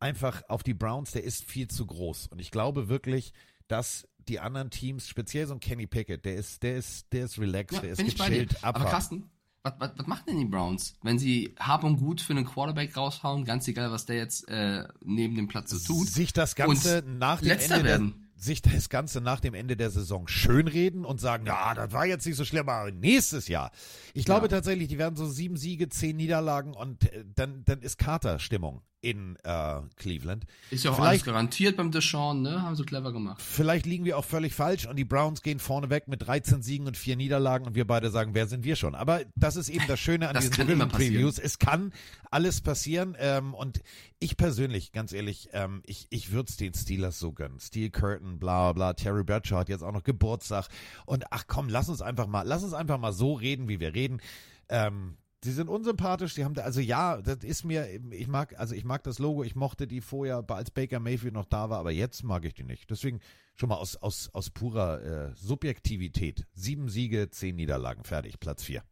einfach 0.00 0.42
auf 0.48 0.62
die 0.62 0.74
Browns, 0.74 1.12
der 1.12 1.24
ist 1.24 1.44
viel 1.44 1.68
zu 1.68 1.86
groß. 1.86 2.28
Und 2.28 2.40
ich 2.40 2.50
glaube 2.50 2.88
wirklich, 2.88 3.32
dass 3.68 4.06
die 4.18 4.40
anderen 4.40 4.70
Teams, 4.70 5.08
speziell 5.08 5.46
so 5.46 5.54
ein 5.54 5.60
Kenny 5.60 5.86
Pickett, 5.86 6.24
der 6.24 6.34
ist, 6.34 6.62
der 6.62 6.76
ist, 6.76 7.12
der 7.12 7.24
ist 7.26 7.38
relaxed, 7.38 7.76
ja 7.76 7.80
der 7.82 7.90
ist 7.92 8.18
gechillt, 8.18 8.64
Aber. 8.64 8.84
Carsten, 8.84 9.30
was, 9.62 9.74
was, 9.78 9.90
was 9.96 10.06
machen 10.06 10.24
denn 10.28 10.38
die 10.38 10.44
Browns, 10.44 10.96
wenn 11.02 11.18
sie 11.18 11.54
hab 11.58 11.84
und 11.84 11.98
gut 11.98 12.20
für 12.20 12.32
einen 12.32 12.44
Quarterback 12.44 12.96
raushauen, 12.96 13.44
ganz 13.44 13.66
egal, 13.68 13.90
was 13.90 14.06
der 14.06 14.16
jetzt 14.16 14.48
äh, 14.48 14.86
neben 15.02 15.34
dem 15.36 15.48
Platz 15.48 15.70
so 15.70 15.94
tut, 15.94 16.08
sich 16.08 16.32
das 16.32 16.54
Ganze 16.54 17.02
nach 17.06 17.40
dem 17.40 17.48
Letzter 17.48 17.76
Ende 17.76 17.88
werden. 17.88 18.25
Sich 18.38 18.60
das 18.60 18.90
Ganze 18.90 19.22
nach 19.22 19.40
dem 19.40 19.54
Ende 19.54 19.76
der 19.78 19.90
Saison 19.90 20.28
schönreden 20.28 21.06
und 21.06 21.20
sagen, 21.20 21.46
ja, 21.46 21.72
das 21.74 21.92
war 21.92 22.04
jetzt 22.04 22.26
nicht 22.26 22.36
so 22.36 22.44
schlimm, 22.44 22.68
aber 22.68 22.90
nächstes 22.92 23.48
Jahr. 23.48 23.70
Ich 24.12 24.26
glaube 24.26 24.44
Ja. 24.46 24.48
tatsächlich, 24.48 24.88
die 24.88 24.98
werden 24.98 25.16
so 25.16 25.26
sieben 25.26 25.56
Siege, 25.56 25.88
zehn 25.88 26.16
Niederlagen 26.16 26.74
und 26.74 27.10
äh, 27.12 27.24
dann, 27.34 27.64
dann 27.64 27.80
ist 27.80 27.96
Carter-Stimmung 27.98 28.82
in 29.10 29.36
äh, 29.44 29.80
Cleveland. 29.96 30.46
ist 30.70 30.84
ja 30.84 30.90
auch 30.90 30.96
Vielleicht- 30.96 31.08
alles 31.10 31.24
garantiert 31.24 31.76
beim 31.76 31.90
Deshaun, 31.92 32.42
ne? 32.42 32.62
Haben 32.62 32.74
sie 32.74 32.84
clever 32.84 33.12
gemacht. 33.12 33.40
Vielleicht 33.40 33.86
liegen 33.86 34.04
wir 34.04 34.18
auch 34.18 34.24
völlig 34.24 34.52
falsch 34.54 34.86
und 34.86 34.96
die 34.96 35.04
Browns 35.04 35.42
gehen 35.42 35.58
vorne 35.60 35.90
weg 35.90 36.08
mit 36.08 36.26
13 36.26 36.62
Siegen 36.62 36.86
und 36.86 36.96
vier 36.96 37.16
Niederlagen 37.16 37.66
und 37.66 37.74
wir 37.76 37.86
beide 37.86 38.10
sagen, 38.10 38.34
wer 38.34 38.46
sind 38.46 38.64
wir 38.64 38.74
schon? 38.76 38.94
Aber 38.94 39.20
das 39.36 39.54
ist 39.56 39.68
eben 39.68 39.84
das 39.86 40.00
Schöne 40.00 40.28
an 40.28 40.34
Das 40.34 40.48
diesen 40.50 40.66
Division 40.66 40.88
Previews. 40.88 41.38
Es 41.38 41.58
kann 41.58 41.92
alles 42.30 42.60
passieren 42.60 43.16
ähm, 43.18 43.54
und 43.54 43.80
ich 44.18 44.36
persönlich, 44.36 44.92
ganz 44.92 45.12
ehrlich, 45.12 45.50
ähm, 45.52 45.82
ich, 45.86 46.06
ich 46.10 46.32
würde 46.32 46.48
es 46.48 46.56
den 46.56 46.74
Steelers 46.74 47.18
so 47.18 47.32
gönnen. 47.32 47.60
Steel 47.60 47.90
Curtain, 47.90 48.38
bla 48.38 48.72
bla, 48.72 48.94
Terry 48.94 49.22
Bradshaw 49.22 49.58
hat 49.58 49.68
jetzt 49.68 49.82
auch 49.82 49.92
noch 49.92 50.02
Geburtstag 50.02 50.68
und 51.04 51.24
ach 51.30 51.44
komm, 51.46 51.68
lass 51.68 51.88
uns 51.88 52.02
einfach 52.02 52.26
mal, 52.26 52.42
lass 52.42 52.64
uns 52.64 52.72
einfach 52.72 52.98
mal 52.98 53.12
so 53.12 53.34
reden, 53.34 53.68
wie 53.68 53.78
wir 53.78 53.94
reden. 53.94 54.20
Ähm, 54.68 55.16
Sie 55.46 55.52
sind 55.52 55.68
unsympathisch, 55.68 56.34
sie 56.34 56.44
haben 56.44 56.54
da, 56.54 56.62
also 56.62 56.80
ja, 56.80 57.22
das 57.22 57.44
ist 57.44 57.62
mir, 57.62 57.88
ich 58.10 58.26
mag, 58.26 58.58
also 58.58 58.74
ich 58.74 58.84
mag 58.84 59.04
das 59.04 59.20
Logo, 59.20 59.44
ich 59.44 59.54
mochte 59.54 59.86
die 59.86 60.00
vorher, 60.00 60.44
als 60.48 60.72
Baker 60.72 60.98
Mayfield 60.98 61.34
noch 61.34 61.44
da 61.44 61.70
war, 61.70 61.78
aber 61.78 61.92
jetzt 61.92 62.24
mag 62.24 62.44
ich 62.44 62.52
die 62.52 62.64
nicht. 62.64 62.90
Deswegen 62.90 63.20
schon 63.54 63.68
mal 63.68 63.76
aus, 63.76 63.94
aus, 63.94 64.28
aus 64.32 64.50
purer 64.50 65.02
äh, 65.04 65.34
Subjektivität. 65.36 66.48
Sieben 66.52 66.88
Siege, 66.88 67.30
zehn 67.30 67.54
Niederlagen, 67.54 68.02
fertig, 68.02 68.40
Platz 68.40 68.64
vier. 68.64 68.82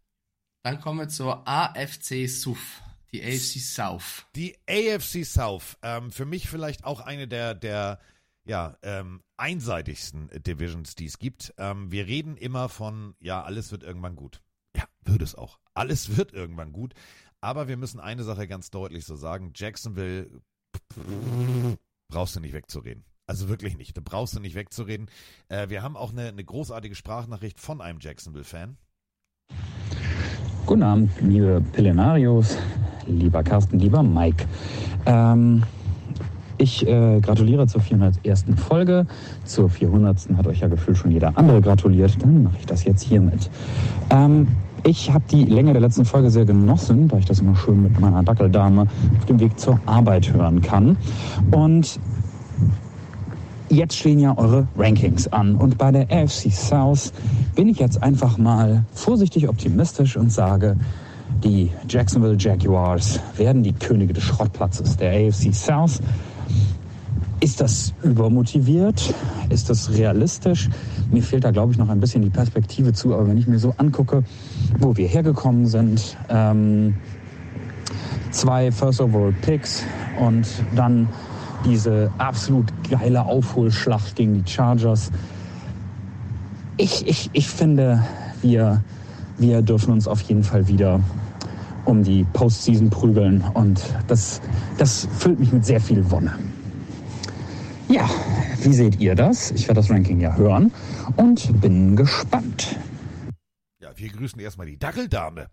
Dann 0.62 0.80
kommen 0.80 1.00
wir 1.00 1.08
zur 1.08 1.42
AFC 1.48 2.28
SUF, 2.28 2.80
die 3.10 3.20
AFC 3.20 3.58
South. 3.58 4.24
Die 4.36 4.56
AFC 4.68 5.24
South, 5.24 5.76
ähm, 5.82 6.12
für 6.12 6.24
mich 6.24 6.48
vielleicht 6.48 6.84
auch 6.84 7.00
eine 7.00 7.26
der, 7.26 7.56
der 7.56 7.98
ja, 8.44 8.78
ähm, 8.82 9.24
einseitigsten 9.36 10.30
Divisions, 10.46 10.94
die 10.94 11.06
es 11.06 11.18
gibt. 11.18 11.52
Ähm, 11.58 11.90
wir 11.90 12.06
reden 12.06 12.36
immer 12.36 12.68
von, 12.68 13.16
ja, 13.18 13.42
alles 13.42 13.72
wird 13.72 13.82
irgendwann 13.82 14.14
gut. 14.14 14.40
Ja, 14.76 14.84
wird 15.04 15.22
es 15.22 15.34
auch. 15.34 15.58
Alles 15.74 16.16
wird 16.16 16.32
irgendwann 16.32 16.72
gut. 16.72 16.94
Aber 17.40 17.68
wir 17.68 17.76
müssen 17.76 18.00
eine 18.00 18.24
Sache 18.24 18.48
ganz 18.48 18.70
deutlich 18.70 19.04
so 19.04 19.16
sagen. 19.16 19.52
Jacksonville 19.54 20.40
brauchst 22.08 22.36
du 22.36 22.40
nicht 22.40 22.54
wegzureden. 22.54 23.04
Also 23.26 23.48
wirklich 23.48 23.76
nicht. 23.76 23.96
Da 23.96 24.02
brauchst 24.04 24.34
du 24.34 24.40
nicht 24.40 24.54
wegzureden. 24.54 25.10
Äh, 25.48 25.68
wir 25.68 25.82
haben 25.82 25.96
auch 25.96 26.12
eine, 26.12 26.28
eine 26.28 26.44
großartige 26.44 26.94
Sprachnachricht 26.94 27.60
von 27.60 27.80
einem 27.80 27.98
Jacksonville-Fan. 28.00 28.76
Guten 30.66 30.82
Abend, 30.82 31.10
liebe 31.20 31.62
Pillenarios, 31.72 32.56
lieber 33.06 33.42
Carsten, 33.42 33.78
lieber 33.78 34.02
Mike. 34.02 34.46
Ähm, 35.04 35.62
ich 36.58 36.86
äh, 36.86 37.20
gratuliere 37.20 37.66
zur 37.66 37.80
401. 37.80 38.44
Folge. 38.56 39.06
Zur 39.44 39.68
400. 39.68 40.28
hat 40.36 40.46
euch 40.46 40.60
ja 40.60 40.68
gefühlt 40.68 40.96
schon 40.98 41.10
jeder 41.10 41.36
andere 41.36 41.60
gratuliert. 41.60 42.16
Dann 42.22 42.44
mache 42.44 42.56
ich 42.60 42.66
das 42.66 42.84
jetzt 42.84 43.02
hiermit. 43.02 43.50
Ähm, 44.10 44.48
ich 44.86 45.10
habe 45.12 45.24
die 45.30 45.44
Länge 45.44 45.72
der 45.72 45.80
letzten 45.80 46.04
Folge 46.04 46.30
sehr 46.30 46.44
genossen, 46.44 47.08
da 47.08 47.16
ich 47.16 47.24
das 47.24 47.40
immer 47.40 47.56
schön 47.56 47.82
mit 47.82 47.98
meiner 47.98 48.22
Dackeldame 48.22 48.86
auf 49.16 49.24
dem 49.24 49.40
Weg 49.40 49.58
zur 49.58 49.80
Arbeit 49.86 50.32
hören 50.32 50.60
kann. 50.60 50.98
Und 51.50 51.98
jetzt 53.70 53.96
stehen 53.96 54.18
ja 54.18 54.36
eure 54.36 54.68
Rankings 54.76 55.26
an. 55.28 55.54
Und 55.54 55.78
bei 55.78 55.90
der 55.90 56.02
AFC 56.10 56.52
South 56.52 57.12
bin 57.54 57.68
ich 57.68 57.78
jetzt 57.78 58.02
einfach 58.02 58.36
mal 58.36 58.84
vorsichtig 58.92 59.48
optimistisch 59.48 60.16
und 60.16 60.30
sage, 60.30 60.76
die 61.42 61.70
Jacksonville 61.88 62.36
Jaguars 62.38 63.20
werden 63.36 63.62
die 63.62 63.72
Könige 63.72 64.12
des 64.12 64.22
Schrottplatzes 64.24 64.96
der 64.96 65.12
AFC 65.12 65.52
South. 65.54 66.00
Ist 67.44 67.60
das 67.60 67.92
übermotiviert? 68.02 69.12
Ist 69.50 69.68
das 69.68 69.92
realistisch? 69.92 70.70
Mir 71.10 71.22
fehlt 71.22 71.44
da, 71.44 71.50
glaube 71.50 71.72
ich, 71.72 71.78
noch 71.78 71.90
ein 71.90 72.00
bisschen 72.00 72.22
die 72.22 72.30
Perspektive 72.30 72.94
zu. 72.94 73.12
Aber 73.12 73.28
wenn 73.28 73.36
ich 73.36 73.46
mir 73.46 73.58
so 73.58 73.74
angucke, 73.76 74.24
wo 74.78 74.96
wir 74.96 75.06
hergekommen 75.06 75.66
sind, 75.66 76.16
ähm, 76.30 76.94
zwei 78.30 78.72
First 78.72 79.02
Overall 79.02 79.34
Picks 79.42 79.84
und 80.18 80.46
dann 80.74 81.06
diese 81.66 82.10
absolut 82.16 82.72
geile 82.88 83.26
Aufholschlacht 83.26 84.16
gegen 84.16 84.42
die 84.42 84.50
Chargers. 84.50 85.10
Ich, 86.78 87.06
ich, 87.06 87.28
ich 87.34 87.46
finde, 87.46 88.02
wir, 88.40 88.82
wir 89.36 89.60
dürfen 89.60 89.92
uns 89.92 90.08
auf 90.08 90.22
jeden 90.22 90.44
Fall 90.44 90.66
wieder 90.66 90.98
um 91.84 92.04
die 92.04 92.24
Postseason 92.32 92.88
prügeln 92.88 93.44
und 93.52 93.82
das, 94.06 94.40
das 94.78 95.06
füllt 95.18 95.40
mich 95.40 95.52
mit 95.52 95.66
sehr 95.66 95.82
viel 95.82 96.10
Wonne. 96.10 96.32
Ja, 97.88 98.08
wie 98.62 98.72
seht 98.72 99.00
ihr 99.00 99.14
das? 99.14 99.50
Ich 99.52 99.68
werde 99.68 99.80
das 99.80 99.90
Ranking 99.90 100.20
ja 100.20 100.34
hören 100.36 100.72
und 101.16 101.60
bin 101.60 101.96
gespannt. 101.96 102.76
Ja, 103.80 103.96
wir 103.96 104.08
grüßen 104.08 104.40
erstmal 104.40 104.66
die 104.66 104.78
Dackeldame. 104.78 105.50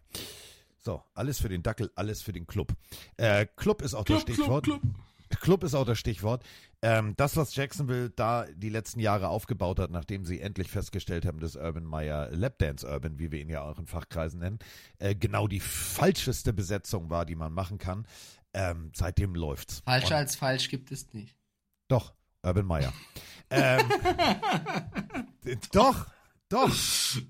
So, 0.79 1.03
alles 1.13 1.39
für 1.39 1.49
den 1.49 1.61
Dackel, 1.61 1.91
alles 1.95 2.21
für 2.21 2.31
den 2.31 2.47
Club. 2.47 2.73
Äh, 3.17 3.45
Club 3.55 3.81
ist 3.81 3.93
auch 3.93 4.05
Club, 4.05 4.25
das 4.25 4.35
Stichwort. 4.35 4.63
Club, 4.63 4.81
Club. 4.81 5.39
Club 5.41 5.63
ist 5.63 5.75
auch 5.75 5.85
das 5.85 5.99
Stichwort. 5.99 6.43
Ähm, 6.81 7.13
das, 7.17 7.37
was 7.37 7.55
Jacksonville 7.55 8.09
da 8.09 8.45
die 8.55 8.69
letzten 8.69 8.99
Jahre 8.99 9.29
aufgebaut 9.29 9.79
hat, 9.79 9.91
nachdem 9.91 10.25
sie 10.25 10.41
endlich 10.41 10.69
festgestellt 10.69 11.25
haben, 11.25 11.39
dass 11.39 11.55
Urban 11.55 11.83
Meyer 11.85 12.29
Lapdance 12.31 12.87
Urban, 12.87 13.19
wie 13.19 13.31
wir 13.31 13.39
ihn 13.39 13.49
ja 13.49 13.61
auch 13.61 13.77
in 13.77 13.85
Fachkreisen 13.85 14.39
nennen, 14.39 14.59
äh, 14.97 15.15
genau 15.15 15.47
die 15.47 15.59
falscheste 15.59 16.53
Besetzung 16.53 17.09
war, 17.09 17.25
die 17.25 17.35
man 17.35 17.53
machen 17.53 17.77
kann. 17.77 18.05
Ähm, 18.53 18.91
seitdem 18.95 19.35
läuft's. 19.35 19.81
Falscher 19.85 20.07
Und- 20.15 20.21
als 20.21 20.35
falsch 20.35 20.69
gibt 20.69 20.91
es 20.91 21.13
nicht. 21.13 21.37
Doch, 21.87 22.13
Urban 22.43 22.65
Meyer. 22.65 22.93
ähm, 23.51 23.81
doch, 25.71 26.07
doch. 26.49 26.73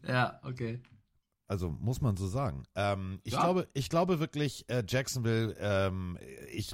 Ja, 0.07 0.39
okay. 0.43 0.82
Also 1.47 1.70
muss 1.70 1.99
man 2.01 2.16
so 2.16 2.28
sagen. 2.28 2.64
Ähm, 2.76 3.20
ich, 3.24 3.34
Ja. 3.34 3.41
glaube, 3.41 3.68
ich 3.74 3.89
glaube 3.89 4.20
wirklich, 4.20 4.70
äh, 4.70 4.84
Jacksonville, 4.88 5.55
ähm, 5.59 6.18
ich 6.53 6.74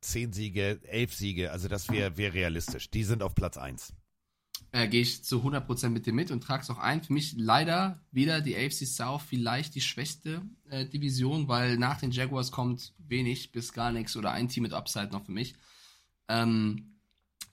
zehn 0.00 0.32
Siege, 0.32 0.80
elf 0.84 1.14
Siege, 1.14 1.50
also 1.50 1.68
das 1.68 1.88
wäre 1.90 2.16
wär 2.18 2.34
realistisch. 2.34 2.90
Die 2.90 3.04
sind 3.04 3.22
auf 3.22 3.34
Platz 3.34 3.56
eins. 3.56 3.94
äh, 4.72 4.86
gehe 4.86 5.00
ich 5.00 5.24
zu 5.24 5.42
100% 5.42 5.88
mit 5.90 6.04
dir 6.04 6.12
mit 6.12 6.30
und 6.30 6.42
trage 6.42 6.62
es 6.62 6.68
auch 6.68 6.78
ein. 6.78 7.02
Für 7.02 7.12
mich 7.14 7.34
leider 7.38 8.02
wieder 8.10 8.42
die 8.42 8.54
AFC 8.54 8.84
South 8.86 9.22
vielleicht 9.22 9.74
die 9.76 9.80
schwächste 9.80 10.42
äh, 10.68 10.84
Division, 10.84 11.48
weil 11.48 11.78
nach 11.78 11.98
den 11.98 12.10
Jaguars 12.10 12.50
kommt 12.52 12.92
wenig 12.98 13.50
bis 13.52 13.72
gar 13.72 13.92
nichts 13.92 14.14
oder 14.16 14.32
ein 14.32 14.48
Team 14.48 14.64
mit 14.64 14.74
Upside 14.74 15.08
noch 15.10 15.24
für 15.24 15.32
mich. 15.32 15.54
Ähm, 16.28 16.97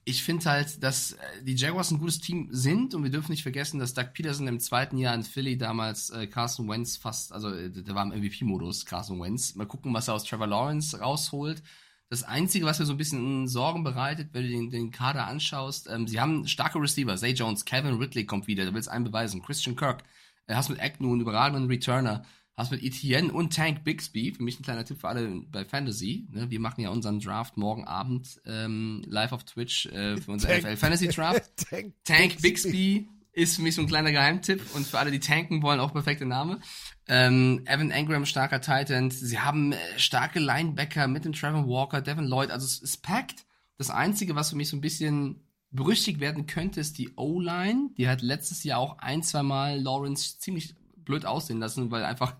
ich 0.08 0.24
finde 0.24 0.46
halt, 0.46 0.84
dass 0.84 1.14
äh, 1.14 1.18
die 1.42 1.56
Jaguars 1.56 1.90
ein 1.92 1.98
gutes 1.98 2.20
Team 2.20 2.48
sind 2.52 2.94
und 2.94 3.04
wir 3.04 3.10
dürfen 3.10 3.32
nicht 3.32 3.42
vergessen, 3.42 3.80
dass 3.80 3.96
Doug 3.96 4.14
Peterson 4.14 4.48
im 4.48 4.60
zweiten 4.60 4.98
Jahr 4.98 5.16
in 5.16 5.24
Philly 5.24 5.58
damals 5.58 6.12
äh, 6.12 6.28
Carson 6.28 6.70
Wentz 6.70 6.96
fast, 6.96 7.34
also 7.34 7.50
äh, 7.50 7.72
der 7.72 7.96
war 7.96 8.04
im 8.04 8.22
MVP-Modus, 8.22 8.86
Carson 8.86 9.20
Wentz. 9.20 9.56
Mal 9.56 9.66
gucken, 9.66 9.94
was 9.94 10.08
er 10.08 10.14
aus 10.14 10.24
Trevor 10.24 10.48
Lawrence 10.48 11.00
rausholt. 11.00 11.64
Das 12.10 12.22
Einzige, 12.22 12.68
was 12.68 12.78
mir 12.78 12.86
so 12.86 12.94
ein 12.94 12.98
bisschen 12.98 13.48
Sorgen 13.48 13.84
bereitet, 13.84 14.30
wenn 14.34 14.44
du 14.44 14.50
den, 14.50 14.70
den 14.70 14.92
Kader 14.92 15.26
anschaust, 15.26 15.90
ähm, 15.90 16.08
sie 16.08 16.22
haben 16.22 16.48
starke 16.48 16.80
Receiver. 16.80 17.18
Zay 17.18 17.32
Jones, 17.32 17.66
Kevin 17.66 17.96
Ridley 17.96 18.28
kommt 18.28 18.46
wieder, 18.46 18.64
der 18.64 18.74
will 18.74 18.80
es 18.80 18.88
einen 18.88 19.06
beweisen. 19.06 19.42
Christian 19.42 19.76
Kirk, 19.76 20.04
äh, 20.46 20.54
hast 20.54 20.70
mit 20.70 20.80
Agnew 20.80 21.14
einen 21.14 21.22
überragenden 21.22 21.68
Returner, 21.68 22.24
hast 22.58 22.72
mit 22.72 22.82
Etienne 22.84 23.32
und 23.32 23.54
Tank 23.54 23.84
Bixby, 23.84 24.32
für 24.34 24.44
mich 24.44 24.60
ein 24.60 24.64
kleiner 24.64 24.86
Tipp 24.86 25.00
für 25.02 25.10
alle 25.10 25.42
bei 25.52 25.66
Fantasy. 25.66 26.28
Ne? 26.32 26.50
Wir 26.50 26.60
machen 26.60 26.82
ja 26.82 26.90
unseren 26.90 27.20
Draft 27.20 27.58
morgen 27.58 27.86
Abend 27.86 28.40
ähm, 28.46 29.04
live 29.08 29.34
auf 29.34 29.44
Twitch 29.44 29.88
äh, 29.88 30.18
für 30.18 30.32
unser 30.32 30.48
Tank- 30.48 30.64
NFL 30.64 30.78
Fantasy 30.78 31.08
Draft. 31.10 31.44
Tank, 31.70 31.94
Tank 32.06 32.42
Bixby 32.42 33.10
ist 33.34 33.58
für 33.58 33.62
mich 33.62 33.76
so 33.76 33.82
ein 33.82 33.88
kleiner 33.88 34.14
Geheimtipp 34.14 34.62
und 34.74 34.88
für 34.88 34.98
alle, 34.98 35.12
die 35.12 35.20
tanken 35.20 35.62
wollen, 35.62 35.82
auch 35.82 35.92
perfekter 35.92 36.26
Name. 36.26 36.62
Ähm, 37.08 37.62
Evan 37.66 37.92
Engram, 37.92 38.26
starker 38.26 38.62
Titan. 38.62 39.12
Sie 39.12 39.38
haben 39.40 39.74
äh, 39.74 39.78
starke 39.98 40.40
Linebacker 40.40 41.08
mit 41.08 41.26
dem 41.26 41.34
Trevor 41.34 41.68
Walker, 41.68 42.02
Devin 42.02 42.26
Lloyd. 42.26 42.52
Also 42.52 42.66
es 42.66 42.80
ist 42.80 43.04
packed. 43.04 43.46
Das 43.78 43.90
Einzige, 43.90 44.36
was 44.36 44.52
für 44.52 44.56
mich 44.56 44.70
so 44.70 44.78
ein 44.78 44.82
bisschen 44.82 45.42
berüchtigt 45.72 46.22
werden 46.22 46.48
könnte, 46.48 46.80
ist 46.80 46.98
die 46.98 47.12
O-Line. 47.18 47.90
Die 47.98 48.08
hat 48.08 48.22
letztes 48.22 48.64
Jahr 48.64 48.80
auch 48.80 49.00
ein, 49.00 49.22
zwei 49.22 49.44
Mal 49.44 49.82
Lawrence 49.82 50.40
ziemlich 50.40 50.74
blöd 51.06 51.26
aussehen 51.26 51.60
lassen, 51.60 51.92
weil 51.92 52.04
einfach 52.04 52.36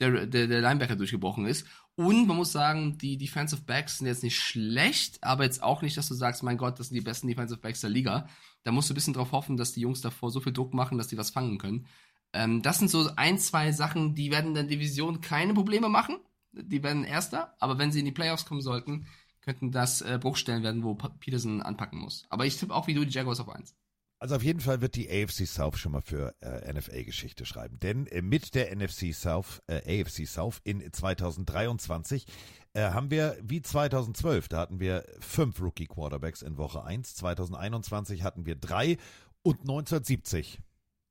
der, 0.00 0.26
der, 0.26 0.46
der 0.46 0.60
Linebacker 0.60 0.96
durchgebrochen 0.96 1.46
ist. 1.46 1.66
Und 1.96 2.26
man 2.26 2.36
muss 2.36 2.52
sagen, 2.52 2.98
die 2.98 3.16
Defensive 3.16 3.62
Backs 3.62 3.98
sind 3.98 4.08
jetzt 4.08 4.24
nicht 4.24 4.38
schlecht, 4.38 5.22
aber 5.22 5.44
jetzt 5.44 5.62
auch 5.62 5.82
nicht, 5.82 5.96
dass 5.96 6.08
du 6.08 6.14
sagst, 6.14 6.42
mein 6.42 6.58
Gott, 6.58 6.78
das 6.78 6.88
sind 6.88 6.96
die 6.96 7.00
besten 7.00 7.28
Defensive 7.28 7.60
Backs 7.60 7.80
der 7.80 7.90
Liga. 7.90 8.28
Da 8.64 8.72
musst 8.72 8.88
du 8.88 8.94
ein 8.94 8.96
bisschen 8.96 9.14
drauf 9.14 9.32
hoffen, 9.32 9.56
dass 9.56 9.72
die 9.72 9.80
Jungs 9.80 10.00
davor 10.00 10.30
so 10.30 10.40
viel 10.40 10.52
Druck 10.52 10.74
machen, 10.74 10.98
dass 10.98 11.08
die 11.08 11.18
was 11.18 11.30
fangen 11.30 11.58
können. 11.58 11.86
Ähm, 12.32 12.62
das 12.62 12.78
sind 12.78 12.90
so 12.90 13.08
ein, 13.16 13.38
zwei 13.38 13.70
Sachen, 13.70 14.14
die 14.16 14.32
werden 14.32 14.48
in 14.48 14.54
der 14.54 14.64
Division 14.64 15.20
keine 15.20 15.54
Probleme 15.54 15.88
machen. 15.88 16.18
Die 16.52 16.82
werden 16.82 17.04
Erster, 17.04 17.54
aber 17.60 17.78
wenn 17.78 17.92
sie 17.92 18.00
in 18.00 18.04
die 18.04 18.12
Playoffs 18.12 18.46
kommen 18.46 18.60
sollten, 18.60 19.06
könnten 19.40 19.70
das 19.70 20.00
äh, 20.02 20.18
Bruchstellen 20.20 20.62
werden, 20.62 20.82
wo 20.82 20.94
Peterson 20.94 21.62
anpacken 21.62 21.98
muss. 21.98 22.26
Aber 22.30 22.46
ich 22.46 22.56
tippe 22.56 22.74
auch 22.74 22.86
wie 22.86 22.94
du 22.94 23.04
die 23.04 23.12
Jaguars 23.12 23.40
auf 23.40 23.48
eins. 23.48 23.76
Also 24.24 24.36
auf 24.36 24.42
jeden 24.42 24.60
Fall 24.60 24.80
wird 24.80 24.94
die 24.94 25.10
AFC 25.10 25.46
South 25.46 25.76
schon 25.76 25.92
mal 25.92 26.00
für 26.00 26.34
äh, 26.40 26.72
NFL-Geschichte 26.72 27.44
schreiben. 27.44 27.78
Denn 27.80 28.06
äh, 28.06 28.22
mit 28.22 28.54
der 28.54 28.74
NFC 28.74 29.12
South, 29.12 29.60
äh, 29.66 30.00
AFC 30.00 30.26
South 30.26 30.62
in 30.64 30.90
2023 30.90 32.24
äh, 32.72 32.84
haben 32.84 33.10
wir 33.10 33.36
wie 33.42 33.60
2012, 33.60 34.48
da 34.48 34.60
hatten 34.60 34.80
wir 34.80 35.04
fünf 35.20 35.60
Rookie-Quarterbacks 35.60 36.40
in 36.40 36.56
Woche 36.56 36.82
1. 36.84 37.16
2021 37.16 38.22
hatten 38.22 38.46
wir 38.46 38.54
drei 38.56 38.96
und 39.42 39.60
1970, 39.60 40.58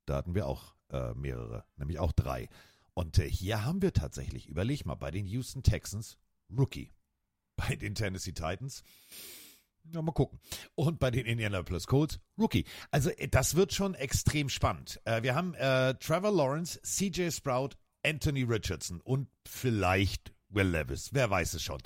da 0.08 0.16
hatten 0.16 0.34
wir 0.34 0.48
auch 0.48 0.74
äh, 0.90 1.14
mehrere, 1.14 1.66
nämlich 1.76 2.00
auch 2.00 2.14
drei. 2.14 2.50
Und 2.96 3.20
äh, 3.20 3.30
hier 3.30 3.64
haben 3.64 3.84
wir 3.84 3.94
tatsächlich, 3.94 4.50
überleg 4.50 4.88
mal, 4.88 4.96
bei 4.96 5.12
den 5.12 5.28
Houston 5.28 5.62
Texans 5.62 6.18
Rookie, 6.50 6.92
bei 7.58 7.76
den 7.76 7.94
Tennessee 7.94 8.34
Titans 8.34 8.82
ja, 9.92 10.02
mal 10.02 10.12
gucken. 10.12 10.40
Und 10.76 11.00
bei 11.00 11.12
den 11.12 11.26
Indianapolis 11.26 11.88
Colts, 11.88 12.20
Rookie. 12.38 12.66
Also 12.92 13.10
äh, 13.12 13.28
das 13.28 13.56
wird 13.56 13.74
schon 13.74 13.96
extrem 13.96 14.50
spannend. 14.50 15.00
Äh, 15.06 15.24
wir 15.24 15.36
haben 15.36 15.54
äh, 15.56 15.96
Trevor 15.96 16.32
Lawrence, 16.32 16.80
CJ 16.82 17.32
Sprout, 17.32 17.72
Anthony 18.06 18.44
Richardson 18.44 19.02
und 19.02 19.28
vielleicht 19.46 20.34
Will 20.50 20.68
Levis. 20.68 21.10
Wer 21.14 21.30
weiß 21.30 21.54
es 21.56 21.64
schon. 21.64 21.82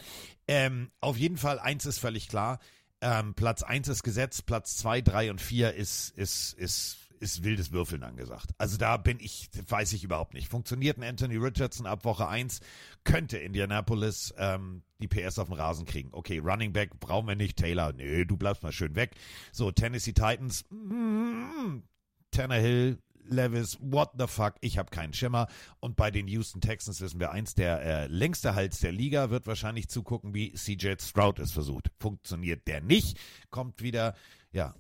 Ähm, 0.48 0.92
auf 1.00 1.18
jeden 1.18 1.38
Fall, 1.38 1.60
eins 1.60 1.86
ist 1.86 2.00
völlig 2.00 2.28
klar. 2.28 2.60
Ähm, 3.00 3.34
Platz 3.36 3.64
eins 3.64 3.88
ist 3.88 4.04
gesetzt, 4.04 4.46
Platz 4.46 4.76
zwei, 4.76 5.02
drei 5.02 5.30
und 5.30 5.40
vier 5.40 5.74
ist, 5.74 6.10
ist, 6.18 6.54
ist, 6.54 6.98
ist 7.20 7.44
wildes 7.44 7.72
Würfeln 7.72 8.04
angesagt. 8.04 8.52
Also 8.58 8.78
da 8.78 8.98
bin 8.98 9.20
ich, 9.20 9.50
weiß 9.68 9.94
ich 9.94 10.04
überhaupt 10.04 10.34
nicht. 10.34 10.48
Funktioniert 10.48 10.98
ein 10.98 11.04
Anthony 11.04 11.38
Richardson 11.38 11.86
ab 11.86 12.06
Woche 12.06 12.28
eins 12.28 12.62
könnte 13.04 13.38
Indianapolis 13.38 14.34
ähm, 14.38 14.84
die 15.00 15.08
PS 15.08 15.40
auf 15.40 15.48
den 15.48 15.56
Rasen 15.56 15.86
kriegen. 15.86 16.10
Okay, 16.12 16.40
Running 16.40 16.74
Back 16.74 17.00
brauchen 17.00 17.28
wir 17.28 17.36
nicht. 17.36 17.58
Taylor, 17.58 17.94
nö, 17.94 18.26
du 18.26 18.38
bleibst 18.38 18.64
mal 18.64 18.72
schön 18.72 18.96
weg. 18.96 19.16
So, 19.52 19.72
Tennessee 19.72 20.14
Titans, 20.14 20.66
mm, 20.70 21.84
Tannehill 22.32 23.00
Levis, 23.30 23.78
what 23.82 24.12
the 24.18 24.28
fuck, 24.28 24.56
ich 24.62 24.78
habe 24.78 24.90
keinen 24.90 25.14
Schimmer. 25.14 25.48
Und 25.80 25.96
bei 25.96 26.12
den 26.12 26.28
Houston 26.28 26.62
Texans 26.62 27.02
wissen 27.02 27.20
wir 27.20 27.32
eins, 27.32 27.56
der 27.56 27.82
äh, 27.82 28.08
längste 28.08 28.56
Hals 28.56 28.80
der 28.80 28.92
Liga 28.92 29.30
wird 29.30 29.48
wahrscheinlich 29.48 29.90
zugucken, 29.90 30.34
wie 30.34 30.54
CJ 30.54 30.94
Stroud 31.00 31.40
es 31.40 31.52
versucht. 31.52 31.92
Funktioniert 32.00 32.68
der 32.68 32.82
nicht, 32.82 33.20
kommt 33.50 33.82
wieder, 33.82 34.16
ja, 34.52 34.76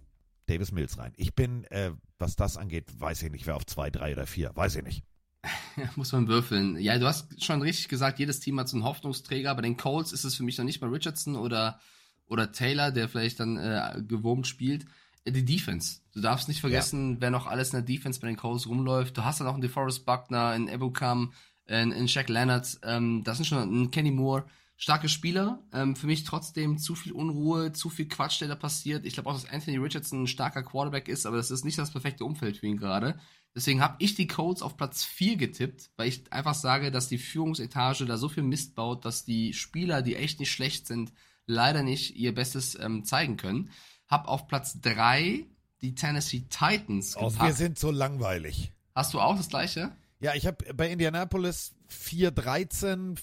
Davis 0.47 0.71
Mills 0.71 0.97
rein. 0.97 1.13
Ich 1.15 1.35
bin, 1.35 1.63
äh, 1.65 1.91
was 2.17 2.35
das 2.35 2.57
angeht, 2.57 2.85
weiß 2.99 3.23
ich 3.23 3.31
nicht, 3.31 3.45
wer 3.45 3.55
auf 3.55 3.65
zwei, 3.65 3.89
drei 3.89 4.13
oder 4.13 4.25
vier, 4.25 4.51
weiß 4.55 4.77
ich 4.77 4.83
nicht. 4.83 5.03
Muss 5.95 6.11
man 6.11 6.27
würfeln. 6.27 6.77
Ja, 6.79 6.97
du 6.97 7.05
hast 7.05 7.43
schon 7.43 7.61
richtig 7.61 7.87
gesagt, 7.87 8.19
jedes 8.19 8.39
Team 8.39 8.59
hat 8.59 8.67
so 8.67 8.75
einen 8.77 8.83
Hoffnungsträger. 8.85 9.53
Bei 9.55 9.61
den 9.61 9.77
Colts 9.77 10.11
ist 10.11 10.23
es 10.23 10.35
für 10.35 10.43
mich 10.43 10.57
noch 10.57 10.65
nicht 10.65 10.81
mal 10.81 10.89
Richardson 10.89 11.35
oder, 11.35 11.79
oder 12.27 12.51
Taylor, 12.51 12.91
der 12.91 13.07
vielleicht 13.07 13.39
dann 13.39 13.57
äh, 13.57 14.01
gewurmt 14.07 14.47
spielt. 14.47 14.85
Äh, 15.25 15.31
Die 15.31 15.45
Defense. 15.45 15.99
Du 16.13 16.21
darfst 16.21 16.47
nicht 16.47 16.61
vergessen, 16.61 17.17
wer 17.19 17.29
noch 17.29 17.45
alles 17.47 17.69
in 17.69 17.77
der 17.77 17.95
Defense 17.95 18.19
bei 18.19 18.27
den 18.27 18.37
Colts 18.37 18.67
rumläuft. 18.67 19.17
Du 19.17 19.23
hast 19.23 19.39
dann 19.39 19.47
auch 19.47 19.53
einen 19.53 19.61
DeForest 19.61 20.05
Buckner, 20.05 20.47
einen 20.49 20.67
Ebukam, 20.67 21.33
einen, 21.67 21.93
einen 21.93 22.07
Shaq 22.07 22.29
Leonard. 22.29 22.79
Ähm, 22.83 23.23
das 23.23 23.37
sind 23.37 23.45
schon 23.45 23.83
ein 23.83 23.91
Kenny 23.91 24.11
Moore. 24.11 24.45
Starke 24.79 25.09
Spieler. 25.09 25.63
Ähm, 25.73 25.95
für 25.95 26.05
mich 26.07 26.23
trotzdem 26.23 26.77
zu 26.77 26.95
viel 26.95 27.11
Unruhe, 27.11 27.73
zu 27.73 27.89
viel 27.89 28.07
Quatsch, 28.07 28.39
der 28.41 28.47
da 28.47 28.55
passiert. 28.55 29.05
Ich 29.05 29.13
glaube 29.15 29.29
auch, 29.29 29.33
dass 29.33 29.49
Anthony 29.49 29.77
Richardson 29.77 30.23
ein 30.23 30.27
starker 30.27 30.63
Quarterback 30.63 31.07
ist, 31.07 31.25
aber 31.25 31.37
das 31.37 31.51
ist 31.51 31.65
nicht 31.65 31.77
das 31.77 31.91
perfekte 31.91 32.23
Umfeld 32.23 32.57
für 32.57 32.67
ihn 32.67 32.77
gerade. 32.77 33.19
Deswegen 33.55 33.81
habe 33.81 33.95
ich 33.97 34.13
die 34.13 34.27
Colts 34.27 34.61
auf 34.61 34.77
Platz 34.77 35.03
4 35.03 35.35
getippt, 35.37 35.89
weil 35.97 36.07
ich 36.07 36.31
einfach 36.31 36.53
sage, 36.53 36.91
dass 36.91 37.07
die 37.09 37.17
Führungsetage 37.17 38.05
da 38.05 38.15
so 38.17 38.29
viel 38.29 38.43
Mist 38.43 38.75
baut, 38.75 39.03
dass 39.03 39.25
die 39.25 39.53
Spieler, 39.53 40.03
die 40.03 40.15
echt 40.15 40.39
nicht 40.39 40.51
schlecht 40.51 40.85
sind, 40.85 41.11
leider 41.47 41.81
nicht 41.81 42.15
ihr 42.15 42.35
Bestes 42.35 42.77
ähm, 42.79 43.03
zeigen 43.03 43.35
können. 43.35 43.71
Hab 44.07 44.27
auf 44.27 44.47
Platz 44.47 44.79
3 44.81 45.45
die 45.81 45.95
Tennessee 45.95 46.45
Titans 46.49 47.17
Oh, 47.17 47.21
wir 47.21 47.29
gepackt. 47.31 47.57
sind 47.57 47.79
so 47.79 47.89
langweilig. 47.89 48.71
Hast 48.93 49.15
du 49.15 49.19
auch 49.19 49.35
das 49.35 49.49
gleiche? 49.49 49.91
Ja, 50.19 50.35
ich 50.35 50.45
habe 50.45 50.71
bei 50.75 50.91
Indianapolis 50.91 51.73
4-13 51.89 53.17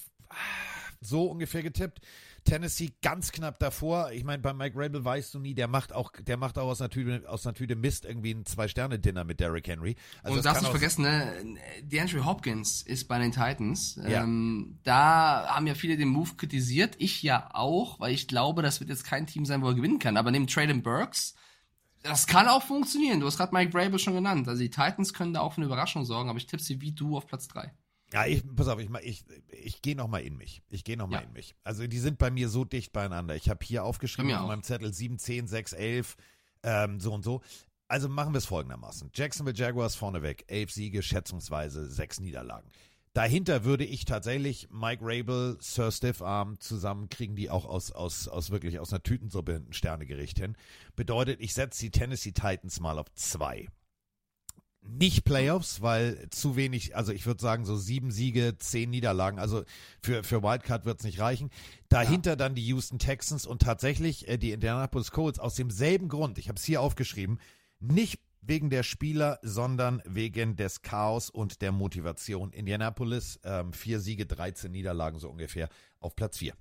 so 1.07 1.27
ungefähr 1.27 1.63
getippt. 1.63 2.01
Tennessee 2.45 2.93
ganz 3.01 3.33
knapp 3.33 3.59
davor. 3.59 4.13
Ich 4.13 4.23
meine, 4.23 4.43
bei 4.43 4.53
Mike 4.53 4.79
Rabel 4.79 5.05
weißt 5.05 5.33
du 5.35 5.39
nie, 5.39 5.55
der 5.55 5.67
macht 5.67 5.93
auch, 5.93 6.13
der 6.13 6.37
macht 6.37 6.59
auch 6.59 6.69
aus 6.69 6.81
einer 6.81 6.91
Tüte, 6.91 7.29
aus 7.29 7.47
einer 7.47 7.55
Tüte 7.55 7.75
Mist 7.75 8.05
irgendwie 8.05 8.33
ein 8.33 8.45
Zwei-Sterne-Dinner 8.45 9.25
mit 9.25 9.41
Derrick 9.41 9.67
Henry. 9.67 9.97
Also 10.23 10.33
und 10.33 10.37
das 10.39 10.45
darfst 10.45 10.63
nicht 10.63 10.71
vergessen, 10.71 11.03
ne, 11.03 11.59
DeAndre 11.83 12.25
Hopkins 12.25 12.83
ist 12.83 13.09
bei 13.09 13.19
den 13.19 13.33
Titans. 13.33 13.97
Ja. 13.97 14.23
Ähm, 14.23 14.79
da 14.85 15.47
haben 15.49 15.67
ja 15.67 15.75
viele 15.75 15.97
den 15.97 16.09
Move 16.09 16.35
kritisiert. 16.37 16.97
Ich 16.99 17.23
ja 17.23 17.49
auch, 17.53 17.99
weil 17.99 18.13
ich 18.13 18.29
glaube, 18.29 18.63
das 18.63 18.81
wird 18.81 18.91
jetzt 18.91 19.05
kein 19.05 19.27
Team 19.27 19.47
sein, 19.47 19.63
wo 19.63 19.69
er 19.69 19.75
gewinnen 19.75 19.99
kann. 19.99 20.19
Aber 20.19 20.31
neben 20.31 20.47
Traylon 20.47 20.83
Burks, 20.83 21.35
das 22.03 22.27
kann 22.27 22.49
auch 22.49 22.63
funktionieren. 22.63 23.21
Du 23.21 23.27
hast 23.27 23.39
gerade 23.39 23.55
Mike 23.55 23.73
Vrabel 23.73 23.99
schon 23.99 24.15
genannt. 24.15 24.47
Also 24.47 24.63
die 24.63 24.71
Titans 24.71 25.15
können 25.15 25.33
da 25.33 25.41
auch 25.41 25.55
für 25.55 25.59
eine 25.59 25.67
Überraschung 25.67 26.05
sorgen, 26.05 26.29
aber 26.29 26.37
ich 26.37 26.47
tippe 26.47 26.63
sie 26.63 26.83
wie 26.83 26.93
du 26.93 27.17
auf 27.17 27.27
Platz 27.27 27.49
3. 27.49 27.73
Ja, 28.15 28.27
ich, 28.27 28.45
pass 28.55 28.69
auf, 28.69 28.79
ich, 28.79 28.89
ich, 29.03 29.25
ich 29.51 29.83
gehe 29.83 29.97
nochmal 29.97 30.23
in 30.23 30.37
mich. 30.37 30.63
Ich 30.71 30.85
gehe 30.85 30.97
nochmal 30.97 31.23
Ja. 31.23 31.27
in 31.27 31.33
mich. 31.33 31.57
Also 31.65 31.85
die 31.87 31.99
sind 31.99 32.17
bei 32.17 32.31
mir 32.31 32.49
so 32.49 32.65
dicht 32.65 32.93
beieinander. 32.93 33.35
Ich 33.35 33.49
habe 33.51 33.65
hier 33.65 33.83
aufgeschrieben 33.85 34.33
auf 34.35 34.47
meinem 34.47 34.63
Zettel 34.63 34.95
7, 34.95 35.19
10, 35.19 35.49
6, 35.49 35.73
11, 35.73 36.17
ähm, 36.63 37.01
so 37.01 37.13
und 37.13 37.25
so. 37.25 37.43
Also 37.89 38.09
machen 38.09 38.33
wir 38.33 38.39
es 38.39 38.47
folgendermaßen. 38.47 39.11
Jacksonville 39.15 39.57
Jaguars 39.57 39.97
vorneweg, 39.97 40.45
11 40.47 40.71
Siege, 40.71 41.03
schätzungsweise 41.03 41.91
6 41.91 42.21
Niederlagen. 42.21 42.71
Dahinter 43.15 43.65
würde 43.65 43.85
ich 43.85 44.05
tatsächlich 44.05 44.69
Mike 44.71 45.03
Rabel, 45.05 45.57
Sir 45.61 45.93
Stiffarm 45.93 46.59
zusammen 46.61 47.09
kriegen 47.09 47.37
die 47.37 47.51
auch 47.51 47.65
aus, 47.65 47.93
aus, 47.93 48.27
aus 48.29 48.51
wirklich 48.51 48.79
aus 48.81 48.93
einer 48.93 49.03
Tütensuppe 49.03 49.57
ein 49.67 49.73
Sternegericht 49.73 50.39
hin. 50.39 50.57
Bedeutet, 50.97 51.41
ich 51.41 51.53
setze 51.55 51.81
die 51.81 51.91
Tennessee 51.91 52.33
Titans 52.33 52.81
mal 52.81 52.99
auf 52.99 53.13
zwei 53.15 53.69
nicht 54.87 55.25
Playoffs, 55.25 55.81
weil 55.81 56.29
zu 56.31 56.57
wenig, 56.57 56.95
also 56.95 57.13
ich 57.13 57.27
würde 57.27 57.41
sagen 57.41 57.65
so 57.65 57.77
sieben 57.77 58.11
Siege, 58.11 58.57
zehn 58.59 58.91
Niederlagen, 58.91 59.39
also 59.39 59.65
für, 60.01 60.23
für 60.23 60.43
Wildcard 60.43 60.85
wird 60.85 61.01
es 61.01 61.05
nicht 61.05 61.21
reichen. 61.21 61.51
Dahinter 61.89 62.37
dann 62.37 62.55
die 62.55 62.67
Houston 62.67 62.99
Texans 62.99 63.47
und 63.47 63.63
tatsächlich 63.63 64.29
äh, 64.29 64.37
die 64.37 64.53
Indianapolis 64.53 65.11
Colts 65.11 65.39
aus 65.39 65.55
demselben 65.55 66.09
Grund, 66.09 66.39
ich 66.39 66.49
habe 66.49 66.59
es 66.59 66.65
hier 66.65 66.81
aufgeschrieben, 66.81 67.41
nicht 67.81 68.21
wegen 68.47 68.69
der 68.69 68.83
Spieler, 68.83 69.39
sondern 69.43 70.03
wegen 70.05 70.57
des 70.57 70.83
Chaos 70.83 71.31
und 71.31 71.63
der 71.63 71.73
Motivation. 71.73 72.53
Indianapolis, 72.53 73.41
ähm, 73.43 73.73
vier 73.73 74.01
Siege, 74.01 74.27
13 74.27 74.71
Niederlagen 74.71 75.19
so 75.19 75.31
ungefähr 75.31 75.71
auf 75.99 76.15
Platz 76.15 76.39
vier. 76.39 76.55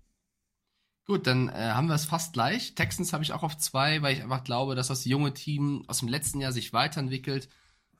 Gut, 1.05 1.27
dann 1.27 1.49
äh, 1.49 1.51
haben 1.51 1.87
wir 1.87 1.95
es 1.95 2.05
fast 2.05 2.31
gleich. 2.31 2.75
Texans 2.75 3.11
habe 3.11 3.23
ich 3.23 3.33
auch 3.33 3.43
auf 3.43 3.57
zwei, 3.57 4.01
weil 4.01 4.15
ich 4.15 4.23
einfach 4.23 4.45
glaube, 4.45 4.75
dass 4.75 4.87
das 4.87 5.03
junge 5.03 5.33
Team 5.33 5.83
aus 5.87 5.99
dem 5.99 6.07
letzten 6.07 6.39
Jahr 6.39 6.53
sich 6.53 6.71
weiterentwickelt, 6.71 7.49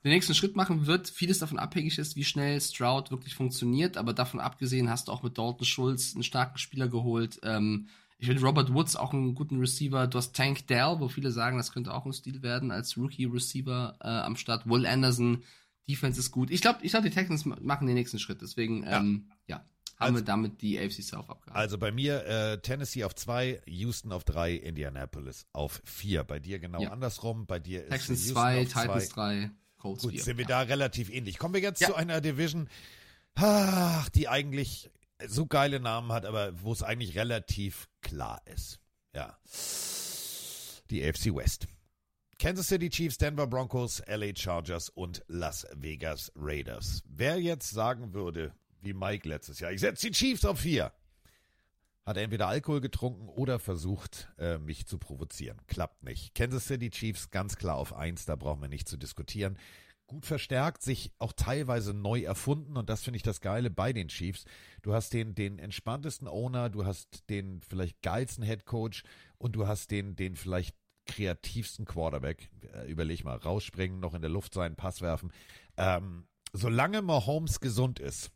den 0.04 0.12
nächsten 0.12 0.34
Schritt 0.36 0.56
machen 0.56 0.86
wird. 0.86 1.08
Vieles 1.10 1.40
davon 1.40 1.60
abhängig 1.60 1.98
ist, 1.98 2.16
wie 2.16 2.24
schnell 2.24 2.60
Stroud 2.60 3.12
wirklich 3.12 3.36
funktioniert, 3.36 3.96
aber 3.98 4.14
davon 4.14 4.40
abgesehen 4.40 4.90
hast 4.90 5.08
du 5.08 5.12
auch 5.12 5.24
mit 5.24 5.38
Dalton 5.38 5.66
Schulz 5.66 6.14
einen 6.14 6.24
starken 6.24 6.58
Spieler 6.58 6.88
geholt. 6.90 7.40
Ähm, 7.44 7.88
ich 8.18 8.28
finde 8.28 8.42
Robert 8.44 8.74
Woods 8.74 8.96
auch 8.96 9.14
einen 9.14 9.36
guten 9.36 9.60
Receiver. 9.60 10.08
Du 10.08 10.18
hast 10.18 10.34
Tank 10.36 10.68
Dell, 10.68 10.96
wo 11.00 11.10
viele 11.10 11.32
sagen, 11.32 11.58
das 11.58 11.72
könnte 11.74 11.94
auch 11.94 12.06
ein 12.06 12.14
Stil 12.14 12.42
werden 12.42 12.72
als 12.72 12.98
Rookie-Receiver 12.98 13.98
äh, 14.02 14.08
am 14.08 14.36
Start. 14.36 14.66
Will 14.66 14.86
Anderson, 14.86 15.44
Defense 15.90 16.20
ist 16.20 16.32
gut. 16.32 16.50
Ich 16.52 16.62
glaube, 16.62 16.80
ich 16.84 16.92
glaub, 16.92 17.04
die 17.04 17.10
Texans 17.10 17.44
ma- 17.46 17.58
machen 17.62 17.88
den 17.88 17.96
nächsten 17.96 18.20
Schritt. 18.20 18.42
Deswegen, 18.42 18.86
ähm, 18.88 19.30
ja, 19.48 19.58
haben 19.58 19.66
Also- 19.98 20.16
wir 20.16 20.22
damit 20.24 20.62
die 20.62 20.80
AFC 20.80 21.02
South 21.04 21.28
abgehakt. 21.30 21.58
Also 21.58 21.78
bei 21.78 21.92
mir 21.92 22.26
äh, 22.26 22.62
Tennessee 22.62 23.04
auf 23.04 23.14
zwei, 23.16 23.62
Houston 23.66 24.14
auf 24.14 24.24
drei, 24.24 24.54
Indianapolis 24.54 25.46
auf 25.52 25.82
vier. 25.84 26.24
Bei 26.24 26.40
dir 26.40 26.60
genau 26.60 26.82
Ja. 26.82 26.92
andersrum. 26.92 27.46
Bei 27.46 27.60
dir 27.60 27.84
ist 27.84 27.90
Texans 27.90 28.20
Houston 28.20 28.34
2, 28.36 28.62
auf 28.62 28.68
zwei. 28.70 28.82
Titans 28.84 29.10
3, 29.84 29.88
Colts 29.90 30.04
Gut, 30.04 30.12
4. 30.14 30.24
sind 30.24 30.38
wir 30.38 30.46
da 30.46 30.62
relativ 30.62 31.10
ähnlich. 31.10 31.38
Kommen 31.38 31.54
wir 31.54 31.62
jetzt 31.62 31.82
Ja. 31.82 31.88
zu 31.90 31.96
einer 31.96 32.22
Division, 32.22 32.70
ach, 33.36 34.10
die 34.10 34.28
eigentlich 34.30 34.90
so 35.28 35.46
geile 35.46 35.80
Namen 35.80 36.12
hat, 36.12 36.26
aber 36.26 36.52
wo 36.62 36.72
es 36.74 36.84
eigentlich 36.84 37.16
relativ 37.18 37.88
klar 38.02 38.42
ist. 38.46 38.80
Ja. 39.14 39.38
Die 40.90 41.04
AFC 41.04 41.34
West. 41.36 41.68
Kansas 42.40 42.68
City 42.68 42.90
Chiefs, 42.90 43.18
Denver 43.18 43.48
Broncos, 43.48 44.02
LA 44.08 44.36
Chargers 44.36 44.90
und 44.90 45.24
Las 45.28 45.66
Vegas 45.76 46.32
Raiders. 46.36 47.02
Wer 47.06 47.40
jetzt 47.40 47.70
sagen 47.70 48.14
würde, 48.14 48.54
wie 48.82 48.94
Mike 48.94 49.28
letztes 49.30 49.60
Jahr, 49.60 49.72
ich 49.72 49.80
setze 49.80 50.08
die 50.08 50.14
Chiefs 50.14 50.44
auf 50.44 50.60
vier, 50.60 50.92
hat 52.06 52.18
entweder 52.18 52.48
Alkohol 52.48 52.82
getrunken 52.82 53.30
oder 53.30 53.60
versucht, 53.60 54.30
äh, 54.38 54.58
mich 54.58 54.86
zu 54.86 54.98
provozieren. 54.98 55.58
Klappt 55.68 56.04
nicht. 56.04 56.36
Kansas 56.36 56.68
City 56.68 56.90
Chiefs 56.90 57.30
ganz 57.30 57.56
klar 57.56 57.78
auf 57.78 57.94
eins, 57.94 58.26
da 58.26 58.36
brauchen 58.36 58.62
wir 58.62 58.68
nicht 58.68 58.90
zu 58.90 58.98
diskutieren. 58.98 59.58
Gut 60.06 60.26
verstärkt, 60.26 60.84
sich 60.84 61.14
auch 61.18 61.32
teilweise 61.32 61.94
neu 61.94 62.22
erfunden 62.22 62.76
und 62.76 62.90
das 62.90 63.04
finde 63.04 63.18
ich 63.18 63.24
das 63.24 63.40
Geile 63.40 63.70
bei 63.70 63.94
den 63.94 64.10
Chiefs. 64.10 64.44
Du 64.82 64.94
hast 64.94 65.14
den, 65.14 65.34
den 65.34 65.60
entspanntesten 65.60 66.28
Owner, 66.28 66.70
du 66.70 66.86
hast 66.86 67.30
den 67.30 67.62
vielleicht 67.62 68.02
geilsten 68.02 68.44
Head 68.44 68.66
Coach 68.66 69.04
und 69.38 69.56
du 69.56 69.66
hast 69.66 69.92
den, 69.92 70.18
den 70.18 70.36
vielleicht 70.36 70.76
kreativsten 71.06 71.86
Quarterback. 71.86 72.50
Äh, 72.74 72.92
überleg 72.92 73.24
mal, 73.24 73.38
rausspringen, 73.38 74.02
noch 74.02 74.14
in 74.14 74.22
der 74.22 74.30
Luft 74.30 74.54
sein, 74.54 74.76
Pass 74.76 75.02
werfen. 75.02 75.32
Ähm, 75.78 76.28
solange 76.52 77.02
Mahomes 77.02 77.62
gesund 77.62 78.00
ist, 78.00 78.32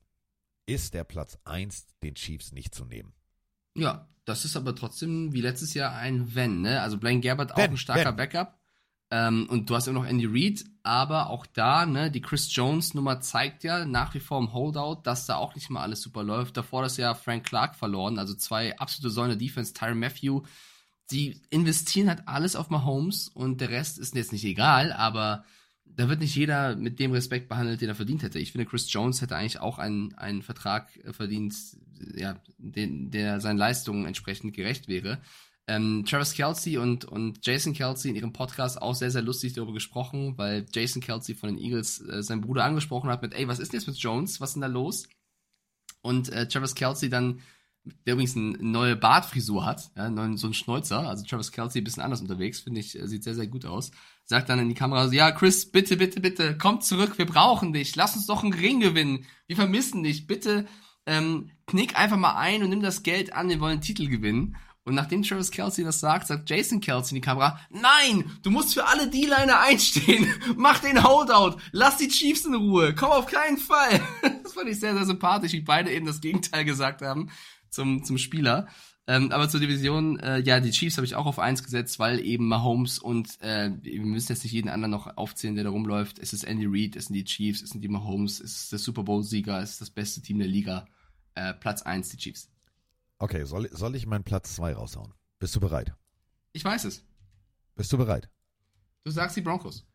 ist 0.65 0.93
der 0.93 1.03
Platz 1.03 1.38
eins 1.43 1.88
den 2.01 2.15
Chiefs 2.15 2.53
nicht 2.53 2.74
zu 2.74 2.86
nehmen. 2.86 3.13
Ja, 3.78 4.07
das 4.25 4.43
ist 4.43 4.57
aber 4.57 4.75
trotzdem 4.75 5.32
wie 5.34 5.41
letztes 5.41 5.73
Jahr 5.73 5.95
ein 5.95 6.36
Wenn, 6.36 6.61
ne? 6.61 6.82
Also 6.82 6.97
Blaine 6.97 7.21
Gabbert 7.21 7.53
auch 7.53 7.57
Wenn, 7.57 7.71
ein 7.71 7.78
starker 7.78 8.09
wenn. 8.09 8.15
Backup. 8.17 8.57
Ähm, 9.09 9.47
und 9.49 9.69
du 9.69 9.75
hast 9.75 9.88
immer 9.88 10.01
noch 10.01 10.05
Andy 10.05 10.25
Reid, 10.25 10.65
aber 10.84 11.30
auch 11.30 11.45
da, 11.45 11.86
ne, 11.86 12.11
die 12.11 12.19
Chris 12.19 12.53
Jones 12.53 12.93
Nummer 12.93 13.21
zeigt 13.21 13.63
ja 13.63 13.86
nach 13.86 14.13
wie 14.13 14.19
vor 14.19 14.38
im 14.38 14.51
Holdout, 14.51 15.01
dass 15.03 15.25
da 15.25 15.38
auch 15.38 15.55
nicht 15.55 15.69
mal 15.69 15.82
alles 15.82 16.01
super 16.01 16.23
läuft. 16.23 16.57
Davor 16.57 16.82
das 16.82 16.97
Jahr 16.97 17.15
Frank 17.15 17.45
Clark 17.45 17.75
verloren, 17.75 18.19
also 18.19 18.34
zwei 18.34 18.78
absolute 18.78 19.11
Säulen 19.11 19.30
der 19.30 19.38
Defense, 19.38 19.73
Tyron 19.73 19.99
Matthew. 19.99 20.41
Sie 21.05 21.41
investieren 21.49 22.09
halt 22.09 22.28
alles 22.28 22.57
auf 22.57 22.69
Mahomes 22.69 23.30
und 23.30 23.61
der 23.61 23.69
Rest 23.69 23.97
ist 23.97 24.13
jetzt 24.13 24.34
nicht 24.34 24.43
egal, 24.43 24.91
aber 24.91 25.45
da 25.98 26.08
wird 26.10 26.22
nicht 26.22 26.36
jeder 26.36 26.76
mit 26.76 27.00
dem 27.00 27.12
Respekt 27.12 27.50
behandelt, 27.50 27.82
den 27.82 27.89
er 27.89 27.95
verdient 27.95 28.22
hätte. 28.22 28.38
Ich 28.38 28.52
finde, 28.52 28.68
Chris 28.68 28.91
Jones 28.93 29.22
hätte 29.22 29.36
eigentlich 29.36 29.60
auch 29.60 29.80
einen, 29.80 30.14
einen 30.14 30.43
Vertrag 30.43 30.95
äh, 31.04 31.12
verdient, 31.12 31.56
ja, 32.16 32.39
den, 32.60 33.10
der 33.10 33.41
seinen 33.41 33.58
Leistungen 33.58 34.06
entsprechend 34.06 34.54
gerecht 34.56 34.88
wäre. 34.88 35.20
Ähm, 35.68 36.06
Travis 36.08 36.34
Kelsey 36.34 36.78
und, 36.78 37.04
und 37.04 37.45
Jason 37.45 37.74
Kelsey 37.74 38.12
in 38.12 38.16
ihrem 38.16 38.32
Podcast 38.32 38.80
auch 38.80 38.93
sehr, 38.93 39.10
sehr 39.10 39.24
lustig 39.24 39.54
darüber 39.54 39.74
gesprochen, 39.74 40.38
weil 40.38 40.68
Jason 40.72 41.02
Kelsey 41.02 41.36
von 41.36 41.50
den 41.50 41.58
Eagles 41.58 42.00
äh, 42.08 42.22
seinen 42.22 42.41
Bruder 42.41 42.64
angesprochen 42.64 43.10
hat 43.10 43.24
mit, 43.24 43.34
ey, 43.34 43.48
was 43.48 43.60
ist 43.60 43.74
denn 43.74 43.80
jetzt 43.80 43.88
mit 43.88 43.98
Jones? 43.98 44.39
Was 44.39 44.52
ist 44.52 44.54
denn 44.54 44.62
da 44.62 44.68
los? 44.68 45.10
Und 46.02 46.30
äh, 46.30 46.48
Travis 46.48 46.76
Kelsey 46.76 47.10
dann, 47.10 47.41
der 48.05 48.13
übrigens 48.13 48.35
eine 48.35 48.57
neue 48.59 48.95
Bartfrisur 48.95 49.65
hat, 49.65 49.91
ja, 49.95 50.09
neuen, 50.09 50.38
so 50.38 50.47
ein 50.47 50.53
Schnäuzer, 50.53 51.07
also 51.07 51.25
Travis 51.25 51.51
Kelsey 51.51 51.81
ein 51.81 51.83
bisschen 51.83 52.03
anders 52.03 52.21
unterwegs, 52.21 52.61
finde 52.61 52.79
ich, 52.79 52.97
äh, 52.99 53.07
sieht 53.07 53.23
sehr, 53.23 53.35
sehr 53.35 53.47
gut 53.47 53.65
aus. 53.65 53.91
Sagt 54.25 54.49
dann 54.49 54.59
in 54.59 54.69
die 54.69 54.75
Kamera 54.75 55.07
so, 55.07 55.13
ja, 55.13 55.31
Chris, 55.31 55.71
bitte, 55.71 55.97
bitte, 55.97 56.19
bitte, 56.19 56.57
komm 56.57 56.81
zurück, 56.81 57.17
wir 57.17 57.25
brauchen 57.25 57.73
dich, 57.73 57.95
lass 57.95 58.15
uns 58.15 58.27
doch 58.27 58.43
einen 58.43 58.53
Ring 58.53 58.79
gewinnen, 58.79 59.25
wir 59.47 59.55
vermissen 59.55 60.03
dich, 60.03 60.27
bitte, 60.27 60.65
ähm, 61.05 61.51
knick 61.65 61.97
einfach 61.97 62.17
mal 62.17 62.35
ein 62.35 62.63
und 62.63 62.69
nimm 62.69 62.81
das 62.81 63.03
Geld 63.03 63.33
an, 63.33 63.49
wir 63.49 63.59
wollen 63.59 63.73
einen 63.73 63.81
Titel 63.81 64.07
gewinnen. 64.07 64.57
Und 64.88 64.95
nachdem 64.95 65.21
Travis 65.21 65.51
Kelsey 65.51 65.83
das 65.83 65.99
sagt, 65.99 66.27
sagt 66.27 66.49
Jason 66.49 66.79
Kelsey 66.79 67.11
in 67.11 67.21
die 67.21 67.25
Kamera, 67.25 67.59
nein, 67.69 68.23
du 68.41 68.49
musst 68.49 68.73
für 68.73 68.88
alle 68.88 69.09
D-Liner 69.09 69.59
einstehen. 69.59 70.33
Mach 70.55 70.79
den 70.79 71.03
Holdout. 71.03 71.57
Lass 71.73 71.97
die 71.97 72.07
Chiefs 72.07 72.45
in 72.45 72.55
Ruhe. 72.55 72.95
Komm 72.95 73.11
auf 73.11 73.25
keinen 73.25 73.57
Fall. 73.57 74.01
Das 74.47 74.53
fand 74.53 74.69
ich 74.69 74.79
sehr, 74.79 74.93
sehr 74.93 75.05
sympathisch, 75.05 75.51
wie 75.51 75.59
beide 75.59 75.91
eben 75.91 76.05
das 76.05 76.21
Gegenteil 76.21 76.63
gesagt 76.63 77.01
haben 77.01 77.29
zum, 77.70 78.03
zum 78.03 78.18
Spieler. 78.18 78.68
Ähm, 79.09 79.32
aber 79.32 79.47
zur 79.47 79.61
Division, 79.61 80.20
äh, 80.20 80.39
ja, 80.39 80.59
die 80.59 80.72
Chiefs 80.72 80.97
habe 80.97 81.05
ich 81.05 81.15
auch 81.15 81.26
auf 81.28 81.39
eins 81.39 81.63
gesetzt, 81.63 81.97
weil 81.97 82.20
eben 82.20 82.47
Mahomes 82.47 82.99
und 82.99 83.39
äh, 83.41 83.72
wir 83.82 84.01
müssen 84.01 84.34
jetzt 84.34 84.43
nicht 84.43 84.51
jeden 84.51 84.68
anderen 84.68 84.91
noch 84.91 85.15
aufzählen, 85.15 85.55
der 85.55 85.63
da 85.63 85.70
rumläuft. 85.70 86.20
Es 86.20 86.34
ist 86.34 86.43
Andy 86.43 86.65
Reid, 86.68 86.97
es 86.97 87.05
sind 87.05 87.13
die 87.13 87.24
Chiefs, 87.24 87.61
es 87.61 87.70
sind 87.70 87.82
die 87.82 87.88
Mahomes, 87.88 88.41
es 88.41 88.63
ist 88.63 88.72
der 88.74 88.80
Super 88.80 89.03
Bowl-Sieger, 89.03 89.61
es 89.61 89.72
ist 89.72 89.82
das 89.82 89.89
beste 89.91 90.22
Team 90.22 90.39
der 90.39 90.47
Liga. 90.49 90.88
Äh, 91.36 91.53
Platz 91.53 91.84
eins 91.84 92.09
die 92.09 92.18
Chiefs. 92.18 92.49
Okay, 93.20 93.45
soll, 93.45 93.70
soll 93.72 93.95
ich 93.95 94.05
meinen 94.07 94.24
Platz 94.26 94.55
zwei 94.55 94.74
raushauen? 94.74 95.13
Bist 95.39 95.55
du 95.55 95.59
bereit? 95.61 95.93
Ich 96.51 96.65
weiß 96.65 96.84
es. 96.86 97.05
Bist 97.76 97.93
du 97.93 97.97
bereit? 97.97 98.30
Du 99.05 99.11
sagst 99.11 99.38
die 99.38 99.41
Broncos. 99.41 99.86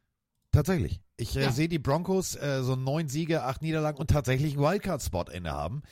Tatsächlich. 0.52 1.00
Ich 1.16 1.36
äh, 1.36 1.42
Ja. 1.42 1.52
sehe 1.52 1.68
die 1.68 1.78
Broncos 1.78 2.34
äh, 2.36 2.62
so 2.62 2.76
neun 2.76 3.08
Siege, 3.08 3.42
acht 3.42 3.60
Niederlagen 3.60 3.98
und 3.98 4.08
tatsächlich 4.08 4.54
einen 4.54 4.62
Wildcard-Spot 4.62 5.24
innehaben. 5.32 5.82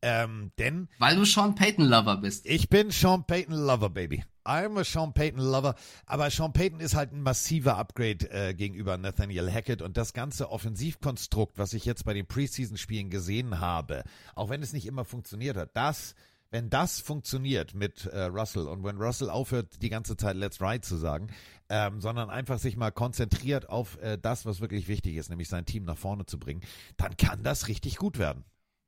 Ähm, 0.00 0.52
denn 0.58 0.88
Weil 0.98 1.16
du 1.16 1.24
Sean 1.24 1.54
Payton-Lover 1.54 2.18
bist. 2.18 2.46
ich 2.46 2.68
bin 2.68 2.90
Sean 2.90 3.24
Payton 3.24 3.54
Lover, 3.54 3.90
Baby. 3.90 4.24
I'm 4.44 4.78
a 4.78 4.84
Sean 4.84 5.12
Payton 5.12 5.40
Lover. 5.40 5.74
Aber 6.06 6.30
Sean 6.30 6.52
Payton 6.52 6.80
ist 6.80 6.94
halt 6.94 7.12
ein 7.12 7.20
massiver 7.20 7.76
Upgrade 7.76 8.30
äh, 8.30 8.54
gegenüber 8.54 8.96
Nathaniel 8.96 9.52
Hackett 9.52 9.82
und 9.82 9.96
das 9.96 10.12
ganze 10.12 10.50
Offensivkonstrukt, 10.50 11.58
was 11.58 11.74
ich 11.74 11.84
jetzt 11.84 12.04
bei 12.04 12.14
den 12.14 12.26
Preseason-Spielen 12.26 13.10
gesehen 13.10 13.60
habe, 13.60 14.04
auch 14.34 14.48
wenn 14.48 14.62
es 14.62 14.72
nicht 14.72 14.86
immer 14.86 15.04
funktioniert 15.04 15.56
hat, 15.56 15.76
das, 15.76 16.14
wenn 16.50 16.70
das 16.70 17.00
funktioniert 17.00 17.74
mit 17.74 18.06
äh, 18.06 18.22
Russell 18.24 18.68
und 18.68 18.84
wenn 18.84 18.96
Russell 18.96 19.28
aufhört, 19.28 19.82
die 19.82 19.90
ganze 19.90 20.16
Zeit 20.16 20.36
Let's 20.36 20.62
Ride 20.62 20.80
zu 20.80 20.96
sagen, 20.96 21.26
ähm, 21.68 22.00
sondern 22.00 22.30
einfach 22.30 22.58
sich 22.58 22.76
mal 22.76 22.92
konzentriert 22.92 23.68
auf 23.68 23.98
äh, 24.00 24.16
das, 24.16 24.46
was 24.46 24.60
wirklich 24.60 24.88
wichtig 24.88 25.16
ist, 25.16 25.28
nämlich 25.28 25.48
sein 25.48 25.66
Team 25.66 25.84
nach 25.84 25.98
vorne 25.98 26.24
zu 26.24 26.38
bringen, 26.38 26.62
dann 26.96 27.16
kann 27.18 27.42
das 27.42 27.68
richtig 27.68 27.96
gut 27.96 28.18
werden. 28.18 28.44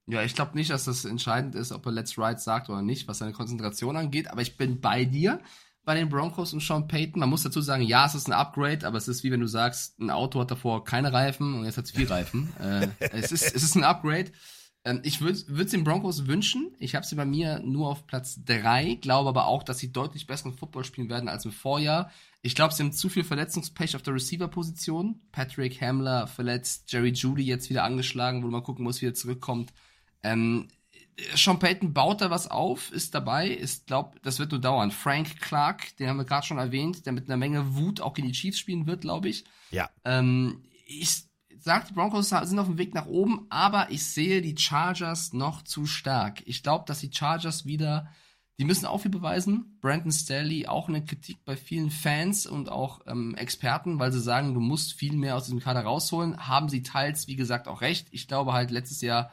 Ja, 0.07 0.22
ich 0.22 0.34
glaube 0.34 0.57
nicht, 0.57 0.70
dass 0.70 0.84
das 0.84 1.05
entscheidend 1.05 1.55
ist, 1.55 1.72
ob 1.72 1.86
er 1.86 1.92
Let's 1.92 2.18
Ride 2.18 2.38
sagt 2.38 2.68
oder 2.68 2.82
nicht, 2.82 3.07
was 3.07 3.18
seine 3.18 3.32
Konzentration 3.32 3.96
angeht, 3.96 4.28
aber 4.28 4.42
ich 4.42 4.57
bin 4.57 4.80
bei 4.80 5.05
dir 5.05 5.40
bei 5.84 5.94
den 5.94 6.09
Broncos 6.09 6.53
und 6.53 6.62
Sean 6.62 6.88
Payton. 6.88 7.20
Man 7.20 7.30
muss 7.30 7.42
dazu 7.42 7.61
sagen, 7.61 7.82
ja, 7.82 8.07
es 8.07 8.14
ist 8.14 8.28
ein 8.28 8.32
Upgrade, 8.32 8.86
aber 8.86 8.98
es 8.98 9.09
ist 9.09 9.24
wie 9.24 9.30
wenn 9.30 9.40
du 9.40 9.46
sagst, 9.46 9.98
ein 9.98 10.11
Auto 10.11 10.40
hat 10.40 10.51
davor 10.51 10.84
keine 10.84 11.12
Reifen 11.12 11.55
und 11.55 11.64
jetzt 11.64 11.78
hat 11.78 11.86
es 11.86 11.90
vier 11.92 12.11
Reifen. 12.11 12.53
äh, 12.61 12.88
es, 13.12 13.32
ist, 13.32 13.55
es 13.55 13.62
ist 13.62 13.76
ein 13.76 13.84
Upgrade. 13.84 14.30
Ähm, 14.84 15.01
ich 15.03 15.20
würde 15.20 15.32
es 15.32 15.70
den 15.70 15.84
Broncos 15.84 16.26
wünschen. 16.26 16.74
Ich 16.78 16.94
habe 16.94 17.07
sie 17.07 17.14
bei 17.14 17.24
mir 17.24 17.61
nur 17.61 17.88
auf 17.88 18.07
Platz 18.07 18.40
drei, 18.44 18.98
glaube 19.01 19.28
aber 19.28 19.46
auch, 19.46 19.62
dass 19.62 19.78
sie 19.78 19.92
deutlich 19.92 20.26
besseren 20.26 20.55
Football 20.55 20.84
spielen 20.84 21.09
werden 21.09 21.28
als 21.28 21.44
im 21.44 21.53
Vorjahr. 21.53 22.11
Ich 22.42 22.55
glaube, 22.55 22.72
sie 22.72 22.82
haben 22.82 22.92
zu 22.92 23.09
viel 23.09 23.24
Verletzungspech 23.24 23.96
auf 23.96 24.03
der 24.03 24.14
Receiver-Position. 24.14 25.20
Patrick 25.32 25.80
Hamler 25.80 26.26
verletzt, 26.26 26.90
Jerry 26.90 27.11
Judy 27.11 27.44
jetzt 27.44 27.68
wieder 27.68 27.84
angeschlagen, 27.84 28.42
wo 28.42 28.46
du 28.46 28.53
mal 28.53 28.62
gucken 28.62 28.84
musst, 28.84 29.03
wie 29.03 29.07
er 29.07 29.14
zurückkommt. 29.14 29.72
Ähm, 30.22 30.68
Sean 31.34 31.58
Payton 31.58 31.92
baut 31.92 32.20
da 32.20 32.30
was 32.30 32.50
auf, 32.50 32.92
ist 32.92 33.14
dabei, 33.14 33.48
ist, 33.48 33.86
glaub, 33.86 34.20
das 34.22 34.38
wird 34.38 34.52
nur 34.52 34.60
dauern. 34.60 34.90
Frank 34.90 35.40
Clark, 35.40 35.96
den 35.96 36.08
haben 36.08 36.16
wir 36.16 36.24
gerade 36.24 36.46
schon 36.46 36.58
erwähnt, 36.58 37.06
der 37.06 37.12
mit 37.12 37.28
einer 37.28 37.36
Menge 37.36 37.74
Wut 37.76 38.00
auch 38.00 38.14
gegen 38.14 38.28
die 38.28 38.34
Chiefs 38.34 38.58
spielen 38.58 38.86
wird, 38.86 39.02
glaube 39.02 39.28
ich. 39.28 39.44
Ja. 39.70 39.90
Ähm, 40.04 40.62
ich 40.86 41.24
sag, 41.58 41.86
die 41.88 41.92
Broncos 41.92 42.30
sind 42.30 42.58
auf 42.58 42.66
dem 42.66 42.78
Weg 42.78 42.94
nach 42.94 43.06
oben, 43.06 43.46
aber 43.50 43.90
ich 43.90 44.06
sehe 44.06 44.42
die 44.42 44.56
Chargers 44.56 45.32
noch 45.32 45.62
zu 45.62 45.86
stark. 45.86 46.42
Ich 46.46 46.62
glaube, 46.62 46.84
dass 46.86 47.00
die 47.00 47.12
Chargers 47.12 47.66
wieder, 47.66 48.08
die 48.58 48.64
müssen 48.64 48.86
auch 48.86 48.98
viel 48.98 49.10
beweisen. 49.10 49.78
Brandon 49.80 50.12
Staley, 50.12 50.66
auch 50.66 50.88
eine 50.88 51.04
Kritik 51.04 51.44
bei 51.44 51.56
vielen 51.56 51.90
Fans 51.90 52.46
und 52.46 52.70
auch 52.70 53.00
ähm, 53.06 53.34
Experten, 53.34 53.98
weil 53.98 54.12
sie 54.12 54.20
sagen, 54.20 54.54
du 54.54 54.60
musst 54.60 54.94
viel 54.94 55.12
mehr 55.12 55.36
aus 55.36 55.44
diesem 55.44 55.60
Kader 55.60 55.82
rausholen. 55.82 56.48
Haben 56.48 56.68
sie 56.68 56.82
teils, 56.82 57.26
wie 57.26 57.36
gesagt, 57.36 57.68
auch 57.68 57.82
recht. 57.82 58.08
Ich 58.10 58.26
glaube 58.26 58.52
halt 58.52 58.70
letztes 58.70 59.00
Jahr 59.02 59.30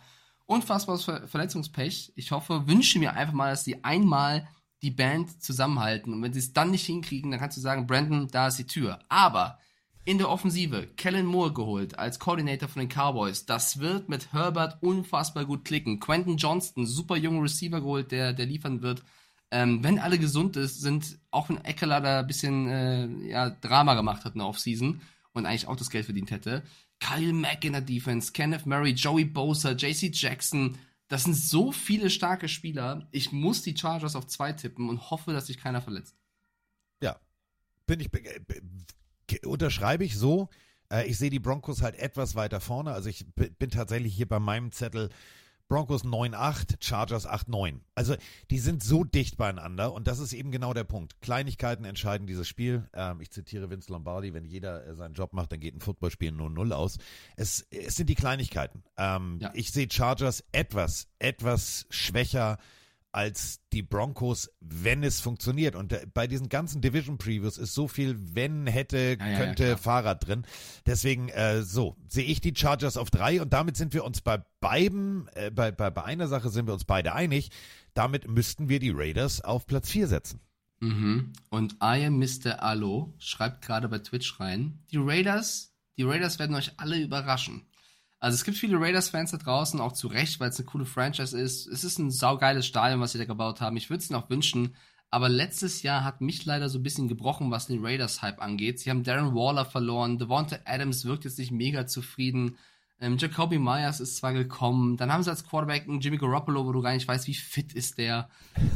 unfassbares 0.48 1.04
Ver 1.04 1.28
Verletzungspech. 1.28 2.14
Ich 2.16 2.32
hoffe, 2.32 2.68
wünsche 2.68 2.98
mir 3.00 3.14
einfach 3.14 3.34
mal, 3.34 3.52
dass 3.52 3.64
die 3.64 3.84
einmal 3.84 4.48
die 4.82 4.92
Band 4.92 5.42
zusammenhalten. 5.42 6.14
Und 6.14 6.24
wenn 6.24 6.34
sie 6.34 6.40
es 6.40 6.54
dann 6.54 6.72
nicht 6.72 6.86
hinkriegen, 6.86 7.30
dann 7.32 7.40
kannst 7.40 7.58
du 7.58 7.62
sagen, 7.62 7.86
Brandon, 7.88 8.28
da 8.28 8.48
ist 8.48 8.58
die 8.58 8.68
Tür. 8.68 9.00
Aber 9.10 9.60
in 10.06 10.18
der 10.18 10.30
Offensive 10.30 10.88
Kellen 10.96 11.26
Moore 11.26 11.54
geholt 11.54 12.00
als 12.00 12.20
Coordinator 12.20 12.70
von 12.70 12.80
den 12.80 12.90
Cowboys. 12.90 13.46
Das 13.46 13.80
wird 13.80 14.08
mit 14.08 14.32
Herbert 14.32 14.82
unfassbar 14.82 15.46
gut 15.46 15.66
klicken. 15.66 16.00
Quentin 16.00 16.38
Johnston, 16.38 16.86
super 16.86 17.18
junger 17.18 17.44
Receiver 17.44 17.82
geholt, 17.82 18.12
der, 18.12 18.34
der 18.34 18.46
liefern 18.46 18.82
wird. 18.82 19.04
Ähm, 19.52 19.84
wenn 19.84 20.00
alle 20.00 20.18
gesund 20.18 20.56
ist, 20.56 20.80
sind, 20.82 21.20
auch 21.32 21.50
wenn 21.50 21.64
Eckler 21.64 22.02
da 22.02 22.20
ein 22.20 22.28
bisschen 22.28 22.68
äh, 22.70 23.08
ja, 23.30 23.50
Drama 23.50 23.96
gemacht 23.96 24.24
hat 24.24 24.34
in 24.34 24.40
der 24.40 24.48
Offseason 24.48 25.02
und 25.34 25.46
eigentlich 25.46 25.68
auch 25.68 25.76
das 25.76 25.90
Geld 25.90 26.06
verdient 26.06 26.32
hätte. 26.32 26.64
Kyle 27.00 27.34
Mack 27.34 27.64
in 27.64 27.74
der 27.74 27.82
Defense, 27.82 28.32
Kenneth 28.32 28.66
Murray, 28.66 28.92
Joey 28.92 29.26
Bosa, 29.26 29.72
JC 29.72 30.12
Jackson. 30.14 30.78
Das 31.08 31.24
sind 31.24 31.36
so 31.36 31.72
viele 31.72 32.10
starke 32.10 32.48
Spieler. 32.50 33.08
Ich 33.12 33.32
muss 33.32 33.62
die 33.62 33.78
Chargers 33.78 34.16
auf 34.16 34.28
zwei 34.28 34.52
tippen 34.54 34.90
und 34.90 35.10
hoffe, 35.10 35.32
dass 35.32 35.48
sich 35.48 35.58
keiner 35.58 35.82
verletzt. 35.82 36.16
Ja, 37.02 37.20
bin 37.86 38.00
ich, 38.00 38.10
äh, 38.14 39.46
unterschreibe 39.46 40.04
ich 40.04 40.18
so. 40.18 40.50
Äh, 40.92 41.08
ich 41.08 41.18
sehe 41.18 41.30
die 41.30 41.40
Broncos 41.40 41.82
halt 41.82 41.96
etwas 41.96 42.36
weiter 42.36 42.60
vorne. 42.60 42.92
Also 42.92 43.10
ich 43.10 43.26
bin 43.36 43.70
tatsächlich 43.70 44.16
hier 44.16 44.28
bei 44.28 44.40
meinem 44.40 44.72
Zettel 44.72 45.10
Broncos 45.70 46.04
9-8, 46.06 46.78
Chargers 46.80 47.28
8-9. 47.28 47.82
Also 47.94 48.16
die 48.52 48.60
sind 48.60 48.84
so 48.84 49.04
dicht 49.04 49.38
beieinander 49.38 49.94
und 49.94 50.08
das 50.08 50.20
ist 50.20 50.34
eben 50.34 50.52
genau 50.52 50.74
der 50.74 50.86
Punkt. 50.86 51.22
Kleinigkeiten 51.22 51.84
entscheiden 51.84 52.26
dieses 52.26 52.48
Spiel. 52.48 52.90
Ähm, 52.94 53.20
ich 53.22 53.32
zitiere 53.32 53.70
Vince 53.70 53.92
Lombardi, 53.92 54.34
wenn 54.34 54.46
jeder 54.46 54.86
äh, 54.88 54.96
seinen 54.96 55.14
Job 55.14 55.34
macht, 55.34 55.52
dann 55.52 55.60
geht 55.60 55.76
ein 55.76 55.82
Footballspiel 55.82 56.32
nur 56.32 56.50
0 56.50 56.72
aus. 56.74 56.98
Es, 57.36 57.68
es 57.70 57.96
sind 57.96 58.10
die 58.10 58.16
Kleinigkeiten. 58.16 58.84
Ähm, 58.98 59.40
Ja. 59.42 59.52
Ich 59.54 59.72
sehe 59.72 59.88
Chargers 59.92 60.44
etwas, 60.52 61.08
etwas 61.20 61.86
schwächer 61.90 62.58
als 63.12 63.62
die 63.74 63.82
Broncos, 63.82 64.50
wenn 64.60 65.04
es 65.04 65.20
funktioniert. 65.22 65.76
Und 65.76 65.94
äh, 65.94 66.06
bei 66.14 66.28
diesen 66.28 66.50
ganzen 66.50 66.82
Division 66.82 67.18
Previews 67.18 67.58
ist 67.58 67.74
so 67.74 67.88
viel, 67.88 68.16
wenn, 68.36 68.68
hätte, 68.68 69.18
Ja, 69.20 69.26
ja, 69.26 69.32
ja, 69.32 69.38
könnte, 69.38 69.66
klar. 69.66 69.78
Fahrrad 69.78 70.28
drin. 70.28 70.46
Deswegen, 70.86 71.30
äh, 71.30 71.64
so, 71.64 71.96
sehe 72.08 72.26
ich 72.26 72.42
die 72.42 72.54
Chargers 72.56 72.98
auf 72.98 73.10
drei 73.10 73.42
und 73.42 73.54
damit 73.54 73.78
sind 73.78 73.94
wir 73.94 74.04
uns 74.04 74.22
bei 74.22 74.44
beiden, 74.60 75.30
äh, 75.34 75.52
bei, 75.52 75.72
bei, 75.72 75.90
bei 75.90 76.04
einer 76.04 76.28
Sache 76.28 76.50
sind 76.50 76.68
wir 76.68 76.74
uns 76.74 76.86
beide 76.86 77.14
einig. 77.14 77.50
Damit 77.94 78.28
müssten 78.28 78.70
wir 78.70 78.80
die 78.80 78.92
Raiders 78.92 79.42
auf 79.42 79.66
Platz 79.66 79.90
vier 79.90 80.08
setzen. 80.08 80.40
Mhm. 80.80 81.34
Und 81.50 81.74
I 81.84 82.06
am 82.06 82.20
Mr. 82.20 82.62
Allo 82.62 83.14
schreibt 83.18 83.64
gerade 83.64 83.90
bei 83.90 84.00
Twitch 84.00 84.40
rein, 84.40 84.80
die 84.92 84.98
Raiders, 84.98 85.74
die 85.98 86.04
Raiders 86.04 86.40
werden 86.40 86.56
euch 86.56 86.74
alle 86.78 87.02
überraschen. 87.02 87.67
Also 88.20 88.36
es 88.36 88.44
gibt 88.44 88.58
viele 88.58 88.80
Raiders-Fans 88.80 89.32
da 89.32 89.38
draußen, 89.38 89.80
auch 89.80 89.94
zu 89.94 90.08
Recht, 90.08 90.40
weil 90.40 90.50
es 90.50 90.58
eine 90.58 90.66
coole 90.66 90.86
Franchise 90.86 91.38
ist. 91.40 91.68
Es 91.68 91.84
ist 91.84 92.00
ein 92.00 92.10
saugeiles 92.10 92.66
Stadion, 92.66 93.00
was 93.00 93.12
sie 93.12 93.20
da 93.20 93.26
gebaut 93.26 93.62
haben. 93.62 93.78
Ich 93.78 93.90
würde 93.90 94.02
es 94.02 94.10
ihnen 94.10 94.20
auch 94.20 94.30
wünschen. 94.30 94.76
Aber 95.10 95.30
letztes 95.30 95.84
Jahr 95.84 96.04
hat 96.04 96.20
mich 96.20 96.44
leider 96.46 96.68
so 96.68 96.80
ein 96.80 96.84
bisschen 96.84 97.08
gebrochen, 97.08 97.52
was 97.52 97.68
den 97.68 97.86
Raiders-Hype 97.86 98.42
angeht. 98.42 98.80
Sie 98.80 98.90
haben 98.90 99.04
Darren 99.04 99.36
Waller 99.36 99.66
verloren. 99.66 100.18
Devonta 100.18 100.58
Adams 100.66 101.06
wirkt 101.06 101.26
jetzt 101.26 101.40
nicht 101.40 101.52
mega 101.52 101.86
zufrieden. 101.88 102.58
Ähm, 103.00 103.18
Jacoby 103.18 103.60
Myers 103.60 104.00
ist 104.00 104.18
zwar 104.18 104.34
gekommen, 104.34 104.98
dann 104.98 105.14
haben 105.14 105.22
sie 105.22 105.30
als 105.30 105.48
Quarterback 105.48 105.88
einen 105.88 106.00
Jimmy 106.00 106.18
Garoppolo, 106.18 106.66
wo 106.66 106.72
du 106.72 106.82
gar 106.82 106.94
nicht 106.94 107.08
weißt, 107.08 107.28
wie 107.28 107.36
fit 107.36 107.74
ist 107.74 108.00
der. 108.00 108.28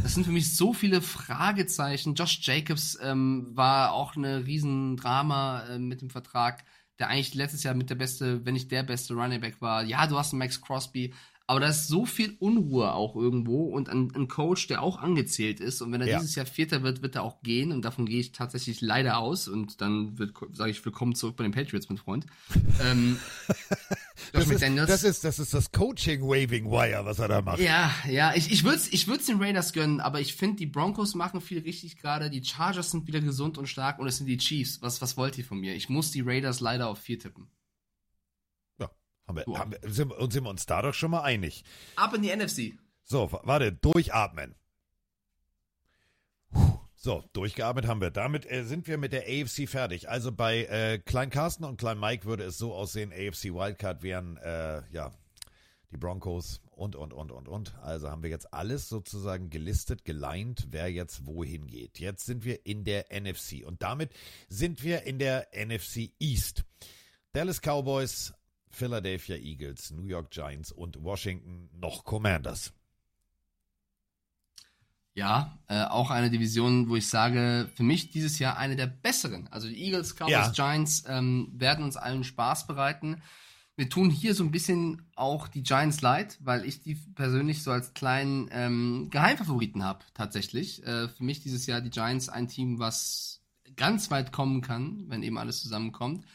Das 0.04 0.14
sind 0.14 0.26
für 0.26 0.32
mich 0.32 0.56
so 0.56 0.74
viele 0.74 1.02
Fragezeichen. 1.02 2.14
Josh 2.14 2.40
Jacobs 2.44 3.00
ähm, 3.02 3.48
war 3.54 3.94
auch 3.94 4.16
eine 4.16 4.46
Riesendrama 4.46 5.64
äh, 5.64 5.80
mit 5.80 6.02
dem 6.02 6.12
Vertrag, 6.12 6.64
der 7.02 7.10
eigentlich 7.10 7.34
letztes 7.34 7.64
Jahr 7.64 7.74
mit 7.74 7.90
der 7.90 7.96
beste, 7.96 8.46
wenn 8.46 8.54
nicht 8.54 8.72
der 8.72 8.84
beste 8.84 9.16
Running 9.16 9.42
Back 9.42 9.60
war. 9.60 9.84
Ja, 9.84 10.06
du 10.06 10.18
hast 10.18 10.34
einen 10.34 10.40
Max 10.40 10.62
Crosby, 10.62 11.14
aber 11.52 11.60
da 11.60 11.68
ist 11.68 11.90
so 11.90 12.06
viel 12.06 12.38
Unruhe 12.40 12.94
auch 12.94 13.14
irgendwo 13.18 13.66
und 13.66 13.90
ein, 13.90 14.10
ein 14.16 14.30
Coach, 14.30 14.68
der 14.68 14.82
auch 14.82 15.02
angezählt 15.02 15.60
ist. 15.60 15.82
Und 15.82 15.92
wenn 15.92 16.00
er 16.00 16.08
Ja. 16.08 16.20
dieses 16.20 16.34
Jahr 16.36 16.46
Vierter 16.46 16.82
wird, 16.82 17.02
wird 17.02 17.16
er 17.16 17.24
auch 17.24 17.42
gehen. 17.42 17.74
Und 17.74 17.84
davon 17.84 18.06
gehe 18.06 18.22
ich 18.22 18.32
tatsächlich 18.32 18.80
leider 18.80 19.18
aus. 19.18 19.50
Und 19.50 19.82
dann 19.82 20.16
sage 20.54 20.72
ich 20.72 20.86
willkommen 20.86 21.14
zurück 21.14 21.36
bei 21.36 21.44
den 21.44 21.52
Patriots, 21.52 21.90
mein 21.90 21.98
Freund. 21.98 22.26
ähm, 22.82 23.20
Das 24.34 24.50
ist, 24.50 24.62
das 24.62 25.04
ist 25.04 25.24
das 25.26 25.40
ist 25.40 25.54
das 25.54 25.72
Coaching 25.74 26.22
Waving 26.22 26.72
Wire, 26.72 27.04
was 27.04 27.20
er 27.20 27.28
da 27.28 27.42
macht. 27.42 27.60
Ja, 27.60 27.92
ja, 28.10 28.34
ich, 28.34 28.50
ich 28.52 28.64
würde 28.64 28.78
es 28.78 28.88
ich 28.94 29.08
würd's 29.08 29.26
den 29.26 29.42
Raiders 29.42 29.74
gönnen, 29.74 30.00
aber 30.00 30.22
ich 30.22 30.36
finde, 30.36 30.56
die 30.58 30.68
Broncos 30.68 31.16
machen 31.16 31.42
viel 31.42 31.60
richtig 31.60 31.98
gerade, 31.98 32.30
die 32.30 32.42
Chargers 32.44 32.92
sind 32.92 33.08
wieder 33.08 33.20
gesund 33.20 33.58
und 33.58 33.68
stark 33.68 34.00
und 34.00 34.08
es 34.08 34.18
sind 34.18 34.28
die 34.28 34.38
Chiefs. 34.38 34.82
Was, 34.82 35.02
was 35.02 35.18
wollt 35.18 35.38
ihr 35.38 35.44
von 35.44 35.60
mir? 35.60 35.76
Ich 35.76 35.90
muss 35.90 36.12
die 36.12 36.22
Raiders 36.22 36.62
leider 36.62 36.88
auf 36.88 37.00
vier 37.00 37.20
tippen. 37.20 37.48
Haben 39.38 39.46
wir, 39.46 39.60
haben 39.60 39.72
wir, 39.72 39.80
sind, 39.92 40.14
sind 40.32 40.44
wir 40.44 40.50
uns 40.50 40.66
da 40.66 40.82
doch 40.82 40.94
schon 40.94 41.12
mal 41.12 41.22
einig. 41.22 41.64
Ab 41.96 42.14
in 42.14 42.22
die 42.22 42.36
NFC. 42.36 42.74
So, 43.04 43.32
warte, 43.44 43.72
durchatmen. 43.74 44.56
Puh, 46.52 46.80
So, 46.96 47.24
durchgeatmet 47.34 47.88
haben 47.88 48.02
wir. 48.02 48.12
Damit 48.12 48.50
äh, 48.50 48.64
sind 48.64 48.88
wir 48.88 48.98
mit 48.98 49.14
der 49.14 49.24
AFC 49.24 49.68
fertig. 49.68 50.10
Also 50.10 50.32
bei 50.32 50.66
äh, 50.66 51.00
Klein 51.00 51.30
Carsten 51.30 51.64
und 51.64 51.78
Klein 51.78 52.00
Mike 52.00 52.26
würde 52.26 52.44
es 52.44 52.58
so 52.58 52.74
aussehen, 52.74 53.12
AFC 53.12 53.46
Wildcard 53.46 54.04
wären, 54.04 54.38
äh, 54.38 54.84
ja, 54.92 55.12
die 55.92 55.98
Broncos 55.98 56.62
und, 56.70 56.96
und, 56.96 57.14
und, 57.14 57.32
und, 57.32 57.48
und. 57.48 57.76
Also 57.82 58.10
haben 58.10 58.24
wir 58.24 58.30
jetzt 58.30 58.54
alles 58.54 58.88
sozusagen 58.88 59.50
gelistet, 59.50 60.06
geleint, 60.06 60.68
wer 60.70 60.92
jetzt 60.92 61.26
wohin 61.26 61.68
geht. 61.68 62.00
Jetzt 62.00 62.26
sind 62.26 62.46
wir 62.46 62.66
in 62.66 62.84
der 62.84 63.06
NFC 63.12 63.66
und 63.66 63.82
damit 63.82 64.12
sind 64.48 64.84
wir 64.84 65.04
in 65.04 65.20
der 65.20 65.48
NFC 65.54 66.12
East. 66.20 66.64
Dallas 67.34 67.62
Cowboys, 67.62 68.34
Philadelphia 68.72 69.36
Eagles, 69.38 69.92
New 69.92 70.06
York 70.06 70.32
Giants 70.32 70.72
und 70.72 71.02
Washington 71.04 71.70
noch 71.74 72.04
Commanders. 72.04 72.74
Ja, 75.14 75.60
äh, 75.68 75.84
auch 75.84 76.10
eine 76.10 76.30
Division, 76.30 76.88
wo 76.88 76.96
ich 76.96 77.10
sage, 77.10 77.70
für 77.76 77.84
mich 77.84 78.12
dieses 78.12 78.40
Jahr 78.40 78.58
eine 78.58 78.78
der 78.78 78.88
besseren. 78.88 79.50
Also 79.50 79.68
die 79.68 79.84
Eagles, 79.84 80.16
Cowboys, 80.16 80.32
Ja. 80.32 80.52
Giants 80.52 81.04
ähm, 81.08 81.52
werden 81.54 81.84
uns 81.84 81.98
allen 81.98 82.24
Spaß 82.24 82.66
bereiten. 82.66 83.22
Wir 83.76 83.90
tun 83.90 84.10
hier 84.10 84.36
so 84.36 84.44
ein 84.44 84.52
bisschen 84.52 85.10
auch 85.16 85.48
die 85.50 85.64
Giants 85.64 86.02
leid, 86.02 86.38
weil 86.42 86.66
ich 86.66 86.82
die 86.82 86.96
persönlich 86.96 87.62
so 87.64 87.72
als 87.72 87.94
kleinen 87.94 88.48
ähm, 88.52 89.10
Geheimfavoriten 89.12 89.84
habe, 89.84 90.06
tatsächlich. 90.14 90.86
Äh, 90.86 91.10
für 91.10 91.24
mich 91.24 91.42
dieses 91.42 91.66
Jahr 91.66 91.82
die 91.82 91.90
Giants 91.90 92.30
ein 92.30 92.48
Team, 92.48 92.80
was 92.80 93.42
ganz 93.76 94.12
weit 94.12 94.32
kommen 94.32 94.62
kann, 94.62 95.06
wenn 95.08 95.24
eben 95.24 95.38
alles 95.38 95.62
zusammenkommt. 95.62 96.26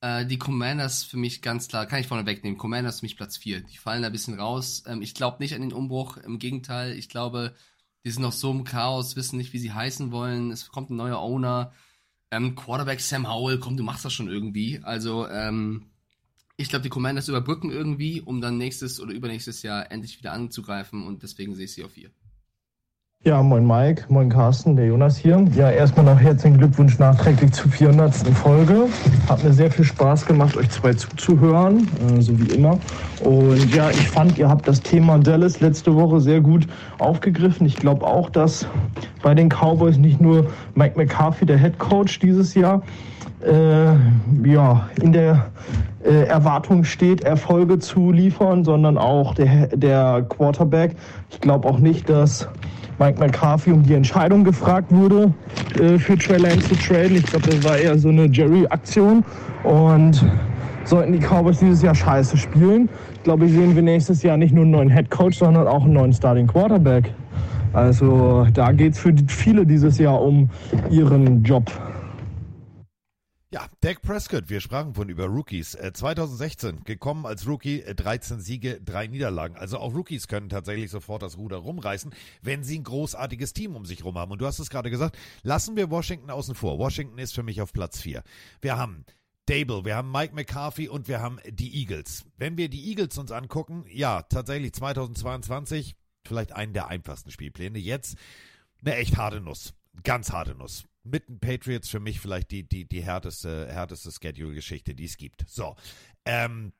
Äh, 0.00 0.26
die 0.26 0.38
Commanders 0.38 1.04
für 1.04 1.16
mich 1.16 1.42
ganz 1.42 1.68
klar, 1.68 1.86
kann 1.86 2.00
ich 2.00 2.06
vorne 2.06 2.26
wegnehmen. 2.26 2.58
Commanders 2.58 3.00
für 3.00 3.06
mich 3.06 3.16
Platz 3.16 3.36
4. 3.36 3.60
Die 3.60 3.76
fallen 3.76 4.02
da 4.02 4.08
ein 4.08 4.12
bisschen 4.12 4.38
raus. 4.38 4.82
Ähm, 4.86 5.02
ich 5.02 5.14
glaube 5.14 5.38
nicht 5.40 5.54
an 5.54 5.60
den 5.60 5.72
Umbruch. 5.72 6.16
Im 6.16 6.38
Gegenteil, 6.38 6.96
ich 6.98 7.08
glaube, 7.08 7.54
die 8.04 8.10
sind 8.10 8.22
noch 8.22 8.32
so 8.32 8.50
im 8.50 8.64
Chaos, 8.64 9.16
wissen 9.16 9.36
nicht, 9.36 9.52
wie 9.52 9.58
sie 9.58 9.72
heißen 9.72 10.10
wollen. 10.10 10.50
Es 10.50 10.68
kommt 10.68 10.90
ein 10.90 10.96
neuer 10.96 11.18
Owner. 11.18 11.72
Ähm, 12.30 12.54
Quarterback 12.54 13.00
Sam 13.00 13.28
Howell, 13.28 13.58
komm, 13.58 13.76
du 13.76 13.82
machst 13.82 14.04
das 14.04 14.12
schon 14.12 14.28
irgendwie. 14.28 14.80
Also, 14.82 15.28
ähm, 15.28 15.90
ich 16.56 16.68
glaube, 16.68 16.82
die 16.82 16.88
Commanders 16.90 17.28
überbrücken 17.28 17.70
irgendwie, 17.70 18.20
um 18.20 18.40
dann 18.40 18.58
nächstes 18.58 19.00
oder 19.00 19.12
übernächstes 19.12 19.62
Jahr 19.62 19.90
endlich 19.90 20.18
wieder 20.18 20.32
anzugreifen 20.32 21.06
und 21.06 21.22
deswegen 21.22 21.54
sehe 21.54 21.64
ich 21.64 21.72
sie 21.72 21.84
auf 21.84 21.92
4. 21.92 22.10
Ja, 23.22 23.42
moin 23.42 23.66
Mike, 23.66 24.04
moin 24.08 24.30
Carsten, 24.30 24.76
der 24.76 24.86
Jonas 24.86 25.18
hier. 25.18 25.44
Ja, 25.54 25.70
erstmal 25.70 26.06
noch 26.06 26.18
herzlichen 26.18 26.56
Glückwunsch 26.56 26.98
nachträglich 26.98 27.52
zur 27.52 27.70
400. 27.70 28.14
Folge. 28.28 28.86
Hat 29.28 29.44
mir 29.44 29.52
sehr 29.52 29.70
viel 29.70 29.84
Spaß 29.84 30.24
gemacht, 30.24 30.56
euch 30.56 30.70
zwei 30.70 30.94
zuzuhören, 30.94 31.86
äh, 32.16 32.22
so 32.22 32.40
wie 32.40 32.50
immer. 32.54 32.78
Und 33.22 33.74
ja, 33.74 33.90
ich 33.90 34.08
fand, 34.08 34.38
ihr 34.38 34.48
habt 34.48 34.66
das 34.66 34.80
Thema 34.80 35.18
Dallas 35.18 35.60
letzte 35.60 35.94
Woche 35.94 36.18
sehr 36.18 36.40
gut 36.40 36.66
aufgegriffen. 36.98 37.66
Ich 37.66 37.76
glaube 37.76 38.06
auch, 38.06 38.30
dass 38.30 38.66
bei 39.22 39.34
den 39.34 39.50
Cowboys 39.50 39.98
nicht 39.98 40.18
nur 40.22 40.46
Mike 40.74 40.96
McCarthy, 40.96 41.44
der 41.44 41.58
Head 41.58 41.78
Coach 41.78 42.20
dieses 42.20 42.54
Jahr, 42.54 42.80
äh, 43.44 43.92
ja, 44.48 44.88
in 45.02 45.12
der 45.12 45.50
äh, 46.02 46.24
Erwartung 46.24 46.84
steht, 46.84 47.22
Erfolge 47.22 47.80
zu 47.80 48.12
liefern, 48.12 48.64
sondern 48.64 48.96
auch 48.96 49.34
der, 49.34 49.66
der 49.76 50.24
Quarterback. 50.26 50.96
Ich 51.28 51.42
glaube 51.42 51.68
auch 51.68 51.80
nicht, 51.80 52.08
dass 52.08 52.48
Mike 53.00 53.18
McCarthy 53.18 53.72
um 53.72 53.82
die 53.82 53.94
Entscheidung 53.94 54.44
gefragt 54.44 54.92
wurde, 54.92 55.32
äh, 55.80 55.98
für 55.98 56.18
Trey 56.18 56.36
Lance 56.36 56.68
zu 56.68 56.74
traden. 56.74 57.16
Ich 57.16 57.24
glaube, 57.24 57.48
das 57.48 57.64
war 57.64 57.78
eher 57.78 57.96
so 57.98 58.10
eine 58.10 58.26
Jerry-Aktion. 58.26 59.24
Und 59.64 60.22
sollten 60.84 61.12
die 61.12 61.18
Cowboys 61.18 61.58
dieses 61.58 61.80
Jahr 61.80 61.94
scheiße 61.94 62.36
spielen, 62.36 62.90
ich 63.14 63.22
glaube, 63.22 63.48
sehen 63.48 63.74
wir 63.74 63.82
nächstes 63.82 64.22
Jahr 64.22 64.36
nicht 64.36 64.54
nur 64.54 64.64
einen 64.64 64.72
neuen 64.72 64.90
Head 64.90 65.10
Coach, 65.10 65.38
sondern 65.38 65.66
auch 65.66 65.84
einen 65.84 65.94
neuen 65.94 66.12
Starting 66.12 66.46
Quarterback. 66.46 67.12
Also 67.72 68.46
da 68.52 68.72
geht 68.72 68.94
es 68.94 68.98
für 68.98 69.14
viele 69.28 69.64
dieses 69.64 69.98
Jahr 69.98 70.20
um 70.20 70.50
ihren 70.90 71.42
Job. 71.42 71.70
Ja, 73.52 73.66
Dak 73.80 74.00
Prescott, 74.02 74.48
wir 74.48 74.60
sprachen 74.60 74.94
von 74.94 75.08
über 75.08 75.24
Rookies. 75.24 75.74
Äh, 75.74 75.92
2016 75.92 76.84
gekommen 76.84 77.26
als 77.26 77.48
Rookie, 77.48 77.80
äh, 77.82 77.96
13 77.96 78.40
Siege, 78.40 78.80
drei 78.80 79.08
Niederlagen. 79.08 79.56
Also 79.56 79.78
auch 79.78 79.92
Rookies 79.92 80.28
können 80.28 80.48
tatsächlich 80.48 80.88
sofort 80.88 81.22
das 81.22 81.36
Ruder 81.36 81.56
rumreißen, 81.56 82.14
wenn 82.42 82.62
sie 82.62 82.78
ein 82.78 82.84
großartiges 82.84 83.52
Team 83.52 83.74
um 83.74 83.86
sich 83.86 84.04
rum 84.04 84.16
haben. 84.16 84.30
Und 84.30 84.40
du 84.40 84.46
hast 84.46 84.60
es 84.60 84.70
gerade 84.70 84.88
gesagt, 84.88 85.18
lassen 85.42 85.74
wir 85.74 85.90
Washington 85.90 86.30
außen 86.30 86.54
vor. 86.54 86.78
Washington 86.78 87.18
ist 87.18 87.34
für 87.34 87.42
mich 87.42 87.60
auf 87.60 87.72
Platz 87.72 88.00
4. 88.00 88.22
Wir 88.60 88.78
haben 88.78 89.04
Dable, 89.46 89.84
wir 89.84 89.96
haben 89.96 90.12
Mike 90.12 90.32
McCarthy 90.32 90.88
und 90.88 91.08
wir 91.08 91.20
haben 91.20 91.40
die 91.48 91.74
Eagles. 91.74 92.24
Wenn 92.36 92.56
wir 92.56 92.68
die 92.68 92.88
Eagles 92.88 93.18
uns 93.18 93.32
angucken, 93.32 93.84
ja, 93.88 94.22
tatsächlich 94.22 94.74
2022 94.74 95.96
vielleicht 96.24 96.52
einen 96.52 96.72
der 96.72 96.86
einfachsten 96.86 97.32
Spielpläne. 97.32 97.80
Jetzt 97.80 98.16
eine 98.80 98.94
echt 98.94 99.16
harte 99.16 99.40
Nuss. 99.40 99.74
Ganz 100.04 100.30
harte 100.30 100.54
Nuss. 100.54 100.84
Mit 101.02 101.28
den 101.28 101.40
Patriots 101.40 101.88
für 101.88 102.00
mich 102.00 102.20
vielleicht 102.20 102.50
die, 102.50 102.68
die, 102.68 102.86
die 102.86 103.02
härteste, 103.02 103.68
härteste 103.72 104.10
Schedule-Geschichte, 104.10 104.94
die 104.94 105.04
es 105.04 105.16
gibt. 105.16 105.44
So. 105.48 105.76
Ähm, 106.24 106.72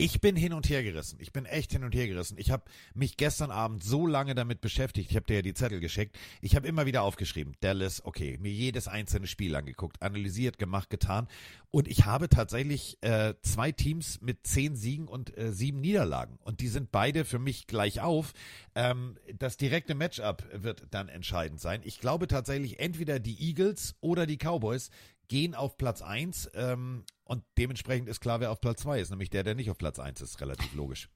ich 0.00 0.20
bin 0.22 0.34
hin 0.34 0.54
und 0.54 0.68
her 0.70 0.82
gerissen. 0.82 1.18
Ich 1.20 1.30
bin 1.30 1.44
echt 1.44 1.72
hin 1.72 1.84
und 1.84 1.94
her 1.94 2.06
gerissen. 2.08 2.38
Ich 2.38 2.50
habe 2.50 2.64
mich 2.94 3.18
gestern 3.18 3.50
Abend 3.50 3.84
so 3.84 4.06
lange 4.06 4.34
damit 4.34 4.62
beschäftigt. 4.62 5.10
Ich 5.10 5.16
habe 5.16 5.26
dir 5.26 5.36
ja 5.36 5.42
die 5.42 5.52
Zettel 5.52 5.78
geschickt. 5.78 6.16
Ich 6.40 6.56
habe 6.56 6.66
immer 6.66 6.86
wieder 6.86 7.02
aufgeschrieben. 7.02 7.54
Dallas, 7.60 8.02
okay, 8.04 8.38
mir 8.40 8.50
jedes 8.50 8.88
einzelne 8.88 9.26
Spiel 9.26 9.54
angeguckt, 9.54 10.00
analysiert, 10.00 10.58
gemacht, 10.58 10.88
getan. 10.88 11.28
Und 11.70 11.86
ich 11.86 12.06
habe 12.06 12.30
tatsächlich 12.30 12.96
äh, 13.02 13.34
zwei 13.42 13.72
Teams 13.72 14.22
mit 14.22 14.46
zehn 14.46 14.74
Siegen 14.74 15.06
und 15.06 15.36
äh, 15.36 15.52
sieben 15.52 15.80
Niederlagen. 15.80 16.38
Und 16.42 16.60
die 16.60 16.68
sind 16.68 16.90
beide 16.90 17.26
für 17.26 17.38
mich 17.38 17.66
gleich 17.66 18.00
auf. 18.00 18.32
Ähm, 18.74 19.18
das 19.38 19.58
direkte 19.58 19.94
Matchup 19.94 20.48
wird 20.52 20.86
dann 20.92 21.08
entscheidend 21.08 21.60
sein. 21.60 21.82
Ich 21.84 22.00
glaube 22.00 22.26
tatsächlich, 22.26 22.80
entweder 22.80 23.18
die 23.18 23.38
Eagles 23.38 23.96
oder 24.00 24.26
die 24.26 24.38
Cowboys 24.38 24.90
gehen 25.30 25.54
auf 25.54 25.78
Platz 25.78 26.02
1 26.02 26.50
ähm, 26.54 27.04
und 27.24 27.44
dementsprechend 27.56 28.08
ist 28.08 28.20
klar, 28.20 28.40
wer 28.40 28.50
auf 28.50 28.60
Platz 28.60 28.82
2 28.82 29.00
ist, 29.00 29.10
nämlich 29.10 29.30
der, 29.30 29.44
der 29.44 29.54
nicht 29.54 29.70
auf 29.70 29.78
Platz 29.78 29.98
1 29.98 30.20
ist, 30.20 30.40
relativ 30.42 30.74
logisch. 30.74 31.08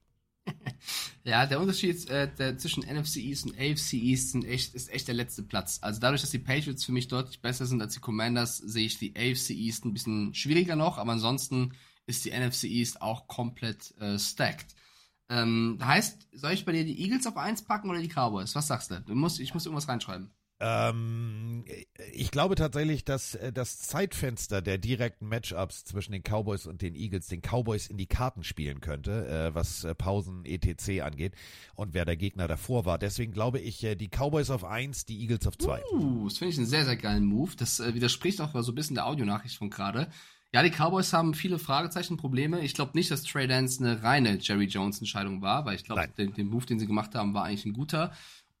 Ja, 1.23 1.47
der 1.47 1.59
Unterschied 1.59 2.07
äh, 2.11 2.31
der, 2.35 2.55
zwischen 2.59 2.83
NFC 2.83 3.15
East 3.15 3.45
und 3.45 3.55
AFC 3.57 3.93
East 3.93 4.29
sind 4.29 4.45
echt, 4.45 4.75
ist 4.75 4.93
echt 4.93 5.07
der 5.07 5.15
letzte 5.15 5.41
Platz. 5.41 5.79
Also 5.81 5.99
dadurch, 5.99 6.21
dass 6.21 6.29
die 6.29 6.37
Patriots 6.37 6.85
für 6.85 6.91
mich 6.91 7.07
deutlich 7.07 7.41
besser 7.41 7.65
sind 7.65 7.81
als 7.81 7.95
die 7.95 7.99
Commanders, 7.99 8.57
sehe 8.57 8.85
ich 8.85 8.99
die 8.99 9.15
AFC 9.15 9.49
East 9.49 9.85
ein 9.85 9.93
bisschen 9.93 10.35
schwieriger 10.35 10.75
noch, 10.75 10.99
aber 10.99 11.13
ansonsten 11.13 11.73
ist 12.05 12.25
die 12.25 12.29
NFC 12.29 12.65
East 12.65 13.01
auch 13.01 13.27
komplett 13.27 13.97
äh, 13.99 14.19
stacked. 14.19 14.75
Ähm, 15.29 15.79
heißt, 15.83 16.27
soll 16.33 16.51
ich 16.51 16.63
bei 16.63 16.73
dir 16.73 16.85
die 16.85 17.01
Eagles 17.01 17.25
auf 17.25 17.37
1 17.37 17.63
packen 17.63 17.89
oder 17.89 17.99
die 17.99 18.07
Cowboys? 18.07 18.53
Was 18.53 18.67
sagst 18.67 18.91
du? 18.91 19.01
du 19.01 19.15
musst, 19.15 19.39
ich 19.39 19.55
muss 19.55 19.65
irgendwas 19.65 19.87
reinschreiben. 19.87 20.29
Ähm, 20.61 21.65
ich 22.13 22.31
glaube 22.31 22.55
tatsächlich, 22.55 23.03
dass 23.03 23.35
äh, 23.35 23.51
das 23.51 23.79
Zeitfenster 23.79 24.61
der 24.61 24.77
direkten 24.77 25.27
Matchups 25.27 25.83
zwischen 25.83 26.13
den 26.13 26.23
Cowboys 26.23 26.65
und 26.65 26.81
den 26.81 26.95
Eagles 26.95 27.27
den 27.27 27.41
Cowboys 27.41 27.87
in 27.87 27.97
die 27.97 28.05
Karten 28.05 28.43
spielen 28.43 28.79
könnte, 28.79 29.27
äh, 29.27 29.53
was 29.53 29.83
äh, 29.83 29.93
Pausen 29.93 30.45
etc. 30.45 31.01
angeht 31.01 31.33
und 31.75 31.93
wer 31.93 32.05
der 32.05 32.15
Gegner 32.15 32.47
davor 32.47 32.85
war. 32.85 32.97
Deswegen 32.97 33.33
glaube 33.33 33.59
ich, 33.59 33.83
äh, 33.83 33.95
die 33.95 34.07
Cowboys 34.07 34.49
auf 34.49 34.63
1, 34.63 35.05
die 35.05 35.19
Eagles 35.19 35.45
auf 35.45 35.57
2. 35.57 35.83
Uh, 35.91 36.29
das 36.29 36.37
finde 36.37 36.53
ich 36.53 36.57
einen 36.57 36.67
sehr, 36.67 36.85
sehr 36.85 36.97
geilen 36.97 37.25
Move. 37.25 37.51
Das 37.57 37.81
äh, 37.81 37.93
widerspricht 37.93 38.39
auch 38.39 38.53
so 38.63 38.71
ein 38.71 38.75
bisschen 38.75 38.95
der 38.95 39.07
Audionachricht 39.07 39.57
von 39.57 39.69
gerade. 39.69 40.09
Ja, 40.53 40.63
die 40.63 40.71
Cowboys 40.71 41.11
haben 41.11 41.33
viele 41.33 41.59
Fragezeichen, 41.59 42.15
Probleme. 42.15 42.61
Ich 42.61 42.75
glaube 42.75 42.91
nicht, 42.93 43.11
dass 43.11 43.23
Trey 43.23 43.45
Lance 43.45 43.83
eine 43.83 44.03
reine 44.03 44.37
Jerry 44.39 44.67
Jones 44.67 44.99
Entscheidung 44.99 45.41
war, 45.41 45.65
weil 45.65 45.75
ich 45.75 45.83
glaube, 45.83 46.07
den, 46.17 46.33
den 46.33 46.47
Move, 46.47 46.65
den 46.65 46.79
sie 46.79 46.87
gemacht 46.87 47.13
haben, 47.13 47.33
war 47.33 47.43
eigentlich 47.43 47.65
ein 47.65 47.73
guter. 47.73 48.13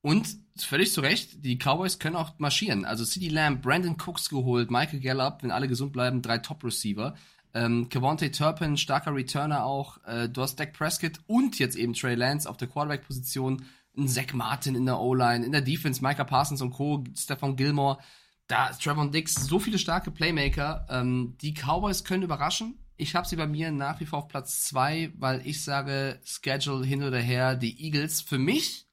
Und 0.05 0.37
völlig 0.55 0.93
zu 0.93 1.01
Recht, 1.01 1.43
die 1.43 1.57
Cowboys 1.57 1.97
können 1.97 2.15
auch 2.15 2.37
marschieren. 2.37 2.85
Also 2.85 3.03
CD 3.03 3.27
Lamb, 3.27 3.63
Brandon 3.63 3.97
Cooks 3.97 4.29
geholt, 4.29 4.69
Michael 4.69 4.99
Gallup, 4.99 5.41
wenn 5.41 5.49
alle 5.49 5.67
gesund 5.67 5.93
bleiben, 5.93 6.21
drei 6.21 6.37
Top-Receiver. 6.37 7.15
Ähm, 7.55 7.89
Kevontae 7.89 8.29
Turpin, 8.29 8.77
starker 8.77 9.15
Returner 9.15 9.65
auch. 9.65 9.97
Äh, 10.05 10.29
du 10.29 10.43
hast 10.43 10.59
Dak 10.59 10.73
Prescott 10.73 11.13
und 11.25 11.57
jetzt 11.57 11.75
eben 11.75 11.95
Trey 11.95 12.13
Lance 12.13 12.47
auf 12.47 12.57
der 12.57 12.67
Quarterback-Position. 12.67 13.65
Ein 13.97 14.07
Zach 14.07 14.31
Martin 14.33 14.75
in 14.75 14.85
der 14.85 14.99
O-Line, 14.99 15.43
in 15.43 15.51
der 15.51 15.61
Defense, 15.61 16.03
Micah 16.03 16.23
Parsons 16.23 16.61
und 16.61 16.69
Co., 16.69 17.03
Stefan 17.17 17.55
Gilmore. 17.55 17.97
Da 18.45 18.67
ist 18.67 18.83
Trevor 18.83 19.09
Dix, 19.09 19.33
so 19.33 19.57
viele 19.57 19.79
starke 19.79 20.11
Playmaker. 20.11 20.85
Ähm, 20.87 21.35
die 21.41 21.55
Cowboys 21.55 22.03
können 22.03 22.21
überraschen. 22.21 22.77
Ich 22.95 23.15
habe 23.15 23.27
sie 23.27 23.37
bei 23.37 23.47
mir 23.47 23.71
nach 23.71 23.99
wie 23.99 24.05
vor 24.05 24.19
auf 24.19 24.27
Platz 24.27 24.65
zwei, 24.65 25.11
weil 25.17 25.41
ich 25.47 25.63
sage, 25.63 26.19
Schedule 26.23 26.85
hin 26.85 27.01
oder 27.01 27.17
her, 27.17 27.55
die 27.55 27.83
Eagles 27.83 28.21
für 28.21 28.37
mich 28.37 28.84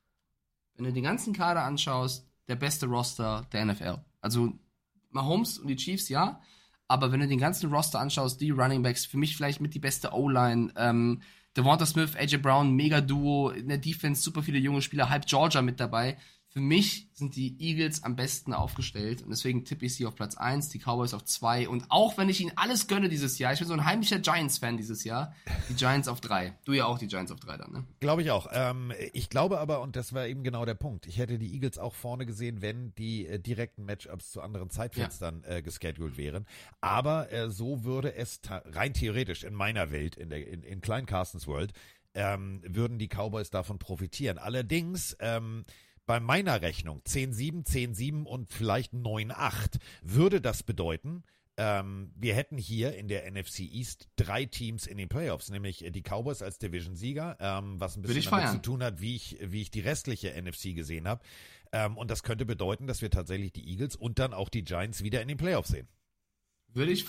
wenn 0.82 0.90
du 0.90 0.94
den 0.94 1.04
ganzen 1.04 1.32
Kader 1.32 1.62
anschaust, 1.62 2.26
der 2.48 2.56
beste 2.56 2.86
Roster 2.86 3.46
der 3.52 3.64
NFL. 3.64 3.98
Also 4.20 4.52
Mahomes 5.10 5.58
und 5.58 5.68
die 5.68 5.76
Chiefs, 5.76 6.08
ja. 6.08 6.40
Aber 6.88 7.12
wenn 7.12 7.20
du 7.20 7.28
den 7.28 7.38
ganzen 7.38 7.72
Roster 7.72 8.00
anschaust, 8.00 8.40
die 8.40 8.50
Running 8.50 8.82
Backs, 8.82 9.06
für 9.06 9.16
mich 9.16 9.36
vielleicht 9.36 9.60
mit 9.60 9.74
die 9.74 9.78
beste 9.78 10.12
O-Line, 10.12 10.72
ähm, 10.76 11.22
Devonta 11.56 11.86
Smith, 11.86 12.16
AJ 12.16 12.38
Brown, 12.38 12.72
mega 12.72 13.00
Duo, 13.00 13.50
in 13.50 13.68
der 13.68 13.78
Defense 13.78 14.22
super 14.22 14.42
viele 14.42 14.58
junge 14.58 14.82
Spieler, 14.82 15.08
halb 15.08 15.26
Georgia 15.26 15.62
mit 15.62 15.78
dabei. 15.78 16.18
Für 16.52 16.60
mich 16.60 17.08
sind 17.14 17.34
die 17.34 17.56
Eagles 17.60 18.04
am 18.04 18.14
besten 18.14 18.52
aufgestellt 18.52 19.22
und 19.22 19.30
deswegen 19.30 19.64
tippe 19.64 19.86
ich 19.86 19.94
sie 19.94 20.04
auf 20.04 20.14
Platz 20.14 20.36
1, 20.36 20.68
die 20.68 20.78
Cowboys 20.78 21.14
auf 21.14 21.24
2 21.24 21.66
und 21.66 21.86
auch 21.88 22.18
wenn 22.18 22.28
ich 22.28 22.42
ihnen 22.42 22.52
alles 22.56 22.88
gönne 22.88 23.08
dieses 23.08 23.38
Jahr, 23.38 23.54
ich 23.54 23.60
bin 23.60 23.68
so 23.68 23.72
ein 23.72 23.86
heimlicher 23.86 24.18
Giants-Fan 24.18 24.76
dieses 24.76 25.02
Jahr, 25.04 25.34
die 25.70 25.74
Giants 25.74 26.08
auf 26.08 26.20
3. 26.20 26.58
Du 26.66 26.74
ja 26.74 26.84
auch 26.84 26.98
die 26.98 27.06
Giants 27.06 27.32
auf 27.32 27.40
3 27.40 27.56
dann, 27.56 27.72
ne? 27.72 27.84
Glaube 28.00 28.20
ich 28.20 28.30
auch. 28.30 28.48
Ähm, 28.52 28.92
ich 29.14 29.30
glaube 29.30 29.60
aber, 29.60 29.80
und 29.80 29.96
das 29.96 30.12
war 30.12 30.26
eben 30.26 30.42
genau 30.42 30.66
der 30.66 30.74
Punkt, 30.74 31.06
ich 31.06 31.16
hätte 31.16 31.38
die 31.38 31.54
Eagles 31.54 31.78
auch 31.78 31.94
vorne 31.94 32.26
gesehen, 32.26 32.60
wenn 32.60 32.94
die 32.96 33.26
äh, 33.26 33.38
direkten 33.38 33.86
Matchups 33.86 34.30
zu 34.30 34.42
anderen 34.42 34.68
Zeitfenstern 34.68 35.44
äh, 35.44 35.62
gescheduled 35.62 36.18
wären. 36.18 36.44
Aber 36.82 37.32
äh, 37.32 37.48
so 37.48 37.82
würde 37.82 38.14
es 38.14 38.42
rein 38.46 38.92
theoretisch 38.92 39.42
in 39.42 39.54
meiner 39.54 39.90
Welt, 39.90 40.16
in, 40.16 40.28
der, 40.28 40.46
in, 40.46 40.62
in 40.64 40.82
Klein 40.82 41.06
Carstens 41.06 41.46
World, 41.46 41.72
ähm, 42.14 42.60
würden 42.66 42.98
die 42.98 43.08
Cowboys 43.08 43.48
davon 43.48 43.78
profitieren. 43.78 44.36
Allerdings, 44.36 45.16
ähm, 45.18 45.64
bei 46.06 46.20
meiner 46.20 46.62
Rechnung 46.62 47.00
10-7, 47.02 47.66
10-7 47.66 48.24
und 48.24 48.52
vielleicht 48.52 48.92
9-8 48.92 49.78
würde 50.02 50.40
das 50.40 50.62
bedeuten, 50.62 51.24
ähm, 51.58 52.10
wir 52.16 52.34
hätten 52.34 52.56
hier 52.56 52.96
in 52.96 53.08
der 53.08 53.30
NFC 53.30 53.60
East 53.60 54.08
drei 54.16 54.46
Teams 54.46 54.86
in 54.86 54.96
den 54.96 55.08
Playoffs, 55.08 55.50
nämlich 55.50 55.84
die 55.86 56.02
Cowboys 56.02 56.40
als 56.40 56.58
Division-Sieger, 56.58 57.36
ähm, 57.40 57.78
was 57.78 57.96
ein 57.96 58.02
bisschen 58.02 58.30
damit 58.30 58.50
zu 58.50 58.62
tun 58.62 58.82
hat, 58.82 59.00
wie 59.00 59.16
ich, 59.16 59.38
wie 59.40 59.60
ich 59.60 59.70
die 59.70 59.80
restliche 59.80 60.30
NFC 60.40 60.74
gesehen 60.74 61.06
habe. 61.06 61.22
Ähm, 61.72 61.96
und 61.98 62.10
das 62.10 62.22
könnte 62.22 62.46
bedeuten, 62.46 62.86
dass 62.86 63.02
wir 63.02 63.10
tatsächlich 63.10 63.52
die 63.52 63.68
Eagles 63.68 63.96
und 63.96 64.18
dann 64.18 64.32
auch 64.32 64.48
die 64.48 64.64
Giants 64.64 65.02
wieder 65.02 65.20
in 65.20 65.28
den 65.28 65.36
Playoffs 65.36 65.68
sehen. 65.68 65.88
Würde 66.68 66.92
ich, 66.92 67.04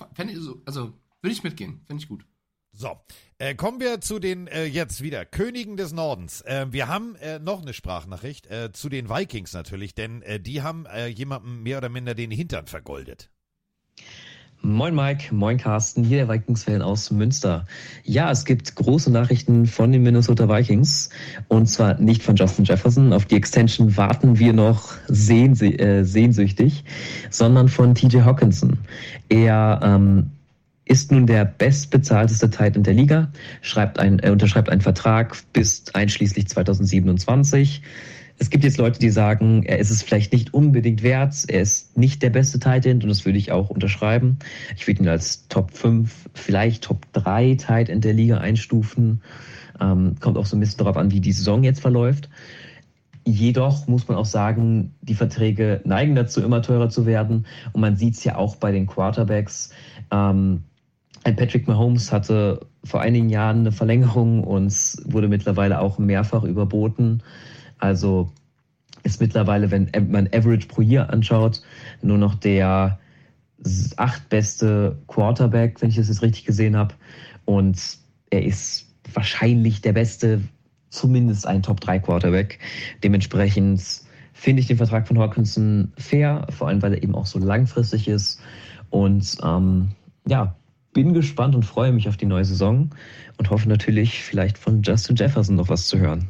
also 0.65 0.93
würde 1.21 1.33
ich 1.33 1.43
mitgehen, 1.43 1.81
finde 1.85 2.03
ich 2.03 2.09
gut. 2.09 2.25
So, 2.75 2.97
äh, 3.37 3.53
kommen 3.53 3.79
wir 3.79 4.01
zu 4.01 4.17
den 4.17 4.47
äh, 4.47 4.65
jetzt 4.65 5.03
wieder 5.03 5.25
Königen 5.25 5.77
des 5.77 5.93
Nordens. 5.93 6.41
Äh, 6.41 6.65
wir 6.71 6.87
haben 6.87 7.15
äh, 7.17 7.37
noch 7.37 7.61
eine 7.61 7.71
Sprachnachricht 7.71 8.47
äh, 8.47 8.71
zu 8.73 8.89
den 8.89 9.09
Vikings 9.09 9.53
natürlich, 9.53 9.93
denn 9.93 10.23
äh, 10.23 10.39
die 10.39 10.63
haben 10.63 10.87
äh, 10.87 11.05
jemandem 11.05 11.61
mehr 11.61 11.77
oder 11.77 11.89
minder 11.89 12.15
den 12.15 12.31
Hintern 12.31 12.65
vergoldet. 12.65 13.29
Moin 14.63 14.95
Mike, 14.95 15.35
moin 15.35 15.57
Carsten, 15.57 16.03
hier 16.03 16.25
der 16.25 16.29
Vikings-Fan 16.29 16.81
aus 16.81 17.11
Münster. 17.11 17.67
Ja, 18.05 18.31
es 18.31 18.43
gibt 18.43 18.73
große 18.75 19.11
Nachrichten 19.11 19.67
von 19.67 19.91
den 19.91 20.01
Minnesota 20.01 20.49
Vikings 20.49 21.09
und 21.49 21.67
zwar 21.67 21.99
nicht 21.99 22.23
von 22.23 22.37
Justin 22.37 22.65
Jefferson, 22.65 23.13
auf 23.13 23.25
die 23.25 23.35
Extension 23.35 23.95
warten 23.97 24.39
wir 24.39 24.53
noch 24.53 24.93
sehns 25.09 25.61
äh, 25.61 26.03
sehnsüchtig, 26.03 26.85
sondern 27.29 27.67
von 27.67 27.93
TJ 27.93 28.21
Hawkinson. 28.21 28.79
Er 29.27 29.79
ähm, 29.83 30.31
ist 30.85 31.11
nun 31.11 31.25
der 31.25 31.45
bestbezahlteste 31.45 32.49
Titan 32.49 32.83
der 32.83 32.93
Liga, 32.93 33.31
schreibt 33.61 33.99
ein, 33.99 34.19
äh, 34.19 34.31
unterschreibt 34.31 34.69
einen 34.69 34.81
Vertrag 34.81 35.37
bis 35.53 35.85
einschließlich 35.93 36.47
2027. 36.47 37.81
Es 38.39 38.49
gibt 38.49 38.63
jetzt 38.63 38.77
Leute, 38.77 38.99
die 38.99 39.09
sagen, 39.09 39.63
er 39.63 39.79
ist 39.79 39.91
es 39.91 40.01
vielleicht 40.01 40.33
nicht 40.33 40.53
unbedingt 40.53 41.03
wert, 41.03 41.35
er 41.47 41.61
ist 41.61 41.97
nicht 41.97 42.21
der 42.23 42.31
beste 42.31 42.59
Titan 42.59 43.01
und 43.01 43.07
das 43.07 43.25
würde 43.25 43.37
ich 43.37 43.51
auch 43.51 43.69
unterschreiben. 43.69 44.39
Ich 44.75 44.87
würde 44.87 45.03
ihn 45.03 45.07
als 45.07 45.47
Top 45.47 45.71
5, 45.71 46.29
vielleicht 46.33 46.83
Top 46.83 47.05
3 47.13 47.55
Titan 47.55 48.01
der 48.01 48.13
Liga 48.13 48.39
einstufen. 48.39 49.21
Ähm, 49.79 50.15
kommt 50.19 50.37
auch 50.37 50.45
so 50.45 50.57
ein 50.57 50.59
bisschen 50.59 50.79
darauf 50.79 50.97
an, 50.97 51.11
wie 51.11 51.21
die 51.21 51.31
Saison 51.31 51.63
jetzt 51.63 51.79
verläuft. 51.79 52.29
Jedoch 53.25 53.87
muss 53.87 54.07
man 54.07 54.17
auch 54.17 54.25
sagen, 54.25 54.95
die 55.01 55.15
Verträge 55.15 55.79
neigen 55.85 56.15
dazu, 56.15 56.41
immer 56.41 56.61
teurer 56.61 56.89
zu 56.89 57.05
werden. 57.05 57.45
Und 57.71 57.79
man 57.79 57.95
sieht 57.95 58.15
es 58.15 58.23
ja 58.23 58.35
auch 58.35 58.57
bei 58.57 58.71
den 58.71 58.87
Quarterbacks. 58.87 59.69
Ähm, 60.11 60.63
ein 61.23 61.35
Patrick 61.35 61.67
Mahomes 61.67 62.11
hatte 62.11 62.65
vor 62.83 63.01
einigen 63.01 63.29
Jahren 63.29 63.59
eine 63.59 63.71
Verlängerung 63.71 64.43
und 64.43 64.73
wurde 65.05 65.27
mittlerweile 65.27 65.79
auch 65.79 65.97
mehrfach 65.97 66.43
überboten. 66.43 67.23
Also 67.77 68.31
ist 69.03 69.21
mittlerweile, 69.21 69.71
wenn 69.71 69.89
man 70.09 70.27
Average 70.27 70.67
pro 70.67 70.81
Year 70.81 71.09
anschaut, 71.09 71.61
nur 72.01 72.17
noch 72.17 72.35
der 72.35 72.99
acht 73.95 74.27
beste 74.29 74.97
Quarterback, 75.07 75.81
wenn 75.81 75.89
ich 75.89 75.95
das 75.95 76.09
jetzt 76.09 76.21
richtig 76.21 76.45
gesehen 76.45 76.75
habe. 76.75 76.95
Und 77.45 77.79
er 78.29 78.43
ist 78.43 78.93
wahrscheinlich 79.13 79.81
der 79.81 79.93
beste, 79.93 80.41
zumindest 80.89 81.47
ein 81.47 81.63
Top 81.63 81.79
3 81.79 81.99
Quarterback. 81.99 82.59
Dementsprechend 83.03 83.81
finde 84.33 84.61
ich 84.61 84.67
den 84.67 84.77
Vertrag 84.77 85.07
von 85.07 85.19
Hawkinson 85.19 85.93
fair, 85.97 86.47
vor 86.49 86.67
allem 86.67 86.81
weil 86.81 86.93
er 86.93 87.03
eben 87.03 87.15
auch 87.15 87.25
so 87.25 87.39
langfristig 87.39 88.07
ist. 88.07 88.41
Und 88.89 89.37
ähm, 89.43 89.89
ja, 90.27 90.55
bin 90.93 91.13
gespannt 91.13 91.55
und 91.55 91.63
freue 91.63 91.91
mich 91.91 92.07
auf 92.07 92.17
die 92.17 92.25
neue 92.25 92.45
Saison 92.45 92.89
und 93.37 93.49
hoffe 93.49 93.67
natürlich 93.67 94.23
vielleicht 94.23 94.57
von 94.57 94.81
Justin 94.81 95.15
Jefferson 95.15 95.55
noch 95.55 95.69
was 95.69 95.87
zu 95.87 95.99
hören. 95.99 96.29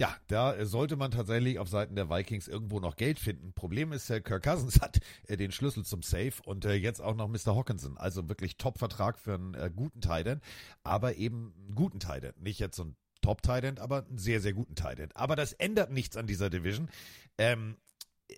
Ja, 0.00 0.16
da 0.28 0.64
sollte 0.64 0.96
man 0.96 1.10
tatsächlich 1.10 1.58
auf 1.58 1.68
Seiten 1.68 1.94
der 1.94 2.08
Vikings 2.08 2.48
irgendwo 2.48 2.80
noch 2.80 2.96
Geld 2.96 3.18
finden. 3.18 3.52
Problem 3.52 3.92
ist, 3.92 4.08
äh, 4.08 4.22
Kirk 4.22 4.44
Cousins 4.44 4.80
hat 4.80 4.98
äh, 5.26 5.36
den 5.36 5.52
Schlüssel 5.52 5.84
zum 5.84 6.02
Safe 6.02 6.32
und 6.46 6.64
äh, 6.64 6.72
jetzt 6.72 7.02
auch 7.02 7.14
noch 7.14 7.28
Mr. 7.28 7.54
Hawkinson. 7.54 7.98
Also 7.98 8.26
wirklich 8.26 8.56
Top-Vertrag 8.56 9.18
für 9.18 9.34
einen 9.34 9.76
guten 9.76 10.00
Titan, 10.00 10.40
aber 10.84 11.16
eben 11.16 11.52
einen 11.66 11.74
guten 11.74 12.00
Titan. 12.00 12.32
Nicht 12.40 12.60
jetzt 12.60 12.76
so 12.76 12.84
ein 12.84 12.96
Top-Titan, 13.20 13.76
aber 13.76 14.06
einen 14.06 14.16
sehr, 14.16 14.40
sehr 14.40 14.54
guten 14.54 14.74
Titan. 14.74 15.10
Aber 15.12 15.36
das 15.36 15.52
ändert 15.52 15.90
nichts 15.90 16.16
an 16.16 16.26
dieser 16.26 16.48
Division. 16.48 16.88
Ähm, 17.36 17.76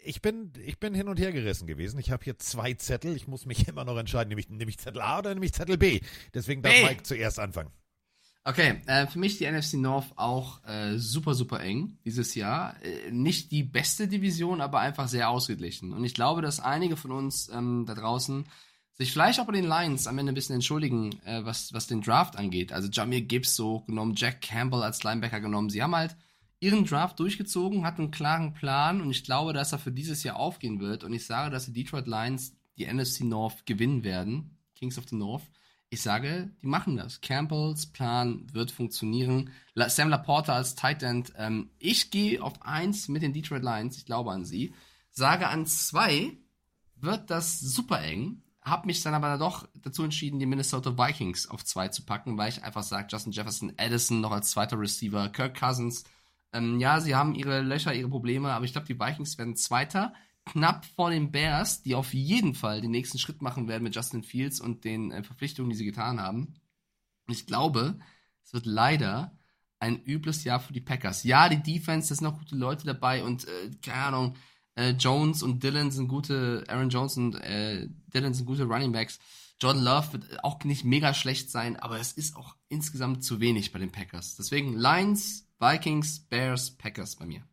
ich 0.04 0.22
bin, 0.22 0.52
ich 0.64 0.78
bin 0.78 0.94
hin 0.94 1.08
und 1.08 1.18
her 1.18 1.32
gerissen 1.32 1.66
gewesen. 1.66 1.98
Ich 1.98 2.10
habe 2.10 2.24
hier 2.24 2.38
zwei 2.38 2.74
Zettel. 2.74 3.16
Ich 3.16 3.28
muss 3.28 3.46
mich 3.46 3.68
immer 3.68 3.84
noch 3.84 3.96
entscheiden, 3.96 4.28
nämlich, 4.28 4.48
nämlich 4.48 4.78
Zettel 4.78 5.02
A 5.02 5.18
oder 5.18 5.34
nämlich 5.34 5.52
Zettel 5.52 5.78
B. 5.78 6.00
Deswegen 6.34 6.62
darf 6.62 6.74
B. 6.74 6.84
Mike 6.84 7.02
zuerst 7.02 7.38
anfangen. 7.38 7.70
Okay, 8.44 8.80
äh, 8.86 9.06
für 9.06 9.20
mich 9.20 9.38
die 9.38 9.48
NFC 9.48 9.74
North 9.74 10.12
auch 10.16 10.64
äh, 10.64 10.98
super, 10.98 11.34
super 11.34 11.60
eng 11.60 11.98
dieses 12.04 12.34
Jahr. 12.34 12.74
Äh, 12.82 13.12
nicht 13.12 13.52
die 13.52 13.62
beste 13.62 14.08
Division, 14.08 14.60
aber 14.60 14.80
einfach 14.80 15.06
sehr 15.06 15.30
ausgeglichen. 15.30 15.92
Und 15.92 16.02
ich 16.04 16.14
glaube, 16.14 16.42
dass 16.42 16.58
einige 16.58 16.96
von 16.96 17.12
uns 17.12 17.48
ähm, 17.50 17.84
da 17.86 17.94
draußen 17.94 18.44
sich 18.94 19.12
vielleicht 19.12 19.38
auch 19.38 19.46
bei 19.46 19.52
den 19.52 19.68
Lions 19.68 20.08
am 20.08 20.18
Ende 20.18 20.32
ein 20.32 20.34
bisschen 20.34 20.56
entschuldigen, 20.56 21.12
äh, 21.24 21.44
was, 21.44 21.72
was 21.72 21.86
den 21.86 22.00
Draft 22.00 22.36
angeht. 22.36 22.72
Also 22.72 22.88
Jamir 22.88 23.22
Gibbs 23.22 23.54
so 23.54 23.80
genommen, 23.82 24.14
Jack 24.16 24.40
Campbell 24.42 24.82
als 24.82 25.04
Linebacker 25.04 25.40
genommen. 25.40 25.70
Sie 25.70 25.82
haben 25.82 25.94
halt 25.94 26.16
ihren 26.62 26.84
Draft 26.84 27.18
durchgezogen, 27.18 27.84
hatten 27.84 28.02
einen 28.02 28.10
klaren 28.12 28.54
Plan 28.54 29.00
und 29.00 29.10
ich 29.10 29.24
glaube, 29.24 29.52
dass 29.52 29.72
er 29.72 29.78
für 29.78 29.90
dieses 29.90 30.22
Jahr 30.22 30.36
aufgehen 30.36 30.78
wird. 30.78 31.02
Und 31.02 31.12
ich 31.12 31.26
sage, 31.26 31.50
dass 31.50 31.66
die 31.66 31.72
Detroit 31.72 32.06
Lions 32.06 32.54
die 32.78 32.86
NFC 32.86 33.22
North 33.22 33.66
gewinnen 33.66 34.04
werden. 34.04 34.56
Kings 34.76 34.96
of 34.96 35.08
the 35.08 35.16
North. 35.16 35.42
Ich 35.90 36.02
sage, 36.02 36.52
die 36.62 36.66
machen 36.68 36.96
das. 36.96 37.20
Campbells 37.20 37.86
Plan 37.86 38.46
wird 38.52 38.70
funktionieren. 38.70 39.50
Sam 39.74 40.08
Laporta 40.08 40.54
als 40.54 40.76
Tight 40.76 41.02
End. 41.02 41.32
Ähm, 41.36 41.70
ich 41.80 42.12
gehe 42.12 42.40
auf 42.40 42.62
eins 42.62 43.08
mit 43.08 43.22
den 43.22 43.32
Detroit 43.32 43.64
Lions. 43.64 43.96
Ich 43.96 44.06
glaube 44.06 44.30
an 44.30 44.44
sie. 44.44 44.72
Sage 45.10 45.48
an 45.48 45.66
zwei 45.66 46.38
wird 46.94 47.28
das 47.28 47.58
super 47.58 48.00
eng. 48.02 48.40
Hab 48.62 48.86
mich 48.86 49.02
dann 49.02 49.14
aber 49.14 49.36
doch 49.36 49.68
dazu 49.82 50.04
entschieden, 50.04 50.38
die 50.38 50.46
Minnesota 50.46 50.96
Vikings 50.96 51.48
auf 51.48 51.64
zwei 51.64 51.88
zu 51.88 52.04
packen, 52.04 52.38
weil 52.38 52.50
ich 52.50 52.62
einfach 52.62 52.84
sage, 52.84 53.08
Justin 53.10 53.32
Jefferson, 53.32 53.72
Addison 53.76 54.20
noch 54.20 54.30
als 54.30 54.52
zweiter 54.52 54.78
Receiver, 54.78 55.28
Kirk 55.28 55.58
Cousins. 55.58 56.04
Ähm, 56.52 56.80
ja, 56.80 57.00
sie 57.00 57.14
haben 57.14 57.34
ihre 57.34 57.60
Löcher, 57.60 57.94
ihre 57.94 58.08
Probleme, 58.08 58.52
aber 58.52 58.64
ich 58.64 58.72
glaube, 58.72 58.86
die 58.86 58.98
Vikings 58.98 59.38
werden 59.38 59.56
Zweiter 59.56 60.12
knapp 60.44 60.84
vor 60.84 61.10
den 61.10 61.30
Bears, 61.30 61.82
die 61.82 61.94
auf 61.94 62.14
jeden 62.14 62.54
Fall 62.54 62.80
den 62.80 62.90
nächsten 62.90 63.18
Schritt 63.18 63.42
machen 63.42 63.68
werden 63.68 63.84
mit 63.84 63.94
Justin 63.94 64.22
Fields 64.22 64.60
und 64.60 64.84
den 64.84 65.12
äh, 65.12 65.22
Verpflichtungen, 65.22 65.70
die 65.70 65.76
sie 65.76 65.84
getan 65.84 66.20
haben. 66.20 66.54
Ich 67.28 67.46
glaube, 67.46 67.98
es 68.44 68.52
wird 68.52 68.66
leider 68.66 69.36
ein 69.78 70.02
übles 70.04 70.44
Jahr 70.44 70.60
für 70.60 70.72
die 70.72 70.80
Packers. 70.80 71.24
Ja, 71.24 71.48
die 71.48 71.62
Defense, 71.62 72.08
da 72.08 72.14
sind 72.14 72.24
noch 72.24 72.38
gute 72.38 72.56
Leute 72.56 72.86
dabei 72.86 73.24
und 73.24 73.46
äh, 73.46 73.70
keine 73.82 74.02
Ahnung, 74.02 74.36
äh, 74.74 74.90
Jones 74.90 75.42
und 75.42 75.62
Dylan 75.62 75.90
sind 75.90 76.08
gute, 76.08 76.64
Aaron 76.68 76.88
Jones 76.88 77.16
und 77.16 77.34
äh, 77.36 77.88
Dylan 78.12 78.34
sind 78.34 78.46
gute 78.46 78.64
Running 78.64 78.92
Backs. 78.92 79.18
Jordan 79.60 79.82
Love 79.82 80.12
wird 80.14 80.44
auch 80.44 80.62
nicht 80.64 80.84
mega 80.84 81.14
schlecht 81.14 81.50
sein, 81.50 81.76
aber 81.76 82.00
es 82.00 82.12
ist 82.12 82.36
auch 82.36 82.56
insgesamt 82.68 83.22
zu 83.22 83.38
wenig 83.38 83.70
bei 83.70 83.78
den 83.78 83.92
Packers. 83.92 84.34
Deswegen 84.36 84.76
Lions, 84.76 85.46
Vikings, 85.62 86.18
Bears, 86.28 86.76
Packers 86.76 87.14
bei 87.14 87.24
mir. 87.24 87.44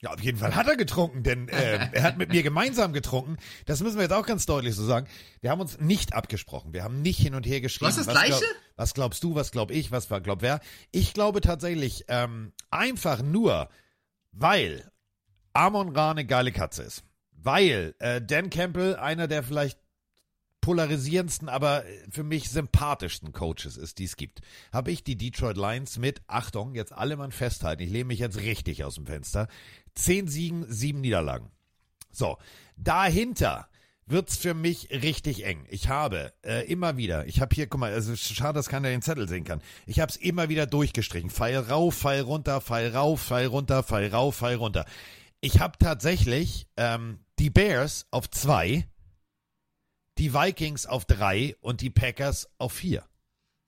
Ja, 0.00 0.10
auf 0.12 0.20
jeden 0.20 0.36
Fall 0.36 0.54
hat 0.54 0.68
er 0.68 0.76
getrunken, 0.76 1.22
denn 1.22 1.48
äh, 1.48 1.88
er 1.92 2.02
hat 2.02 2.18
mit 2.18 2.30
mir 2.30 2.42
gemeinsam 2.42 2.92
getrunken. 2.92 3.38
Das 3.64 3.80
müssen 3.80 3.96
wir 3.96 4.02
jetzt 4.02 4.12
auch 4.12 4.26
ganz 4.26 4.44
deutlich 4.44 4.74
so 4.74 4.84
sagen. 4.84 5.08
Wir 5.40 5.50
haben 5.50 5.60
uns 5.62 5.80
nicht 5.80 6.12
abgesprochen. 6.12 6.74
Wir 6.74 6.84
haben 6.84 7.00
nicht 7.00 7.18
hin 7.18 7.34
und 7.34 7.46
her 7.46 7.62
geschrieben. 7.62 7.88
Was 7.88 7.96
das 7.96 8.08
was, 8.08 8.14
Gleiche? 8.14 8.44
was 8.76 8.92
glaubst 8.92 9.24
du, 9.24 9.34
was 9.34 9.52
glaub 9.52 9.70
ich, 9.70 9.90
was 9.90 10.08
glaubt 10.08 10.42
wer? 10.42 10.60
Ich 10.92 11.14
glaube 11.14 11.40
tatsächlich 11.40 12.04
ähm, 12.08 12.52
einfach 12.70 13.22
nur, 13.22 13.70
weil 14.32 14.92
Amon 15.54 15.96
Ra 15.96 16.10
eine 16.10 16.26
geile 16.26 16.52
Katze 16.52 16.82
ist. 16.82 17.04
Weil 17.32 17.94
äh, 18.00 18.20
Dan 18.20 18.50
Campbell 18.50 18.96
einer 18.96 19.28
der 19.28 19.42
vielleicht 19.42 19.78
polarisierendsten, 20.60 21.48
aber 21.48 21.84
für 22.10 22.24
mich 22.24 22.50
sympathischsten 22.50 23.32
Coaches 23.32 23.76
ist, 23.76 23.98
die 23.98 24.04
es 24.04 24.16
gibt, 24.16 24.40
habe 24.72 24.90
ich 24.90 25.04
die 25.04 25.16
Detroit 25.16 25.56
Lions 25.56 25.98
mit, 25.98 26.20
Achtung, 26.26 26.74
jetzt 26.74 26.92
alle 26.92 27.16
Mann 27.16 27.32
festhalten, 27.32 27.82
ich 27.82 27.90
lehne 27.90 28.06
mich 28.06 28.18
jetzt 28.18 28.38
richtig 28.38 28.84
aus 28.84 28.96
dem 28.96 29.06
Fenster, 29.06 29.48
zehn 29.94 30.28
Siegen, 30.28 30.66
sieben 30.68 31.00
Niederlagen. 31.00 31.50
So, 32.10 32.38
dahinter 32.76 33.68
wird's 34.10 34.36
für 34.36 34.54
mich 34.54 34.90
richtig 34.90 35.44
eng. 35.44 35.66
Ich 35.68 35.88
habe 35.88 36.32
äh, 36.42 36.66
immer 36.70 36.96
wieder, 36.96 37.26
ich 37.26 37.40
habe 37.40 37.54
hier, 37.54 37.66
guck 37.66 37.80
mal, 37.80 37.92
also 37.92 38.16
schade, 38.16 38.54
dass 38.54 38.68
keiner 38.68 38.88
den 38.88 39.02
Zettel 39.02 39.28
sehen 39.28 39.44
kann. 39.44 39.60
Ich 39.86 40.00
habe 40.00 40.10
es 40.10 40.16
immer 40.16 40.48
wieder 40.48 40.66
durchgestrichen. 40.66 41.30
Pfeil 41.30 41.58
rauf, 41.58 41.94
Pfeil 41.94 42.22
runter, 42.22 42.60
Pfeil 42.60 42.94
rauf, 42.94 43.22
Pfeil 43.22 43.46
runter, 43.46 43.82
Pfeil 43.82 44.08
rauf, 44.08 44.36
Pfeil 44.36 44.56
runter. 44.56 44.86
Ich 45.40 45.60
habe 45.60 45.78
tatsächlich 45.78 46.66
ähm, 46.76 47.20
die 47.38 47.50
Bears 47.50 48.06
auf 48.10 48.30
zwei, 48.30 48.88
die 50.18 50.34
Vikings 50.34 50.86
auf 50.86 51.04
drei 51.04 51.56
und 51.60 51.80
die 51.80 51.90
Packers 51.90 52.48
auf 52.58 52.72
vier. 52.72 53.04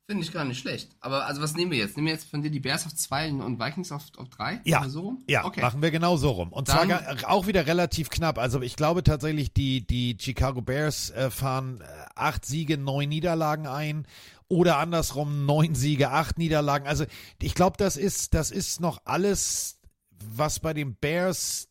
Finde 0.09 0.25
ich 0.25 0.33
gar 0.33 0.43
nicht 0.43 0.59
schlecht. 0.59 0.89
Aber 0.99 1.25
also 1.25 1.41
was 1.41 1.53
nehmen 1.55 1.71
wir 1.71 1.77
jetzt? 1.77 1.95
Nehmen 1.95 2.07
wir 2.07 2.13
jetzt 2.13 2.29
von 2.29 2.41
dir 2.41 2.49
die 2.51 2.59
Bears 2.59 2.85
auf 2.85 2.93
2 2.93 3.31
und 3.31 3.59
Vikings 3.59 3.93
auf 3.93 4.11
3? 4.11 4.21
Auf 4.21 4.27
drei? 4.29 4.59
Ja, 4.65 4.79
Machen 4.79 4.87
wir 4.87 4.91
so 4.91 4.99
rum? 5.01 5.23
ja 5.29 5.45
okay. 5.45 5.61
machen 5.61 5.81
wir 5.81 5.89
genau 5.91 6.17
so 6.17 6.31
rum. 6.31 6.51
Und 6.51 6.67
Dann- 6.67 6.89
zwar 6.89 7.31
auch 7.31 7.47
wieder 7.47 7.65
relativ 7.65 8.09
knapp. 8.09 8.37
Also 8.37 8.61
ich 8.61 8.75
glaube 8.75 9.03
tatsächlich, 9.03 9.53
die, 9.53 9.87
die 9.87 10.17
Chicago 10.19 10.61
Bears 10.61 11.11
äh, 11.11 11.29
fahren 11.31 11.79
äh, 11.79 11.85
acht 12.15 12.43
Siege, 12.45 12.77
neun 12.77 13.07
Niederlagen 13.07 13.67
ein. 13.67 14.05
Oder 14.49 14.79
andersrum, 14.79 15.45
neun 15.45 15.75
Siege, 15.75 16.11
acht 16.11 16.37
Niederlagen. 16.37 16.87
Also 16.87 17.05
ich 17.41 17.53
glaube, 17.55 17.77
das 17.77 17.95
ist, 17.95 18.33
das 18.33 18.51
ist 18.51 18.81
noch 18.81 18.99
alles, 19.05 19.79
was 20.09 20.59
bei 20.59 20.73
den 20.73 20.95
Bears 20.95 21.69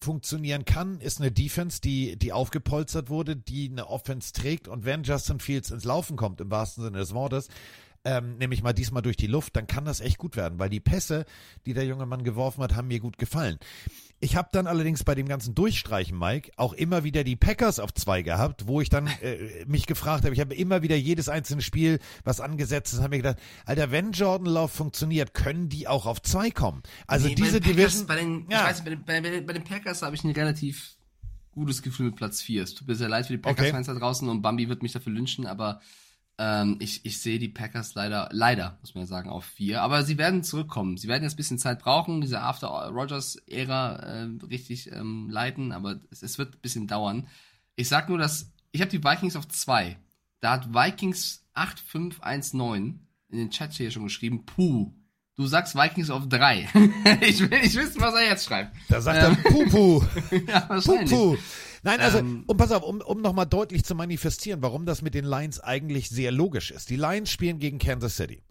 funktionieren 0.00 0.64
kann, 0.64 1.00
ist 1.00 1.20
eine 1.20 1.32
Defense, 1.32 1.80
die, 1.80 2.16
die 2.16 2.32
aufgepolstert 2.32 3.10
wurde, 3.10 3.36
die 3.36 3.68
eine 3.70 3.88
Offense 3.88 4.32
trägt. 4.32 4.68
Und 4.68 4.84
wenn 4.84 5.02
Justin 5.02 5.40
Fields 5.40 5.70
ins 5.70 5.84
Laufen 5.84 6.16
kommt, 6.16 6.40
im 6.40 6.50
wahrsten 6.50 6.84
Sinne 6.84 6.98
des 6.98 7.14
Wortes, 7.14 7.48
ähm, 8.04 8.36
nämlich 8.38 8.62
mal 8.62 8.72
diesmal 8.72 9.02
durch 9.02 9.16
die 9.16 9.26
Luft, 9.26 9.56
dann 9.56 9.66
kann 9.66 9.84
das 9.84 10.00
echt 10.00 10.18
gut 10.18 10.36
werden, 10.36 10.58
weil 10.58 10.70
die 10.70 10.80
Pässe, 10.80 11.24
die 11.66 11.74
der 11.74 11.84
junge 11.84 12.06
Mann 12.06 12.22
geworfen 12.22 12.62
hat, 12.62 12.76
haben 12.76 12.88
mir 12.88 13.00
gut 13.00 13.18
gefallen. 13.18 13.58
Ich 14.20 14.34
habe 14.34 14.48
dann 14.50 14.66
allerdings 14.66 15.04
bei 15.04 15.14
dem 15.14 15.28
ganzen 15.28 15.54
Durchstreichen, 15.54 16.18
Mike, 16.18 16.50
auch 16.56 16.72
immer 16.72 17.04
wieder 17.04 17.22
die 17.22 17.36
Packers 17.36 17.78
auf 17.78 17.94
zwei 17.94 18.22
gehabt, 18.22 18.66
wo 18.66 18.80
ich 18.80 18.88
dann 18.88 19.06
äh, 19.22 19.64
mich 19.66 19.86
gefragt 19.86 20.24
habe, 20.24 20.34
ich 20.34 20.40
habe 20.40 20.54
immer 20.54 20.82
wieder 20.82 20.96
jedes 20.96 21.28
einzelne 21.28 21.62
Spiel, 21.62 22.00
was 22.24 22.40
angesetzt 22.40 22.92
ist, 22.92 22.98
habe 23.00 23.10
mir 23.10 23.18
gedacht, 23.18 23.38
Alter, 23.64 23.90
wenn 23.92 24.12
Jordan 24.12 24.46
Love 24.52 24.68
funktioniert, 24.68 25.34
können 25.34 25.68
die 25.68 25.86
auch 25.86 26.06
auf 26.06 26.20
zwei 26.22 26.50
kommen. 26.50 26.82
Also 27.06 27.28
Nee, 27.28 27.34
diese 27.36 27.60
Division, 27.60 28.06
Bei 28.06 28.16
den, 28.16 28.46
Ja. 28.50 28.62
ich 28.62 28.70
weiß 28.70 28.84
bei 28.84 28.90
den, 28.90 29.04
bei, 29.04 29.20
bei 29.20 29.52
den 29.52 29.64
Packers 29.64 30.02
habe 30.02 30.16
ich 30.16 30.24
ein 30.24 30.32
relativ 30.32 30.96
gutes 31.52 31.82
Gefühl 31.82 32.06
mit 32.06 32.16
Platz 32.16 32.40
4. 32.42 32.62
Es 32.62 32.74
tut 32.74 32.88
mir 32.88 32.94
sehr 32.94 33.08
leid 33.08 33.26
für 33.26 33.34
die 33.34 33.38
Packers-Fans 33.38 33.86
da 33.86 33.94
draußen 33.94 34.28
und 34.28 34.42
Bambi 34.42 34.68
wird 34.68 34.82
mich 34.82 34.92
dafür 34.92 35.12
lynchen, 35.12 35.46
aber 35.46 35.80
ähm, 36.38 36.76
ich, 36.78 37.04
ich 37.04 37.20
sehe 37.20 37.38
die 37.38 37.48
Packers 37.48 37.94
leider, 37.94 38.28
leider, 38.32 38.78
muss 38.80 38.94
man 38.94 39.02
ja 39.02 39.08
sagen, 39.08 39.28
auf 39.28 39.44
4. 39.44 39.82
Aber 39.82 40.04
sie 40.04 40.18
werden 40.18 40.44
zurückkommen. 40.44 40.96
Sie 40.96 41.08
werden 41.08 41.24
jetzt 41.24 41.34
ein 41.34 41.36
bisschen 41.36 41.58
Zeit 41.58 41.80
brauchen, 41.80 42.20
diese 42.20 42.40
After-Rogers-Ära 42.40 43.96
äh, 43.96 44.28
richtig 44.48 44.92
ähm, 44.92 45.28
leiten, 45.30 45.72
aber 45.72 45.98
es, 46.10 46.22
es 46.22 46.38
wird 46.38 46.54
ein 46.54 46.60
bisschen 46.60 46.86
dauern. 46.86 47.26
Ich 47.74 47.88
sag 47.88 48.08
nur, 48.08 48.18
dass 48.18 48.52
ich 48.70 48.80
habe 48.80 48.90
die 48.90 49.02
Vikings 49.02 49.36
auf 49.36 49.48
2. 49.48 49.96
Da 50.40 50.52
hat 50.52 50.72
Vikings 50.72 51.44
8519 51.54 53.00
in 53.30 53.38
den 53.38 53.50
Chat 53.50 53.72
hier 53.72 53.90
schon 53.90 54.04
geschrieben, 54.04 54.46
puh, 54.46 54.92
du 55.36 55.46
sagst 55.46 55.74
Vikings 55.74 56.10
auf 56.10 56.28
3. 56.28 56.68
ich 57.22 57.40
will 57.40 57.60
nicht 57.60 57.74
wissen, 57.74 58.00
was 58.00 58.14
er 58.14 58.28
jetzt 58.28 58.46
schreibt. 58.46 58.76
da 58.88 59.00
sagt 59.00 59.18
er 59.18 59.28
Ähm, 59.30 59.42
Pupu. 59.42 60.02
ja, 60.46 60.68
wahrscheinlich. 60.68 61.10
Pupu. 61.10 61.36
Nein, 61.82 62.00
also, 62.00 62.18
Ähm, 62.18 62.44
und 62.46 62.56
pass 62.56 62.72
auf, 62.72 62.82
um, 62.82 63.00
um 63.00 63.20
nochmal 63.20 63.46
deutlich 63.46 63.84
zu 63.84 63.94
manifestieren, 63.94 64.62
warum 64.62 64.86
das 64.86 65.02
mit 65.02 65.14
den 65.14 65.24
Lions 65.24 65.60
eigentlich 65.60 66.08
sehr 66.08 66.32
logisch 66.32 66.70
ist. 66.70 66.90
Die 66.90 66.96
Lions 66.96 67.30
spielen 67.30 67.58
gegen 67.58 67.78
Kansas 67.78 68.16
City. 68.16 68.42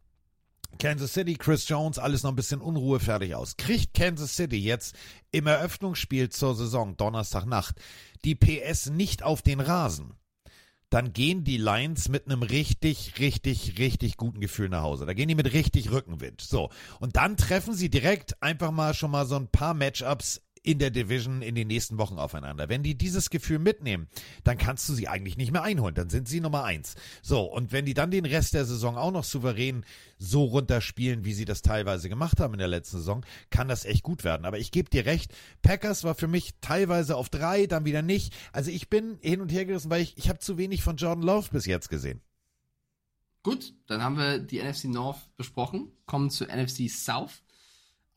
Kansas 0.80 1.14
City, 1.14 1.36
Chris 1.36 1.68
Jones, 1.68 1.98
alles 1.98 2.24
noch 2.24 2.32
ein 2.32 2.36
bisschen 2.36 2.62
Unruhe 2.62 3.00
fertig 3.00 3.34
aus. 3.36 3.58
Kriegt 3.58 3.94
Kansas 3.94 4.36
City 4.36 4.58
jetzt 4.58 4.96
im 5.32 5.48
Eröffnungsspiel 5.48 6.30
zur 6.30 6.56
Saison, 6.56 6.96
Donnerstagnacht, 6.98 7.76
die 8.24 8.36
PS 8.36 8.90
nicht 8.90 9.24
auf 9.24 9.42
den 9.42 9.60
Rasen, 9.60 10.14
dann 10.90 11.12
gehen 11.14 11.44
die 11.44 11.58
Lions 11.58 12.08
mit 12.10 12.28
einem 12.28 12.44
richtig, 12.44 13.20
richtig, 13.20 13.78
richtig 13.78 14.18
guten 14.18 14.40
Gefühl 14.40 14.70
nach 14.70 14.84
Hause. 14.84 15.06
Da 15.06 15.14
gehen 15.14 15.28
die 15.28 15.36
mit 15.36 15.52
richtig 15.52 15.92
Rückenwind. 15.92 16.42
So. 16.42 16.70
Und 17.00 17.18
dann 17.18 17.36
treffen 17.36 17.74
sie 17.74 17.90
direkt 17.90 18.42
einfach 18.42 18.72
mal 18.72 18.94
schon 18.94 19.12
mal 19.12 19.26
so 19.26 19.36
ein 19.36 19.50
paar 19.50 19.74
Matchups 19.74 20.42
in 20.68 20.80
der 20.80 20.90
Division 20.90 21.42
in 21.42 21.56
den 21.56 21.70
nächsten 21.70 21.98
Wochen 21.98 22.20
aufeinander. 22.20 22.68
Wenn 22.68 22.84
die 22.84 22.98
dieses 22.98 23.30
Gefühl 23.30 23.58
mitnehmen, 23.58 24.10
dann 24.44 24.58
kannst 24.58 24.90
du 24.90 24.94
sie 24.94 25.08
eigentlich 25.08 25.38
nicht 25.38 25.54
mehr 25.54 25.64
einholen. 25.64 25.96
Dann 25.96 26.10
sind 26.10 26.28
sie 26.28 26.42
Nummer 26.42 26.66
eins. 26.66 26.96
So, 27.22 27.44
und 27.44 27.72
wenn 27.72 27.86
die 27.86 27.94
dann 27.94 28.12
den 28.12 28.26
Rest 28.26 28.54
der 28.54 28.66
Saison 28.66 28.98
auch 28.98 29.12
noch 29.12 29.24
souverän 29.24 29.86
so 30.20 30.44
runterspielen, 30.44 31.24
wie 31.24 31.34
sie 31.34 31.46
das 31.46 31.62
teilweise 31.62 32.10
gemacht 32.10 32.42
haben 32.42 32.54
in 32.54 32.60
der 32.60 32.68
letzten 32.68 32.98
Saison, 32.98 33.26
kann 33.50 33.70
das 33.70 33.86
echt 33.86 34.04
gut 34.04 34.26
werden. 34.26 34.46
Aber 34.46 34.60
ich 34.60 34.72
gebe 34.72 34.90
dir 34.90 35.06
recht, 35.06 35.34
Packers 35.62 36.04
war 36.04 36.16
für 36.16 36.28
mich 36.28 36.56
teilweise 36.60 37.16
auf 37.16 37.30
drei, 37.30 37.66
dann 37.66 37.86
wieder 37.86 38.02
nicht. 38.02 38.36
Also 38.52 38.70
ich 38.70 38.90
bin 38.90 39.20
hin 39.22 39.40
und 39.40 39.54
her 39.54 39.64
gerissen, 39.64 39.90
weil 39.90 40.02
ich, 40.02 40.18
ich 40.18 40.28
habe 40.28 40.40
zu 40.40 40.58
wenig 40.58 40.84
von 40.84 40.98
Jordan 40.98 41.24
Love 41.24 41.48
bis 41.50 41.66
jetzt 41.66 41.88
gesehen. 41.88 42.20
Gut, 43.42 43.74
dann 43.86 44.04
haben 44.04 44.18
wir 44.18 44.40
die 44.40 44.62
NFC 44.62 44.86
North 44.86 45.34
besprochen, 45.38 45.94
kommen 46.06 46.30
zur 46.30 46.48
NFC 46.48 46.90
South. 46.90 47.42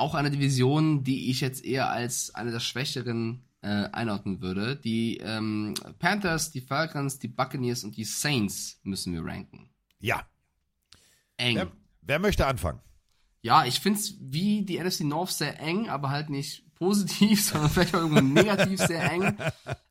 Auch 0.00 0.14
eine 0.14 0.30
Division, 0.30 1.04
die 1.04 1.30
ich 1.30 1.42
jetzt 1.42 1.62
eher 1.62 1.90
als 1.90 2.34
eine 2.34 2.50
der 2.50 2.60
schwächeren 2.60 3.44
äh, 3.60 3.68
einordnen 3.68 4.40
würde. 4.40 4.74
Die 4.74 5.18
ähm, 5.18 5.74
Panthers, 5.98 6.50
die 6.50 6.62
Falcons, 6.62 7.18
die 7.18 7.28
Buccaneers 7.28 7.84
und 7.84 7.98
die 7.98 8.04
Saints 8.04 8.80
müssen 8.82 9.12
wir 9.12 9.22
ranken. 9.22 9.68
Ja. 9.98 10.26
Eng. 11.36 11.56
Wer, 11.56 11.72
wer 12.00 12.18
möchte 12.18 12.46
anfangen? 12.46 12.80
Ja, 13.42 13.66
ich 13.66 13.80
finde 13.80 14.00
es 14.00 14.14
wie 14.20 14.62
die 14.62 14.78
NFC 14.82 15.00
North 15.00 15.32
sehr 15.32 15.60
eng, 15.60 15.90
aber 15.90 16.08
halt 16.08 16.30
nicht 16.30 16.74
positiv, 16.76 17.44
sondern 17.44 17.70
vielleicht 17.70 17.94
auch 17.94 18.00
irgendwo 18.00 18.22
negativ 18.22 18.80
sehr 18.80 19.12
eng. 19.12 19.36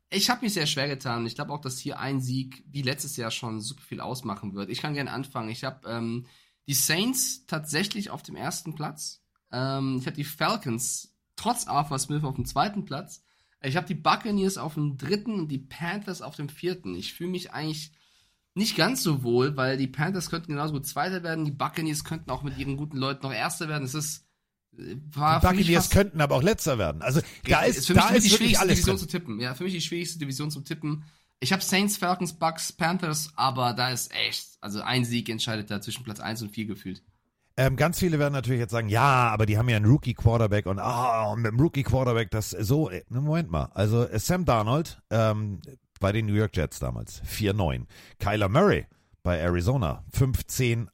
Ich 0.09 0.31
habe 0.31 0.41
mich 0.41 0.55
sehr 0.55 0.65
schwer 0.65 0.87
getan. 0.87 1.27
Ich 1.27 1.35
glaube 1.35 1.53
auch, 1.53 1.61
dass 1.61 1.77
hier 1.77 1.99
ein 1.99 2.19
Sieg, 2.19 2.63
wie 2.67 2.81
letztes 2.81 3.15
Jahr 3.15 3.29
schon, 3.29 3.61
super 3.61 3.83
viel 3.83 4.01
ausmachen 4.01 4.55
wird. 4.55 4.71
Ich 4.71 4.81
kann 4.81 4.95
gerne 4.95 5.11
anfangen. 5.11 5.49
Ich 5.49 5.63
habe 5.63 5.87
ähm, 5.87 6.25
die 6.67 6.73
Saints 6.73 7.45
tatsächlich 7.45 8.09
auf 8.09 8.23
dem 8.23 8.35
ersten 8.35 8.73
Platz. 8.73 9.21
Ähm, 9.51 9.97
ich 9.99 10.05
habe 10.05 10.15
die 10.15 10.23
Falcons 10.23 11.13
trotz 11.35 11.67
Arthur 11.67 11.99
Smith 11.99 12.23
auf 12.23 12.35
dem 12.35 12.45
zweiten 12.45 12.85
Platz. 12.85 13.23
Ich 13.61 13.75
habe 13.75 13.87
die 13.87 13.95
Buccaneers 13.95 14.57
auf 14.57 14.75
dem 14.75 14.97
dritten 14.97 15.33
und 15.33 15.47
die 15.49 15.57
Panthers 15.57 16.21
auf 16.21 16.35
dem 16.35 16.49
vierten. 16.49 16.95
Ich 16.95 17.13
fühle 17.13 17.31
mich 17.31 17.51
eigentlich 17.51 17.91
nicht 18.55 18.75
ganz 18.75 19.03
so 19.03 19.23
wohl, 19.23 19.57
weil 19.57 19.77
die 19.77 19.87
Panthers 19.87 20.29
könnten 20.29 20.53
genauso 20.53 20.73
gut 20.73 20.87
Zweiter 20.87 21.23
werden, 21.23 21.45
die 21.45 21.51
Buccaneers 21.51 22.03
könnten 22.03 22.29
auch 22.29 22.43
mit 22.43 22.57
ihren 22.57 22.77
guten 22.77 22.97
Leuten 22.97 23.23
noch 23.23 23.33
Erster 23.33 23.67
werden. 23.67 23.83
Es 23.83 23.93
ist 23.93 24.25
äh, 24.77 24.95
war 25.11 25.39
Die 25.39 25.47
Buccaneers 25.47 25.89
könnten 25.89 26.21
aber 26.21 26.35
auch 26.35 26.43
letzter 26.43 26.77
werden. 26.77 27.01
Also 27.01 27.21
da 27.43 27.61
ist, 27.61 27.87
für 27.87 27.93
mich, 27.93 28.03
da 28.03 28.09
ist 28.09 28.25
die 28.25 28.29
schwierigste 28.29 28.67
Division 28.67 28.95
drin. 28.95 28.97
zu 28.97 29.07
tippen. 29.07 29.39
Ja, 29.39 29.55
für 29.55 29.63
mich 29.63 29.73
die 29.73 29.81
schwierigste 29.81 30.19
Division 30.19 30.51
zu 30.51 30.61
tippen. 30.61 31.03
Ich 31.41 31.53
habe 31.53 31.63
Saints, 31.63 31.97
Falcons, 31.97 32.33
Bucks, 32.33 32.73
Panthers, 32.73 33.31
aber 33.35 33.73
da 33.73 33.91
ist 33.91 34.13
echt, 34.13 34.57
also 34.59 34.81
ein 34.81 35.05
Sieg 35.05 35.29
entscheidet 35.29 35.71
da 35.71 35.79
zwischen 35.79 36.03
Platz 36.03 36.19
1 36.19 36.41
und 36.41 36.49
4 36.49 36.65
gefühlt. 36.65 37.01
Ähm, 37.59 37.75
ganz 37.75 37.99
viele 37.99 38.19
werden 38.19 38.31
natürlich 38.31 38.61
jetzt 38.61 38.71
sagen, 38.71 38.87
ja, 38.87 39.27
aber 39.27 39.45
die 39.45 39.57
haben 39.57 39.67
ja 39.67 39.75
einen 39.75 39.85
Rookie-Quarterback 39.85 40.65
und 40.65 40.79
ah, 40.79 41.29
und 41.29 41.41
mit 41.41 41.51
dem 41.51 41.59
Rookie-Quarterback 41.59 42.31
das 42.31 42.51
so. 42.51 42.89
äh, 42.89 43.03
ne, 43.09 43.19
Moment 43.19 43.51
mal. 43.51 43.69
Also 43.73 44.07
äh, 44.07 44.17
Sam 44.17 44.45
Darnold 44.45 45.01
ähm, 45.09 45.59
bei 45.99 46.13
den 46.13 46.27
New 46.27 46.35
York 46.35 46.55
Jets 46.55 46.79
damals 46.79 47.21
4-9. 47.23 47.83
Kyler 48.17 48.47
Murray 48.47 48.87
bei 49.23 49.39
Arizona 49.39 50.05
15-1. 50.17 50.87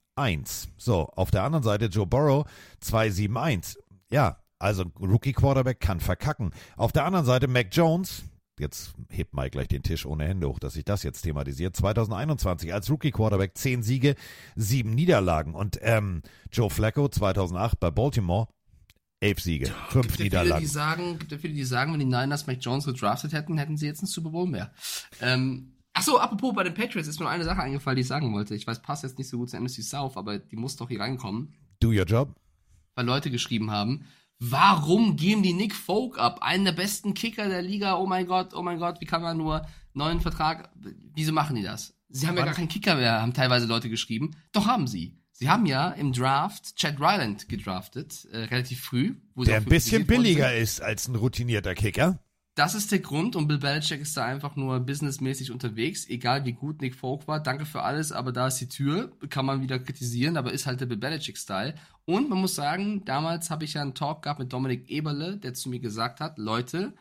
So, 0.76 1.08
auf 1.16 1.30
der 1.30 1.44
anderen 1.44 1.62
Seite 1.62 1.86
Joe 1.86 2.08
Burrow 2.08 2.48
2-7-1. 2.84 3.78
Ja, 4.10 4.38
also 4.58 4.86
Rookie-Quarterback 5.00 5.80
kann 5.80 6.00
verkacken. 6.00 6.50
Auf 6.78 6.92
der 6.92 7.06
anderen 7.06 7.28
Seite 7.28 7.48
Mac 7.48 7.68
Jones. 7.74 8.24
Jetzt 8.60 8.94
hebt 9.10 9.34
Mike 9.34 9.52
gleich 9.52 9.68
den 9.68 9.84
Tisch 9.84 10.06
ohne 10.06 10.26
Hände 10.26 10.48
hoch, 10.48 10.60
dass 10.60 10.76
ich 10.76 10.86
das 10.86 11.04
jetzt 11.04 11.22
thematisiert. 11.22 11.76
2021 11.76 12.74
als 12.74 12.90
Rookie-Quarterback 12.90 13.58
10 13.58 13.84
Siege, 13.84 14.16
7 14.56 14.90
Niederlagen. 14.90 15.54
Und 15.54 15.78
ähm, 15.82 16.22
Joe 16.52 16.70
Flacco 16.70 17.08
2008 17.10 17.80
bei 17.80 17.92
Baltimore 17.92 18.48
11 19.20 19.40
Siege, 19.42 19.66
5 19.90 19.94
Gibt 19.94 19.96
ja 19.96 20.02
viele, 20.02 20.18
die 20.18 20.24
Niederlagen. 20.24 20.68
sagen, 20.68 21.20
gibt 21.20 21.32
ja 21.32 21.38
viele, 21.38 21.54
die 21.54 21.64
sagen, 21.64 21.94
wenn 21.94 22.00
die 22.00 22.06
Niners 22.06 22.48
Mac 22.48 22.58
Jones 22.62 22.86
gedraftet 22.86 23.34
hätten, 23.34 23.58
hätten 23.58 23.78
sie 23.78 23.88
jetzt 23.88 24.00
einen 24.02 24.08
Super 24.08 24.30
Bowl 24.30 24.48
mehr. 24.48 24.72
Ähm, 25.22 25.74
ach 25.94 26.04
so, 26.04 26.20
apropos 26.20 26.54
bei 26.54 26.64
den 26.64 26.74
Patriots 26.74 27.08
ist 27.08 27.20
mir 27.20 27.26
noch 27.26 27.32
eine 27.32 27.46
Sache 27.46 27.62
eingefallen, 27.62 27.96
die 27.96 28.02
ich 28.02 28.08
sagen 28.08 28.34
wollte. 28.34 28.56
Ich 28.56 28.68
weiß, 28.68 28.82
passt 28.82 29.04
jetzt 29.04 29.18
nicht 29.18 29.30
so 29.30 29.38
gut 29.38 29.50
zur 29.50 29.60
NFC 29.60 29.82
South, 29.84 30.18
aber 30.18 30.38
die 30.38 30.56
muss 30.56 30.76
doch 30.76 30.90
hier 30.90 31.00
reinkommen. 31.00 31.54
Do 31.80 31.90
your 31.90 32.06
job. 32.06 32.36
weil 32.96 33.06
Leute 33.06 33.32
geschrieben 33.32 33.72
haben, 33.72 34.06
warum 34.40 35.16
geben 35.16 35.44
die 35.44 35.54
Nick 35.54 35.76
Folk 35.76 36.18
ab? 36.20 36.40
Einen 36.42 36.66
der 36.66 36.72
besten 36.72 37.14
Kicker 37.14 37.48
der 37.50 37.62
Liga, 37.62 37.96
oh 37.98 38.06
mein 38.06 38.28
Gott, 38.28 38.54
oh 38.54 38.62
mein 38.62 38.80
Gott, 38.80 39.02
wie 39.02 39.06
kann 39.06 39.22
man 39.22 39.38
nur 39.38 39.66
neuen 39.94 40.22
Vertrag, 40.22 40.70
wieso 41.14 41.32
machen 41.34 41.56
die 41.56 41.64
das? 41.64 41.94
Sie 42.10 42.28
haben 42.28 42.36
ja 42.36 42.42
Wann- 42.42 42.48
gar 42.48 42.56
keinen 42.56 42.68
Kicker 42.70 42.96
mehr, 42.96 43.22
haben 43.22 43.34
teilweise 43.34 43.66
Leute 43.66 43.90
geschrieben. 43.90 44.32
Doch 44.52 44.68
haben 44.68 44.88
sie. 44.88 45.18
Sie 45.32 45.50
haben 45.50 45.66
ja 45.66 45.90
im 45.90 46.14
Draft 46.14 46.78
Chad 46.78 46.98
Ryland 47.00 47.50
gedraftet, 47.50 48.26
äh, 48.32 48.38
relativ 48.46 48.82
früh. 48.82 49.16
Wo 49.34 49.44
sie 49.44 49.50
Der 49.52 49.58
ein 49.60 49.66
bisschen 49.66 50.06
billiger 50.08 50.56
ist 50.56 50.82
als 50.82 51.10
ein 51.10 51.16
routinierter 51.16 51.76
Kicker. 51.76 52.20
Das 52.56 52.74
ist 52.74 52.94
der 52.94 53.00
Grund 53.00 53.36
und 53.36 53.50
Bill 53.50 53.58
Belichick 53.58 54.00
ist 54.00 54.16
da 54.16 54.24
einfach 54.24 54.56
nur 54.56 54.80
businessmäßig 54.80 55.52
unterwegs, 55.52 56.08
egal 56.08 56.46
wie 56.46 56.54
gut 56.54 56.80
Nick 56.80 56.96
Folk 56.96 57.28
war. 57.28 57.42
Danke 57.42 57.66
für 57.66 57.82
alles, 57.84 58.14
aber 58.14 58.32
da 58.32 58.48
ist 58.48 58.62
die 58.62 58.70
Tür, 58.70 59.12
kann 59.30 59.46
man 59.46 59.62
wieder 59.62 59.78
kritisieren, 59.78 60.38
aber 60.38 60.54
ist 60.54 60.66
halt 60.66 60.80
der 60.80 60.86
Bill 60.86 60.96
Belichick-Style. 60.96 61.76
Und 62.06 62.30
man 62.30 62.40
muss 62.40 62.56
sagen, 62.56 63.04
damals 63.04 63.50
habe 63.50 63.66
ich 63.66 63.74
ja 63.74 63.82
einen 63.82 63.94
Talk 63.94 64.22
gehabt 64.22 64.40
mit 64.40 64.54
Dominik 64.54 64.90
Eberle, 64.90 65.36
der 65.36 65.54
zu 65.54 65.68
mir 65.68 65.82
gesagt 65.82 66.22
hat, 66.22 66.38
Leute, 66.38 66.94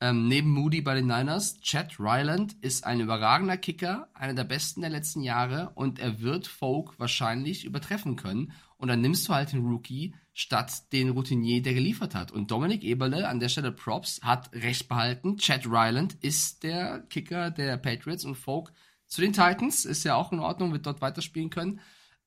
ähm, 0.00 0.28
neben 0.28 0.48
Moody 0.48 0.80
bei 0.80 0.94
den 0.94 1.08
Niners, 1.08 1.60
Chad 1.60 1.98
Ryland 1.98 2.54
ist 2.60 2.84
ein 2.84 3.00
überragender 3.00 3.56
Kicker, 3.56 4.08
einer 4.14 4.34
der 4.34 4.44
besten 4.44 4.80
der 4.80 4.90
letzten 4.90 5.22
Jahre 5.22 5.72
und 5.74 5.98
er 5.98 6.20
wird 6.20 6.46
Folk 6.46 7.00
wahrscheinlich 7.00 7.64
übertreffen 7.64 8.14
können. 8.14 8.52
Und 8.76 8.86
dann 8.86 9.00
nimmst 9.00 9.28
du 9.28 9.34
halt 9.34 9.52
den 9.52 9.66
Rookie 9.66 10.14
statt 10.40 10.92
den 10.92 11.10
Routinier, 11.10 11.60
der 11.60 11.74
geliefert 11.74 12.14
hat. 12.14 12.32
Und 12.32 12.50
Dominik 12.50 12.82
Eberle, 12.82 13.28
an 13.28 13.40
der 13.40 13.50
Stelle 13.50 13.72
Props, 13.72 14.20
hat 14.22 14.50
recht 14.54 14.88
behalten. 14.88 15.36
Chad 15.36 15.66
Ryland 15.66 16.14
ist 16.22 16.62
der 16.62 17.00
Kicker 17.10 17.50
der 17.50 17.76
Patriots 17.76 18.24
und 18.24 18.36
Folk 18.36 18.72
zu 19.06 19.20
den 19.20 19.34
Titans, 19.34 19.84
ist 19.84 20.04
ja 20.04 20.14
auch 20.14 20.32
in 20.32 20.38
Ordnung, 20.38 20.72
wird 20.72 20.86
dort 20.86 21.02
weiterspielen 21.02 21.50
können. 21.50 21.80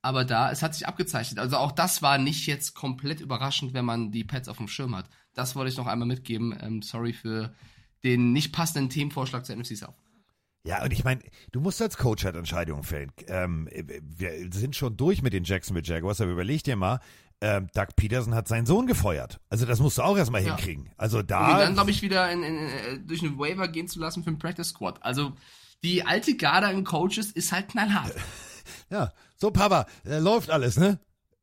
aber 0.03 0.26
da, 0.26 0.51
es 0.51 0.61
hat 0.61 0.76
sich 0.76 0.86
abgezeichnet. 0.86 1.39
Also 1.39 1.57
auch 1.57 1.72
das 1.72 2.01
war 2.01 2.18
nicht 2.18 2.45
jetzt 2.45 2.76
komplett 2.76 3.22
überraschend, 3.22 3.74
wenn 3.74 3.86
man 3.86 4.11
die 4.11 4.26
Pets 4.26 4.49
auf 4.49 4.57
dem 4.57 4.68
Schirm 4.68 4.95
hat. 4.95 5.09
Das 5.34 5.55
wollte 5.55 5.72
ich 5.72 5.78
noch 5.78 5.88
einmal 5.88 6.07
mitgeben. 6.07 6.55
Ähm, 6.61 6.82
sorry 6.82 7.14
für 7.14 7.53
den 8.03 8.34
nicht 8.34 8.51
passenden 8.51 8.89
Themenvorschlag 8.89 9.45
zur 9.45 9.55
NFC 9.55 9.78
South. 9.78 9.95
Ja, 10.66 10.84
und 10.84 10.93
ich 10.93 11.03
meine, 11.03 11.22
du 11.51 11.59
musst 11.59 11.82
als 11.82 11.97
Coach 11.97 12.24
halt 12.24 12.36
Entscheidungen 12.36 12.84
fällen. 12.84 13.11
Ähm, 13.28 13.68
wir 13.72 14.32
sind 14.51 14.76
schon 14.76 14.95
durch 14.95 15.22
mit 15.22 15.34
den 15.34 15.43
Jacksonville 15.43 15.86
Jaguars, 15.86 16.22
aber 16.22 16.32
überleg 16.32 16.64
dir 16.64 16.76
mal, 16.78 16.99
ähm, 17.44 17.68
Doug 17.74 17.88
Peterson 17.98 18.34
hat 18.34 18.48
seinen 18.48 18.66
Sohn 18.66 18.88
gefeuert. 18.88 19.39
Also 19.50 19.66
das 19.66 19.80
musst 19.80 19.98
du 19.98 20.02
auch 20.02 20.18
erstmal 20.18 20.41
Ja. 20.44 20.56
hinkriegen. 20.56 20.89
Also 20.98 21.20
Und 21.20 21.30
da. 21.30 21.52
ihn 21.52 21.58
dann, 21.58 21.74
glaube 21.74 21.91
ich, 21.91 22.02
wieder 22.02 22.32
in, 22.32 22.41
in, 22.44 22.58
in, 22.58 23.08
durch 23.08 23.22
einen 23.22 23.38
Waiver 23.38 23.68
gehen 23.68 23.88
zu 23.89 24.00
lassen 24.00 24.24
für 24.24 24.32
den 24.32 24.39
Practice 24.39 24.70
Squad. 24.70 25.04
Also 25.04 25.34
die 25.84 26.06
alte 26.06 26.38
Garde 26.38 26.68
an 26.68 26.84
Coaches 26.86 27.32
ist 27.32 27.52
halt 27.52 27.68
knallhart. 27.70 28.14
Ja, 28.89 29.12
so 29.36 29.52
Papa, 29.52 29.88
äh, 30.06 30.20
läuft 30.20 30.50
alles, 30.50 30.78
ne? 30.78 30.98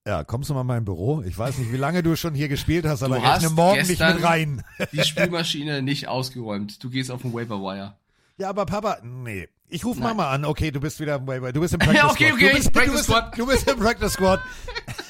Ja, 0.07 0.25
kommst 0.25 0.49
du 0.49 0.55
mal 0.55 0.63
in 0.63 0.67
mein 0.67 0.85
Büro? 0.87 1.21
Ich 1.27 1.37
weiß 1.37 1.59
nicht, 1.59 1.71
wie 1.71 1.77
lange 1.77 2.03
du 2.03 2.17
schon 2.17 2.33
hier 2.35 2.49
gespielt 2.49 2.87
hast, 2.87 3.03
aber 3.03 3.17
du 3.17 3.23
hast 3.23 3.43
rechne 3.43 3.55
morgen 3.55 3.79
nicht 3.87 4.01
mit 4.01 4.23
rein. 4.25 4.63
die 4.93 5.05
Spülmaschine 5.05 5.83
nicht 5.83 6.09
ausgeräumt. 6.09 6.83
Du 6.83 6.89
gehst 6.89 7.11
auf 7.11 7.21
den 7.21 7.35
Waiver 7.35 7.61
Wire. 7.61 7.99
Ja, 8.39 8.49
aber 8.49 8.65
Papa, 8.65 8.99
nee. 9.03 9.49
Ich 9.69 9.85
rufe. 9.85 10.01
Mama 10.01 10.31
an. 10.31 10.47
Okay, 10.47 10.71
du 10.71 10.81
bist 10.81 10.99
wieder 10.99 11.17
im 11.17 11.27
Waiver. 11.27 11.53
Du 11.53 11.61
bist 11.61 11.75
im 11.75 11.81
Practice 11.81 11.97
Ja, 11.99 12.09
okay, 12.11 12.29
Squad. 12.29 12.33
okay, 12.41 12.49
du 12.49 12.57
bist, 12.57 12.73
Practice 12.73 12.91
du 12.91 12.97
bist, 12.97 13.05
Squad. 13.05 13.39
Du 13.39 13.47
bist 13.47 13.71
im 13.71 13.79
Practice 13.79 14.13
Squad. 14.15 14.41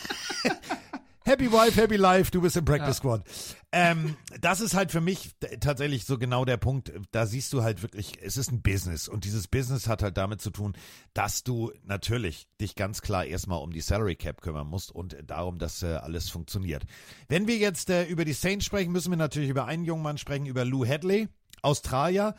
Happy 1.31 1.53
Wife, 1.53 1.81
Happy 1.81 1.95
Life, 1.95 2.33
du 2.33 2.41
bist 2.41 2.57
im 2.57 2.65
Practice 2.65 2.89
Ja. 2.89 2.95
Squad. 2.95 3.25
Ähm, 3.71 4.17
das 4.41 4.61
ist 4.61 4.75
halt 4.75 4.91
für 4.91 5.01
mich 5.01 5.31
tatsächlich 5.61 6.05
so 6.05 6.19
genau 6.19 6.45
der 6.45 6.57
Punkt. 6.57 6.91
Da 7.13 7.25
siehst 7.25 7.53
du 7.53 7.63
halt 7.63 7.83
wirklich, 7.83 8.15
es 8.21 8.37
ist 8.37 8.51
ein 8.51 8.63
Business 8.63 9.07
und 9.07 9.25
dieses 9.25 9.47
Business 9.47 9.87
hat 9.87 10.03
halt 10.03 10.17
damit 10.17 10.41
zu 10.41 10.51
tun, 10.51 10.73
dass 11.15 11.45
du 11.45 11.71
natürlich 11.85 12.49
dich 12.61 12.75
ganz 12.75 13.01
klar 13.01 13.25
erstmal 13.25 13.63
um 13.63 13.73
die 13.73 13.81
Salary 13.81 14.17
Cap 14.17 14.41
kümmern 14.41 14.67
musst 14.67 14.91
und 14.91 15.19
darum, 15.25 15.61
dass 15.61 15.85
äh, 15.85 15.95
alles 15.95 16.29
funktioniert. 16.31 16.83
Wenn 17.29 17.47
wir 17.47 17.59
jetzt 17.59 17.91
äh, 17.91 18.07
über 18.07 18.25
die 18.25 18.33
Saints 18.33 18.65
sprechen, 18.65 18.91
müssen 18.91 19.13
wir 19.13 19.17
natürlich 19.17 19.51
über 19.51 19.67
einen 19.67 19.85
jungen 19.85 20.03
Mann 20.03 20.19
sprechen, 20.19 20.47
über 20.47 20.65
Lou 20.65 20.85
Hadley, 20.85 21.29
Australier. 21.63 22.35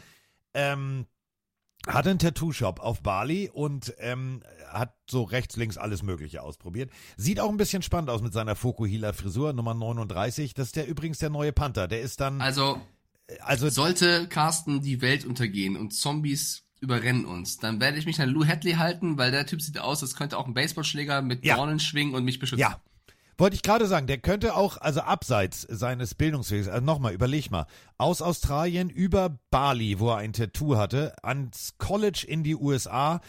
Ähm, 0.53 1.05
hatte 1.87 2.11
einen 2.11 2.19
Tattoo-Shop 2.19 2.79
auf 2.79 3.01
Bali 3.01 3.49
und 3.51 3.93
ähm, 3.99 4.43
hat 4.69 4.93
so 5.09 5.23
rechts, 5.23 5.55
links 5.55 5.77
alles 5.77 6.03
Mögliche 6.03 6.43
ausprobiert. 6.43 6.91
Sieht 7.17 7.39
auch 7.39 7.49
ein 7.49 7.57
bisschen 7.57 7.81
spannend 7.81 8.09
aus 8.09 8.21
mit 8.21 8.33
seiner 8.33 8.55
Fokuhila-Frisur, 8.55 9.53
Nummer 9.53 9.73
39. 9.73 10.53
Das 10.53 10.67
ist 10.67 10.75
der 10.75 10.87
übrigens 10.87 11.17
der 11.17 11.29
neue 11.29 11.51
Panther. 11.51 11.87
Der 11.87 12.01
ist 12.01 12.19
dann. 12.19 12.41
Also, 12.41 12.79
also 13.39 13.69
sollte 13.69 14.27
Carsten 14.27 14.81
die 14.81 15.01
Welt 15.01 15.25
untergehen 15.25 15.75
und 15.75 15.91
Zombies 15.91 16.63
überrennen 16.81 17.25
uns, 17.25 17.57
dann 17.57 17.79
werde 17.79 17.99
ich 17.99 18.07
mich 18.07 18.19
an 18.19 18.29
Lou 18.29 18.43
Hadley 18.43 18.73
halten, 18.73 19.17
weil 19.17 19.29
der 19.29 19.45
Typ 19.45 19.61
sieht 19.61 19.77
aus, 19.77 20.01
als 20.01 20.15
könnte 20.15 20.37
auch 20.37 20.47
ein 20.47 20.55
Baseballschläger 20.55 21.21
mit 21.21 21.45
Ja. 21.45 21.55
Dornen 21.55 21.79
schwingen 21.79 22.15
und 22.15 22.25
mich 22.25 22.39
beschützen. 22.39 22.61
Ja. 22.61 22.81
Wollte 23.37 23.55
ich 23.55 23.63
gerade 23.63 23.87
sagen, 23.87 24.07
der 24.07 24.19
könnte 24.19 24.55
auch, 24.55 24.77
also 24.77 25.01
abseits 25.01 25.61
seines 25.69 26.15
Bildungswegs, 26.15 26.67
also 26.67 26.85
nochmal, 26.85 27.13
überleg 27.13 27.49
mal, 27.51 27.65
aus 27.97 28.21
Australien 28.21 28.89
über 28.89 29.37
Bali, 29.49 29.99
wo 29.99 30.09
er 30.11 30.17
ein 30.17 30.33
Tattoo 30.33 30.77
hatte, 30.77 31.15
ans 31.23 31.75
College 31.77 32.25
in 32.27 32.43
die 32.43 32.55
USA, 32.55 33.21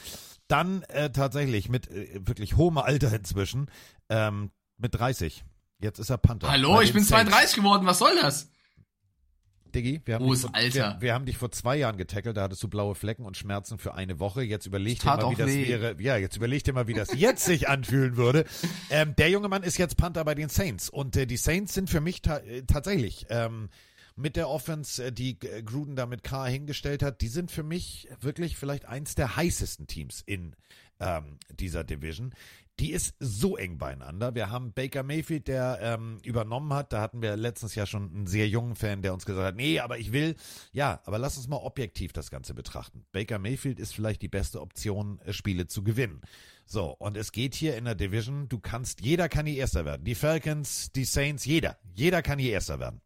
dann 0.48 0.82
äh, 0.82 1.10
tatsächlich 1.10 1.68
mit 1.68 1.90
äh, 1.90 2.20
wirklich 2.26 2.56
hohem 2.56 2.78
Alter 2.78 3.12
inzwischen, 3.12 3.70
ähm, 4.08 4.50
mit 4.76 4.94
30. 4.94 5.44
Jetzt 5.78 5.98
ist 5.98 6.10
er 6.10 6.18
Panther. 6.18 6.50
Hallo, 6.50 6.80
ich 6.80 6.92
bin 6.92 7.02
Saints. 7.02 7.30
32 7.30 7.56
geworden, 7.56 7.86
was 7.86 7.98
soll 7.98 8.16
das? 8.20 8.51
Diggi, 9.74 10.00
wir 10.04 10.14
haben, 10.16 10.28
dich 10.28 10.40
vor. 10.40 10.50
Wir, 10.52 10.96
wir 11.00 11.14
haben 11.14 11.26
dich 11.26 11.36
vor 11.36 11.50
zwei 11.50 11.76
Jahren 11.76 11.96
getackelt, 11.96 12.36
da 12.36 12.42
hattest 12.42 12.62
du 12.62 12.68
blaue 12.68 12.94
Flecken 12.94 13.24
und 13.24 13.36
Schmerzen 13.36 13.78
für 13.78 13.94
eine 13.94 14.18
Woche. 14.18 14.42
Jetzt 14.42 14.66
überleg 14.66 15.00
dir 15.00 15.06
mal, 15.06 15.30
wie 15.30 15.36
das 15.36 15.48
weh. 15.48 15.68
wäre. 15.68 15.96
Ja, 16.00 16.16
jetzt 16.16 16.36
überleg 16.36 16.64
dir 16.64 16.72
mal, 16.72 16.86
wie 16.86 16.94
das 16.94 17.12
jetzt 17.14 17.44
sich 17.44 17.68
anfühlen 17.68 18.16
würde. 18.16 18.44
Ähm, 18.90 19.14
der 19.16 19.30
junge 19.30 19.48
Mann 19.48 19.62
ist 19.62 19.78
jetzt 19.78 19.96
Panther 19.96 20.24
bei 20.24 20.34
den 20.34 20.48
Saints 20.48 20.88
und 20.88 21.16
äh, 21.16 21.26
die 21.26 21.36
Saints 21.36 21.74
sind 21.74 21.90
für 21.90 22.00
mich 22.00 22.22
ta 22.22 22.38
äh, 22.38 22.62
tatsächlich 22.62 23.26
ähm, 23.30 23.68
mit 24.16 24.36
der 24.36 24.48
Offense, 24.48 25.04
äh, 25.04 25.12
die 25.12 25.38
Gruden 25.38 25.96
da 25.96 26.06
mit 26.06 26.22
K 26.22 26.46
hingestellt 26.46 27.02
hat, 27.02 27.20
die 27.20 27.28
sind 27.28 27.50
für 27.50 27.62
mich 27.62 28.08
wirklich 28.20 28.56
vielleicht 28.56 28.86
eins 28.86 29.14
der 29.14 29.36
heißesten 29.36 29.86
Teams 29.86 30.22
in 30.24 30.54
ähm, 31.00 31.38
dieser 31.50 31.84
Division. 31.84 32.32
Die 32.78 32.90
ist 32.90 33.14
so 33.20 33.56
eng 33.56 33.76
beieinander. 33.76 34.34
Wir 34.34 34.50
haben 34.50 34.72
Baker 34.72 35.02
Mayfield, 35.02 35.46
der 35.46 35.78
ähm, 35.82 36.18
übernommen 36.24 36.72
hat. 36.72 36.92
Da 36.92 37.00
hatten 37.00 37.20
wir 37.20 37.36
letztens 37.36 37.74
ja 37.74 37.84
schon 37.84 38.10
einen 38.10 38.26
sehr 38.26 38.48
jungen 38.48 38.76
Fan, 38.76 39.02
der 39.02 39.12
uns 39.12 39.26
gesagt 39.26 39.46
hat, 39.46 39.56
nee, 39.56 39.78
aber 39.78 39.98
ich 39.98 40.12
will. 40.12 40.36
Ja, 40.72 41.00
aber 41.04 41.18
lass 41.18 41.36
uns 41.36 41.48
mal 41.48 41.56
objektiv 41.56 42.12
das 42.12 42.30
Ganze 42.30 42.54
betrachten. 42.54 43.04
Baker 43.12 43.38
Mayfield 43.38 43.78
ist 43.78 43.94
vielleicht 43.94 44.22
die 44.22 44.28
beste 44.28 44.60
Option, 44.60 45.20
äh, 45.20 45.32
Spiele 45.32 45.66
zu 45.66 45.84
gewinnen. 45.84 46.22
So, 46.64 46.96
und 46.98 47.18
es 47.18 47.32
geht 47.32 47.54
hier 47.54 47.76
in 47.76 47.84
der 47.84 47.94
Division, 47.94 48.48
du 48.48 48.58
kannst, 48.58 49.02
jeder 49.02 49.28
kann 49.28 49.44
hier 49.44 49.58
Erster 49.58 49.84
werden. 49.84 50.04
Die 50.04 50.14
Falcons, 50.14 50.90
die 50.92 51.04
Saints, 51.04 51.44
jeder. 51.44 51.76
Jeder 51.92 52.22
kann 52.22 52.38
hier 52.38 52.52
Erster 52.52 52.80
werden. 52.80 53.01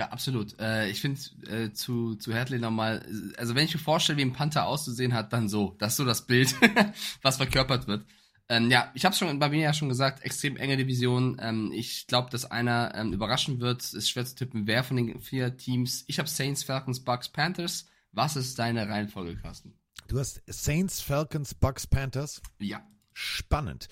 Ja, 0.00 0.08
absolut. 0.12 0.58
Äh, 0.58 0.88
ich 0.88 0.98
finde 1.02 1.20
äh, 1.46 1.72
zu, 1.74 2.14
zu 2.14 2.32
Hadley 2.32 2.58
nochmal, 2.58 3.04
also 3.36 3.54
wenn 3.54 3.66
ich 3.66 3.74
mir 3.74 3.80
vorstelle, 3.80 4.16
wie 4.16 4.22
ein 4.22 4.32
Panther 4.32 4.64
auszusehen 4.64 5.12
hat, 5.12 5.34
dann 5.34 5.46
so. 5.46 5.76
Das 5.78 5.92
ist 5.92 5.96
so 5.98 6.06
das 6.06 6.26
Bild, 6.26 6.54
was 7.22 7.36
verkörpert 7.36 7.86
wird. 7.86 8.06
Ähm, 8.48 8.70
ja, 8.70 8.90
ich 8.94 9.04
habe 9.04 9.14
schon 9.14 9.38
bei 9.38 9.50
mir 9.50 9.60
ja 9.60 9.74
schon 9.74 9.90
gesagt, 9.90 10.24
extrem 10.24 10.56
enge 10.56 10.78
Division. 10.78 11.36
Ähm, 11.38 11.70
ich 11.74 12.06
glaube, 12.06 12.30
dass 12.30 12.50
einer 12.50 12.94
ähm, 12.94 13.12
überraschen 13.12 13.60
wird. 13.60 13.92
Ist 13.92 14.08
schwer 14.08 14.24
zu 14.24 14.36
tippen, 14.36 14.66
wer 14.66 14.84
von 14.84 14.96
den 14.96 15.20
vier 15.20 15.58
Teams. 15.58 16.04
Ich 16.06 16.18
habe 16.18 16.30
Saints, 16.30 16.64
Falcons, 16.64 17.00
Bucks, 17.04 17.28
Panthers. 17.28 17.84
Was 18.12 18.36
ist 18.36 18.58
deine 18.58 18.88
Reihenfolge, 18.88 19.36
Carsten? 19.36 19.74
Du 20.08 20.18
hast 20.18 20.40
Saints, 20.46 21.02
Falcons, 21.02 21.54
Bucks, 21.54 21.86
Panthers. 21.86 22.40
Ja. 22.58 22.82
Spannend. 23.12 23.88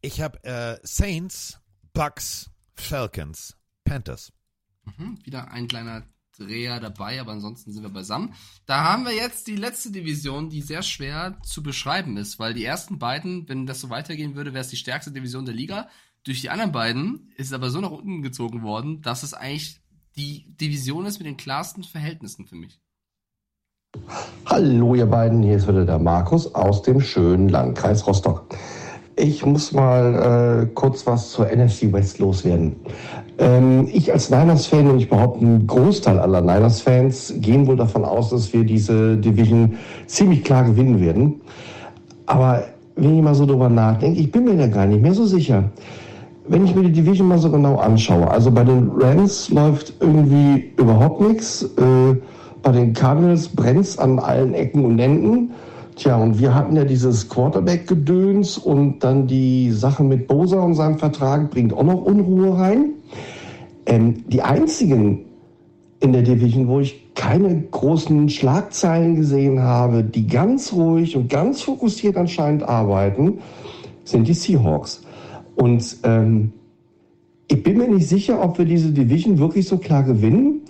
Ich 0.00 0.20
habe 0.22 0.42
äh, 0.42 0.80
Saints, 0.82 1.60
Bucks, 1.92 2.50
Falcons, 2.74 3.56
Panthers. 3.84 4.32
Mhm, 4.84 5.18
wieder 5.24 5.50
ein 5.52 5.68
kleiner 5.68 6.02
Dreher 6.36 6.80
dabei, 6.80 7.20
aber 7.20 7.32
ansonsten 7.32 7.72
sind 7.72 7.82
wir 7.82 7.90
beisammen. 7.90 8.34
Da 8.66 8.84
haben 8.84 9.04
wir 9.04 9.14
jetzt 9.14 9.46
die 9.46 9.56
letzte 9.56 9.90
Division, 9.90 10.48
die 10.48 10.62
sehr 10.62 10.82
schwer 10.82 11.38
zu 11.42 11.62
beschreiben 11.62 12.16
ist, 12.16 12.38
weil 12.38 12.54
die 12.54 12.64
ersten 12.64 12.98
beiden, 12.98 13.48
wenn 13.48 13.66
das 13.66 13.80
so 13.80 13.90
weitergehen 13.90 14.34
würde, 14.34 14.54
wäre 14.54 14.62
es 14.62 14.70
die 14.70 14.76
stärkste 14.76 15.12
Division 15.12 15.44
der 15.44 15.54
Liga. 15.54 15.88
Durch 16.24 16.40
die 16.40 16.50
anderen 16.50 16.72
beiden 16.72 17.32
ist 17.36 17.48
es 17.48 17.52
aber 17.52 17.70
so 17.70 17.80
nach 17.80 17.90
unten 17.90 18.22
gezogen 18.22 18.62
worden, 18.62 19.02
dass 19.02 19.22
es 19.22 19.34
eigentlich 19.34 19.80
die 20.16 20.54
Division 20.56 21.06
ist 21.06 21.18
mit 21.18 21.26
den 21.26 21.36
klarsten 21.36 21.84
Verhältnissen 21.84 22.46
für 22.46 22.56
mich. 22.56 22.80
Hallo 24.46 24.94
ihr 24.94 25.06
beiden, 25.06 25.42
hier 25.42 25.56
ist 25.56 25.68
wieder 25.68 25.84
der 25.84 25.98
Markus 25.98 26.54
aus 26.54 26.82
dem 26.82 27.00
schönen 27.00 27.48
Landkreis 27.48 28.06
Rostock. 28.06 28.48
Ich 29.16 29.44
muss 29.44 29.72
mal 29.72 30.62
äh, 30.62 30.66
kurz 30.74 31.06
was 31.06 31.30
zur 31.30 31.46
NFC 31.46 31.92
West 31.92 32.18
loswerden. 32.18 32.76
Ähm, 33.38 33.88
ich 33.92 34.10
als 34.12 34.30
Niners-Fan 34.30 34.88
und 34.88 34.98
ich 34.98 35.08
behaupte, 35.08 35.44
ein 35.44 35.66
Großteil 35.66 36.18
aller 36.18 36.40
Niners-Fans 36.40 37.34
gehen 37.36 37.66
wohl 37.66 37.76
davon 37.76 38.04
aus, 38.04 38.30
dass 38.30 38.52
wir 38.52 38.64
diese 38.64 39.18
Division 39.18 39.76
ziemlich 40.06 40.44
klar 40.44 40.64
gewinnen 40.64 41.00
werden. 41.00 41.40
Aber 42.26 42.64
wenn 42.96 43.16
ich 43.16 43.22
mal 43.22 43.34
so 43.34 43.44
drüber 43.44 43.68
nachdenke, 43.68 44.18
ich 44.18 44.32
bin 44.32 44.44
mir 44.44 44.56
da 44.56 44.66
gar 44.66 44.86
nicht 44.86 45.02
mehr 45.02 45.14
so 45.14 45.26
sicher. 45.26 45.64
Wenn 46.48 46.64
ich 46.64 46.74
mir 46.74 46.82
die 46.82 46.92
Division 46.92 47.28
mal 47.28 47.38
so 47.38 47.50
genau 47.50 47.76
anschaue, 47.76 48.30
also 48.30 48.50
bei 48.50 48.64
den 48.64 48.90
Rams 48.98 49.50
läuft 49.50 49.92
irgendwie 50.00 50.72
überhaupt 50.76 51.20
nichts. 51.20 51.62
Äh, 51.62 52.16
bei 52.62 52.72
den 52.72 52.92
Cardinals 52.94 53.48
brennt's 53.48 53.98
an 53.98 54.18
allen 54.18 54.54
Ecken 54.54 54.84
und 54.84 54.98
Enden. 54.98 55.50
Tja, 55.96 56.16
und 56.16 56.38
wir 56.38 56.54
hatten 56.54 56.74
ja 56.74 56.84
dieses 56.84 57.28
Quarterback-Gedöns 57.28 58.56
und 58.56 59.00
dann 59.00 59.26
die 59.26 59.70
Sache 59.72 60.02
mit 60.02 60.26
Bosa 60.26 60.60
und 60.60 60.74
seinem 60.74 60.98
Vertrag 60.98 61.50
bringt 61.50 61.74
auch 61.74 61.82
noch 61.82 62.02
Unruhe 62.02 62.56
rein. 62.56 62.92
Ähm, 63.84 64.24
die 64.28 64.42
einzigen 64.42 65.26
in 66.00 66.12
der 66.12 66.22
Division, 66.22 66.66
wo 66.66 66.80
ich 66.80 67.14
keine 67.14 67.60
großen 67.70 68.28
Schlagzeilen 68.30 69.16
gesehen 69.16 69.60
habe, 69.60 70.02
die 70.02 70.26
ganz 70.26 70.72
ruhig 70.72 71.14
und 71.14 71.28
ganz 71.28 71.62
fokussiert 71.62 72.16
anscheinend 72.16 72.62
arbeiten, 72.62 73.38
sind 74.04 74.26
die 74.26 74.34
Seahawks. 74.34 75.02
Und 75.56 75.98
ähm, 76.04 76.52
ich 77.48 77.62
bin 77.62 77.76
mir 77.76 77.88
nicht 77.88 78.08
sicher, 78.08 78.42
ob 78.42 78.58
wir 78.58 78.64
diese 78.64 78.90
Division 78.90 79.38
wirklich 79.38 79.68
so 79.68 79.76
klar 79.76 80.02
gewinnen 80.02 80.62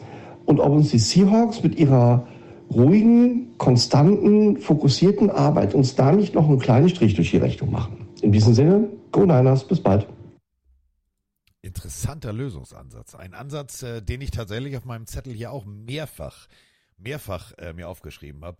und 0.46 0.58
ob 0.58 0.72
uns 0.72 0.90
die 0.90 0.98
Seahawks 0.98 1.62
mit 1.62 1.78
ihrer 1.78 2.26
ruhigen, 2.74 3.56
konstanten, 3.58 4.58
fokussierten 4.58 5.30
Arbeit 5.30 5.74
uns 5.74 5.94
da 5.94 6.12
nicht 6.12 6.34
noch 6.34 6.48
einen 6.48 6.58
kleinen 6.58 6.88
Strich 6.88 7.14
durch 7.14 7.30
die 7.30 7.38
Rechnung 7.38 7.70
machen. 7.70 8.08
In 8.22 8.32
diesem 8.32 8.54
Sinne, 8.54 8.88
Go 9.10 9.26
Niners, 9.26 9.66
bis 9.66 9.80
bald. 9.80 10.06
Interessanter 11.60 12.32
Lösungsansatz. 12.32 13.14
Ein 13.14 13.34
Ansatz, 13.34 13.82
äh, 13.82 14.02
den 14.02 14.20
ich 14.20 14.30
tatsächlich 14.32 14.76
auf 14.76 14.84
meinem 14.84 15.06
Zettel 15.06 15.32
hier 15.32 15.52
auch 15.52 15.64
mehrfach, 15.64 16.48
mehrfach 16.98 17.52
äh, 17.58 17.72
mir 17.72 17.88
aufgeschrieben 17.88 18.44
habe. 18.44 18.58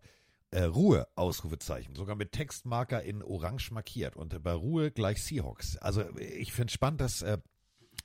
Äh, 0.52 0.64
Ruhe, 0.64 1.08
Ausrufezeichen, 1.16 1.94
sogar 1.94 2.14
mit 2.14 2.32
Textmarker 2.32 3.02
in 3.02 3.22
Orange 3.22 3.70
markiert 3.72 4.16
und 4.16 4.40
bei 4.42 4.52
Ruhe 4.52 4.90
gleich 4.90 5.22
Seahawks. 5.22 5.78
Also 5.78 6.02
äh, 6.02 6.24
ich 6.24 6.52
finde 6.52 6.72
spannend, 6.72 7.00
dass 7.00 7.22
äh, 7.22 7.38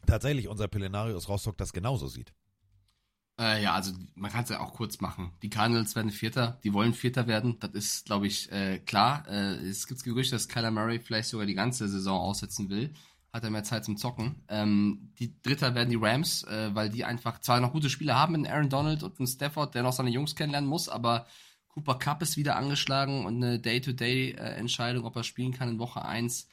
tatsächlich 0.06 0.48
unser 0.48 0.68
Pillenarius 0.68 1.30
Rostock 1.30 1.58
das 1.58 1.74
genauso 1.74 2.08
sieht. 2.08 2.34
Äh, 3.40 3.62
ja, 3.62 3.74
also 3.74 3.92
man 4.16 4.32
kann 4.32 4.44
es 4.44 4.50
ja 4.50 4.60
auch 4.60 4.74
kurz 4.74 5.00
machen. 5.00 5.32
Die 5.44 5.50
Cardinals 5.50 5.96
werden 5.96 6.12
Vierter, 6.12 6.60
die 6.64 6.74
wollen 6.74 6.94
Vierter 6.94 7.28
werden, 7.28 7.60
das 7.60 7.72
ist, 7.72 8.06
glaube 8.06 8.26
ich, 8.28 8.52
äh, 8.52 8.80
klar. 8.80 9.28
Äh, 9.28 9.56
es 9.68 9.88
gibt 9.88 10.04
Gerüchte, 10.04 10.36
dass 10.36 10.48
Kyler 10.48 10.72
Murray 10.72 11.00
vielleicht 11.00 11.30
sogar 11.30 11.46
die 11.46 11.54
ganze 11.54 11.88
Saison 11.88 12.20
aussetzen 12.20 12.70
will. 12.70 12.94
Hat 13.32 13.44
er 13.44 13.52
mehr 13.52 13.64
Zeit 13.64 13.86
zum 13.86 13.98
Zocken. 13.98 14.44
Ähm, 14.48 15.12
die 15.20 15.40
Dritter 15.44 15.76
werden 15.76 15.90
die 15.90 16.00
Rams, 16.00 16.44
äh, 16.44 16.74
weil 16.74 16.90
die 16.90 17.06
einfach 17.06 17.40
zwar 17.40 17.60
noch 17.60 17.74
gute 17.74 17.92
Spieler 17.92 18.16
haben, 18.16 18.34
einen 18.34 18.48
Aaron 18.48 18.70
Donald 18.70 19.04
und 19.04 19.20
einen 19.20 19.28
Stafford, 19.28 19.76
der 19.76 19.84
noch 19.84 19.94
seine 19.94 20.10
Jungs 20.10 20.36
kennenlernen 20.36 20.70
muss, 20.70 20.90
aber 20.90 21.28
Cooper 21.70 22.00
Cup 22.00 22.24
ist 22.24 22.38
wieder 22.38 22.56
angeschlagen 22.56 23.26
und 23.28 23.36
eine 23.36 23.60
Day-to-Day-Entscheidung, 23.60 25.06
ob 25.06 25.16
er 25.16 25.24
spielen 25.24 25.54
kann 25.54 25.70
in 25.70 25.78
Woche 25.78 26.04
1. 26.04 26.48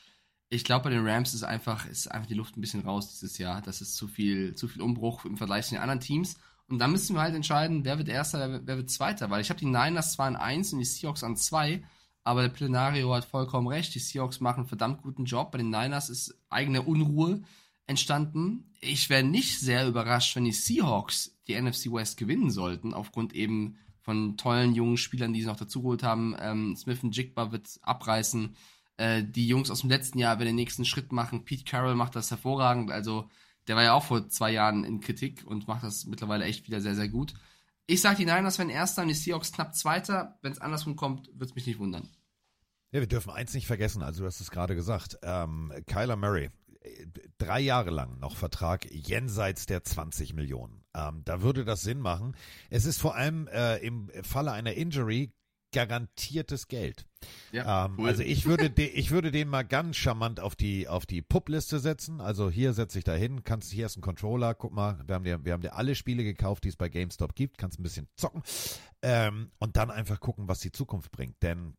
Ich 0.50 0.64
glaube, 0.64 0.84
bei 0.84 0.90
den 0.90 1.06
Rams 1.06 1.32
ist 1.32 1.44
einfach, 1.44 1.86
ist 1.86 2.10
einfach 2.10 2.28
die 2.28 2.34
Luft 2.34 2.58
ein 2.58 2.60
bisschen 2.60 2.82
raus 2.82 3.10
dieses 3.10 3.38
Jahr. 3.38 3.62
Das 3.62 3.80
ist 3.80 3.96
zu 3.96 4.06
viel, 4.06 4.54
zu 4.54 4.68
viel 4.68 4.82
Umbruch 4.82 5.24
im 5.24 5.38
Vergleich 5.38 5.64
zu 5.64 5.74
den 5.74 5.80
anderen 5.80 6.00
Teams. 6.00 6.36
Und 6.68 6.78
dann 6.78 6.92
müssen 6.92 7.14
wir 7.14 7.20
halt 7.22 7.34
entscheiden, 7.34 7.84
wer 7.84 7.98
wird 7.98 8.08
Erster, 8.08 8.38
wer, 8.38 8.50
wird- 8.52 8.66
wer 8.66 8.76
wird 8.78 8.90
Zweiter. 8.90 9.30
Weil 9.30 9.42
ich 9.42 9.50
habe 9.50 9.60
die 9.60 9.66
Niners 9.66 10.12
zwar 10.12 10.26
an 10.26 10.36
1 10.36 10.72
und 10.72 10.78
die 10.78 10.84
Seahawks 10.84 11.22
an 11.22 11.36
2, 11.36 11.82
aber 12.22 12.42
der 12.42 12.48
Plenario 12.48 13.12
hat 13.14 13.26
vollkommen 13.26 13.68
recht. 13.68 13.94
Die 13.94 13.98
Seahawks 13.98 14.40
machen 14.40 14.60
einen 14.60 14.68
verdammt 14.68 15.02
guten 15.02 15.26
Job. 15.26 15.50
Bei 15.52 15.58
den 15.58 15.68
Niners 15.70 16.08
ist 16.08 16.34
eigene 16.48 16.80
Unruhe 16.82 17.42
entstanden. 17.86 18.72
Ich 18.80 19.10
wäre 19.10 19.22
nicht 19.22 19.60
sehr 19.60 19.86
überrascht, 19.86 20.34
wenn 20.36 20.44
die 20.44 20.52
Seahawks 20.52 21.36
die 21.46 21.60
NFC 21.60 21.92
West 21.92 22.16
gewinnen 22.16 22.50
sollten, 22.50 22.94
aufgrund 22.94 23.34
eben 23.34 23.76
von 24.00 24.36
tollen 24.36 24.74
jungen 24.74 24.96
Spielern, 24.96 25.32
die 25.32 25.40
sie 25.42 25.46
noch 25.46 25.56
dazugeholt 25.56 26.02
haben. 26.02 26.34
Ähm, 26.40 26.76
Smith 26.76 27.02
und 27.02 27.16
Jigba 27.16 27.52
wird 27.52 27.78
abreißen. 27.82 28.54
Äh, 28.96 29.24
die 29.24 29.46
Jungs 29.48 29.70
aus 29.70 29.80
dem 29.80 29.90
letzten 29.90 30.18
Jahr 30.18 30.38
werden 30.38 30.48
den 30.48 30.56
nächsten 30.56 30.84
Schritt 30.84 31.12
machen. 31.12 31.44
Pete 31.44 31.64
Carroll 31.64 31.94
macht 31.94 32.16
das 32.16 32.30
hervorragend. 32.30 32.90
Also, 32.90 33.28
der 33.68 33.76
war 33.76 33.82
ja 33.82 33.94
auch 33.94 34.04
vor 34.04 34.28
zwei 34.28 34.52
Jahren 34.52 34.84
in 34.84 35.00
Kritik 35.00 35.44
und 35.46 35.68
macht 35.68 35.84
das 35.84 36.04
mittlerweile 36.06 36.44
echt 36.44 36.66
wieder 36.66 36.80
sehr, 36.80 36.94
sehr 36.94 37.08
gut. 37.08 37.34
Ich 37.86 38.00
sage, 38.00 38.16
die 38.16 38.24
Niners 38.24 38.58
werden 38.58 38.70
Erster 38.70 39.02
und 39.02 39.08
die 39.08 39.14
Seahawks 39.14 39.52
knapp 39.52 39.74
Zweiter. 39.74 40.38
Wenn 40.42 40.52
es 40.52 40.60
andersrum 40.60 40.96
kommt, 40.96 41.28
wird 41.34 41.50
es 41.50 41.54
mich 41.54 41.66
nicht 41.66 41.78
wundern. 41.78 42.08
Ja, 42.92 43.00
wir 43.00 43.08
dürfen 43.08 43.32
eins 43.32 43.52
nicht 43.54 43.66
vergessen, 43.66 44.02
also 44.02 44.22
du 44.22 44.26
hast 44.26 44.40
es 44.40 44.50
gerade 44.50 44.76
gesagt, 44.76 45.18
ähm, 45.22 45.72
Kyler 45.86 46.14
Murray, 46.14 46.50
äh, 46.80 47.06
drei 47.38 47.60
Jahre 47.60 47.90
lang 47.90 48.20
noch 48.20 48.36
Vertrag 48.36 48.88
jenseits 48.90 49.66
der 49.66 49.82
20 49.82 50.32
Millionen. 50.32 50.84
Ähm, 50.94 51.22
da 51.24 51.42
würde 51.42 51.64
das 51.64 51.82
Sinn 51.82 51.98
machen. 51.98 52.36
Es 52.70 52.84
ist 52.84 52.98
vor 52.98 53.16
allem 53.16 53.48
äh, 53.48 53.78
im 53.78 54.10
Falle 54.22 54.52
einer 54.52 54.74
Injury 54.74 55.32
garantiertes 55.74 56.68
Geld. 56.68 57.06
Ja, 57.52 57.86
ähm, 57.86 57.96
cool. 57.98 58.08
Also 58.08 58.22
ich 58.22 58.46
würde, 58.46 58.70
de, 58.70 58.86
ich 58.86 59.10
würde 59.10 59.30
den 59.30 59.48
mal 59.48 59.64
ganz 59.64 59.96
charmant 59.96 60.40
auf 60.40 60.56
die 60.56 60.88
auf 60.88 61.04
die 61.04 61.20
Pup-Liste 61.20 61.78
setzen. 61.78 62.20
Also 62.20 62.50
hier 62.50 62.72
setze 62.72 62.98
ich 62.98 63.04
da 63.04 63.14
hin, 63.14 63.44
kannst 63.44 63.70
hier 63.70 63.86
ist 63.86 63.96
ein 63.96 64.02
Controller, 64.02 64.54
guck 64.54 64.72
mal, 64.72 64.98
wir 65.06 65.14
haben 65.14 65.24
dir, 65.24 65.44
wir 65.44 65.52
haben 65.52 65.62
dir 65.62 65.74
alle 65.74 65.94
Spiele 65.94 66.24
gekauft, 66.24 66.64
die 66.64 66.68
es 66.68 66.76
bei 66.76 66.88
GameStop 66.88 67.34
gibt, 67.34 67.58
kannst 67.58 67.78
ein 67.78 67.82
bisschen 67.82 68.08
zocken 68.16 68.42
ähm, 69.02 69.50
und 69.58 69.76
dann 69.76 69.90
einfach 69.90 70.20
gucken, 70.20 70.48
was 70.48 70.60
die 70.60 70.72
Zukunft 70.72 71.10
bringt. 71.12 71.42
Denn 71.42 71.74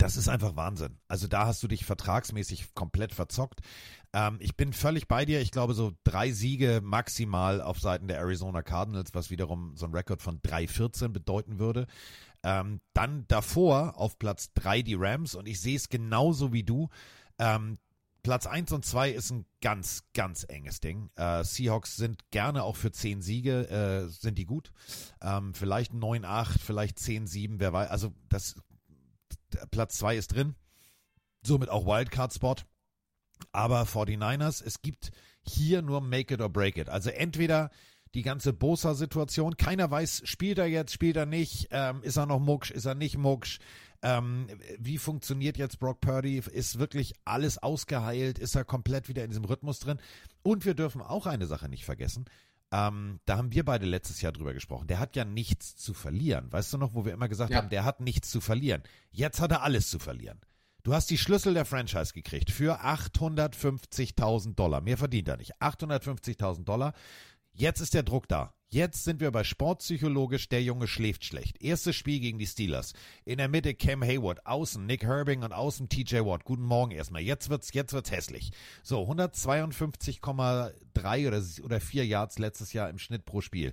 das 0.00 0.16
ist 0.16 0.28
einfach 0.28 0.56
Wahnsinn. 0.56 0.98
Also 1.08 1.28
da 1.28 1.46
hast 1.46 1.62
du 1.62 1.68
dich 1.68 1.84
vertragsmäßig 1.84 2.74
komplett 2.74 3.12
verzockt. 3.12 3.60
Ähm, 4.14 4.38
ich 4.40 4.56
bin 4.56 4.72
völlig 4.72 5.08
bei 5.08 5.26
dir. 5.26 5.40
Ich 5.40 5.50
glaube, 5.50 5.74
so 5.74 5.92
drei 6.04 6.32
Siege 6.32 6.80
maximal 6.82 7.60
auf 7.60 7.80
Seiten 7.80 8.08
der 8.08 8.18
Arizona 8.18 8.62
Cardinals, 8.62 9.14
was 9.14 9.30
wiederum 9.30 9.76
so 9.76 9.86
ein 9.86 9.94
Rekord 9.94 10.22
von 10.22 10.40
3-14 10.40 11.08
bedeuten 11.08 11.58
würde. 11.58 11.86
Ähm, 12.42 12.80
dann 12.94 13.26
davor 13.28 13.98
auf 13.98 14.18
Platz 14.18 14.52
drei 14.54 14.82
die 14.82 14.94
Rams 14.94 15.34
und 15.34 15.46
ich 15.46 15.60
sehe 15.60 15.76
es 15.76 15.88
genauso 15.88 16.52
wie 16.52 16.62
du. 16.62 16.88
Ähm, 17.38 17.78
Platz 18.22 18.46
1 18.46 18.72
und 18.72 18.84
2 18.84 19.10
ist 19.10 19.30
ein 19.30 19.46
ganz, 19.62 20.04
ganz 20.14 20.44
enges 20.48 20.80
Ding. 20.80 21.10
Äh, 21.16 21.42
Seahawks 21.42 21.96
sind 21.96 22.30
gerne 22.30 22.64
auch 22.64 22.76
für 22.76 22.92
10 22.92 23.22
Siege, 23.22 23.68
äh, 23.70 24.08
sind 24.08 24.36
die 24.36 24.44
gut. 24.44 24.72
Ähm, 25.22 25.54
vielleicht 25.54 25.92
9-8, 25.92 26.58
vielleicht 26.58 26.98
10-7, 26.98 27.54
wer 27.58 27.72
weiß. 27.72 27.90
Also 27.90 28.12
das 28.28 28.56
Platz 29.70 29.96
2 29.98 30.16
ist 30.16 30.34
drin. 30.34 30.54
Somit 31.42 31.70
auch 31.70 31.86
Wildcard-Spot. 31.86 32.56
Aber 33.52 33.82
49ers, 33.84 34.62
es 34.62 34.82
gibt 34.82 35.12
hier 35.42 35.80
nur 35.80 36.02
Make 36.02 36.34
it 36.34 36.40
or 36.42 36.50
break 36.50 36.76
it. 36.76 36.90
Also 36.90 37.08
entweder 37.08 37.70
die 38.14 38.22
ganze 38.22 38.52
Bosa-Situation, 38.52 39.56
keiner 39.56 39.90
weiß, 39.90 40.22
spielt 40.24 40.58
er 40.58 40.66
jetzt, 40.66 40.92
spielt 40.92 41.16
er 41.16 41.26
nicht, 41.26 41.68
ähm, 41.70 42.02
ist 42.02 42.16
er 42.16 42.26
noch 42.26 42.40
mucksch, 42.40 42.70
ist 42.70 42.84
er 42.86 42.94
nicht 42.94 43.16
mucksch, 43.16 43.58
ähm, 44.02 44.48
wie 44.78 44.98
funktioniert 44.98 45.58
jetzt 45.58 45.78
Brock 45.78 46.00
Purdy, 46.00 46.38
ist 46.38 46.78
wirklich 46.78 47.14
alles 47.24 47.58
ausgeheilt, 47.58 48.38
ist 48.38 48.54
er 48.56 48.64
komplett 48.64 49.08
wieder 49.08 49.22
in 49.22 49.30
diesem 49.30 49.44
Rhythmus 49.44 49.78
drin. 49.78 49.98
Und 50.42 50.64
wir 50.64 50.74
dürfen 50.74 51.02
auch 51.02 51.26
eine 51.26 51.46
Sache 51.46 51.68
nicht 51.68 51.84
vergessen, 51.84 52.24
ähm, 52.72 53.18
da 53.26 53.36
haben 53.36 53.52
wir 53.52 53.64
beide 53.64 53.84
letztes 53.86 54.20
Jahr 54.22 54.32
drüber 54.32 54.54
gesprochen. 54.54 54.86
Der 54.86 55.00
hat 55.00 55.16
ja 55.16 55.24
nichts 55.24 55.74
zu 55.76 55.92
verlieren. 55.92 56.52
Weißt 56.52 56.72
du 56.72 56.78
noch, 56.78 56.94
wo 56.94 57.04
wir 57.04 57.12
immer 57.12 57.28
gesagt 57.28 57.50
Ja. 57.50 57.56
haben, 57.58 57.68
der 57.68 57.84
hat 57.84 58.00
nichts 58.00 58.30
zu 58.30 58.40
verlieren. 58.40 58.82
Jetzt 59.10 59.40
hat 59.40 59.50
er 59.50 59.62
alles 59.62 59.90
zu 59.90 59.98
verlieren. 59.98 60.38
Du 60.84 60.94
hast 60.94 61.10
die 61.10 61.18
Schlüssel 61.18 61.52
der 61.52 61.64
Franchise 61.64 62.14
gekriegt 62.14 62.50
für 62.50 62.80
850.000 62.84 64.54
Dollar. 64.54 64.80
Mehr 64.80 64.96
verdient 64.96 65.28
er 65.28 65.36
nicht. 65.36 65.60
850.000 65.60 66.64
Dollar. 66.64 66.94
Jetzt 67.52 67.80
ist 67.80 67.94
der 67.94 68.02
Druck 68.02 68.28
da. 68.28 68.54
Jetzt 68.72 69.02
sind 69.02 69.20
wir 69.20 69.32
bei 69.32 69.42
sportpsychologisch, 69.42 70.48
der 70.48 70.62
Junge 70.62 70.86
schläft 70.86 71.24
schlecht. 71.24 71.60
Erstes 71.60 71.96
Spiel 71.96 72.20
gegen 72.20 72.38
die 72.38 72.46
Steelers. 72.46 72.92
In 73.24 73.38
der 73.38 73.48
Mitte 73.48 73.74
Cam 73.74 74.04
Hayward, 74.04 74.46
außen 74.46 74.86
Nick 74.86 75.02
Herbing 75.02 75.42
und 75.42 75.52
außen 75.52 75.88
TJ 75.88 76.18
Watt. 76.18 76.44
Guten 76.44 76.62
Morgen 76.62 76.92
erstmal. 76.92 77.22
Jetzt 77.22 77.50
wird's, 77.50 77.72
jetzt 77.72 77.92
wird's 77.92 78.12
hässlich. 78.12 78.52
So, 78.84 79.10
152,3 79.10 81.26
oder, 81.26 81.42
oder 81.64 81.80
4 81.80 82.06
Yards 82.06 82.38
letztes 82.38 82.72
Jahr 82.72 82.88
im 82.90 83.00
Schnitt 83.00 83.24
pro 83.24 83.40
Spiel. 83.40 83.72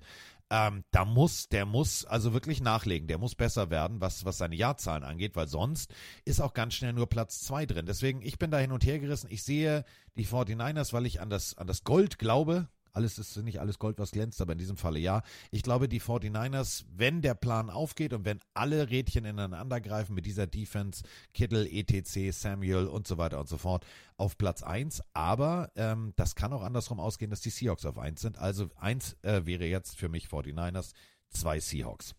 Ähm, 0.50 0.84
da 0.90 1.06
muss, 1.06 1.48
der 1.48 1.68
muss 1.68 2.04
also 2.06 2.34
wirklich 2.34 2.60
nachlegen. 2.60 3.08
Der 3.08 3.20
muss 3.20 3.36
besser 3.36 3.70
werden, 3.70 4.02
was, 4.02 4.26
was 4.26 4.40
seine 4.40 4.56
Jahrzahlen 4.56 5.04
angeht, 5.04 5.36
weil 5.36 5.48
sonst 5.48 5.94
ist 6.26 6.42
auch 6.42 6.56
ganz 6.56 6.74
schnell 6.74 6.94
nur 6.94 7.08
Platz 7.08 7.42
zwei 7.42 7.68
drin. 7.68 7.86
Deswegen, 7.86 8.24
ich 8.24 8.40
bin 8.40 8.50
da 8.50 8.58
hin 8.58 8.72
und 8.72 8.84
her 8.84 8.98
gerissen. 8.98 9.28
Ich 9.30 9.44
sehe 9.44 9.86
die 10.16 10.26
49ers, 10.26 10.92
weil 10.92 11.06
ich 11.06 11.22
an 11.22 11.30
das, 11.30 11.56
an 11.56 11.68
das 11.68 11.84
Gold 11.84 12.18
glaube. 12.18 12.68
Alles 12.94 13.18
ist 13.18 13.36
nicht 13.38 13.60
alles 13.60 13.80
Gold, 13.80 14.00
was 14.00 14.12
glänzt, 14.12 14.42
aber 14.42 14.54
in 14.54 14.60
diesem 14.60 14.78
Falle 14.78 15.00
ja. 15.00 15.22
Ich 15.52 15.64
glaube, 15.64 15.88
die 15.88 16.02
49ers, 16.02 16.86
wenn 16.96 17.22
der 17.22 17.36
Plan 17.36 17.70
aufgeht 17.70 18.14
und 18.14 18.26
wenn 18.26 18.40
alle 18.54 18.90
Rädchen 18.90 19.26
ineinander 19.26 19.82
greifen 19.82 20.16
mit 20.16 20.26
dieser 20.26 20.48
Defense, 20.48 21.04
Kittel, 21.34 21.68
ETC, 21.68 22.34
Samuel 22.34 22.88
und 22.88 23.08
so 23.08 23.18
weiter 23.18 23.40
und 23.40 23.48
so 23.50 23.58
fort, 23.58 23.86
auf 24.18 24.38
Platz 24.38 24.64
1. 24.64 25.02
Aber 25.14 25.72
ähm, 25.76 26.14
das 26.16 26.36
kann 26.36 26.54
auch 26.54 26.64
andersrum 26.64 27.00
ausgehen, 27.00 27.32
dass 27.32 27.42
die 27.42 27.50
Seahawks 27.50 27.86
auf 27.86 27.98
1 27.98 28.22
sind. 28.22 28.38
Also 28.38 28.70
1 28.78 29.18
äh, 29.22 29.46
wäre 29.46 29.66
jetzt 29.66 29.98
für 29.98 30.10
mich 30.10 30.28
49ers, 30.28 30.94
2 31.30 31.60
Seahawks. 31.60 32.16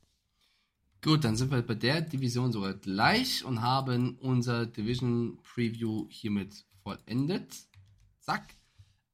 Gut, 1.00 1.22
dann 1.22 1.36
sind 1.36 1.52
wir 1.52 1.62
bei 1.62 1.74
der 1.74 2.00
Division 2.00 2.50
sogar 2.50 2.74
gleich 2.74 3.44
und 3.44 3.62
haben 3.62 4.18
unser 4.18 4.66
Division 4.66 5.38
Preview 5.42 6.08
hiermit 6.10 6.64
vollendet. 6.82 7.54
Zack. 8.18 8.57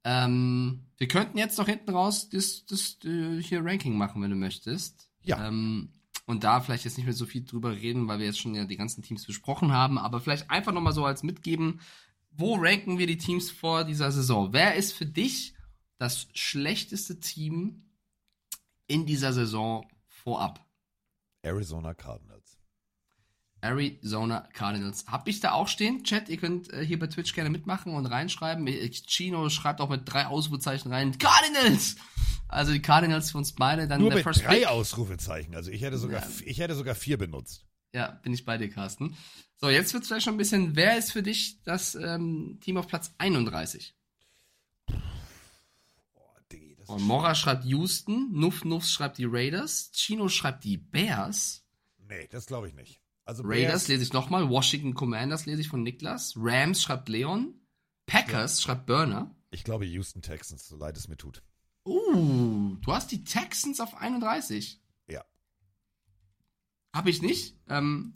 Ähm, 0.05 0.85
wir 0.97 1.07
könnten 1.07 1.37
jetzt 1.37 1.57
noch 1.57 1.65
hinten 1.65 1.89
raus 1.89 2.29
das, 2.29 2.65
das 2.67 2.99
äh, 3.03 3.41
hier 3.41 3.65
Ranking 3.65 3.97
machen, 3.97 4.21
wenn 4.21 4.29
du 4.29 4.35
möchtest. 4.35 5.09
Ja. 5.23 5.47
Ähm, 5.47 5.89
und 6.27 6.43
da 6.43 6.61
vielleicht 6.61 6.85
jetzt 6.85 6.97
nicht 6.97 7.05
mehr 7.05 7.13
so 7.13 7.25
viel 7.25 7.43
drüber 7.43 7.75
reden, 7.75 8.07
weil 8.07 8.19
wir 8.19 8.27
jetzt 8.27 8.39
schon 8.39 8.55
ja 8.55 8.65
die 8.65 8.77
ganzen 8.77 9.01
Teams 9.03 9.25
besprochen 9.25 9.71
haben, 9.71 9.97
aber 9.97 10.21
vielleicht 10.21 10.49
einfach 10.49 10.71
nochmal 10.71 10.93
so 10.93 11.05
als 11.05 11.23
mitgeben, 11.23 11.81
wo 12.31 12.55
ranken 12.55 12.97
wir 12.99 13.07
die 13.07 13.17
Teams 13.17 13.49
vor 13.49 13.83
dieser 13.83 14.11
Saison? 14.11 14.53
Wer 14.53 14.75
ist 14.75 14.93
für 14.93 15.05
dich 15.05 15.55
das 15.97 16.27
schlechteste 16.33 17.19
Team 17.19 17.85
in 18.87 19.05
dieser 19.05 19.33
Saison 19.33 19.87
vorab? 20.07 20.65
Arizona 21.41 21.93
Cardinals. 21.93 22.57
Arizona 23.61 24.47
Cardinals. 24.53 25.05
Hab 25.07 25.27
ich 25.27 25.39
da 25.39 25.51
auch 25.53 25.67
stehen? 25.67 26.03
Chat, 26.03 26.29
ihr 26.29 26.37
könnt 26.37 26.71
äh, 26.71 26.85
hier 26.85 26.99
bei 26.99 27.07
Twitch 27.07 27.33
gerne 27.33 27.49
mitmachen 27.49 27.93
und 27.93 28.05
reinschreiben. 28.05 28.67
Äh, 28.67 28.89
Chino 28.89 29.49
schreibt 29.49 29.81
auch 29.81 29.89
mit 29.89 30.01
drei 30.05 30.27
Ausrufezeichen 30.27 30.91
rein. 30.91 31.17
Cardinals! 31.17 31.95
Also 32.47 32.73
die 32.73 32.81
Cardinals 32.81 33.31
für 33.31 33.39
uns 33.39 33.53
beide. 33.53 33.87
Dann 33.87 34.01
Nur 34.01 34.09
der 34.11 34.17
mit 34.17 34.23
First 34.23 34.45
drei 34.45 34.57
Pick. 34.59 34.67
Ausrufezeichen. 34.67 35.55
Also 35.55 35.71
ich 35.71 35.81
hätte 35.81 35.97
sogar, 35.97 36.21
Ja. 36.21 36.27
ich 36.45 36.59
hätte 36.59 36.75
sogar 36.75 36.93
vier 36.95 37.17
benutzt. 37.17 37.65
Ja, 37.93 38.11
bin 38.23 38.33
ich 38.33 38.45
bei 38.45 38.57
dir, 38.57 38.69
Carsten. 38.69 39.17
So, 39.57 39.69
jetzt 39.69 39.93
wird 39.93 40.03
es 40.03 40.09
vielleicht 40.09 40.25
schon 40.25 40.35
ein 40.35 40.37
bisschen. 40.37 40.75
Wer 40.75 40.97
ist 40.97 41.11
für 41.11 41.23
dich 41.23 41.61
das 41.63 41.95
ähm, 41.95 42.59
Team 42.61 42.77
auf 42.77 42.87
Platz 42.87 43.13
31? 43.17 43.95
Und 46.87 47.01
Mora 47.01 47.33
schreibt 47.33 47.65
Houston, 47.65 48.29
Nuff 48.31 48.63
Nuffs 48.63 48.91
schreibt 48.91 49.17
die 49.17 49.25
Raiders, 49.25 49.89
Chino 49.93 50.29
schreibt 50.29 50.63
die 50.63 50.77
Bears. 50.77 51.63
Nee, 51.97 52.27
das 52.29 52.45
glaube 52.45 52.67
ich 52.67 52.75
nicht. 52.75 53.01
Also 53.25 53.43
Raiders 53.43 53.71
Bears- 53.71 53.87
lese 53.87 54.03
ich 54.03 54.13
nochmal, 54.13 54.49
Washington 54.49 54.93
Commanders 54.93 55.45
lese 55.45 55.61
ich 55.61 55.67
von 55.67 55.83
Niklas, 55.83 56.33
Rams 56.37 56.81
schreibt 56.81 57.09
Leon, 57.09 57.53
Packers 58.05 58.61
schreibt 58.61 58.85
Burner. 58.85 59.35
Ich 59.51 59.63
glaube 59.63 59.85
Houston 59.85 60.21
Texans, 60.21 60.67
so 60.67 60.77
leid 60.77 60.95
es 60.97 61.07
mir 61.07 61.17
tut. 61.17 61.41
Uh, 61.85 62.75
du 62.81 62.93
hast 62.93 63.11
die 63.11 63.23
Texans 63.23 63.79
auf 63.79 63.95
31. 63.97 64.81
Ja. 65.07 65.23
Hab 66.93 67.07
ich 67.07 67.21
nicht. 67.21 67.57
Ähm, 67.69 68.15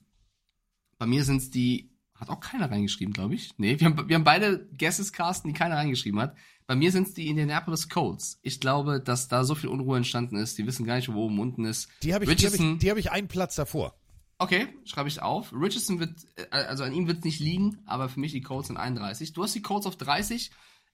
bei 0.98 1.06
mir 1.06 1.23
sind 1.23 1.38
es 1.38 1.49
die 1.49 1.91
Hat 2.15 2.30
auch 2.30 2.40
keiner 2.41 2.69
reingeschrieben, 2.69 3.14
glaube 3.14 3.36
ich. 3.36 3.57
Nee, 3.57 3.80
wir 3.80 3.86
haben, 3.88 4.10
wir 4.10 4.15
haben 4.15 4.23
beide 4.23 4.68
Guesses 4.77 5.14
casten, 5.14 5.52
die 5.53 5.57
keiner 5.57 5.77
reingeschrieben 5.77 6.19
hat. 6.19 6.36
Bei 6.68 6.76
mir 6.76 6.91
sind 6.91 7.07
es 7.07 7.14
die 7.14 7.27
Indianapolis 7.27 7.90
Colts. 7.90 8.40
Ich 8.41 8.60
glaube, 8.60 8.99
dass 8.99 9.27
da 9.27 9.44
so 9.44 9.56
viel 9.56 9.69
Unruhe 9.69 9.98
entstanden 9.98 10.36
ist. 10.36 10.57
Die 10.57 10.68
wissen 10.68 10.86
gar 10.86 10.98
nicht, 10.98 11.11
wo 11.11 11.26
oben 11.26 11.40
unten 11.40 11.65
ist. 11.65 11.90
Die 12.03 12.14
habe 12.14 12.26
ich, 12.26 12.36
die 12.36 12.45
hab 12.45 12.53
ich, 12.53 12.77
die 12.80 12.91
hab 12.91 12.98
ich 12.98 13.11
einen 13.11 13.27
Platz 13.27 13.56
davor. 13.56 13.99
Okay, 14.41 14.70
schreibe 14.86 15.10
ich 15.10 15.22
auf. 15.22 15.52
Richardson 15.52 15.99
wird, 15.99 16.26
äh, 16.38 16.49
also 16.49 16.86
an 16.86 16.94
ihm 16.94 17.07
wird 17.07 17.20
es 17.20 17.24
nicht 17.26 17.40
liegen, 17.41 17.80
aber 17.86 18.07
für 18.07 18.22
mich 18.22 18.32
die 18.32 18.41
Colts 18.41 18.68
sind 18.68 18.78
31. 18.78 19.34
Du 19.34 19.44
hast 19.44 19.53
die 19.53 19.61
Colts 19.61 19.86
auf 19.86 19.98
30. 19.98 20.52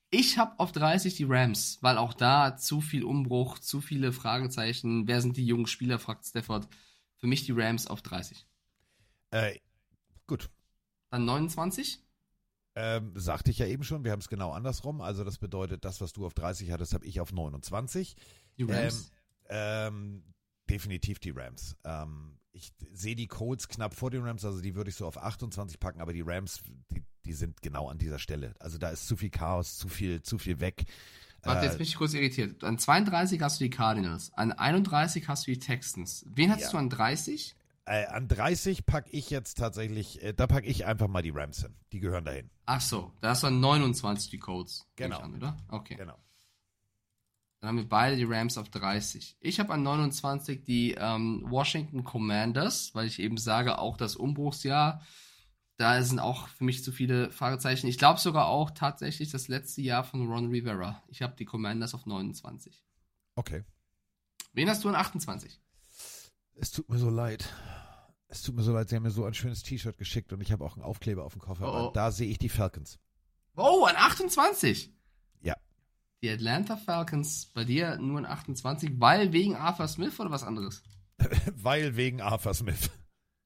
Ich 0.09 0.39
habe 0.39 0.59
auf 0.59 0.71
30 0.71 1.15
die 1.15 1.25
Rams, 1.25 1.77
weil 1.81 1.99
auch 1.99 2.13
da 2.13 2.57
zu 2.57 2.81
viel 2.81 3.03
Umbruch, 3.03 3.59
zu 3.59 3.81
viele 3.81 4.11
Fragezeichen. 4.11 5.07
Wer 5.07 5.21
sind 5.21 5.37
die 5.37 5.45
jungen 5.45 5.67
Spieler, 5.67 5.99
fragt 5.99 6.25
Stafford. 6.25 6.67
Für 7.17 7.27
mich 7.27 7.45
die 7.45 7.51
Rams 7.51 7.85
auf 7.85 8.01
30. 8.01 8.47
Äh, 9.29 9.59
gut. 10.25 10.49
Dann 11.11 11.25
29? 11.25 11.99
Ähm, 12.73 13.13
sagte 13.15 13.51
ich 13.51 13.59
ja 13.59 13.67
eben 13.67 13.83
schon, 13.83 14.03
wir 14.03 14.11
haben 14.11 14.19
es 14.19 14.27
genau 14.27 14.51
andersrum. 14.51 15.01
Also 15.01 15.23
das 15.23 15.37
bedeutet, 15.37 15.85
das, 15.85 16.01
was 16.01 16.13
du 16.13 16.25
auf 16.25 16.33
30 16.33 16.71
hattest, 16.71 16.95
habe 16.95 17.05
ich 17.05 17.21
auf 17.21 17.31
29. 17.31 18.15
Die 18.57 18.63
Rams? 18.63 19.11
Ähm, 19.49 20.23
ähm, 20.23 20.33
definitiv 20.67 21.19
die 21.19 21.29
Rams. 21.29 21.77
Ähm, 21.83 22.39
ich 22.55 22.71
sehe 22.93 23.15
die 23.15 23.27
Colts 23.27 23.67
knapp 23.67 23.93
vor 23.93 24.09
den 24.11 24.23
Rams, 24.23 24.45
also 24.45 24.61
die 24.61 24.75
würde 24.75 24.89
ich 24.89 24.95
so 24.95 25.05
auf 25.05 25.17
28 25.21 25.79
packen, 25.79 26.01
aber 26.01 26.13
die 26.13 26.21
Rams, 26.21 26.61
die, 26.91 27.03
die 27.25 27.33
sind 27.33 27.61
genau 27.61 27.89
an 27.89 27.97
dieser 27.97 28.17
Stelle. 28.19 28.55
Also 28.59 28.77
da 28.77 28.89
ist 28.89 29.07
zu 29.07 29.15
viel 29.17 29.29
Chaos, 29.29 29.77
zu 29.77 29.87
viel, 29.89 30.21
zu 30.21 30.37
viel 30.37 30.59
weg. 30.59 30.85
Warte, 31.43 31.61
Äh, 31.61 31.65
jetzt 31.65 31.77
bin 31.77 31.85
ich 31.85 31.95
kurz 31.95 32.13
irritiert. 32.13 32.63
An 32.63 32.79
32 32.79 33.41
hast 33.41 33.59
du 33.59 33.65
die 33.65 33.69
Cardinals, 33.69 34.31
an 34.33 34.51
31 34.51 35.27
hast 35.27 35.45
du 35.45 35.51
die 35.51 35.59
Texans. 35.59 36.25
Wen 36.29 36.49
hast 36.51 36.61
Ja. 36.61 36.71
du 36.71 36.77
an 36.77 36.89
30? 36.89 37.55
Äh, 37.87 38.05
an 38.07 38.27
30 38.27 38.85
packe 38.87 39.11
ich 39.11 39.29
jetzt 39.29 39.59
tatsächlich, 39.59 40.23
äh, 40.23 40.33
da 40.33 40.47
packe 40.47 40.65
ich 40.65 40.85
einfach 40.87 41.07
mal 41.07 41.21
die 41.21 41.29
Rams 41.29 41.61
hin. 41.61 41.75
Die 41.91 41.99
gehören 41.99 42.25
dahin. 42.25 42.49
Ach 42.65 42.81
so, 42.81 43.11
da 43.21 43.29
hast 43.29 43.43
du 43.43 43.47
an 43.47 43.59
29 43.59 44.31
die 44.31 44.39
Colts. 44.39 44.87
nehme 44.97 45.09
Genau. 45.13 45.23
An, 45.23 45.35
oder? 45.35 45.57
Okay. 45.69 45.95
Genau. 45.95 46.17
Dann 47.65 47.69
haben 47.69 47.77
wir 47.77 47.89
beide 47.89 48.15
die 48.15 48.25
Rams 48.25 48.59
auf 48.59 48.69
30. 48.69 49.37
Ich 49.39 49.59
habe 49.59 49.73
an 49.73 49.81
29 49.81 50.63
die 50.63 50.91
ähm, 50.99 51.43
Washington 51.49 52.03
Commanders, 52.03 52.93
weil 52.93 53.07
ich 53.07 53.17
eben 53.17 53.37
sage, 53.37 53.79
auch 53.79 53.97
das 53.97 54.15
Umbruchsjahr, 54.15 55.01
da 55.77 55.99
sind 56.03 56.19
auch 56.19 56.47
für 56.47 56.63
mich 56.63 56.83
zu 56.83 56.91
viele 56.91 57.31
Fragezeichen. 57.31 57.87
Ich 57.87 57.97
glaube 57.97 58.19
sogar 58.19 58.49
auch 58.49 58.69
tatsächlich 58.69 59.31
das 59.31 59.47
letzte 59.47 59.81
Jahr 59.81 60.03
von 60.03 60.27
Ron 60.27 60.51
Rivera. 60.51 61.01
Ich 61.07 61.23
habe 61.23 61.35
die 61.35 61.45
Commanders 61.45 61.95
auf 61.95 62.05
29. 62.05 62.85
Okay. 63.33 63.63
Wen 64.53 64.69
hast 64.69 64.83
du 64.83 64.89
an 64.89 64.95
28? 64.95 65.59
Es 66.53 66.69
tut 66.69 66.87
mir 66.87 66.99
so 66.99 67.09
leid. 67.09 67.51
Es 68.27 68.43
tut 68.43 68.55
mir 68.55 68.61
so 68.61 68.73
leid, 68.73 68.89
sie 68.89 68.95
haben 68.95 69.01
mir 69.01 69.09
so 69.09 69.25
ein 69.25 69.33
schönes 69.33 69.63
T-Shirt 69.63 69.97
geschickt 69.97 70.31
und 70.33 70.41
ich 70.41 70.51
habe 70.51 70.63
auch 70.63 70.75
einen 70.75 70.85
Aufkleber 70.85 71.25
auf 71.25 71.33
dem 71.33 71.41
Koffer. 71.41 71.73
Oh, 71.73 71.87
oh. 71.87 71.91
Da 71.95 72.11
sehe 72.11 72.29
ich 72.29 72.37
die 72.37 72.49
Falcons. 72.49 72.99
Oh, 73.55 73.85
an 73.85 73.95
28? 73.95 74.94
Die 76.23 76.29
Atlanta 76.29 76.77
Falcons 76.77 77.51
bei 77.53 77.63
dir 77.63 77.97
nur 77.97 78.19
an 78.19 78.25
28, 78.25 78.99
weil 78.99 79.31
wegen 79.33 79.55
Arthur 79.55 79.87
Smith 79.87 80.19
oder 80.19 80.31
was 80.31 80.43
anderes? 80.43 80.83
Weil 81.55 81.95
wegen 81.95 82.19
Arthur 82.19 82.53
Smith. 82.53 82.89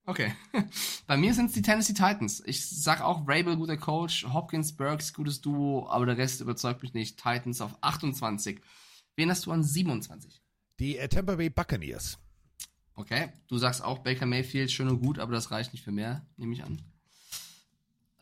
Okay. 0.05 0.33
Bei 1.07 1.17
mir 1.17 1.35
sind 1.35 1.47
es 1.47 1.53
die 1.53 1.61
Tennessee 1.61 1.93
Titans. 1.93 2.41
Ich 2.45 2.67
sag 2.67 3.01
auch 3.01 3.27
Rabel, 3.27 3.57
guter 3.57 3.77
Coach, 3.77 4.25
Hopkins, 4.25 4.75
Burks, 4.75 5.13
gutes 5.13 5.39
Duo, 5.39 5.87
aber 5.87 6.07
der 6.07 6.17
Rest 6.17 6.41
überzeugt 6.41 6.81
mich 6.81 6.95
nicht. 6.95 7.17
Titans 7.17 7.61
auf 7.61 7.77
28. 7.81 8.59
Wen 9.15 9.29
hast 9.29 9.45
du 9.45 9.51
an 9.51 9.63
27? 9.63 10.41
Die 10.79 10.97
äh, 10.97 11.07
Tampa 11.09 11.35
Bay 11.35 11.51
Buccaneers. 11.51 12.17
Okay. 12.95 13.29
Du 13.47 13.59
sagst 13.59 13.83
auch 13.83 13.99
Baker 13.99 14.25
Mayfield, 14.25 14.71
schön 14.71 14.89
und 14.89 14.99
gut, 14.99 15.19
aber 15.19 15.33
das 15.33 15.51
reicht 15.51 15.73
nicht 15.73 15.83
für 15.83 15.91
mehr, 15.91 16.25
nehme 16.37 16.53
ich 16.53 16.63
an. 16.63 16.81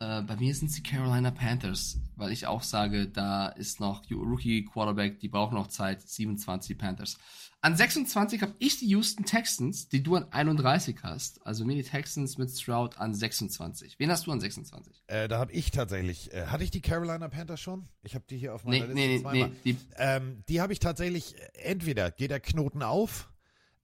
Äh, 0.00 0.22
bei 0.22 0.36
mir 0.36 0.54
sind 0.54 0.68
es 0.68 0.76
die 0.76 0.82
Carolina 0.82 1.32
Panthers, 1.32 1.98
weil 2.14 2.30
ich 2.30 2.46
auch 2.46 2.62
sage, 2.62 3.08
da 3.08 3.48
ist 3.48 3.80
noch 3.80 4.08
Rookie 4.10 4.64
Quarterback, 4.64 5.18
die 5.18 5.28
brauchen 5.28 5.54
noch 5.54 5.66
Zeit. 5.66 6.00
27 6.02 6.78
Panthers. 6.78 7.18
An 7.60 7.76
26 7.76 8.40
habe 8.42 8.54
ich 8.60 8.78
die 8.78 8.86
Houston 8.90 9.24
Texans, 9.24 9.88
die 9.88 10.00
du 10.04 10.14
an 10.14 10.26
31 10.30 10.98
hast. 11.02 11.44
Also 11.44 11.64
mir 11.64 11.74
die 11.74 11.82
Texans 11.82 12.38
mit 12.38 12.50
Stroud 12.56 12.96
an 12.98 13.12
26. 13.12 13.98
Wen 13.98 14.10
hast 14.12 14.28
du 14.28 14.30
an 14.30 14.38
26? 14.40 15.02
Äh, 15.08 15.26
da 15.26 15.40
habe 15.40 15.50
ich 15.50 15.72
tatsächlich, 15.72 16.32
äh, 16.32 16.46
hatte 16.46 16.62
ich 16.62 16.70
die 16.70 16.80
Carolina 16.80 17.26
Panthers 17.28 17.58
schon? 17.60 17.88
Ich 18.04 18.14
habe 18.14 18.24
die 18.30 18.38
hier 18.38 18.54
auf 18.54 18.62
meiner 18.62 18.86
Nee, 18.86 18.92
Liste 18.92 18.94
nee, 18.94 19.20
zweimal. 19.22 19.48
nee, 19.48 19.54
die- 19.72 19.76
ähm, 19.96 20.44
die 20.48 20.60
habe 20.60 20.72
ich 20.72 20.78
tatsächlich, 20.78 21.34
äh, 21.36 21.48
entweder 21.64 22.12
geht 22.12 22.30
der 22.30 22.38
Knoten 22.38 22.84
auf, 22.84 23.28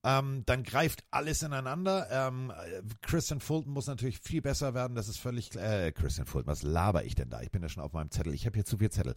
ähm, 0.05 0.43
dann 0.45 0.63
greift 0.63 1.03
alles 1.09 1.41
ineinander. 1.41 2.07
Ähm, 2.11 2.51
äh, 2.51 2.83
Christian 3.01 3.39
Fulton 3.39 3.73
muss 3.73 3.87
natürlich 3.87 4.19
viel 4.19 4.43
besser 4.43 4.75
werden, 4.75 4.95
das 4.95 5.07
ist 5.07 5.17
völlig 5.17 5.49
klar. 5.49 5.65
Äh, 5.65 5.91
Christian 5.91 6.27
Fulton, 6.27 6.47
was 6.47 6.61
laber 6.61 7.03
ich 7.05 7.15
denn 7.15 7.31
da? 7.31 7.41
Ich 7.41 7.49
bin 7.49 7.63
ja 7.63 7.69
schon 7.69 7.81
auf 7.81 7.93
meinem 7.93 8.11
Zettel, 8.11 8.33
ich 8.33 8.45
habe 8.45 8.53
hier 8.53 8.65
zu 8.65 8.77
viel 8.77 8.91
Zettel. 8.91 9.15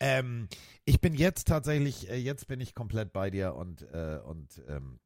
Ähm, 0.00 0.48
ich 0.86 1.00
bin 1.00 1.14
jetzt 1.14 1.46
tatsächlich, 1.46 2.08
äh, 2.08 2.16
jetzt 2.16 2.46
bin 2.46 2.58
ich 2.60 2.74
komplett 2.74 3.12
bei 3.12 3.30
dir 3.30 3.54
und, 3.54 3.82
äh, 3.92 4.18
und 4.24 4.62
ähm, 4.66 4.98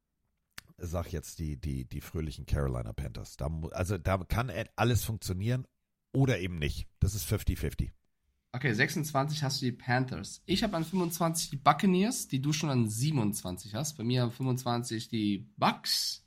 sag 0.77 1.11
jetzt 1.11 1.39
die, 1.39 1.57
die, 1.57 1.83
die 1.83 2.01
fröhlichen 2.01 2.45
Carolina 2.45 2.93
Panthers. 2.93 3.35
Da, 3.35 3.49
also 3.71 3.97
da 3.97 4.17
kann 4.19 4.47
äh, 4.47 4.65
alles 4.77 5.03
funktionieren 5.03 5.67
oder 6.13 6.39
eben 6.39 6.57
nicht. 6.59 6.87
Das 7.01 7.13
ist 7.13 7.29
50-50. 7.29 7.91
Okay, 8.55 8.71
26 8.71 9.43
hast 9.43 9.61
du 9.61 9.65
die 9.65 9.73
Panthers. 9.73 10.41
Ich 10.45 10.63
habe 10.63 10.77
an 10.77 10.85
25 10.85 11.49
die 11.49 11.57
Buccaneers, 11.57 12.29
die 12.29 12.41
du 12.41 12.53
schon 12.53 12.69
an 12.69 12.87
27 12.87 13.75
hast. 13.75 13.97
Bei 13.97 14.05
mir 14.05 14.23
an 14.23 14.31
25 14.31 15.09
die 15.09 15.45
Bucks. 15.57 16.21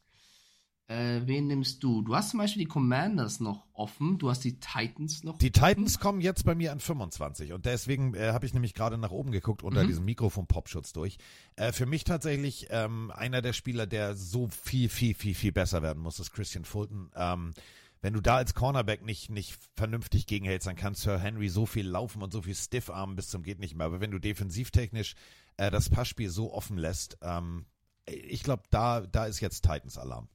Äh, 0.88 1.22
wen 1.24 1.46
nimmst 1.46 1.82
du? 1.82 2.02
Du 2.02 2.14
hast 2.14 2.30
zum 2.30 2.38
Beispiel 2.40 2.64
die 2.64 2.68
Commanders 2.68 3.40
noch 3.40 3.66
offen. 3.72 4.18
Du 4.18 4.28
hast 4.28 4.44
die 4.44 4.60
Titans 4.60 5.24
noch 5.24 5.38
Die 5.38 5.50
Titans 5.52 6.00
kommen 6.00 6.20
jetzt 6.20 6.44
bei 6.44 6.55
mir 6.55 6.70
an 6.72 6.80
25 6.80 7.55
und 7.55 7.64
deswegen 7.64 8.12
äh, 8.14 8.32
habe 8.32 8.44
ich 8.44 8.52
nämlich 8.52 8.74
gerade 8.74 8.98
nach 8.98 9.10
oben 9.10 9.30
geguckt 9.32 9.62
unter 9.62 9.84
Mhm. 9.84 9.88
diesem 9.88 10.05
Mikrofon-Popschutz 10.05 10.92
durch. 10.92 11.16
Äh, 11.56 11.72
für 11.72 11.86
mich 11.86 12.05
tatsächlich 12.05 12.66
ähm, 12.70 13.10
einer 13.14 13.40
der 13.40 13.55
Spieler, 13.55 13.86
der 13.86 14.14
so 14.16 14.48
viel, 14.48 14.90
viel, 14.90 15.14
viel, 15.14 15.34
viel 15.34 15.52
besser 15.52 15.80
werden 15.82 16.02
muss, 16.02 16.20
ist 16.20 16.32
Christian 16.32 16.66
Fulton. 16.66 17.10
Ähm, 17.16 17.55
wenn 18.00 18.12
du 18.12 18.20
da 18.20 18.36
als 18.36 18.54
Cornerback 18.54 19.04
nicht, 19.04 19.30
nicht 19.30 19.58
vernünftig 19.76 20.26
gegenhältst, 20.26 20.66
dann 20.66 20.76
kann 20.76 20.94
Sir 20.94 21.18
Henry 21.18 21.48
so 21.48 21.66
viel 21.66 21.86
laufen 21.86 22.22
und 22.22 22.32
so 22.32 22.42
viel 22.42 22.54
Stiffarmen 22.54 23.16
bis 23.16 23.28
zum 23.28 23.42
geht 23.42 23.58
nicht 23.58 23.74
mehr. 23.74 23.86
Aber 23.86 24.00
wenn 24.00 24.10
du 24.10 24.18
defensivtechnisch 24.18 25.14
äh, 25.56 25.70
das 25.70 25.90
Passspiel 25.90 26.30
so 26.30 26.52
offen 26.52 26.78
lässt, 26.78 27.18
ähm, 27.22 27.66
ich 28.06 28.42
glaube, 28.42 28.62
da, 28.70 29.00
da 29.00 29.26
ist 29.26 29.40
jetzt 29.40 29.62
Titans-Alarm. 29.62 30.28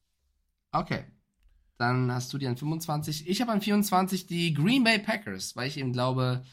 Okay. 0.71 1.05
Dann 1.77 2.11
hast 2.11 2.31
du 2.33 2.37
die 2.37 2.47
an 2.47 2.57
25. 2.57 3.27
Ich 3.27 3.41
habe 3.41 3.51
an 3.51 3.61
24 3.61 4.27
die 4.27 4.53
Green 4.53 4.83
Bay 4.83 4.99
Packers, 4.99 5.55
weil 5.55 5.67
ich 5.67 5.77
eben 5.77 5.91
glaube, 5.91 6.43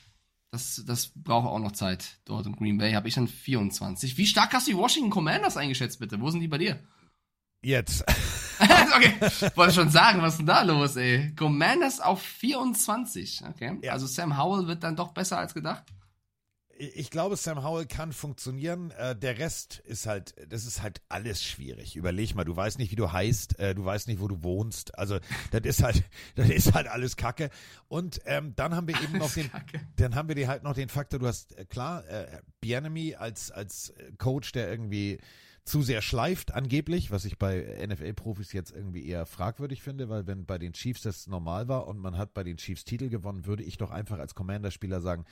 das, 0.51 0.83
das 0.87 1.13
braucht 1.15 1.47
auch 1.47 1.59
noch 1.59 1.73
Zeit 1.73 2.19
dort 2.25 2.47
in 2.47 2.57
Green 2.57 2.79
Bay. 2.79 2.93
Habe 2.93 3.09
ich 3.09 3.19
an 3.19 3.29
24. 3.29 4.17
Wie 4.17 4.27
stark 4.27 4.53
hast 4.53 4.67
du 4.67 4.73
die 4.73 4.77
Washington 4.77 5.11
Commanders 5.11 5.57
eingeschätzt, 5.57 6.01
bitte? 6.01 6.21
Wo 6.21 6.31
sind 6.31 6.41
die 6.41 6.49
bei 6.49 6.59
dir? 6.59 6.81
Jetzt. 7.63 8.05
okay, 8.97 9.15
wollte 9.55 9.75
schon 9.75 9.91
sagen, 9.91 10.23
was 10.23 10.35
ist 10.35 10.39
denn 10.39 10.47
da 10.47 10.63
los, 10.63 10.97
ey? 10.97 11.35
Commanders 11.35 12.01
auf 12.01 12.23
24. 12.23 13.43
Okay, 13.49 13.89
also 13.89 14.07
Sam 14.07 14.39
Howell 14.39 14.67
wird 14.67 14.83
dann 14.83 14.97
doch 14.97 15.13
besser 15.13 15.39
als 15.39 15.53
gedacht. 15.53 15.85
ich 16.79 17.11
glaube, 17.11 17.37
Sam 17.37 17.63
Howell 17.63 17.85
kann 17.85 18.13
funktionieren. 18.13 18.91
Äh, 18.93 19.15
der 19.15 19.39
Rest 19.39 19.79
ist 19.81 20.07
halt, 20.07 20.35
das 20.49 20.65
ist 20.65 20.81
halt 20.81 21.03
alles 21.11 21.43
schwierig. 21.43 21.97
Überleg 21.97 22.35
mal, 22.35 22.45
du 22.45 22.57
weißt 22.57 22.79
nicht, 22.79 22.91
wie 22.91 22.97
du 22.97 23.13
heißt, 23.13 23.59
äh, 23.59 23.75
du 23.75 23.85
weißt 23.85 24.09
nicht, 24.09 24.21
wo 24.21 24.29
du 24.29 24.43
wohnst. 24.43 24.99
Also 24.99 25.19
das 25.51 25.61
ist 25.65 25.83
halt, 25.83 26.03
das 26.37 26.49
ist 26.49 26.73
halt 26.73 26.87
alles 26.87 27.17
Kacke. 27.17 27.51
Und 27.89 28.21
ähm, 28.25 28.55
dann 28.57 28.75
haben 28.75 28.89
wir 28.89 28.99
eben 29.03 29.19
noch 29.19 29.33
den, 29.33 29.51
dann 29.97 30.15
haben 30.15 30.35
wir 30.35 30.49
halt 30.49 30.63
noch 30.63 30.75
den 30.75 30.89
Faktor. 30.89 31.21
Du 31.21 31.27
hast 31.27 31.59
äh, 31.59 31.67
klar, 31.67 32.09
äh, 32.09 32.41
Bienemy 32.63 33.17
als 33.17 33.51
als 33.51 33.93
Coach, 34.17 34.53
der 34.53 34.71
irgendwie 34.71 35.19
zu 35.65 35.83
sehr 35.83 36.03
schleift, 36.03 36.53
angeblich, 36.55 37.11
was 37.11 37.25
ich 37.25 37.39
bei 37.39 37.79
NFL-Profis 37.87 38.53
jetzt 38.53 38.73
irgendwie 38.73 39.07
eher 39.07 39.27
fragwürdig 39.27 39.83
finde, 39.83 40.09
weil 40.09 40.27
wenn 40.27 40.47
bei 40.47 40.59
den 40.59 40.73
Chiefs 40.73 41.03
das 41.03 41.27
normal 41.27 41.69
war 41.69 41.87
und 41.87 41.99
man 41.99 42.17
hat 42.17 42.35
bei 42.35 42.45
den 42.45 42.57
Chiefs 42.57 42.85
Titel 42.85 43.09
gewonnen, 43.09 43.47
würde 43.47 43.63
ich 43.63 43.77
doch 43.77 43.91
einfach 43.91 44.19
als 44.19 44.35
Commander-Spieler 44.35 45.01
sagen, 45.01 45.25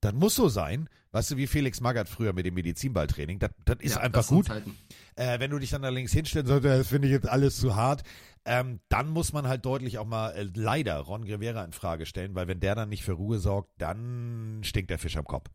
das 0.00 0.14
muss 0.14 0.34
so 0.34 0.48
sein. 0.48 0.88
Weißt 1.12 1.30
du, 1.30 1.36
wie 1.36 1.46
Felix 1.46 1.80
Magath 1.80 2.08
früher 2.08 2.32
mit 2.32 2.44
dem 2.44 2.54
Medizinballtraining, 2.54 3.38
das, 3.38 3.50
das 3.64 3.76
ist 3.80 3.94
Ja, 3.96 4.00
einfach 4.00 4.20
das 4.20 4.28
gut. 4.28 4.50
Äh, 5.14 5.38
wenn 5.38 5.50
du 5.50 5.58
dich 5.58 5.70
dann 5.70 5.82
da 5.82 5.90
links 5.90 6.12
hinstellen 6.12 6.46
sollst, 6.46 6.64
das 6.64 6.88
finde 6.88 7.08
ich 7.08 7.12
jetzt 7.12 7.28
alles 7.28 7.56
zu 7.56 7.76
hart, 7.76 8.02
ähm, 8.44 8.80
dann 8.88 9.10
muss 9.10 9.32
man 9.32 9.46
halt 9.46 9.64
deutlich 9.64 9.98
auch 9.98 10.06
mal 10.06 10.30
äh, 10.30 10.48
leider 10.54 10.98
Ron 10.98 11.22
Rivera 11.22 11.64
in 11.64 11.72
Frage 11.72 12.06
stellen, 12.06 12.34
weil 12.34 12.48
wenn 12.48 12.60
der 12.60 12.74
dann 12.74 12.88
nicht 12.88 13.04
für 13.04 13.12
Ruhe 13.12 13.38
sorgt, 13.38 13.70
dann 13.78 14.60
stinkt 14.64 14.90
der 14.90 14.98
Fisch 14.98 15.16
am 15.16 15.24
Kopf. 15.24 15.48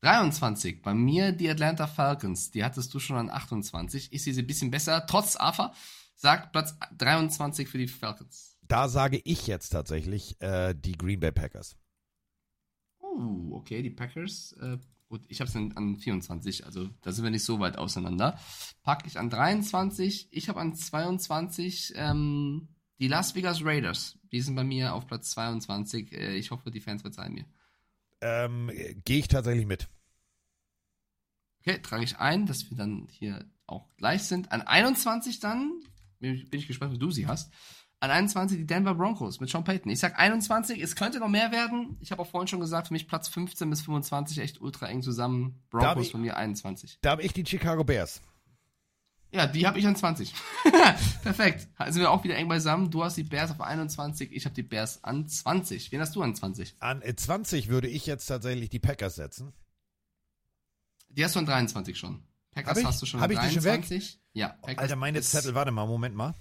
23. 0.00 0.82
Bei 0.82 0.94
mir 0.94 1.32
die 1.32 1.48
Atlanta 1.48 1.86
Falcons. 1.86 2.50
Die 2.50 2.64
hattest 2.64 2.92
du 2.94 3.00
schon 3.00 3.16
an 3.16 3.30
28. 3.30 4.12
Ich 4.12 4.22
sehe 4.22 4.34
sie 4.34 4.42
ein 4.42 4.46
bisschen 4.46 4.70
besser, 4.70 5.06
trotz 5.06 5.36
AFA. 5.36 5.72
Sagt 6.14 6.52
Platz 6.52 6.76
23 6.96 7.68
für 7.68 7.78
die 7.78 7.88
Falcons. 7.88 8.56
Da 8.62 8.88
sage 8.88 9.20
ich 9.24 9.46
jetzt 9.46 9.70
tatsächlich 9.70 10.40
äh, 10.40 10.74
die 10.74 10.92
Green 10.92 11.20
Bay 11.20 11.32
Packers. 11.32 11.76
Uh, 13.00 13.54
okay, 13.54 13.82
die 13.82 13.90
Packers. 13.90 14.52
Äh, 14.60 14.78
gut, 15.08 15.22
ich 15.28 15.40
habe 15.40 15.48
es 15.48 15.56
an 15.56 15.96
24, 15.96 16.66
also 16.66 16.88
da 17.02 17.12
sind 17.12 17.24
wir 17.24 17.30
nicht 17.30 17.44
so 17.44 17.60
weit 17.60 17.78
auseinander. 17.78 18.38
Packe 18.82 19.06
ich 19.06 19.18
an 19.18 19.30
23. 19.30 20.28
Ich 20.30 20.48
habe 20.48 20.60
an 20.60 20.74
22 20.74 21.94
ähm, 21.96 22.68
die 22.98 23.08
Las 23.08 23.34
Vegas 23.34 23.64
Raiders. 23.64 24.18
Die 24.32 24.40
sind 24.40 24.54
bei 24.54 24.64
mir 24.64 24.94
auf 24.94 25.06
Platz 25.06 25.30
22. 25.30 26.12
Äh, 26.12 26.36
Ich 26.36 26.50
hoffe, 26.50 26.70
die 26.70 26.80
Fans 26.80 27.02
verzeihen 27.02 27.34
mir. 27.34 27.46
Ähm, 28.20 28.70
Gehe 29.04 29.18
ich 29.18 29.28
tatsächlich 29.28 29.66
mit. 29.66 29.88
Okay, 31.60 31.80
trage 31.82 32.04
ich 32.04 32.18
ein, 32.18 32.46
dass 32.46 32.70
wir 32.70 32.76
dann 32.76 33.08
hier 33.10 33.44
auch 33.66 33.88
gleich 33.96 34.22
sind. 34.24 34.52
An 34.52 34.62
21 34.62 35.40
dann, 35.40 35.82
bin 36.18 36.48
ich, 36.50 36.66
gespannt, 36.66 36.92
wie 36.92 36.98
du 36.98 37.10
sie 37.10 37.26
hast. 37.26 37.52
An 38.00 38.10
21 38.10 38.58
die 38.58 38.66
Denver 38.66 38.94
Broncos 38.94 39.40
mit 39.40 39.50
Sean 39.50 39.64
Payton. 39.64 39.90
Ich 39.90 39.98
sag 39.98 40.18
21, 40.18 40.80
es 40.80 40.94
könnte 40.94 41.18
noch 41.18 41.28
mehr 41.28 41.50
werden. 41.50 41.96
Ich 42.00 42.12
habe 42.12 42.22
auch 42.22 42.28
vorhin 42.28 42.46
schon 42.46 42.60
gesagt, 42.60 42.88
für 42.88 42.94
mich 42.94 43.08
Platz 43.08 43.28
15 43.28 43.68
bis 43.68 43.82
25 43.82 44.38
echt 44.38 44.60
ultra 44.60 44.86
eng 44.86 45.02
zusammen. 45.02 45.62
Broncos 45.68 46.10
von 46.10 46.20
mir 46.20 46.36
21. 46.36 46.98
Da 47.02 47.10
habe 47.10 47.22
ich 47.22 47.32
die 47.32 47.44
Chicago 47.44 47.82
Bears. 47.82 48.22
Ja, 49.30 49.46
die 49.46 49.66
habe 49.66 49.78
ich 49.78 49.86
an 49.86 49.94
20. 49.94 50.32
Perfekt. 51.22 51.68
Da 51.78 51.92
sind 51.92 52.00
wir 52.00 52.10
auch 52.10 52.24
wieder 52.24 52.36
eng 52.36 52.48
beisammen. 52.48 52.90
Du 52.90 53.04
hast 53.04 53.16
die 53.16 53.24
Bears 53.24 53.50
auf 53.50 53.60
21, 53.60 54.32
ich 54.32 54.44
habe 54.46 54.54
die 54.54 54.62
Bears 54.62 55.04
an 55.04 55.28
20. 55.28 55.92
Wen 55.92 56.00
hast 56.00 56.16
du 56.16 56.22
an 56.22 56.34
20? 56.34 56.76
An 56.80 57.02
äh, 57.02 57.14
20 57.14 57.68
würde 57.68 57.88
ich 57.88 58.06
jetzt 58.06 58.26
tatsächlich 58.26 58.70
die 58.70 58.78
Packers 58.78 59.16
setzen. 59.16 59.52
Die 61.10 61.24
hast 61.24 61.34
du 61.34 61.40
an 61.40 61.46
23 61.46 61.98
schon. 61.98 62.22
Packers 62.52 62.84
hast 62.84 63.02
du 63.02 63.06
schon 63.06 63.20
an 63.20 63.30
ich 63.30 63.38
die 63.38 63.46
schon 63.50 63.64
weg? 63.64 63.80
23. 63.82 64.20
Ja, 64.32 64.48
Packers 64.62 64.78
Alter, 64.82 64.96
meine 64.96 65.20
Zettel, 65.20 65.54
warte 65.54 65.72
mal, 65.72 65.86
Moment 65.86 66.14
mal. 66.14 66.34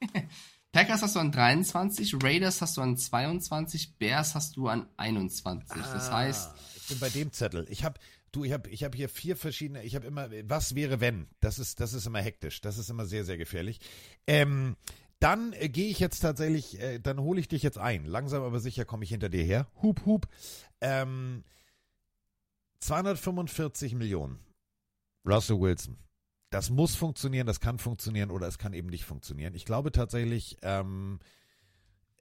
Packers 0.72 1.02
hast 1.02 1.16
du 1.16 1.20
an 1.20 1.32
23, 1.32 2.22
Raiders 2.22 2.60
hast 2.60 2.76
du 2.76 2.82
an 2.82 2.96
22, 2.96 3.96
Bears 3.96 4.34
hast 4.34 4.56
du 4.56 4.68
an 4.68 4.86
21. 4.96 5.66
Das 5.68 6.08
Ah, 6.10 6.18
heißt, 6.18 6.50
ich 6.76 6.88
bin 6.88 6.98
bei 7.00 7.08
dem 7.08 7.32
Zettel. 7.32 7.66
Ich 7.70 7.84
habe 7.84 7.98
du, 8.32 8.44
ich 8.44 8.52
habe 8.52 8.68
ich 8.70 8.84
habe 8.84 8.96
hier 8.96 9.08
vier 9.08 9.36
verschiedene, 9.36 9.82
ich 9.84 9.94
habe 9.94 10.06
immer 10.06 10.28
was 10.44 10.74
wäre 10.74 11.00
wenn? 11.00 11.28
Das 11.40 11.58
ist 11.58 11.80
das 11.80 11.92
ist 11.92 12.06
immer 12.06 12.20
hektisch. 12.20 12.60
Das 12.60 12.78
ist 12.78 12.90
immer 12.90 13.06
sehr 13.06 13.24
sehr 13.24 13.38
gefährlich. 13.38 13.80
Ähm 14.26 14.76
dann 15.20 15.52
äh, 15.54 15.68
gehe 15.68 15.88
ich 15.88 15.98
jetzt 15.98 16.20
tatsächlich, 16.20 16.80
äh, 16.80 17.00
dann 17.00 17.20
hole 17.20 17.40
ich 17.40 17.48
dich 17.48 17.62
jetzt 17.62 17.78
ein. 17.78 18.04
Langsam 18.04 18.42
aber 18.42 18.60
sicher 18.60 18.84
komme 18.84 19.04
ich 19.04 19.10
hinter 19.10 19.28
dir 19.28 19.42
her. 19.42 19.66
Hup, 19.82 20.06
hup. 20.06 20.28
Ähm, 20.80 21.42
245 22.80 23.94
Millionen. 23.94 24.38
Russell 25.26 25.60
Wilson. 25.60 25.98
Das 26.50 26.70
muss 26.70 26.94
funktionieren, 26.94 27.46
das 27.46 27.60
kann 27.60 27.78
funktionieren 27.78 28.30
oder 28.30 28.46
es 28.46 28.58
kann 28.58 28.72
eben 28.72 28.88
nicht 28.88 29.04
funktionieren. 29.04 29.54
Ich 29.54 29.64
glaube 29.64 29.92
tatsächlich, 29.92 30.56
ähm, 30.62 31.18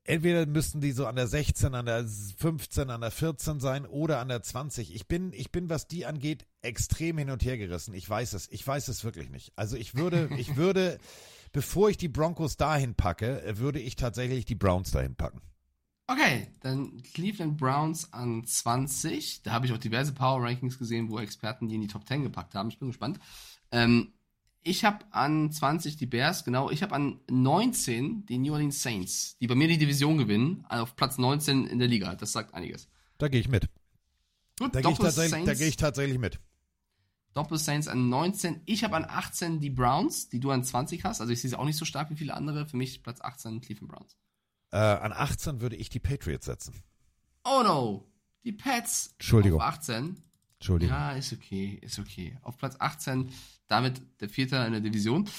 entweder 0.08 0.46
müssten 0.46 0.82
die 0.82 0.92
so 0.92 1.06
an 1.06 1.16
der 1.16 1.28
16, 1.28 1.76
an 1.76 1.86
der 1.86 2.06
15, 2.06 2.90
an 2.90 3.02
der 3.02 3.12
14 3.12 3.60
sein 3.60 3.86
oder 3.86 4.20
an 4.20 4.30
der 4.30 4.42
20. 4.42 4.96
Ich 4.96 5.08
bin, 5.08 5.34
ich 5.34 5.52
bin, 5.52 5.70
was 5.70 5.88
die 5.88 6.06
angeht, 6.06 6.46
extrem 6.62 7.18
hin 7.18 7.30
und 7.30 7.44
her 7.44 7.58
gerissen. 7.58 7.94
Ich 7.94 8.10
weiß 8.10 8.34
es. 8.34 8.50
Ich 8.52 8.66
weiß 8.66 8.88
es 8.88 9.04
wirklich 9.04 9.30
nicht. 9.30 9.52
Also 9.56 9.76
ich 9.78 9.96
würde, 9.96 10.30
ich 10.38 10.56
würde, 10.56 10.98
bevor 11.52 11.90
ich 11.90 11.98
die 11.98 12.08
Broncos 12.08 12.58
dahin 12.58 12.96
packe, 12.96 13.44
würde 13.58 13.80
ich 13.80 13.96
tatsächlich 13.96 14.46
die 14.46 14.56
Browns 14.56 14.92
dahin 14.92 15.16
packen. 15.16 15.42
okay, 16.08 16.48
dann 16.62 17.04
Cleveland 17.14 17.58
Browns 17.58 18.14
an 18.14 18.46
20. 18.46 19.44
Da 19.44 19.52
habe 19.52 19.66
ich 19.66 19.74
auch 19.74 19.78
diverse 19.78 20.14
Power 20.14 20.42
Rankings 20.42 20.80
gesehen, 20.80 21.10
wo 21.10 21.20
Experten 21.20 21.68
die 21.68 21.76
in 21.76 21.82
die 21.82 21.88
Top 21.88 22.08
10 22.08 22.24
gepackt 22.24 22.56
haben. 22.56 22.70
Ich 22.70 22.80
bin 22.80 22.88
gespannt. 22.88 23.20
Ähm, 23.72 24.14
ich 24.68 24.86
habe 24.86 25.06
an 25.12 25.52
20 25.52 25.98
die 25.98 26.06
Bears, 26.06 26.44
genau. 26.44 26.70
Ich 26.70 26.84
habe 26.84 26.94
an 26.96 27.20
19 27.30 28.26
die 28.26 28.38
New 28.38 28.54
Orleans 28.54 28.82
Saints, 28.82 29.38
die 29.40 29.48
bei 29.48 29.56
mir 29.56 29.68
die 29.68 29.78
Division 29.78 30.18
gewinnen, 30.18 30.66
auf 30.70 30.96
Platz 30.96 31.18
19 31.18 31.68
in 31.68 31.80
der 31.80 31.88
Liga. 31.88 32.16
Das 32.16 32.32
sagt 32.32 32.54
einiges. 32.54 32.88
Da 33.18 33.28
gehe 33.28 33.40
ich 33.40 33.48
mit. 33.48 33.70
Gut, 34.60 34.76
Da 34.76 34.82
gehe 34.82 34.92
ich, 34.92 35.58
gehe 35.58 35.68
ich 35.68 35.78
tatsächlich 35.78 36.20
mit. 36.20 36.40
Doppel 37.34 37.58
Saints 37.58 37.88
an 37.88 38.10
19. 38.10 38.62
Ich 38.66 38.84
habe 38.84 38.96
an 38.96 39.06
18 39.08 39.60
die 39.60 39.70
Browns, 39.70 40.30
die 40.30 40.40
du 40.40 40.50
an 40.50 40.64
20 40.64 41.04
hast. 41.04 41.22
Also 41.22 41.32
ich 41.32 41.40
sehe 41.40 41.50
sie 41.50 41.58
auch 41.58 41.66
nicht 41.66 41.78
so 41.78 41.86
stark 41.86 42.10
wie 42.10 42.16
viele 42.16 42.34
andere. 42.34 42.66
Für 42.66 42.78
mich 42.78 43.04
Platz 43.04 43.22
18 43.22 43.62
Cleveland 43.62 43.92
Browns. 43.92 44.18
Äh, 44.72 44.78
an 44.78 45.14
18 45.14 45.62
würde 45.62 45.76
ich 45.76 45.90
die 45.90 46.00
Patriots 46.00 46.48
setzen. 46.48 46.74
Oh 47.44 47.62
no! 47.64 48.12
Die 48.44 48.52
Pets 48.52 49.12
Entschuldigung. 49.20 49.62
auf 49.62 49.68
18. 49.68 50.22
Entschuldigung. 50.56 50.96
Ja, 50.96 51.12
ist 51.12 51.32
okay, 51.32 51.78
ist 51.82 52.00
okay. 52.00 52.38
Auf 52.42 52.58
Platz 52.58 52.76
18, 52.80 53.30
damit 53.68 54.02
der 54.20 54.30
Vierte 54.30 54.56
in 54.58 54.72
der 54.72 54.82
Division. 54.82 55.30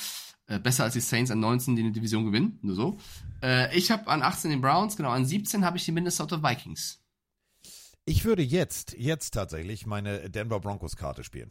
Äh, 0.47 0.59
besser 0.59 0.85
als 0.85 0.95
die 0.95 1.01
Saints 1.01 1.31
an 1.31 1.41
19, 1.41 1.77
die 1.77 1.83
eine 1.83 1.93
Division 1.93 2.25
gewinnen. 2.25 2.59
Nur 2.63 2.75
so. 2.75 2.99
Äh, 3.43 3.77
ich 3.77 3.91
habe 3.91 4.09
an 4.09 4.23
18 4.23 4.51
den 4.51 4.61
Browns, 4.63 4.97
genau. 4.97 5.11
An 5.11 5.27
17 5.27 5.65
habe 5.65 5.77
ich 5.77 5.85
die 5.85 5.93
Minnesota 5.93 6.43
Vikings. 6.43 7.03
Ich 8.07 8.25
würde 8.25 8.43
jetzt, 8.43 8.97
jetzt 8.97 9.33
tatsächlich 9.33 9.85
meine 9.85 10.31
Denver 10.31 10.61
Broncos 10.61 10.97
Karte 10.97 11.23
spielen. 11.23 11.51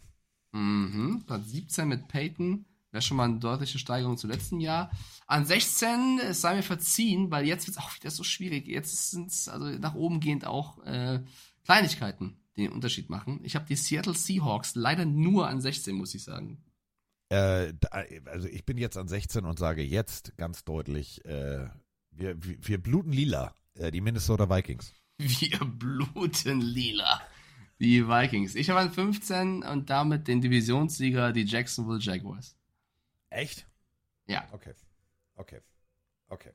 Mhm. 0.51 1.23
Platz 1.27 1.49
17 1.49 1.87
mit 1.87 2.07
Peyton. 2.07 2.65
Wäre 2.91 3.01
schon 3.03 3.17
mal 3.17 3.25
eine 3.25 3.37
deutliche 3.37 3.77
Steigerung 3.77 4.17
zu 4.17 4.27
letzten 4.27 4.59
Jahr. 4.59 4.89
An 5.27 5.45
16, 5.45 6.19
es 6.23 6.41
sei 6.41 6.55
mir 6.55 6.63
verziehen, 6.63 7.29
weil 7.29 7.45
jetzt 7.45 7.67
wird 7.67 7.77
es 7.77 7.83
auch 7.83 7.93
wieder 7.93 8.09
so 8.09 8.23
schwierig. 8.23 8.65
Jetzt 8.65 9.11
sind 9.11 9.27
es 9.27 9.47
also 9.47 9.67
nach 9.77 9.93
oben 9.93 10.19
gehend 10.19 10.47
auch 10.47 10.83
äh, 10.85 11.21
Kleinigkeiten, 11.65 12.37
die 12.55 12.63
den 12.63 12.71
Unterschied 12.71 13.11
machen. 13.11 13.41
Ich 13.43 13.55
habe 13.55 13.67
die 13.67 13.75
Seattle 13.75 14.15
Seahawks 14.15 14.73
leider 14.73 15.05
nur 15.05 15.47
an 15.47 15.61
16, 15.61 15.95
muss 15.95 16.15
ich 16.15 16.23
sagen. 16.23 16.63
Äh, 17.29 17.73
also 18.25 18.47
ich 18.47 18.65
bin 18.65 18.77
jetzt 18.77 18.97
an 18.97 19.07
16 19.07 19.45
und 19.45 19.59
sage 19.59 19.83
jetzt 19.83 20.35
ganz 20.37 20.63
deutlich, 20.63 21.23
äh, 21.25 21.67
wir, 22.11 22.43
wir, 22.43 22.57
wir 22.61 22.77
bluten 22.81 23.11
lila, 23.11 23.53
äh, 23.75 23.91
die 23.91 24.01
Minnesota 24.01 24.49
Vikings. 24.49 24.93
Wir 25.17 25.59
bluten 25.59 26.61
lila. 26.61 27.21
Die 27.79 28.07
Vikings. 28.07 28.55
Ich 28.55 28.69
habe 28.69 28.79
an 28.79 28.91
15 28.91 29.63
und 29.63 29.89
damit 29.89 30.27
den 30.27 30.41
Divisionssieger, 30.41 31.31
die 31.31 31.43
Jacksonville 31.43 31.99
Jaguars. 31.99 32.55
Echt? 33.29 33.67
Ja. 34.27 34.47
Okay. 34.51 34.73
Okay. 35.35 35.61
Okay. 36.27 36.51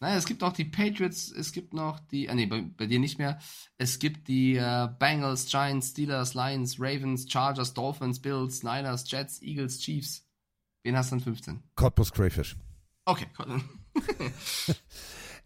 Naja, 0.00 0.16
es 0.16 0.24
gibt 0.24 0.40
noch 0.40 0.54
die 0.54 0.64
Patriots, 0.64 1.30
es 1.30 1.52
gibt 1.52 1.74
noch 1.74 2.00
die, 2.00 2.30
ah 2.30 2.34
nee, 2.34 2.46
bei, 2.46 2.62
bei 2.62 2.86
dir 2.86 2.98
nicht 2.98 3.18
mehr. 3.18 3.38
Es 3.76 3.98
gibt 3.98 4.28
die 4.28 4.56
äh, 4.56 4.88
Bengals, 4.98 5.46
Giants, 5.46 5.90
Steelers, 5.90 6.32
Lions, 6.32 6.80
Ravens, 6.80 7.30
Chargers, 7.30 7.74
Dolphins, 7.74 8.20
Bills, 8.20 8.62
Niners, 8.62 9.10
Jets, 9.10 9.42
Eagles, 9.42 9.78
Chiefs. 9.78 10.26
Wen 10.82 10.96
hast 10.96 11.10
du 11.10 11.16
an 11.16 11.20
15? 11.20 11.62
Cottbus 11.74 12.12
Crayfish. 12.12 12.56
Okay, 13.04 13.26
cool. 13.38 13.60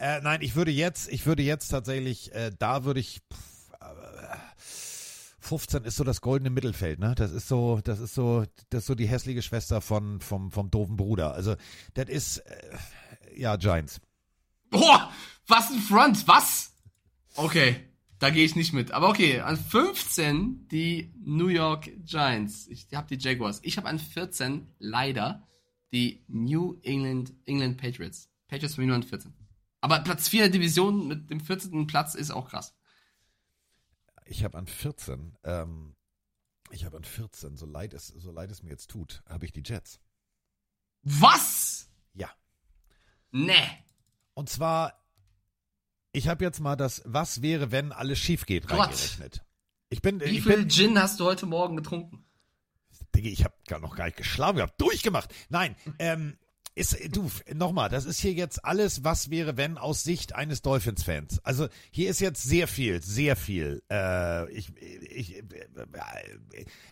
Äh, 0.01 0.21
nein, 0.23 0.41
ich 0.43 0.57
würde 0.57 0.73
jetzt, 0.73 1.09
ich 1.09 1.25
würde 1.25 1.45
jetzt 1.45 1.69
tatsächlich, 1.69 2.35
äh, 2.35 2.51
da 2.59 2.85
würde 2.85 2.99
ich. 2.99 3.21
Pff, 3.33 3.71
äh, 3.81 4.37
15 5.39 5.85
ist 5.85 5.97
so 5.97 6.05
das 6.05 6.21
goldene 6.21 6.51
Mittelfeld, 6.51 6.99
ne? 6.99 7.15
Das 7.15 7.31
ist 7.31 7.49
so, 7.49 7.81
das 7.85 8.01
ist 8.01 8.15
so, 8.15 8.45
das 8.71 8.81
ist 8.81 8.87
so 8.87 8.95
die 8.95 9.07
hässliche 9.07 9.43
Schwester 9.43 9.81
von, 9.81 10.21
vom, 10.21 10.51
vom 10.51 10.71
doofen 10.71 10.97
Bruder. 10.97 11.35
Also, 11.35 11.55
das 11.95 12.09
ist, 12.09 12.39
äh, 12.39 12.77
ja, 13.37 13.57
Giants. 13.57 14.01
Boah, 14.75 15.13
was 15.47 15.71
ein 15.71 15.79
Front, 15.79 16.27
was? 16.27 16.77
Okay, 17.37 17.77
da 18.19 18.31
gehe 18.31 18.45
ich 18.45 18.57
nicht 18.57 18.73
mit. 18.73 18.91
Aber 18.91 19.09
okay, 19.09 19.41
an 19.41 19.57
15 19.57 20.67
die 20.69 21.13
New 21.25 21.47
York 21.47 21.91
Giants. 22.05 22.67
Ich 22.67 22.89
habe 22.93 23.07
die 23.15 23.23
Jaguars. 23.23 23.61
Ich 23.63 23.77
habe 23.77 23.89
an 23.89 24.01
14 24.01 24.67
leider 24.81 25.47
die 25.93 26.25
New 26.27 26.81
England, 26.83 27.33
England 27.47 27.77
Patriots. 27.79 28.29
Patriots 28.49 28.75
für 28.75 28.81
mich 28.81 28.89
nur 28.89 28.97
an 28.97 29.05
14. 29.05 29.33
Aber 29.81 30.01
Platz 30.01 30.29
4 30.29 30.43
der 30.43 30.51
Division 30.51 31.07
mit 31.07 31.31
dem 31.31 31.39
14. 31.39 31.87
Platz 31.87 32.17
ist 32.17 32.33
auch 32.33 32.49
krass. 32.49 32.75
Ich 34.27 34.43
habe 34.43 34.59
an 34.59 34.67
14, 34.67 35.37
ähm, 35.45 35.95
ich 36.71 36.85
habe 36.85 36.97
an 36.97 37.05
14, 37.05 37.57
so 37.57 37.67
leid 37.67 37.95
es, 37.95 38.09
so 38.09 38.33
leid 38.33 38.51
es 38.51 38.63
mir 38.63 38.71
jetzt 38.71 38.91
tut, 38.91 39.23
habe 39.29 39.45
ich 39.45 39.53
die 39.53 39.63
Jets. 39.65 40.01
Was? 41.03 41.91
Ja. 42.15 42.31
Nee. 43.31 43.85
Und 44.35 44.49
zwar, 44.49 44.95
ich 46.13 46.29
habe 46.29 46.45
jetzt 46.45 46.61
mal 46.61 46.77
das 46.77 47.03
Was 47.05 47.43
wäre, 47.43 47.73
wenn 47.73 47.93
alles 47.93 48.19
schief 48.19 48.47
geht 48.47 48.69
Gott. 48.69 48.81
reingerechnet. 48.81 49.43
Ich 49.89 50.03
bin, 50.03 50.21
Wie 50.21 50.25
ich 50.25 50.43
viel 50.43 50.57
bin, 50.57 50.69
Gin 50.71 50.99
hast 50.99 51.21
du 51.21 51.25
heute 51.25 51.47
Morgen 51.47 51.77
getrunken? 51.77 52.25
Digga, 53.15 53.29
ich 53.29 53.45
habe 53.45 53.55
gar 53.69 53.81
noch 53.81 53.97
gar 53.97 54.07
nicht 54.07 54.17
geschlafen 54.17 54.57
gehabt, 54.57 54.81
durchgemacht. 54.81 55.33
Nein, 55.49 55.77
ähm, 55.99 56.37
ist, 56.77 56.99
du, 57.15 57.31
nochmal, 57.55 57.89
das 57.89 58.05
ist 58.05 58.19
hier 58.19 58.33
jetzt 58.33 58.65
alles, 58.65 59.05
was 59.05 59.31
wäre, 59.31 59.57
wenn, 59.57 59.79
aus 59.79 60.03
Sicht 60.03 60.35
eines 60.35 60.63
Dolphins-Fans. 60.63 61.39
Also 61.45 61.69
hier 61.93 62.11
ist 62.11 62.21
jetzt 62.21 62.43
sehr 62.43 62.67
viel, 62.67 63.01
sehr 63.01 63.37
viel. 63.37 63.83
Äh, 63.91 64.51
ich, 64.51 64.77
ich, 64.77 65.37
äh, 65.39 65.45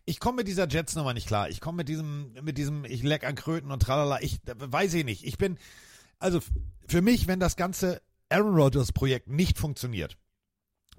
ich 0.04 0.20
komme 0.20 0.36
mit 0.36 0.48
dieser 0.48 0.68
Jets-Nummer 0.68 1.14
nicht 1.14 1.26
klar. 1.26 1.48
Ich 1.48 1.60
komme 1.60 1.78
mit 1.78 1.88
diesem, 1.88 2.32
mit 2.42 2.58
diesem, 2.58 2.84
ich 2.84 3.02
leck 3.02 3.24
an 3.24 3.34
Kröten 3.34 3.72
und 3.72 3.82
tralala. 3.82 4.20
Ich 4.22 4.38
weiß 4.44 4.94
ich 4.94 5.04
nicht. 5.04 5.24
Ich 5.24 5.36
bin, 5.36 5.58
also 6.22 6.40
für 6.86 7.02
mich, 7.02 7.26
wenn 7.26 7.40
das 7.40 7.56
ganze 7.56 8.00
Aaron 8.28 8.54
Rodgers-Projekt 8.54 9.28
nicht 9.28 9.58
funktioniert, 9.58 10.16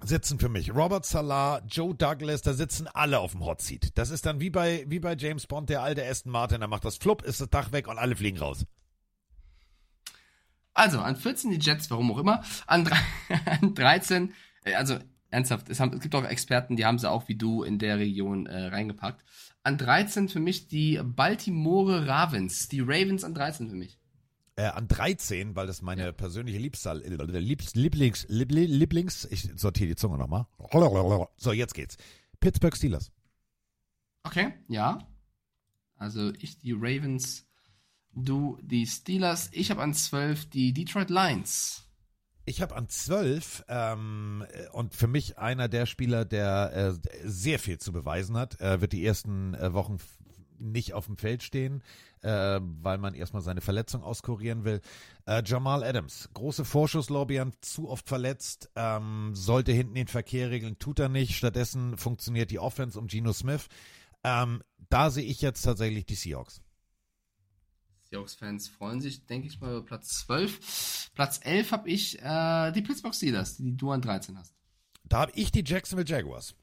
sitzen 0.02 0.38
für 0.38 0.48
mich 0.48 0.74
Robert 0.74 1.06
Salah, 1.06 1.62
Joe 1.66 1.94
Douglas, 1.94 2.42
da 2.42 2.52
sitzen 2.52 2.88
alle 2.88 3.18
auf 3.20 3.32
dem 3.32 3.44
Hot 3.44 3.62
Seat. 3.62 3.96
Das 3.96 4.10
ist 4.10 4.26
dann 4.26 4.40
wie 4.40 4.50
bei, 4.50 4.84
wie 4.88 5.00
bei 5.00 5.16
James 5.16 5.46
Bond, 5.46 5.70
der 5.70 5.82
alte 5.82 6.06
Aston 6.06 6.30
Martin, 6.30 6.60
da 6.60 6.66
macht 6.66 6.84
das 6.84 6.96
Flupp, 6.98 7.22
ist 7.22 7.40
das 7.40 7.48
Dach 7.48 7.72
weg 7.72 7.88
und 7.88 7.98
alle 7.98 8.16
fliegen 8.16 8.38
raus. 8.38 8.66
Also, 10.74 11.00
an 11.00 11.16
14 11.16 11.50
die 11.52 11.58
Jets, 11.58 11.90
warum 11.90 12.10
auch 12.10 12.18
immer. 12.18 12.42
An, 12.66 12.84
drei- 12.84 12.98
an 13.60 13.74
13, 13.74 14.34
äh, 14.64 14.74
also 14.74 14.98
ernsthaft, 15.30 15.68
es, 15.68 15.80
haben, 15.80 15.94
es 15.94 16.00
gibt 16.00 16.14
auch 16.14 16.24
Experten, 16.24 16.76
die 16.76 16.84
haben 16.84 16.98
sie 16.98 17.10
auch 17.10 17.28
wie 17.28 17.36
du 17.36 17.62
in 17.62 17.78
der 17.78 17.98
Region 17.98 18.46
äh, 18.46 18.66
reingepackt. 18.66 19.24
An 19.62 19.78
13 19.78 20.28
für 20.28 20.40
mich 20.40 20.68
die 20.68 21.00
Baltimore 21.02 22.06
Ravens. 22.06 22.68
Die 22.68 22.80
Ravens 22.80 23.24
an 23.24 23.34
13 23.34 23.70
für 23.70 23.76
mich. 23.76 23.98
Äh, 24.56 24.66
an 24.66 24.86
13, 24.86 25.56
weil 25.56 25.66
das 25.66 25.82
meine 25.82 26.12
persönliche 26.12 26.58
Liebsal, 26.58 27.00
Liebs, 27.00 27.74
Lieblings, 27.74 28.28
Liebli- 28.28 28.66
Lieblings, 28.66 29.24
ich 29.30 29.50
sortiere 29.56 29.88
die 29.88 29.96
Zunge 29.96 30.16
nochmal. 30.16 30.46
So, 31.36 31.52
jetzt 31.52 31.74
geht's. 31.74 31.96
Pittsburgh 32.38 32.76
Steelers. 32.76 33.10
Okay, 34.22 34.52
ja. 34.68 34.98
Also 35.96 36.32
ich 36.38 36.58
die 36.58 36.72
Ravens, 36.72 37.46
du 38.12 38.58
die 38.62 38.86
Steelers. 38.86 39.48
Ich 39.52 39.70
habe 39.70 39.82
an 39.82 39.92
12 39.92 40.50
die 40.50 40.72
Detroit 40.72 41.10
Lions. 41.10 41.80
Ich 42.46 42.60
habe 42.60 42.76
an 42.76 42.88
12 42.88 43.64
ähm, 43.68 44.44
äh, 44.52 44.68
und 44.68 44.94
für 44.94 45.06
mich 45.06 45.38
einer 45.38 45.66
der 45.68 45.86
Spieler, 45.86 46.24
der 46.24 46.72
äh, 46.74 47.18
sehr 47.24 47.58
viel 47.58 47.78
zu 47.78 47.90
beweisen 47.92 48.36
hat, 48.36 48.60
äh, 48.60 48.80
wird 48.82 48.92
die 48.92 49.04
ersten 49.04 49.54
äh, 49.54 49.72
Wochen 49.72 49.98
nicht 50.72 50.92
auf 50.92 51.06
dem 51.06 51.16
Feld 51.16 51.42
stehen, 51.42 51.82
äh, 52.22 52.60
weil 52.60 52.98
man 52.98 53.14
erstmal 53.14 53.42
seine 53.42 53.60
Verletzung 53.60 54.02
auskurieren 54.02 54.64
will. 54.64 54.80
Äh, 55.26 55.42
Jamal 55.44 55.84
Adams, 55.84 56.28
große 56.34 56.64
Vorschusslorbeeren, 56.64 57.52
zu 57.60 57.88
oft 57.88 58.08
verletzt, 58.08 58.70
ähm, 58.76 59.30
sollte 59.34 59.72
hinten 59.72 59.94
den 59.94 60.08
Verkehr 60.08 60.50
regeln, 60.50 60.78
tut 60.78 60.98
er 60.98 61.08
nicht. 61.08 61.36
Stattdessen 61.36 61.96
funktioniert 61.96 62.50
die 62.50 62.58
Offense 62.58 62.98
um 62.98 63.06
Geno 63.06 63.32
Smith. 63.32 63.68
Ähm, 64.22 64.62
da 64.88 65.10
sehe 65.10 65.24
ich 65.24 65.40
jetzt 65.40 65.62
tatsächlich 65.62 66.06
die 66.06 66.14
Seahawks. 66.14 66.62
Seahawks-Fans 68.10 68.68
freuen 68.68 69.00
sich, 69.00 69.26
denke 69.26 69.48
ich 69.48 69.60
mal, 69.60 69.70
über 69.70 69.84
Platz 69.84 70.26
12. 70.26 71.10
Platz 71.14 71.40
11 71.42 71.72
habe 71.72 71.90
ich 71.90 72.20
äh, 72.22 72.72
die 72.72 72.82
Pittsburgh 72.82 73.14
Steelers, 73.14 73.56
die 73.56 73.76
du 73.76 73.90
an 73.90 74.02
13 74.02 74.38
hast. 74.38 74.54
Da 75.04 75.20
habe 75.20 75.32
ich 75.34 75.52
die 75.52 75.64
Jacksonville 75.64 76.08
Jaguars. 76.08 76.54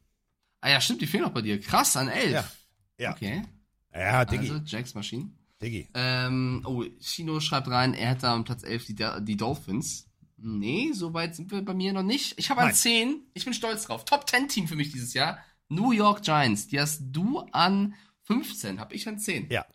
Ah 0.62 0.70
ja, 0.70 0.82
stimmt, 0.82 1.02
die 1.02 1.08
fehlen 1.08 1.24
noch 1.24 1.34
bei 1.34 1.42
dir. 1.42 1.60
Krass, 1.60 1.96
an 1.98 2.08
11. 2.08 2.32
Ja, 2.32 2.52
ja. 2.98 3.12
Okay. 3.12 3.44
Ja, 3.94 4.26
Diggi. 4.26 4.50
Also, 4.50 4.64
Jacks 4.66 4.94
Maschinen. 4.94 5.38
Diggi. 5.62 5.90
Ähm, 5.94 6.64
oh, 6.66 6.84
Chino 7.00 7.40
schreibt 7.40 7.68
rein, 7.68 7.94
er 7.94 8.12
hat 8.12 8.24
da 8.24 8.34
am 8.34 8.44
Platz 8.44 8.64
11 8.64 8.86
die, 8.86 8.96
die 9.22 9.38
Dolphins. 9.38 10.08
Nee, 10.38 10.92
so 10.94 11.14
weit 11.14 11.36
sind 11.36 11.52
wir 11.52 11.64
bei 11.64 11.74
mir 11.74 11.94
noch 11.94 12.04
nicht. 12.04 12.38
Ich 12.40 12.50
habe 12.50 12.62
an 12.62 12.68
Nein. 12.68 12.76
10, 12.76 13.22
ich 13.34 13.46
bin 13.46 13.54
stolz 13.54 13.86
drauf. 13.86 14.06
Top 14.06 14.28
10 14.28 14.48
Team 14.48 14.68
für 14.68 14.76
mich 14.76 14.92
dieses 14.92 15.14
Jahr. 15.14 15.38
New 15.70 15.92
York 15.92 16.24
Giants. 16.24 16.68
Die 16.68 16.80
hast 16.80 17.02
du 17.12 17.40
an 17.52 17.94
15, 18.24 18.80
habe 18.80 18.96
ich 18.96 19.08
an 19.08 19.20
10. 19.20 19.50
Ja. 19.52 19.66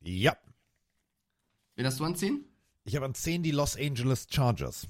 Ja. 0.00 0.36
Wen 1.76 1.86
hast 1.86 2.00
du 2.00 2.04
an 2.04 2.16
10? 2.16 2.44
Ich 2.84 2.96
habe 2.96 3.04
an 3.04 3.14
10 3.14 3.42
die 3.42 3.50
Los 3.50 3.76
Angeles 3.76 4.26
Chargers. 4.30 4.88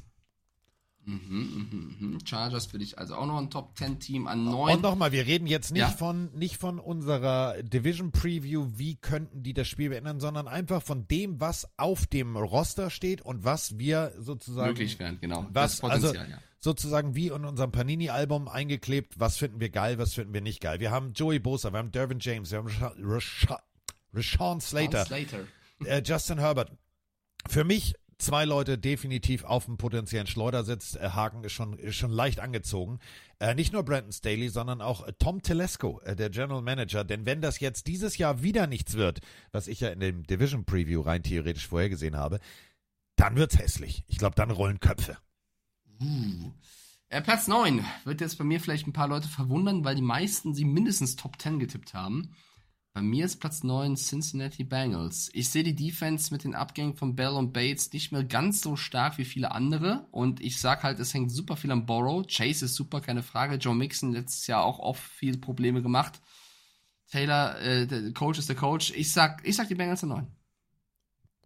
Mhm, 1.10 1.96
mhm, 1.98 2.08
mhm. 2.12 2.18
Chargers 2.24 2.66
für 2.66 2.78
dich 2.78 2.98
also 2.98 3.14
auch 3.16 3.26
noch 3.26 3.38
ein 3.38 3.50
Top 3.50 3.76
10 3.76 3.98
Team 3.98 4.26
an 4.26 4.44
9. 4.44 4.76
Und 4.76 4.82
nochmal, 4.82 5.12
wir 5.12 5.26
reden 5.26 5.46
jetzt 5.46 5.72
nicht 5.72 5.80
Ja. 5.80 5.88
von 5.88 6.30
nicht 6.34 6.56
von 6.56 6.78
unserer 6.78 7.62
Division 7.62 8.12
Preview, 8.12 8.68
wie 8.76 8.96
könnten 8.96 9.42
die 9.42 9.52
das 9.54 9.66
Spiel 9.68 9.90
beenden, 9.90 10.20
sondern 10.20 10.46
einfach 10.48 10.82
von 10.82 11.08
dem, 11.08 11.40
was 11.40 11.68
auf 11.76 12.06
dem 12.06 12.36
Roster 12.36 12.90
steht 12.90 13.22
und 13.22 13.44
was 13.44 13.78
wir 13.78 14.12
sozusagen 14.18 14.68
Möglich 14.68 14.98
wären, 14.98 15.18
genau. 15.20 15.46
Was 15.52 15.72
Das 15.72 15.80
Potenzial, 15.80 16.16
also 16.18 16.30
ja. 16.32 16.38
sozusagen 16.60 17.14
wie 17.14 17.28
in 17.28 17.44
unserem 17.44 17.72
Panini 17.72 18.10
Album 18.10 18.46
eingeklebt, 18.48 19.18
was 19.18 19.36
finden 19.36 19.58
wir 19.60 19.70
geil, 19.70 19.98
was 19.98 20.14
finden 20.14 20.32
wir 20.34 20.40
nicht 20.42 20.60
geil. 20.60 20.78
Wir 20.80 20.90
haben 20.90 21.12
Joey 21.14 21.38
Bosa, 21.40 21.72
wir 21.72 21.78
haben 21.78 21.90
Dervin 21.90 22.18
James, 22.20 22.50
wir 22.50 22.58
haben 22.58 22.68
Rasha- 22.68 22.94
Rasha- 22.98 23.60
Rashawn 24.12 24.60
Slater, 24.60 25.04
Slater. 25.06 25.40
äh, 25.84 26.02
Justin 26.04 26.38
Herbert. 26.38 26.72
Für 27.48 27.64
mich 27.64 27.94
zwei 28.20 28.44
Leute 28.44 28.78
definitiv 28.78 29.44
auf 29.44 29.64
dem 29.64 29.76
potenziellen 29.76 30.26
Schleudersitz. 30.26 30.94
Äh, 30.96 31.10
Haken 31.10 31.44
ist 31.44 31.52
schon, 31.52 31.78
ist 31.78 31.96
schon 31.96 32.10
leicht 32.10 32.40
angezogen. 32.40 32.98
Äh, 33.38 33.54
nicht 33.54 33.72
nur 33.72 33.82
Brandon 33.82 34.12
Staley, 34.12 34.48
sondern 34.48 34.80
auch 34.80 35.06
äh, 35.06 35.12
Tom 35.18 35.42
Telesco, 35.42 36.00
äh, 36.04 36.14
der 36.14 36.30
General 36.30 36.62
Manager. 36.62 37.04
Denn 37.04 37.26
wenn 37.26 37.40
das 37.40 37.60
jetzt 37.60 37.86
dieses 37.86 38.18
Jahr 38.18 38.42
wieder 38.42 38.66
nichts 38.66 38.94
wird, 38.94 39.20
was 39.52 39.68
ich 39.68 39.80
ja 39.80 39.88
in 39.88 40.00
dem 40.00 40.22
Division 40.24 40.64
Preview 40.64 41.00
rein 41.00 41.22
theoretisch 41.22 41.66
vorhergesehen 41.66 42.16
habe, 42.16 42.40
dann 43.16 43.36
wird's 43.36 43.58
hässlich. 43.58 44.04
Ich 44.08 44.18
glaube, 44.18 44.36
dann 44.36 44.50
rollen 44.50 44.80
Köpfe. 44.80 45.18
Uh. 46.00 46.52
Platz 47.24 47.48
9 47.48 47.84
wird 48.04 48.20
jetzt 48.20 48.38
bei 48.38 48.44
mir 48.44 48.60
vielleicht 48.60 48.86
ein 48.86 48.92
paar 48.92 49.08
Leute 49.08 49.26
verwundern, 49.26 49.84
weil 49.84 49.96
die 49.96 50.02
meisten 50.02 50.54
sie 50.54 50.64
mindestens 50.64 51.16
Top 51.16 51.40
10 51.40 51.58
getippt 51.58 51.92
haben. 51.92 52.36
Bei 52.92 53.02
mir 53.02 53.24
ist 53.24 53.38
Platz 53.38 53.62
9 53.62 53.94
Cincinnati 53.96 54.64
Bengals. 54.64 55.30
Ich 55.32 55.48
sehe 55.48 55.62
die 55.62 55.76
Defense 55.76 56.32
mit 56.34 56.42
den 56.42 56.56
Abgängen 56.56 56.96
von 56.96 57.14
Bell 57.14 57.30
und 57.30 57.52
Bates 57.52 57.92
nicht 57.92 58.10
mehr 58.10 58.24
ganz 58.24 58.62
so 58.62 58.74
stark 58.74 59.16
wie 59.16 59.24
viele 59.24 59.52
andere. 59.52 60.08
Und 60.10 60.40
ich 60.40 60.58
sag 60.58 60.82
halt, 60.82 60.98
es 60.98 61.14
hängt 61.14 61.30
super 61.30 61.56
viel 61.56 61.70
am 61.70 61.86
Borrow. 61.86 62.26
Chase 62.26 62.64
ist 62.64 62.74
super, 62.74 63.00
keine 63.00 63.22
Frage. 63.22 63.56
Joe 63.56 63.76
Mixon 63.76 64.12
letztes 64.12 64.48
Jahr 64.48 64.64
auch 64.64 64.80
oft 64.80 65.02
viele 65.02 65.38
Probleme 65.38 65.82
gemacht. 65.82 66.20
Taylor, 67.08 67.60
äh, 67.60 67.86
der 67.86 68.12
Coach 68.12 68.40
ist 68.40 68.48
der 68.48 68.56
Coach. 68.56 68.92
Ich 68.96 69.12
sag, 69.12 69.46
ich 69.46 69.54
sag 69.54 69.68
die 69.68 69.76
Bengals 69.76 70.02
an 70.02 70.10
9. 70.10 70.26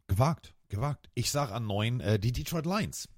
Gewagt, 0.07 0.55
gewagt. 0.69 1.11
Ich 1.15 1.31
sag 1.31 1.51
an 1.53 1.67
neun 1.67 2.01
äh, 2.01 2.19
die 2.19 2.33
Detroit 2.33 2.65
Lions. 2.65 3.09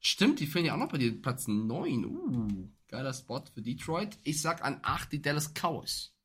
Stimmt, 0.00 0.40
die 0.40 0.46
fehlen 0.46 0.66
ja 0.66 0.74
auch 0.74 0.78
noch 0.78 0.88
bei 0.88 0.98
dir. 0.98 1.20
Platz 1.20 1.48
9. 1.48 2.04
Uh, 2.04 2.70
geiler 2.88 3.12
Spot 3.12 3.42
für 3.52 3.62
Detroit. 3.62 4.18
Ich 4.22 4.40
sag 4.40 4.64
an 4.64 4.80
8 4.82 5.12
die 5.12 5.22
Dallas 5.22 5.52
Cowboys. 5.52 6.15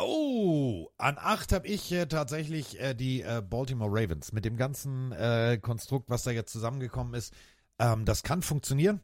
Oh, 0.00 0.88
an 0.96 1.16
acht 1.18 1.52
habe 1.52 1.66
ich 1.66 1.90
äh, 1.92 2.06
tatsächlich 2.06 2.80
äh, 2.80 2.94
die 2.94 3.22
äh, 3.22 3.42
Baltimore 3.42 3.90
Ravens 3.90 4.32
mit 4.32 4.44
dem 4.44 4.56
ganzen 4.56 5.12
äh, 5.12 5.58
Konstrukt, 5.60 6.08
was 6.10 6.22
da 6.22 6.30
jetzt 6.30 6.52
zusammengekommen 6.52 7.14
ist. 7.14 7.32
Ähm, 7.78 8.04
das 8.04 8.22
kann 8.22 8.42
funktionieren, 8.42 9.00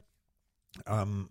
ähm, 0.85 1.29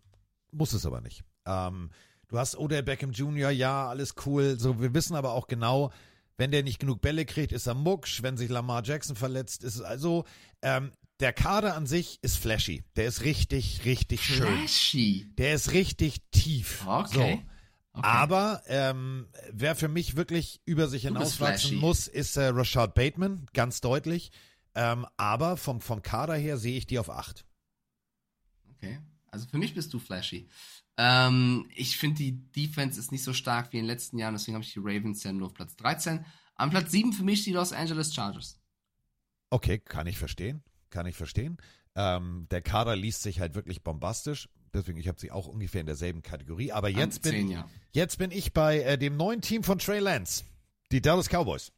muss 0.51 0.73
es 0.73 0.87
aber 0.87 1.01
nicht. 1.01 1.25
Ähm, 1.47 1.91
du 2.29 2.39
hast 2.39 2.59
Odell 2.59 2.83
Beckham 2.83 3.13
Jr., 3.13 3.51
ja, 3.51 3.89
alles 3.89 4.15
cool. 4.27 4.59
So, 4.59 4.81
wir 4.81 4.95
wissen 4.95 5.17
aber 5.17 5.33
auch 5.33 5.47
genau, 5.47 5.93
wenn 6.37 6.51
der 6.51 6.63
nicht 6.63 6.79
genug 6.79 7.01
Bälle 7.01 7.25
kriegt, 7.25 7.53
ist 7.53 7.67
er 7.67 7.75
mucksch. 7.75 8.23
Wenn 8.23 8.37
sich 8.37 8.51
Lamar 8.51 8.83
Jackson 8.85 9.17
verletzt, 9.17 9.65
ist 9.65 9.77
es 9.77 9.83
also. 9.83 10.25
Ähm, 10.63 10.93
der 11.21 11.33
Kader 11.33 11.77
an 11.77 11.87
sich 11.87 12.19
ist 12.23 12.39
flashy. 12.39 12.83
Der 12.97 13.07
ist 13.07 13.23
richtig, 13.23 13.85
richtig 13.85 14.25
schön. 14.25 14.59
Flashy. 14.59 15.33
Der 15.39 15.55
ist 15.55 15.73
richtig 15.73 16.23
tief. 16.33 16.85
Okay. 16.87 17.41
So. 17.45 17.54
Aber 18.03 18.63
ähm, 18.67 19.29
wer 19.53 19.77
für 19.77 19.89
mich 19.89 20.17
wirklich 20.17 20.61
über 20.65 20.89
sich 20.89 21.03
hinauswachsen 21.03 21.77
muss, 21.77 22.09
ist 22.09 22.37
äh, 22.37 22.47
Rashad 22.47 22.95
Bateman, 22.95 23.47
ganz 23.53 23.81
deutlich. 23.81 24.33
Ähm, 24.75 25.07
aber 25.17 25.57
vom, 25.57 25.81
vom 25.81 26.03
Kader 26.03 26.35
her 26.35 26.57
sehe 26.57 26.77
ich 26.77 26.87
die 26.87 26.99
auf 26.99 27.09
acht. 27.09 27.47
Okay. 28.73 28.99
Also 29.31 29.47
für 29.47 29.59
mich 29.59 29.75
bist 29.75 29.95
du 29.95 30.01
flashy. 30.01 30.49
Ähm, 30.97 31.69
ich 31.75 31.97
finde, 31.97 32.19
die 32.19 32.33
Defense 32.53 32.99
ist 32.99 33.13
nicht 33.13 33.23
so 33.23 33.33
stark 33.33 33.73
wie 33.73 33.79
in 33.79 33.85
den 33.85 33.91
letzten 33.91 34.19
Jahren, 34.19 34.35
deswegen 34.35 34.55
habe 34.55 34.65
ich 34.65 34.73
die 34.73 34.81
Ravens 34.81 35.23
ja 35.23 35.33
nur 35.33 35.47
auf 35.47 35.55
Platz 35.55 35.77
13. 35.77 36.25
Am 36.57 36.71
Platz 36.71 36.91
7 36.93 37.13
für 37.13 37.25
mich 37.25 37.45
die 37.45 37.53
Los 37.53 37.73
Angeles 37.73 38.15
Chargers. 38.15 38.61
Okay, 39.51 39.79
kann 39.79 40.07
ich 40.07 40.19
verstehen. 40.19 40.63
Kann 40.91 41.07
ich 41.07 41.17
verstehen. 41.17 41.59
Ähm, 41.97 42.47
der 42.51 42.63
Kader 42.63 42.97
liest 42.97 43.23
sich 43.23 43.41
halt 43.41 43.55
wirklich 43.55 43.83
bombastisch. 43.83 44.49
Deswegen, 44.75 44.99
ich 44.99 45.09
habe 45.09 45.21
sie 45.21 45.31
auch 45.31 45.47
ungefähr 45.47 45.81
in 45.81 45.87
derselben 45.87 46.23
Kategorie. 46.23 46.73
Aber 46.73 46.89
jetzt, 46.89 47.23
bin, 47.23 47.33
10, 47.33 47.51
ja. 47.51 47.69
jetzt 47.93 48.19
bin 48.19 48.31
ich 48.31 48.53
bei 48.53 48.81
äh, 48.81 48.99
dem 48.99 49.17
neuen 49.17 49.41
Team 49.41 49.63
von 49.63 49.79
Trey 49.79 50.01
Lance. 50.01 50.45
Die 50.93 51.01
Dallas 51.01 51.29
Cowboys. 51.29 51.73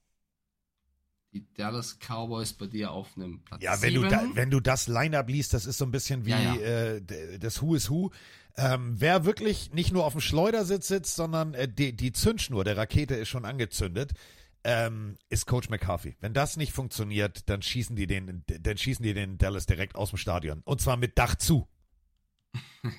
Die 1.32 1.46
Dallas 1.54 1.98
Cowboys 1.98 2.54
bei 2.54 2.66
dir 2.66 2.90
auf 2.90 3.16
einem 3.16 3.42
Platz 3.44 3.62
Ja, 3.62 3.80
wenn 3.82 3.92
7. 3.92 4.02
du, 4.02 4.08
da, 4.08 4.24
wenn 4.34 4.50
du 4.50 4.60
das 4.60 4.88
Line-Up 4.88 5.28
liest, 5.28 5.52
das 5.52 5.66
ist 5.66 5.78
so 5.78 5.84
ein 5.84 5.90
bisschen 5.90 6.24
wie 6.24 6.30
Ja, 6.30 6.54
ja. 6.54 6.56
Äh, 6.56 7.38
das 7.38 7.60
Who 7.60 7.74
is 7.74 7.90
Who. 7.90 8.10
Ähm, 8.56 8.94
wer 8.98 9.26
wirklich 9.26 9.72
nicht 9.72 9.92
nur 9.92 10.06
auf 10.06 10.12
dem 10.12 10.22
Schleudersitz 10.22 10.88
sitzt, 10.88 11.14
sondern 11.14 11.52
äh, 11.52 11.68
die, 11.68 11.94
die 11.94 12.12
Zündschnur 12.12 12.64
der 12.64 12.78
Rakete 12.78 13.14
ist 13.14 13.28
schon 13.28 13.44
angezündet, 13.44 14.12
ähm, 14.64 15.16
ist 15.28 15.46
Coach 15.46 15.68
McCarthy. 15.68 16.16
Wenn 16.20 16.32
das 16.32 16.56
nicht 16.56 16.72
funktioniert, 16.72 17.48
dann 17.48 17.60
schießen 17.60 17.94
die 17.94 18.06
den, 18.06 18.42
dann 18.46 18.78
schießen 18.78 19.02
die 19.02 19.14
den 19.14 19.36
Dallas 19.38 19.66
direkt 19.66 19.94
aus 19.94 20.10
dem 20.10 20.18
Stadion. 20.18 20.62
Und 20.64 20.80
zwar 20.80 20.96
mit 20.96 21.18
Dach 21.18 21.34
zu. 21.36 21.68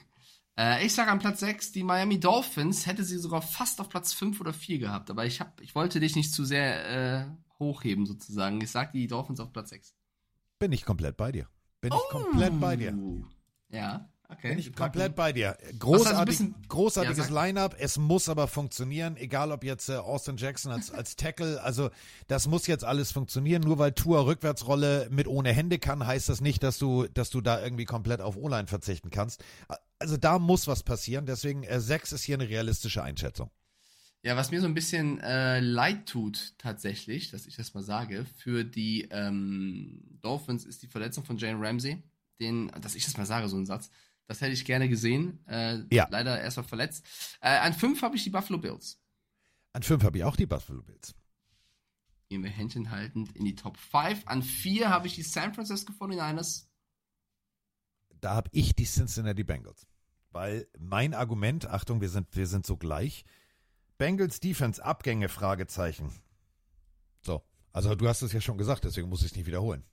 Äh, 0.59 0.83
ich 0.83 0.93
sage 0.95 1.11
an 1.11 1.19
Platz 1.19 1.39
6, 1.41 1.71
die 1.71 1.83
Miami 1.83 2.19
Dolphins 2.19 2.87
hätte 2.87 3.03
sie 3.03 3.19
sogar 3.19 3.43
fast 3.43 3.79
auf 3.79 3.89
Platz 3.89 4.13
5 4.13 4.41
oder 4.41 4.53
4 4.53 4.79
gehabt. 4.79 5.11
Aber 5.11 5.23
ich, 5.23 5.39
hab, 5.39 5.61
ich 5.61 5.75
wollte 5.75 5.99
dich 5.99 6.15
nicht 6.15 6.33
zu 6.33 6.45
sehr 6.45 6.89
äh, 6.89 7.25
hochheben 7.59 8.07
sozusagen. 8.07 8.59
Ich 8.61 8.71
sage 8.71 8.89
die 8.93 9.05
Dolphins 9.05 9.39
auf 9.39 9.53
Platz 9.53 9.69
6. 9.69 9.93
Bin 10.57 10.71
ich 10.71 10.83
komplett 10.83 11.15
bei 11.15 11.31
dir. 11.31 11.47
Bin 11.79 11.93
ich 11.93 12.09
komplett 12.09 12.59
bei 12.59 12.75
dir. 12.75 12.97
Ja, 13.69 14.09
okay. 14.29 14.49
Bin 14.49 14.59
ich 14.59 14.73
komplett 14.73 15.15
bei 15.15 15.33
dir. 15.33 15.57
Großartig, 15.79 16.25
bisschen- 16.25 16.55
großartiges 16.67 17.29
Ja. 17.29 17.43
Line-Up. 17.45 17.75
Es 17.79 17.97
muss 17.97 18.29
aber 18.29 18.47
funktionieren, 18.47 19.17
egal 19.17 19.51
ob 19.51 19.63
jetzt 19.63 19.89
äh, 19.89 19.95
Austin 19.95 20.37
Jackson 20.37 20.71
als, 20.71 20.91
als 20.91 21.15
Tackle. 21.15 21.61
Also, 21.63 21.89
das 22.27 22.47
muss 22.47 22.67
jetzt 22.67 22.83
alles 22.83 23.11
funktionieren. 23.11 23.61
Nur 23.61 23.77
weil 23.79 23.91
Tour 23.93 24.25
Rückwärtsrolle 24.25 25.07
mit 25.11 25.27
ohne 25.27 25.51
Hände 25.53 25.79
kann, 25.79 26.05
heißt 26.05 26.29
das 26.29 26.41
nicht, 26.41 26.63
dass 26.63 26.77
du, 26.77 27.07
dass 27.07 27.29
du 27.29 27.41
da 27.41 27.61
irgendwie 27.63 27.85
komplett 27.85 28.21
auf 28.21 28.37
O-Line 28.37 28.67
verzichten 28.67 29.09
kannst. 29.09 29.43
Also, 29.99 30.17
da 30.17 30.39
muss 30.39 30.67
was 30.67 30.83
passieren. 30.83 31.25
Deswegen, 31.25 31.63
äh, 31.63 31.79
sechs 31.79 32.11
ist 32.11 32.23
hier 32.23 32.35
eine 32.35 32.49
realistische 32.49 33.03
Einschätzung. 33.03 33.49
Ja, 34.23 34.35
was 34.35 34.51
mir 34.51 34.59
so 34.59 34.65
ein 34.67 34.73
bisschen 34.73 35.19
äh, 35.21 35.59
leid 35.61 36.07
tut, 36.07 36.55
tatsächlich, 36.57 37.31
dass 37.31 37.45
ich 37.45 37.55
das 37.55 37.73
mal 37.73 37.83
sage, 37.83 38.25
für 38.35 38.65
die 38.65 39.07
ähm, 39.11 40.01
Dolphins 40.21 40.65
ist 40.65 40.81
die 40.81 40.87
Verletzung 40.87 41.23
von 41.23 41.37
Jane 41.37 41.59
Ramsey. 41.65 42.03
Den, 42.39 42.69
dass 42.81 42.95
ich 42.95 43.05
das 43.05 43.15
mal 43.17 43.25
sage, 43.25 43.47
so 43.47 43.57
ein 43.57 43.65
Satz. 43.65 43.89
Das 44.27 44.41
hätte 44.41 44.51
ich 44.51 44.65
gerne 44.65 44.89
gesehen. 44.89 45.39
Äh, 45.47 45.83
Ja. 45.89 46.07
Leider 46.09 46.39
erstmal 46.39 46.65
verletzt. 46.65 47.05
Äh, 47.41 47.57
an 47.57 47.73
fünf 47.73 48.01
habe 48.01 48.15
ich 48.15 48.23
die 48.23 48.29
Buffalo 48.29 48.59
Bills. 48.59 48.99
An 49.73 49.83
fünf 49.83 50.03
habe 50.03 50.17
ich 50.17 50.23
auch 50.23 50.35
die 50.35 50.45
Buffalo 50.45 50.81
Bills. 50.83 51.15
Gehen 52.29 52.43
wir 52.43 52.49
Händchen 52.49 52.91
haltend 52.91 53.33
in 53.37 53.45
die 53.45 53.55
Top 53.55 53.77
5. 53.77 54.23
An 54.25 54.43
4 54.43 54.89
habe 54.89 55.07
ich 55.07 55.15
die 55.15 55.21
San 55.23 55.53
Francisco 55.53 55.93
49ers. 55.93 56.65
Da 58.19 58.35
habe 58.35 58.49
ich 58.51 58.75
die 58.75 58.83
Cincinnati 58.85 59.45
Bengals. 59.45 59.87
Weil 60.31 60.67
mein 60.77 61.13
Argument, 61.13 61.67
Achtung, 61.67 62.01
wir 62.01 62.09
sind, 62.09 62.35
wir 62.35 62.47
sind 62.47 62.65
so 62.65 62.75
gleich. 62.75 63.23
Bengals 63.97 64.41
Defense, 64.41 64.83
Abgänge, 64.83 65.29
Fragezeichen. 65.29 66.11
So. 67.21 67.43
Also 67.71 67.95
du 67.95 68.07
hast 68.09 68.23
es 68.23 68.33
ja 68.33 68.41
schon 68.41 68.57
gesagt, 68.57 68.83
deswegen 68.83 69.07
muss 69.07 69.21
ich 69.21 69.27
es 69.31 69.35
nicht 69.37 69.45
wiederholen. 69.45 69.85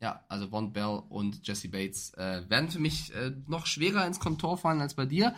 Ja, 0.00 0.24
also 0.28 0.48
Von 0.48 0.72
Bell 0.72 1.02
und 1.08 1.46
Jesse 1.46 1.68
Bates 1.68 2.12
äh, 2.14 2.48
werden 2.48 2.70
für 2.70 2.78
mich 2.78 3.14
äh, 3.14 3.32
noch 3.46 3.66
schwerer 3.66 4.06
ins 4.06 4.20
Kontor 4.20 4.58
fallen 4.58 4.80
als 4.80 4.94
bei 4.94 5.06
dir. 5.06 5.34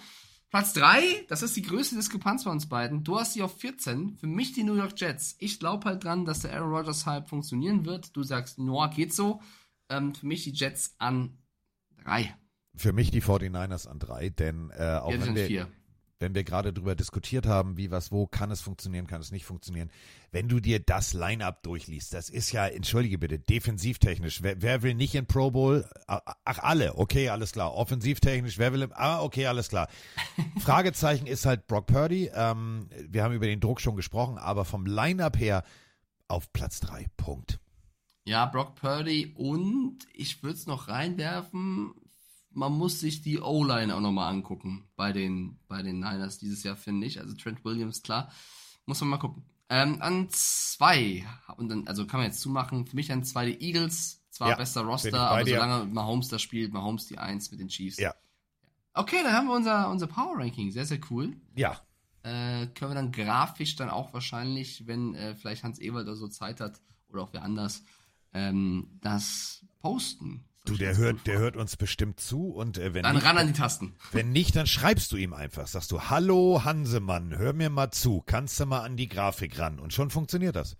Platz 0.50 0.72
3, 0.72 1.26
das 1.28 1.42
ist 1.42 1.56
die 1.56 1.62
größte 1.62 1.94
Diskrepanz 1.94 2.44
bei 2.44 2.50
uns 2.50 2.68
beiden. 2.68 3.04
Du 3.04 3.20
hast 3.20 3.34
sie 3.34 3.42
auf 3.42 3.60
14. 3.60 4.16
Für 4.16 4.26
mich 4.26 4.52
die 4.54 4.64
New 4.64 4.74
York 4.74 4.98
Jets. 4.98 5.36
Ich 5.38 5.60
glaube 5.60 5.84
halt 5.84 6.02
dran, 6.02 6.24
dass 6.24 6.40
der 6.40 6.54
Aaron 6.54 6.74
Rodgers 6.74 7.04
Hype 7.04 7.28
funktionieren 7.28 7.84
wird. 7.84 8.16
Du 8.16 8.22
sagst, 8.22 8.58
Noah 8.58 8.88
geht 8.88 9.12
so. 9.12 9.42
Ähm, 9.90 10.14
für 10.14 10.26
mich 10.26 10.44
die 10.44 10.52
Jets 10.52 10.94
an 10.98 11.38
3. 12.04 12.34
Für 12.74 12.92
mich 12.92 13.10
die 13.10 13.22
49ers 13.22 13.86
an 13.86 13.98
3, 13.98 14.30
denn 14.30 14.70
äh, 14.70 14.98
auch 15.02 15.12
wenn 15.12 15.34
wir. 15.34 15.68
Wenn 16.20 16.34
wir 16.34 16.44
gerade 16.44 16.72
drüber 16.72 16.94
diskutiert 16.94 17.46
haben, 17.46 17.76
wie, 17.76 17.90
was, 17.90 18.10
wo, 18.10 18.26
kann 18.26 18.50
es 18.50 18.60
funktionieren, 18.60 19.06
kann 19.06 19.20
es 19.20 19.30
nicht 19.30 19.44
funktionieren. 19.44 19.90
Wenn 20.30 20.48
du 20.48 20.60
dir 20.60 20.80
das 20.80 21.14
Line-Up 21.14 21.62
durchliest, 21.62 22.12
das 22.12 22.28
ist 22.28 22.52
ja, 22.52 22.66
entschuldige 22.66 23.18
bitte, 23.18 23.38
defensivtechnisch, 23.38 24.42
wer, 24.42 24.60
wer 24.60 24.82
will 24.82 24.94
nicht 24.94 25.14
in 25.14 25.26
Pro 25.26 25.50
Bowl? 25.50 25.88
Ach, 26.06 26.58
alle, 26.58 26.96
okay, 26.96 27.28
alles 27.28 27.52
klar. 27.52 27.74
Offensivtechnisch, 27.74 28.58
wer 28.58 28.72
will, 28.72 28.82
im, 28.82 28.92
ah, 28.94 29.22
okay, 29.22 29.46
alles 29.46 29.68
klar. 29.68 29.88
Fragezeichen 30.58 31.26
ist 31.26 31.46
halt 31.46 31.66
Brock 31.66 31.86
Purdy. 31.86 32.30
Ähm, 32.34 32.88
wir 33.08 33.22
haben 33.22 33.34
über 33.34 33.46
den 33.46 33.60
Druck 33.60 33.80
schon 33.80 33.96
gesprochen, 33.96 34.38
aber 34.38 34.64
vom 34.64 34.86
Line-Up 34.86 35.38
her 35.38 35.62
auf 36.26 36.52
Platz 36.52 36.80
3, 36.80 37.06
Punkt. 37.16 37.60
Ja, 38.24 38.44
Brock 38.44 38.74
Purdy 38.74 39.32
und 39.36 40.00
ich 40.12 40.42
würde 40.42 40.56
es 40.56 40.66
noch 40.66 40.88
reinwerfen, 40.88 41.94
man 42.50 42.72
muss 42.72 43.00
sich 43.00 43.22
die 43.22 43.40
O-Line 43.40 43.94
auch 43.94 44.00
nochmal 44.00 44.32
angucken 44.32 44.88
bei 44.96 45.12
den, 45.12 45.58
bei 45.68 45.82
den 45.82 46.00
Niners 46.00 46.38
dieses 46.38 46.62
Jahr, 46.62 46.76
finde 46.76 47.06
ich. 47.06 47.20
Also 47.20 47.34
Trent 47.36 47.64
Williams, 47.64 48.02
klar, 48.02 48.30
muss 48.86 49.00
man 49.00 49.10
mal 49.10 49.18
gucken. 49.18 49.44
Ähm, 49.70 50.00
an 50.00 50.28
zwei, 50.30 51.26
und 51.56 51.68
dann, 51.68 51.86
also 51.86 52.06
kann 52.06 52.20
man 52.20 52.28
jetzt 52.28 52.40
zumachen, 52.40 52.86
für 52.86 52.96
mich 52.96 53.12
an 53.12 53.22
zwei 53.22 53.46
die 53.46 53.60
Eagles, 53.60 54.22
zwar 54.30 54.50
Ja, 54.50 54.56
bester 54.56 54.80
Roster, 54.82 55.30
aber 55.30 55.44
solange 55.44 55.84
Mahomes 55.86 56.28
da 56.28 56.38
spielt, 56.38 56.72
Mahomes 56.72 57.06
die 57.06 57.18
Eins 57.18 57.50
mit 57.50 57.60
den 57.60 57.68
Chiefs. 57.68 57.98
Ja. 57.98 58.14
Okay, 58.94 59.22
dann 59.22 59.32
haben 59.32 59.46
wir 59.46 59.54
unser, 59.54 59.90
unser 59.90 60.06
Power 60.06 60.38
Ranking, 60.38 60.70
sehr, 60.70 60.86
sehr 60.86 61.00
cool. 61.10 61.36
Ja. 61.54 61.80
Äh, 62.22 62.66
können 62.68 62.90
wir 62.90 62.94
dann 62.94 63.12
grafisch 63.12 63.76
dann 63.76 63.90
auch 63.90 64.12
wahrscheinlich, 64.14 64.86
wenn 64.86 65.14
äh, 65.14 65.34
vielleicht 65.34 65.64
Hans 65.64 65.80
Ewald 65.80 66.06
oder 66.06 66.16
so 66.16 66.28
Zeit 66.28 66.60
hat, 66.60 66.80
oder 67.10 67.22
auch 67.22 67.32
wer 67.32 67.42
anders, 67.42 67.84
ähm, 68.32 68.98
das 69.00 69.64
posten. 69.80 70.44
Du, 70.68 70.76
der 70.76 70.96
hört, 70.96 71.26
der 71.26 71.38
hört 71.38 71.56
uns 71.56 71.76
bestimmt 71.76 72.20
zu 72.20 72.50
und 72.50 72.78
äh, 72.78 72.94
wenn 72.94 73.02
Dann 73.02 73.16
nicht, 73.16 73.24
ran 73.24 73.38
an 73.38 73.46
die 73.46 73.52
Tasten. 73.52 73.94
Wenn 74.12 74.30
nicht, 74.30 74.54
dann 74.56 74.66
schreibst 74.66 75.10
du 75.12 75.16
ihm 75.16 75.32
einfach. 75.32 75.66
Sagst 75.66 75.90
du, 75.92 76.00
hallo 76.02 76.62
Hansemann, 76.64 77.36
hör 77.36 77.52
mir 77.52 77.70
mal 77.70 77.90
zu, 77.90 78.22
kannst 78.24 78.58
du 78.60 78.66
mal 78.66 78.80
an 78.82 78.96
die 78.96 79.08
Grafik 79.08 79.58
ran 79.58 79.78
und 79.80 79.92
schon 79.92 80.10
funktioniert 80.10 80.56
das. 80.56 80.76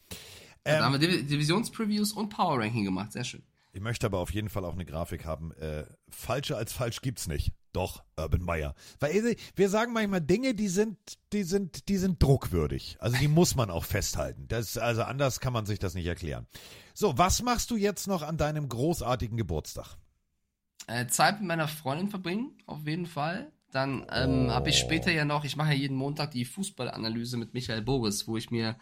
da 0.65 0.85
haben 0.85 0.94
Ähm, 0.94 1.01
wir 1.01 1.09
Div- 1.09 1.27
Divisionspreviews 1.27 2.12
und 2.12 2.28
Power 2.28 2.59
Ranking 2.60 2.85
gemacht, 2.85 3.12
sehr 3.12 3.24
schön. 3.24 3.43
ich 3.73 3.81
möchte 3.81 4.06
aber 4.06 4.19
auf 4.19 4.32
jeden 4.32 4.48
Fall 4.48 4.65
auch 4.65 4.74
eine 4.74 4.85
Grafik 4.85 5.24
haben. 5.24 5.52
Äh, 5.55 5.85
falscher 6.10 6.56
als 6.56 6.73
falsch 6.73 7.01
gibt's 7.01 7.27
nicht. 7.28 7.52
Doch, 7.74 8.02
Urban 8.16 8.40
Meyer. 8.43 8.74
Weil 8.98 9.15
äh, 9.15 9.36
wir 9.55 9.69
sagen 9.69 9.93
manchmal 9.93 10.20
Dinge, 10.23 10.55
die 10.55 10.69
sind, 10.69 10.97
die 11.32 11.43
sind, 11.44 11.89
die 11.89 11.98
sind 11.98 12.20
druckwürdig. 12.23 12.97
Also 12.98 13.16
die 13.19 13.28
muss 13.28 13.55
man 13.56 13.70
auch 13.70 13.85
festhalten. 13.85 14.47
Das, 14.48 14.78
also 14.78 15.02
anders 15.02 15.39
kann 15.40 15.52
man 15.52 15.66
sich 15.66 15.78
das 15.78 15.94
nicht 15.94 16.06
erklären. 16.06 16.47
So, 17.00 17.16
was 17.16 17.42
machst 17.42 17.70
du 17.70 17.76
jetzt 17.76 18.08
noch 18.08 18.22
an 18.22 18.38
deinem 18.38 18.68
großartigen 18.68 19.36
Geburtstag? 19.36 19.96
Äh, 20.88 21.06
Zeit 21.06 21.38
mit 21.38 21.46
meiner 21.46 21.68
Freundin 21.68 22.08
verbringen, 22.08 22.58
auf 22.66 22.88
jeden 22.88 23.06
Fall. 23.06 23.52
Dann 23.70 24.04
ähm, 24.10 24.50
habe 24.50 24.70
ich 24.70 24.78
später 24.80 25.12
ja 25.12 25.24
noch, 25.24 25.44
ich 25.44 25.54
mache 25.54 25.68
ja 25.68 25.76
jeden 25.76 25.96
Montag 25.96 26.32
die 26.32 26.44
Fußballanalyse 26.44 27.36
mit 27.36 27.54
Michael 27.54 27.82
Boris, 27.82 28.26
wo 28.26 28.36
ich 28.36 28.50
mir 28.50 28.76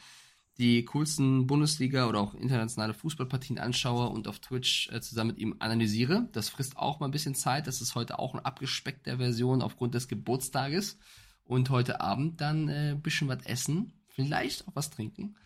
die 0.56 0.86
coolsten 0.86 1.47
Bundesliga 1.47 2.09
oder 2.09 2.20
auch 2.20 2.32
internationale 2.32 2.94
Fußballpartien 2.94 3.59
anschaue 3.59 4.09
und 4.09 4.28
auf 4.28 4.38
Twitch 4.38 4.88
äh, 4.93 5.02
zusammen 5.02 5.32
mit 5.32 5.38
ihm 5.38 5.56
analysiere. 5.59 6.30
Das 6.32 6.48
frisst 6.48 6.78
auch 6.78 7.01
mal 7.01 7.09
ein 7.09 7.12
bisschen 7.12 7.34
Zeit. 7.34 7.66
Das 7.66 7.82
ist 7.82 7.97
heute 7.97 8.18
auch 8.18 8.32
eine 8.32 8.47
abgespeckte 8.47 9.18
Version 9.18 9.60
aufgrund 9.60 9.93
des 9.93 10.09
Geburtstages. 10.09 10.98
Und 11.44 11.68
heute 11.68 12.01
Abend 12.01 12.40
dann 12.40 12.70
äh, 12.70 12.93
ein 12.93 13.02
bisschen 13.02 13.28
was 13.28 13.44
essen, 13.44 13.93
vielleicht 14.09 14.66
auch 14.66 14.74
was 14.74 14.88
trinken, 14.88 15.36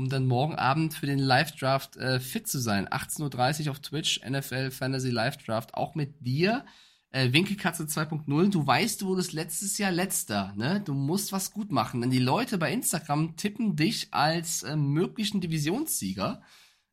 um 0.00 0.08
dann 0.08 0.26
morgen 0.26 0.54
Abend 0.54 0.94
für 0.94 1.04
den 1.04 1.18
Live-Draft 1.18 1.98
äh, 1.98 2.20
fit 2.20 2.48
zu 2.48 2.58
sein. 2.58 2.88
18.30 2.88 3.66
Uhr 3.66 3.72
auf 3.72 3.80
Twitch, 3.80 4.22
NFL 4.26 4.70
Fantasy 4.70 5.10
Live-Draft, 5.10 5.74
auch 5.74 5.94
mit 5.94 6.14
dir. 6.20 6.64
Äh, 7.10 7.34
Winkelkatze 7.34 7.82
2.0, 7.82 8.50
du 8.50 8.66
weißt, 8.66 9.02
du 9.02 9.08
wurdest 9.08 9.34
letztes 9.34 9.76
Jahr 9.76 9.90
letzter, 9.92 10.54
ne? 10.56 10.80
Du 10.82 10.94
musst 10.94 11.32
was 11.32 11.52
gut 11.52 11.70
machen, 11.70 12.00
denn 12.00 12.10
die 12.10 12.18
Leute 12.18 12.56
bei 12.56 12.72
Instagram 12.72 13.36
tippen 13.36 13.76
dich 13.76 14.08
als 14.12 14.62
äh, 14.62 14.74
möglichen 14.74 15.42
Divisionssieger. 15.42 16.40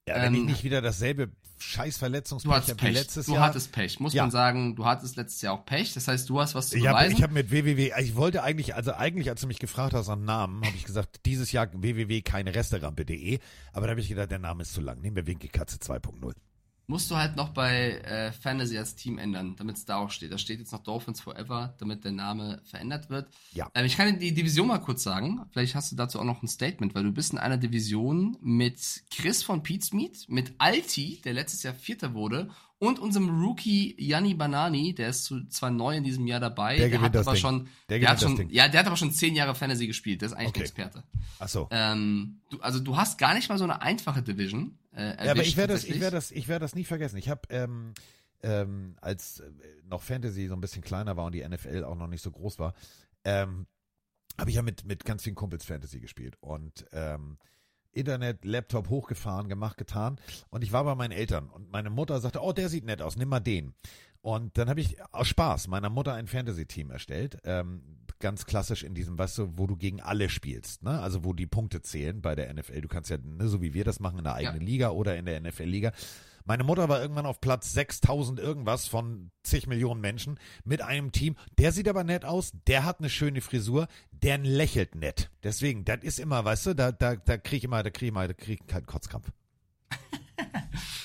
Ja, 0.05 0.21
wenn 0.21 0.33
ich 0.33 0.39
Ähm, 0.41 0.45
nicht 0.47 0.63
wieder 0.65 0.81
dasselbe 0.81 1.31
scheiß 1.59 1.95
Du 1.95 1.99
Verletzungspech 1.99 2.53
habe 2.53 2.67
wie 2.67 2.73
Pech. 2.75 2.93
letztes 2.93 3.25
du 3.25 3.33
Jahr. 3.33 3.43
hattest 3.47 3.71
Pech, 3.71 3.99
muss 3.99 4.13
Ja. 4.13 4.23
man 4.23 4.31
sagen. 4.31 4.75
Du 4.75 4.85
hattest 4.85 5.15
letztes 5.15 5.41
Jahr 5.41 5.53
auch 5.53 5.65
Pech. 5.65 5.93
Das 5.93 6.07
heißt, 6.07 6.29
du 6.29 6.39
hast 6.39 6.55
was 6.55 6.69
zu 6.69 6.77
Ich 6.77 6.87
habe 6.87 6.97
beweisen. 6.99 7.17
ich 7.17 7.23
hab 7.23 7.31
mit 7.31 7.51
www, 7.51 7.91
ich 7.99 8.15
wollte 8.15 8.43
eigentlich, 8.43 8.75
also 8.75 8.93
eigentlich, 8.93 9.29
als 9.29 9.41
du 9.41 9.47
mich 9.47 9.59
gefragt 9.59 9.93
hast 9.93 10.07
nach 10.07 10.15
Namen, 10.15 10.65
habe 10.65 10.75
ich 10.75 10.83
gesagt, 10.85 11.21
dieses 11.25 11.51
Jahr 11.51 11.67
www 11.73 12.21
keine 12.21 12.53
Resterampe.de, 12.55 13.39
aber 13.73 13.87
da 13.87 13.91
habe 13.91 14.01
ich 14.01 14.07
gedacht, 14.09 14.31
der 14.31 14.39
Name 14.39 14.61
ist 14.63 14.73
zu 14.73 14.81
lang. 14.81 15.01
Nehmen 15.01 15.15
wir 15.15 15.27
Winkelkatze 15.27 15.77
2.0. 15.77 16.33
Musst 16.89 17.11
du 17.11 17.17
halt 17.17 17.35
noch 17.35 17.49
bei 17.49 17.99
äh, 17.99 18.31
Fantasy 18.31 18.77
als 18.77 18.95
Team 18.95 19.17
ändern, 19.17 19.55
damit 19.57 19.75
es 19.75 19.83
da 19.83 19.97
auch 19.97 20.09
steht. 20.09 20.31
Da 20.31 20.37
steht 20.37 20.59
jetzt 20.59 20.71
noch 20.71 20.83
Dolphins 20.83 21.19
Forever, 21.19 21.75
damit 21.79 22.05
der 22.05 22.13
Name 22.13 22.61
verändert 22.63 23.09
wird. 23.09 23.27
Ja. 23.53 23.69
Ähm, 23.75 23.85
ich 23.85 23.97
kann 23.97 24.07
dir 24.13 24.17
die 24.19 24.33
Division 24.33 24.67
mal 24.69 24.77
kurz 24.79 25.03
sagen. 25.03 25.41
Vielleicht 25.51 25.75
hast 25.75 25.91
du 25.91 25.97
dazu 25.97 26.17
auch 26.17 26.23
noch 26.23 26.41
ein 26.41 26.47
Statement, 26.47 26.95
weil 26.95 27.03
du 27.03 27.11
bist 27.11 27.33
in 27.33 27.39
einer 27.39 27.57
Division 27.57 28.37
mit 28.41 28.79
Chris 29.11 29.43
von 29.43 29.63
Pizmeet, 29.63 30.29
mit 30.29 30.53
Alti, 30.59 31.19
der 31.25 31.33
letztes 31.33 31.63
Jahr 31.63 31.73
Vierter 31.73 32.13
wurde, 32.13 32.49
und 32.79 32.99
unserem 32.99 33.41
Rookie 33.41 33.95
Yanni 33.97 34.35
Banani, 34.35 34.93
der 34.93 35.09
ist 35.09 35.25
zu, 35.25 35.45
zwar 35.47 35.71
neu 35.71 35.97
in 35.97 36.03
diesem 36.03 36.27
Jahr 36.27 36.39
dabei. 36.39 36.77
Der 36.77 36.89
der 36.89 37.01
hat 37.01 37.15
das 37.15 37.25
aber 37.27 37.33
Ding. 37.35 37.41
schon, 37.41 37.67
Der 37.89 37.97
der, 37.99 38.09
hat 38.09 38.21
schon, 38.21 38.35
Ding. 38.37 38.49
ja, 38.51 38.67
der 38.67 38.79
hat 38.81 38.87
aber 38.87 38.95
schon 38.95 39.11
zehn 39.11 39.33
Jahre 39.35 39.55
Fantasy 39.55 39.87
gespielt. 39.87 40.21
Der 40.21 40.27
ist 40.27 40.33
eigentlich 40.33 40.49
Okay. 40.49 40.59
ein 40.59 40.63
Experte. 40.65 41.03
Ach 41.39 41.47
so. 41.49 41.67
Ähm, 41.71 42.39
du, 42.51 42.59
also 42.61 42.79
du 42.79 42.95
hast 42.95 43.17
gar 43.17 43.33
nicht 43.33 43.49
mal 43.49 43.57
so 43.57 43.63
eine 43.63 43.81
einfache 43.81 44.21
Division. 44.21 44.77
Äh, 44.97 45.25
Ja, 45.25 45.31
aber 45.31 45.43
ich 45.43 45.55
werde 45.57 45.73
das, 45.73 45.83
ich 45.83 45.99
werde 45.99 46.15
das, 46.15 46.31
ich 46.31 46.47
werde 46.47 46.63
das 46.63 46.75
nie 46.75 46.83
vergessen. 46.83 47.17
Ich 47.17 47.29
habe 47.29 47.41
ähm, 47.49 47.93
ähm, 48.41 48.95
als 49.01 49.39
äh, 49.39 49.49
noch 49.85 50.01
Fantasy 50.01 50.47
so 50.47 50.53
ein 50.55 50.61
bisschen 50.61 50.81
kleiner 50.83 51.15
war 51.17 51.25
und 51.25 51.33
die 51.35 51.47
NFL 51.47 51.83
auch 51.83 51.95
noch 51.95 52.07
nicht 52.07 52.21
so 52.21 52.31
groß 52.31 52.59
war, 52.59 52.73
ähm, 53.23 53.67
habe 54.39 54.49
ich 54.49 54.55
ja 54.55 54.61
mit 54.61 54.85
mit 54.85 55.05
ganz 55.05 55.23
vielen 55.23 55.35
Kumpels 55.35 55.65
Fantasy 55.65 55.99
gespielt 55.99 56.35
und 56.41 56.85
ähm, 56.91 57.37
Internet, 57.91 58.45
Laptop 58.45 58.89
hochgefahren, 58.89 59.49
gemacht, 59.49 59.77
getan 59.77 60.19
und 60.49 60.63
ich 60.63 60.71
war 60.71 60.83
bei 60.83 60.93
meinen 60.93 61.11
Eltern 61.13 61.49
und 61.49 61.71
meine 61.71 61.89
Mutter 61.89 62.19
sagte, 62.19 62.41
oh, 62.43 62.53
der 62.53 62.69
sieht 62.69 62.85
nett 62.85 63.01
aus, 63.01 63.15
nimm 63.17 63.29
mal 63.29 63.39
den. 63.39 63.73
Und 64.21 64.57
dann 64.57 64.69
habe 64.69 64.81
ich 64.81 64.97
aus 65.13 65.27
Spaß 65.27 65.67
meiner 65.67 65.89
Mutter 65.89 66.13
ein 66.13 66.27
Fantasy-Team 66.27 66.91
erstellt, 66.91 67.37
ähm, 67.43 67.96
ganz 68.19 68.45
klassisch 68.45 68.83
in 68.83 68.93
diesem, 68.93 69.17
weißt 69.17 69.37
du, 69.37 69.53
wo 69.57 69.67
du 69.67 69.75
gegen 69.75 70.01
alle 70.01 70.29
spielst, 70.29 70.83
ne? 70.83 70.99
Also 70.99 71.23
wo 71.23 71.33
die 71.33 71.47
Punkte 71.47 71.81
zählen 71.81 72.21
bei 72.21 72.35
der 72.35 72.53
NFL. 72.53 72.81
Du 72.81 72.87
kannst 72.87 73.09
ja, 73.09 73.17
ne, 73.17 73.47
so 73.47 73.61
wie 73.61 73.73
wir 73.73 73.83
das 73.83 73.99
machen, 73.99 74.17
in 74.17 74.23
der 74.23 74.35
eigenen 74.35 74.61
Liga 74.61 74.89
oder 74.89 75.17
in 75.17 75.25
der 75.25 75.39
NFL-Liga. 75.41 75.91
Meine 76.45 76.63
Mutter 76.63 76.87
war 76.87 77.01
irgendwann 77.01 77.25
auf 77.25 77.41
Platz 77.41 77.73
6000 77.73 78.39
irgendwas 78.39 78.87
von 78.87 79.31
zig 79.43 79.67
Millionen 79.67 79.99
Menschen 79.99 80.39
mit 80.63 80.81
einem 80.81 81.11
Team. 81.11 81.35
Der 81.57 81.73
sieht 81.73 81.89
aber 81.89 82.05
nett 82.05 82.23
aus, 82.23 82.53
der 82.67 82.85
hat 82.85 82.99
eine 82.99 83.09
schöne 83.09 83.41
Frisur, 83.41 83.87
der 84.11 84.37
lächelt 84.37 84.95
nett. 84.95 85.29
Deswegen, 85.43 85.83
das 85.83 86.03
ist 86.03 86.19
immer, 86.19 86.45
weißt 86.45 86.67
du, 86.67 86.73
da, 86.73 86.93
da, 86.93 87.17
da 87.17 87.37
krieg 87.37 87.57
ich 87.57 87.63
immer, 87.65 87.83
da 87.83 87.89
krieg 87.89 88.03
ich 88.03 88.09
immer, 88.09 88.27
da 88.29 88.33
krieg 88.33 88.61
ich 88.61 88.67
keinen 88.67 88.85
Kotzkrampf. 88.85 89.29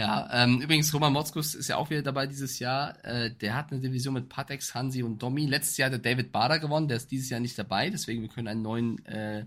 Ja, 0.00 0.30
ähm, 0.32 0.62
übrigens, 0.62 0.94
Roman 0.94 1.12
Motzkus 1.12 1.54
ist 1.54 1.68
ja 1.68 1.76
auch 1.76 1.90
wieder 1.90 2.00
dabei 2.00 2.26
dieses 2.26 2.58
Jahr. 2.58 3.04
Äh, 3.04 3.34
der 3.34 3.54
hat 3.54 3.70
eine 3.70 3.82
Division 3.82 4.14
mit 4.14 4.30
Patex, 4.30 4.74
Hansi 4.74 5.02
und 5.02 5.22
Domi. 5.22 5.44
Letztes 5.44 5.76
Jahr 5.76 5.90
hat 5.90 5.92
der 5.92 6.14
David 6.14 6.32
Bader 6.32 6.58
gewonnen, 6.58 6.88
der 6.88 6.96
ist 6.96 7.10
dieses 7.10 7.28
Jahr 7.28 7.38
nicht 7.38 7.58
dabei, 7.58 7.90
deswegen 7.90 8.22
wir 8.22 8.30
können 8.30 8.48
einen 8.48 8.62
neuen 8.62 9.04
äh, 9.04 9.44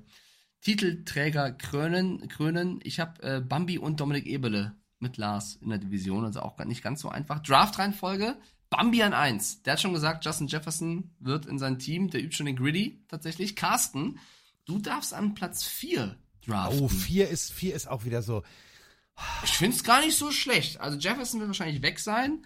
Titelträger 0.61 1.53
krönen. 1.53 2.27
krönen. 2.27 2.81
Ich 2.83 2.99
habe 2.99 3.23
äh, 3.23 3.41
Bambi 3.41 3.79
und 3.79 3.99
Dominik 3.99 4.27
Ebele 4.27 4.75
mit 4.99 5.17
Lars 5.17 5.55
in 5.55 5.69
der 5.69 5.79
Division, 5.79 6.23
also 6.23 6.41
auch 6.41 6.55
nicht 6.65 6.83
ganz 6.83 7.01
so 7.01 7.09
einfach. 7.09 7.39
Draft-Reihenfolge, 7.41 8.35
Bambi 8.69 9.01
an 9.01 9.15
1. 9.15 9.63
Der 9.63 9.73
hat 9.73 9.81
schon 9.81 9.93
gesagt, 9.93 10.23
Justin 10.23 10.45
Jefferson 10.45 11.15
wird 11.19 11.47
in 11.47 11.57
sein 11.57 11.79
Team, 11.79 12.11
der 12.11 12.21
übt 12.21 12.35
schon 12.35 12.45
den 12.45 12.57
Gritty 12.57 13.03
tatsächlich. 13.07 13.55
Carsten, 13.55 14.19
du 14.65 14.77
darfst 14.77 15.15
an 15.15 15.33
Platz 15.33 15.63
4 15.63 16.15
draften. 16.45 16.79
Oh, 16.79 16.87
vier 16.89 17.27
ist, 17.29 17.51
vier 17.51 17.73
ist 17.73 17.87
auch 17.87 18.05
wieder 18.05 18.21
so. 18.21 18.43
Ich 19.43 19.51
finde 19.51 19.75
es 19.75 19.83
gar 19.83 20.01
nicht 20.01 20.17
so 20.17 20.31
schlecht. 20.31 20.79
Also 20.79 20.97
Jefferson 20.97 21.39
wird 21.39 21.49
wahrscheinlich 21.49 21.81
weg 21.81 21.99
sein. 21.99 22.45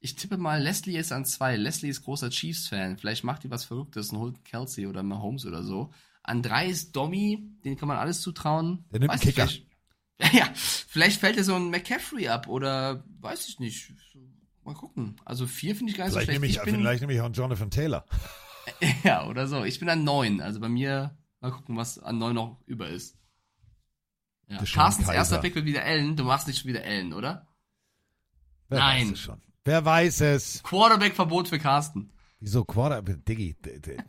Ich 0.00 0.16
tippe 0.16 0.36
mal, 0.36 0.60
Leslie 0.62 0.98
ist 0.98 1.12
an 1.12 1.24
zwei. 1.24 1.56
Leslie 1.56 1.88
ist 1.88 2.02
großer 2.02 2.30
Chiefs-Fan. 2.30 2.98
Vielleicht 2.98 3.22
macht 3.24 3.44
die 3.44 3.50
was 3.50 3.64
Verrücktes 3.64 4.10
und 4.10 4.18
holt 4.18 4.44
Kelsey 4.44 4.86
oder 4.86 5.02
Mahomes 5.02 5.46
oder 5.46 5.62
so. 5.62 5.92
An 6.24 6.42
drei 6.42 6.66
ist 6.68 6.94
Domi, 6.96 7.48
den 7.64 7.76
kann 7.76 7.88
man 7.88 7.96
alles 7.98 8.20
zutrauen. 8.20 8.84
Der 8.92 9.00
nimmt 9.00 9.10
einen 9.12 9.20
Weiß 9.20 9.28
ich, 9.28 9.34
Kicker. 9.34 9.46
vielleicht- 9.48 9.66
Ja, 10.34 10.48
vielleicht 10.54 11.18
fällt 11.20 11.36
er 11.36 11.42
so 11.44 11.54
ein 11.56 11.70
McCaffrey 11.70 12.28
ab 12.28 12.46
oder 12.46 13.04
weiß 13.20 13.48
ich 13.48 13.58
nicht. 13.58 13.92
Mal 14.64 14.74
gucken. 14.74 15.16
Also 15.24 15.46
vier 15.48 15.74
finde 15.74 15.90
ich 15.92 15.98
gar 15.98 16.04
nicht 16.04 16.12
so 16.14 16.20
nehme 16.20 16.30
schlecht. 16.46 16.50
ich, 16.50 16.56
Ich 16.58 16.62
bin, 16.64 16.74
vielleicht 16.76 17.00
nehme 17.00 17.12
ich 17.14 17.20
auch 17.20 17.24
einen 17.24 17.34
Jonathan 17.34 17.70
Taylor. 17.70 18.04
ja, 19.04 19.26
oder 19.26 19.48
so. 19.48 19.64
Ich 19.64 19.80
bin 19.80 19.88
an 19.88 20.04
neun. 20.04 20.40
Also 20.40 20.60
bei 20.60 20.68
mir, 20.68 21.16
mal 21.40 21.50
gucken, 21.50 21.76
was 21.76 21.98
an 21.98 22.18
neun 22.18 22.34
noch 22.36 22.60
über 22.66 22.88
ist. 22.88 23.16
Ja. 24.52 24.62
Carstens 24.64 25.08
erster 25.08 25.38
Pick 25.38 25.54
wird 25.54 25.64
wieder 25.64 25.82
Allen. 25.82 26.16
Du 26.16 26.24
machst 26.24 26.46
nicht 26.46 26.60
schon 26.60 26.68
wieder 26.68 26.84
Allen, 26.84 27.12
oder? 27.12 27.46
Wer 28.68 28.78
Nein. 28.78 29.06
Weiß 29.08 29.12
es 29.12 29.20
schon. 29.20 29.42
Wer 29.64 29.84
weiß 29.84 30.20
es? 30.22 30.62
Quarterback-Verbot 30.64 31.48
für 31.48 31.58
Carsten. 31.58 32.10
Wieso 32.40 32.64
Quarter, 32.64 33.02
Diggi, 33.02 33.54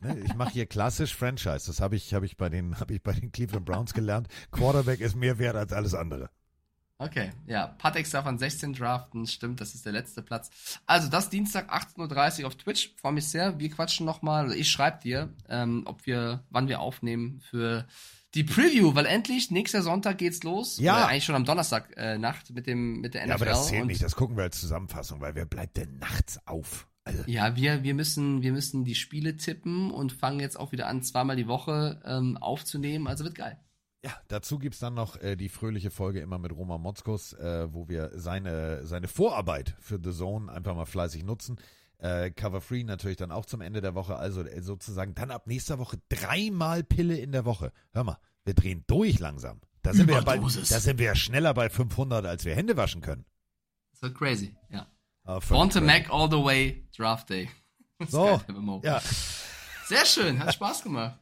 ne, 0.02 0.20
ich 0.26 0.34
mache 0.34 0.54
hier 0.54 0.66
klassisch 0.66 1.16
Franchise. 1.16 1.68
Das 1.68 1.80
habe 1.80 1.96
ich, 1.96 2.16
habe 2.16 2.26
ich 2.26 2.36
bei 2.36 2.50
den, 2.50 2.80
habe 2.80 2.96
ich 2.96 3.04
bei 3.04 3.14
den 3.14 3.32
Cleveland 3.32 3.64
Browns 3.64 3.94
gelernt. 3.94 4.28
Quarterback 4.52 5.02
ist 5.02 5.16
mehr 5.16 5.38
wert 5.38 5.56
als 5.56 5.72
alles 5.72 5.94
andere. 5.94 6.32
Okay, 6.98 7.32
ja. 7.46 7.68
Patex 7.68 8.10
darf 8.10 8.26
an 8.26 8.40
16 8.40 8.74
draften. 8.74 9.28
Stimmt, 9.28 9.62
das 9.62 9.76
ist 9.76 9.86
der 9.86 9.92
letzte 9.92 10.24
Platz. 10.24 10.50
Also, 10.88 11.10
das 11.10 11.30
Dienstag 11.30 11.72
18.30 11.72 12.42
Uhr 12.42 12.48
auf 12.48 12.56
Twitch. 12.56 12.96
Freue 12.96 13.14
mich 13.14 13.28
sehr. 13.28 13.60
Wir 13.60 13.70
quatschen 13.70 14.06
nochmal. 14.06 14.52
Ich 14.54 14.72
schreibe 14.72 15.00
dir, 15.02 15.34
ähm, 15.48 15.84
ob 15.86 16.06
wir, 16.08 16.44
wann 16.50 16.68
wir 16.68 16.80
aufnehmen 16.80 17.40
für 17.42 17.86
die 18.36 18.44
Preview, 18.44 18.96
weil 18.96 19.06
endlich 19.06 19.52
nächster 19.52 19.84
Sonntag 19.84 20.18
geht's 20.18 20.44
los. 20.44 20.78
Ja. 20.80 20.96
Oder 20.96 21.08
eigentlich 21.10 21.26
schon 21.26 21.36
am 21.36 21.46
Donnerstag 21.46 21.96
äh, 21.98 22.18
Nacht 22.18 22.52
mit 22.52 22.68
dem 22.68 23.02
mit 23.02 23.14
der 23.14 23.22
NFL. 23.22 23.30
Ja, 23.30 23.36
aber 23.36 23.46
das 23.46 23.68
zählt 23.68 23.86
nicht. 23.86 24.02
Das 24.02 24.16
gucken 24.16 24.36
wir 24.38 24.44
als 24.44 24.60
Zusammenfassung, 24.60 25.22
weil 25.22 25.36
wer 25.36 25.46
bleibt 25.46 25.78
denn 25.78 26.00
nachts 26.00 26.40
auf? 26.48 26.88
Also, 27.06 27.24
Ja, 27.28 27.56
wir, 27.56 27.84
wir, 27.84 27.94
müssen, 27.94 28.42
wir 28.42 28.54
müssen 28.54 28.86
die 28.86 28.96
Spiele 28.96 29.36
tippen 29.36 29.92
und 29.92 30.14
fangen 30.14 30.40
jetzt 30.40 30.58
auch 30.58 30.72
wieder 30.72 30.88
an, 30.88 31.04
zweimal 31.04 31.36
die 31.36 31.48
Woche 31.48 32.02
ähm, 32.06 32.38
aufzunehmen. 32.38 33.08
Also 33.08 33.26
wird 33.26 33.36
geil. 33.36 33.60
ja, 34.04 34.12
dazu 34.30 34.58
gibt's 34.58 34.80
dann 34.80 34.94
noch 34.94 35.22
äh, 35.22 35.36
die 35.36 35.50
fröhliche 35.50 35.92
Folge 35.92 36.22
immer 36.22 36.40
mit 36.40 36.54
Roman 36.54 36.82
Motzkus, 36.82 37.34
äh, 37.34 37.68
wo 37.74 37.90
wir 37.90 38.12
seine, 38.16 38.86
seine 38.86 39.08
Vorarbeit 39.08 39.76
für 39.80 40.00
The 40.02 40.12
Zone 40.12 40.52
einfach 40.52 40.76
mal 40.76 40.86
fleißig 40.86 41.24
nutzen. 41.24 41.58
Äh, 42.04 42.32
Cover 42.32 42.60
Free 42.60 42.84
natürlich 42.84 43.16
dann 43.16 43.32
auch 43.32 43.46
zum 43.46 43.62
Ende 43.62 43.80
der 43.80 43.96
Woche. 43.96 44.18
Also 44.18 44.42
äh, 44.42 44.62
sozusagen 44.62 45.16
dann 45.16 45.32
ab 45.32 45.48
nächster 45.48 45.80
Woche 45.80 45.98
dreimal 46.10 46.84
Pille 46.84 47.18
in 47.18 47.32
der 47.32 47.46
Woche. 47.46 47.72
Hör 47.94 48.04
mal, 48.04 48.18
wir 48.44 48.54
drehen 48.54 48.84
durch 48.88 49.20
langsam. 49.20 49.62
Da 49.84 49.94
sind, 49.94 50.08
wir 50.08 50.16
ja 50.16 50.22
bald, 50.22 50.40
Überdosis. 50.40 50.68
da 50.70 50.82
sind 50.82 51.00
wir 51.00 51.06
ja 51.08 51.16
schneller 51.16 51.54
bei 51.54 51.70
500, 51.70 52.26
als 52.26 52.44
wir 52.44 52.56
Hände 52.56 52.76
waschen 52.76 53.02
können. 53.02 53.26
Das 53.92 54.02
wird 54.02 54.16
crazy, 54.16 54.54
ja. 54.70 54.86
To 55.26 55.40
crazy. 55.40 55.82
Mac 55.82 56.10
all 56.10 56.30
the 56.30 56.44
way, 56.44 56.88
Draft 56.96 57.30
Day. 57.30 57.50
So, 58.08 58.42
ja. 58.82 59.02
Sehr 59.86 60.06
schön, 60.06 60.40
hat 60.40 60.54
Spaß 60.54 60.84
gemacht. 60.84 61.18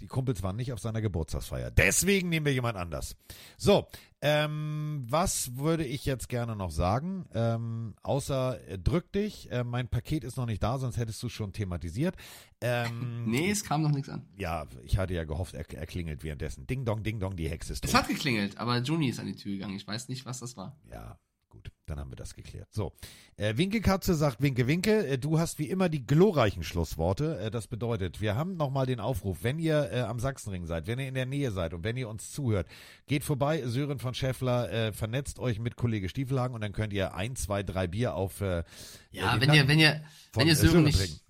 Die 0.00 0.08
Kumpels 0.08 0.42
waren 0.42 0.56
nicht 0.56 0.72
auf 0.72 0.80
seiner 0.80 1.00
Geburtstagsfeier. 1.00 1.70
Deswegen 1.70 2.28
nehmen 2.28 2.44
wir 2.44 2.52
jemand 2.52 2.76
anders. 2.76 3.14
So, 3.56 3.86
ähm, 4.26 5.04
was 5.06 5.56
würde 5.58 5.84
ich 5.84 6.06
jetzt 6.06 6.30
gerne 6.30 6.56
noch 6.56 6.70
sagen? 6.70 7.26
Ähm, 7.34 7.94
außer 8.02 8.58
äh, 8.68 8.78
drück 8.78 9.12
dich, 9.12 9.52
äh, 9.52 9.64
mein 9.64 9.86
Paket 9.88 10.24
ist 10.24 10.38
noch 10.38 10.46
nicht 10.46 10.62
da, 10.62 10.78
sonst 10.78 10.96
hättest 10.96 11.22
du 11.22 11.28
schon 11.28 11.52
thematisiert. 11.52 12.16
Ähm, 12.62 13.24
Nee, 13.26 13.50
es 13.50 13.64
kam 13.64 13.82
noch 13.82 13.90
nichts 13.90 14.08
an. 14.08 14.26
Ja, 14.38 14.64
ich 14.82 14.96
hatte 14.96 15.12
ja 15.12 15.24
gehofft, 15.24 15.54
er, 15.54 15.70
er 15.74 15.86
klingelt 15.86 16.24
währenddessen. 16.24 16.66
Ding 16.66 16.86
dong, 16.86 17.02
ding 17.02 17.20
dong, 17.20 17.36
die 17.36 17.48
Hexe 17.50 17.74
ist 17.74 17.84
Es 17.84 17.90
tot. 17.92 18.00
hat 18.00 18.08
geklingelt, 18.08 18.56
aber 18.56 18.78
Juni 18.78 19.08
ist 19.10 19.20
an 19.20 19.26
die 19.26 19.36
Tür 19.36 19.52
gegangen. 19.52 19.76
Ich 19.76 19.86
weiß 19.86 20.08
nicht, 20.08 20.24
was 20.24 20.40
das 20.40 20.56
war. 20.56 20.74
Ja, 20.90 21.18
gut, 21.54 21.70
dann 21.86 21.98
haben 21.98 22.10
wir 22.10 22.16
das 22.16 22.34
geklärt. 22.34 22.68
So, 22.72 22.92
äh, 23.36 23.56
Winkelkatze 23.56 24.14
sagt 24.14 24.42
Winke, 24.42 24.66
Winke, 24.66 25.06
äh, 25.06 25.18
du 25.18 25.38
hast 25.38 25.58
wie 25.58 25.70
immer 25.70 25.88
die 25.88 26.04
glorreichen 26.04 26.64
Schlussworte. 26.64 27.38
Äh, 27.38 27.50
das 27.50 27.68
bedeutet, 27.68 28.20
wir 28.20 28.34
haben 28.34 28.56
nochmal 28.56 28.86
den 28.86 29.00
Aufruf, 29.00 29.38
wenn 29.42 29.58
ihr 29.58 29.90
äh, 29.92 30.00
am 30.00 30.18
Sachsenring 30.18 30.66
seid, 30.66 30.86
wenn 30.86 30.98
ihr 30.98 31.08
in 31.08 31.14
der 31.14 31.26
Nähe 31.26 31.50
seid 31.52 31.72
und 31.72 31.84
wenn 31.84 31.96
ihr 31.96 32.08
uns 32.08 32.32
zuhört, 32.32 32.66
geht 33.06 33.24
vorbei, 33.24 33.62
Sören 33.66 33.98
von 33.98 34.14
Schäffler, 34.14 34.70
äh, 34.70 34.92
vernetzt 34.92 35.38
euch 35.38 35.60
mit 35.60 35.76
Kollege 35.76 36.08
Stiefelhagen 36.08 36.54
und 36.54 36.60
dann 36.60 36.72
könnt 36.72 36.92
ihr 36.92 37.14
ein, 37.14 37.36
zwei, 37.36 37.62
drei 37.62 37.86
Bier 37.86 38.14
auf 38.14 38.40
äh, 38.40 38.64
Ja, 39.10 39.36
äh, 39.36 39.40
wenn 39.40 39.54
ihr, 39.54 39.68
wenn 39.68 39.78
ihr, 39.78 40.02
von, 40.32 40.40
wenn 40.42 40.48
ihr 40.48 40.52
äh, 40.54 40.56
Sören 40.56 40.84
nicht, 40.84 40.98
trinken. 40.98 41.20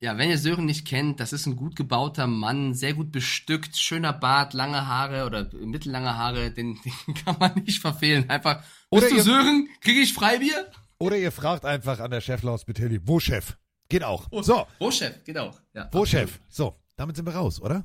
Ja, 0.00 0.16
wenn 0.16 0.30
ihr 0.30 0.38
Sören 0.38 0.64
nicht 0.66 0.86
kennt, 0.86 1.20
das 1.20 1.32
ist 1.32 1.46
ein 1.46 1.56
gut 1.56 1.76
gebauter 1.76 2.26
Mann, 2.26 2.72
sehr 2.74 2.94
gut 2.94 3.12
bestückt, 3.12 3.76
schöner 3.76 4.12
Bart, 4.14 4.54
lange 4.54 4.86
Haare 4.86 5.26
oder 5.26 5.50
mittellange 5.60 6.16
Haare, 6.16 6.50
den, 6.50 6.78
den 7.06 7.14
kann 7.14 7.36
man 7.38 7.54
nicht 7.64 7.80
verfehlen. 7.80 8.28
Einfach, 8.30 8.62
Oder 8.90 9.02
bist 9.02 9.12
du 9.12 9.16
ihr- 9.18 9.22
Sören? 9.24 9.68
Kriege 9.80 10.00
ich 10.00 10.14
Freibier? 10.14 10.70
Oder 10.98 11.16
ihr 11.16 11.32
fragt 11.32 11.64
einfach 11.64 12.00
an 12.00 12.10
der 12.10 12.20
Chefler 12.20 12.52
aus 12.52 12.64
Betilli, 12.64 13.00
wo 13.06 13.20
Chef? 13.20 13.56
Geht 13.88 14.04
auch. 14.04 14.28
So, 14.42 14.66
Wo 14.78 14.90
Chef? 14.90 15.24
Geht 15.24 15.36
auch. 15.38 15.58
Ja, 15.74 15.82
wo 15.92 16.00
absolut. 16.02 16.08
Chef? 16.08 16.40
So, 16.48 16.76
damit 16.96 17.16
sind 17.16 17.24
wir 17.26 17.34
raus, 17.34 17.60
oder? 17.60 17.84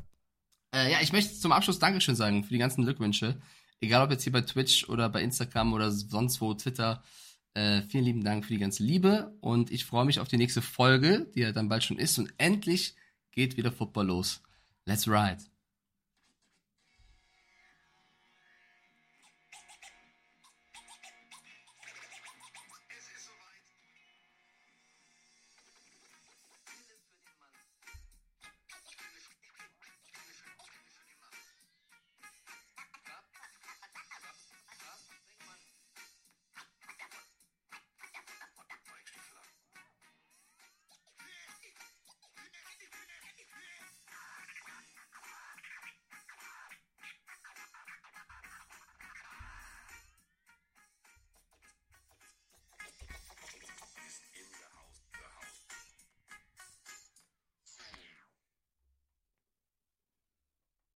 Äh, 0.74 0.92
ja, 0.92 0.98
ich 1.02 1.12
möchte 1.14 1.34
zum 1.34 1.52
Abschluss 1.52 1.80
Dankeschön 1.80 2.16
sagen 2.16 2.44
für 2.44 2.50
die 2.54 2.60
ganzen 2.60 2.84
Glückwünsche. 2.84 3.42
Egal 3.82 4.04
ob 4.06 4.12
jetzt 4.12 4.24
hier 4.24 4.32
bei 4.34 4.42
Twitch 4.42 4.88
oder 4.90 5.10
bei 5.10 5.22
Instagram 5.22 5.74
oder 5.74 5.92
sonst 5.92 6.40
wo, 6.42 6.54
Twitter. 6.54 7.04
Äh, 7.56 7.84
vielen 7.84 8.04
lieben 8.04 8.24
Dank 8.24 8.44
für 8.46 8.54
die 8.54 8.60
ganze 8.60 8.84
Liebe 8.84 9.34
und 9.40 9.72
ich 9.72 9.86
freue 9.86 10.06
mich 10.06 10.20
auf 10.20 10.28
die 10.28 10.38
nächste 10.38 10.62
Folge, 10.62 11.32
die 11.34 11.40
ja 11.40 11.54
dann 11.54 11.70
bald 11.70 11.84
schon 11.84 11.98
ist 11.98 12.20
und 12.20 12.34
endlich 12.38 12.96
geht 13.32 13.56
wieder 13.56 13.72
Football 13.72 14.08
los. 14.08 14.44
Let's 14.86 15.08
ride. 15.08 15.55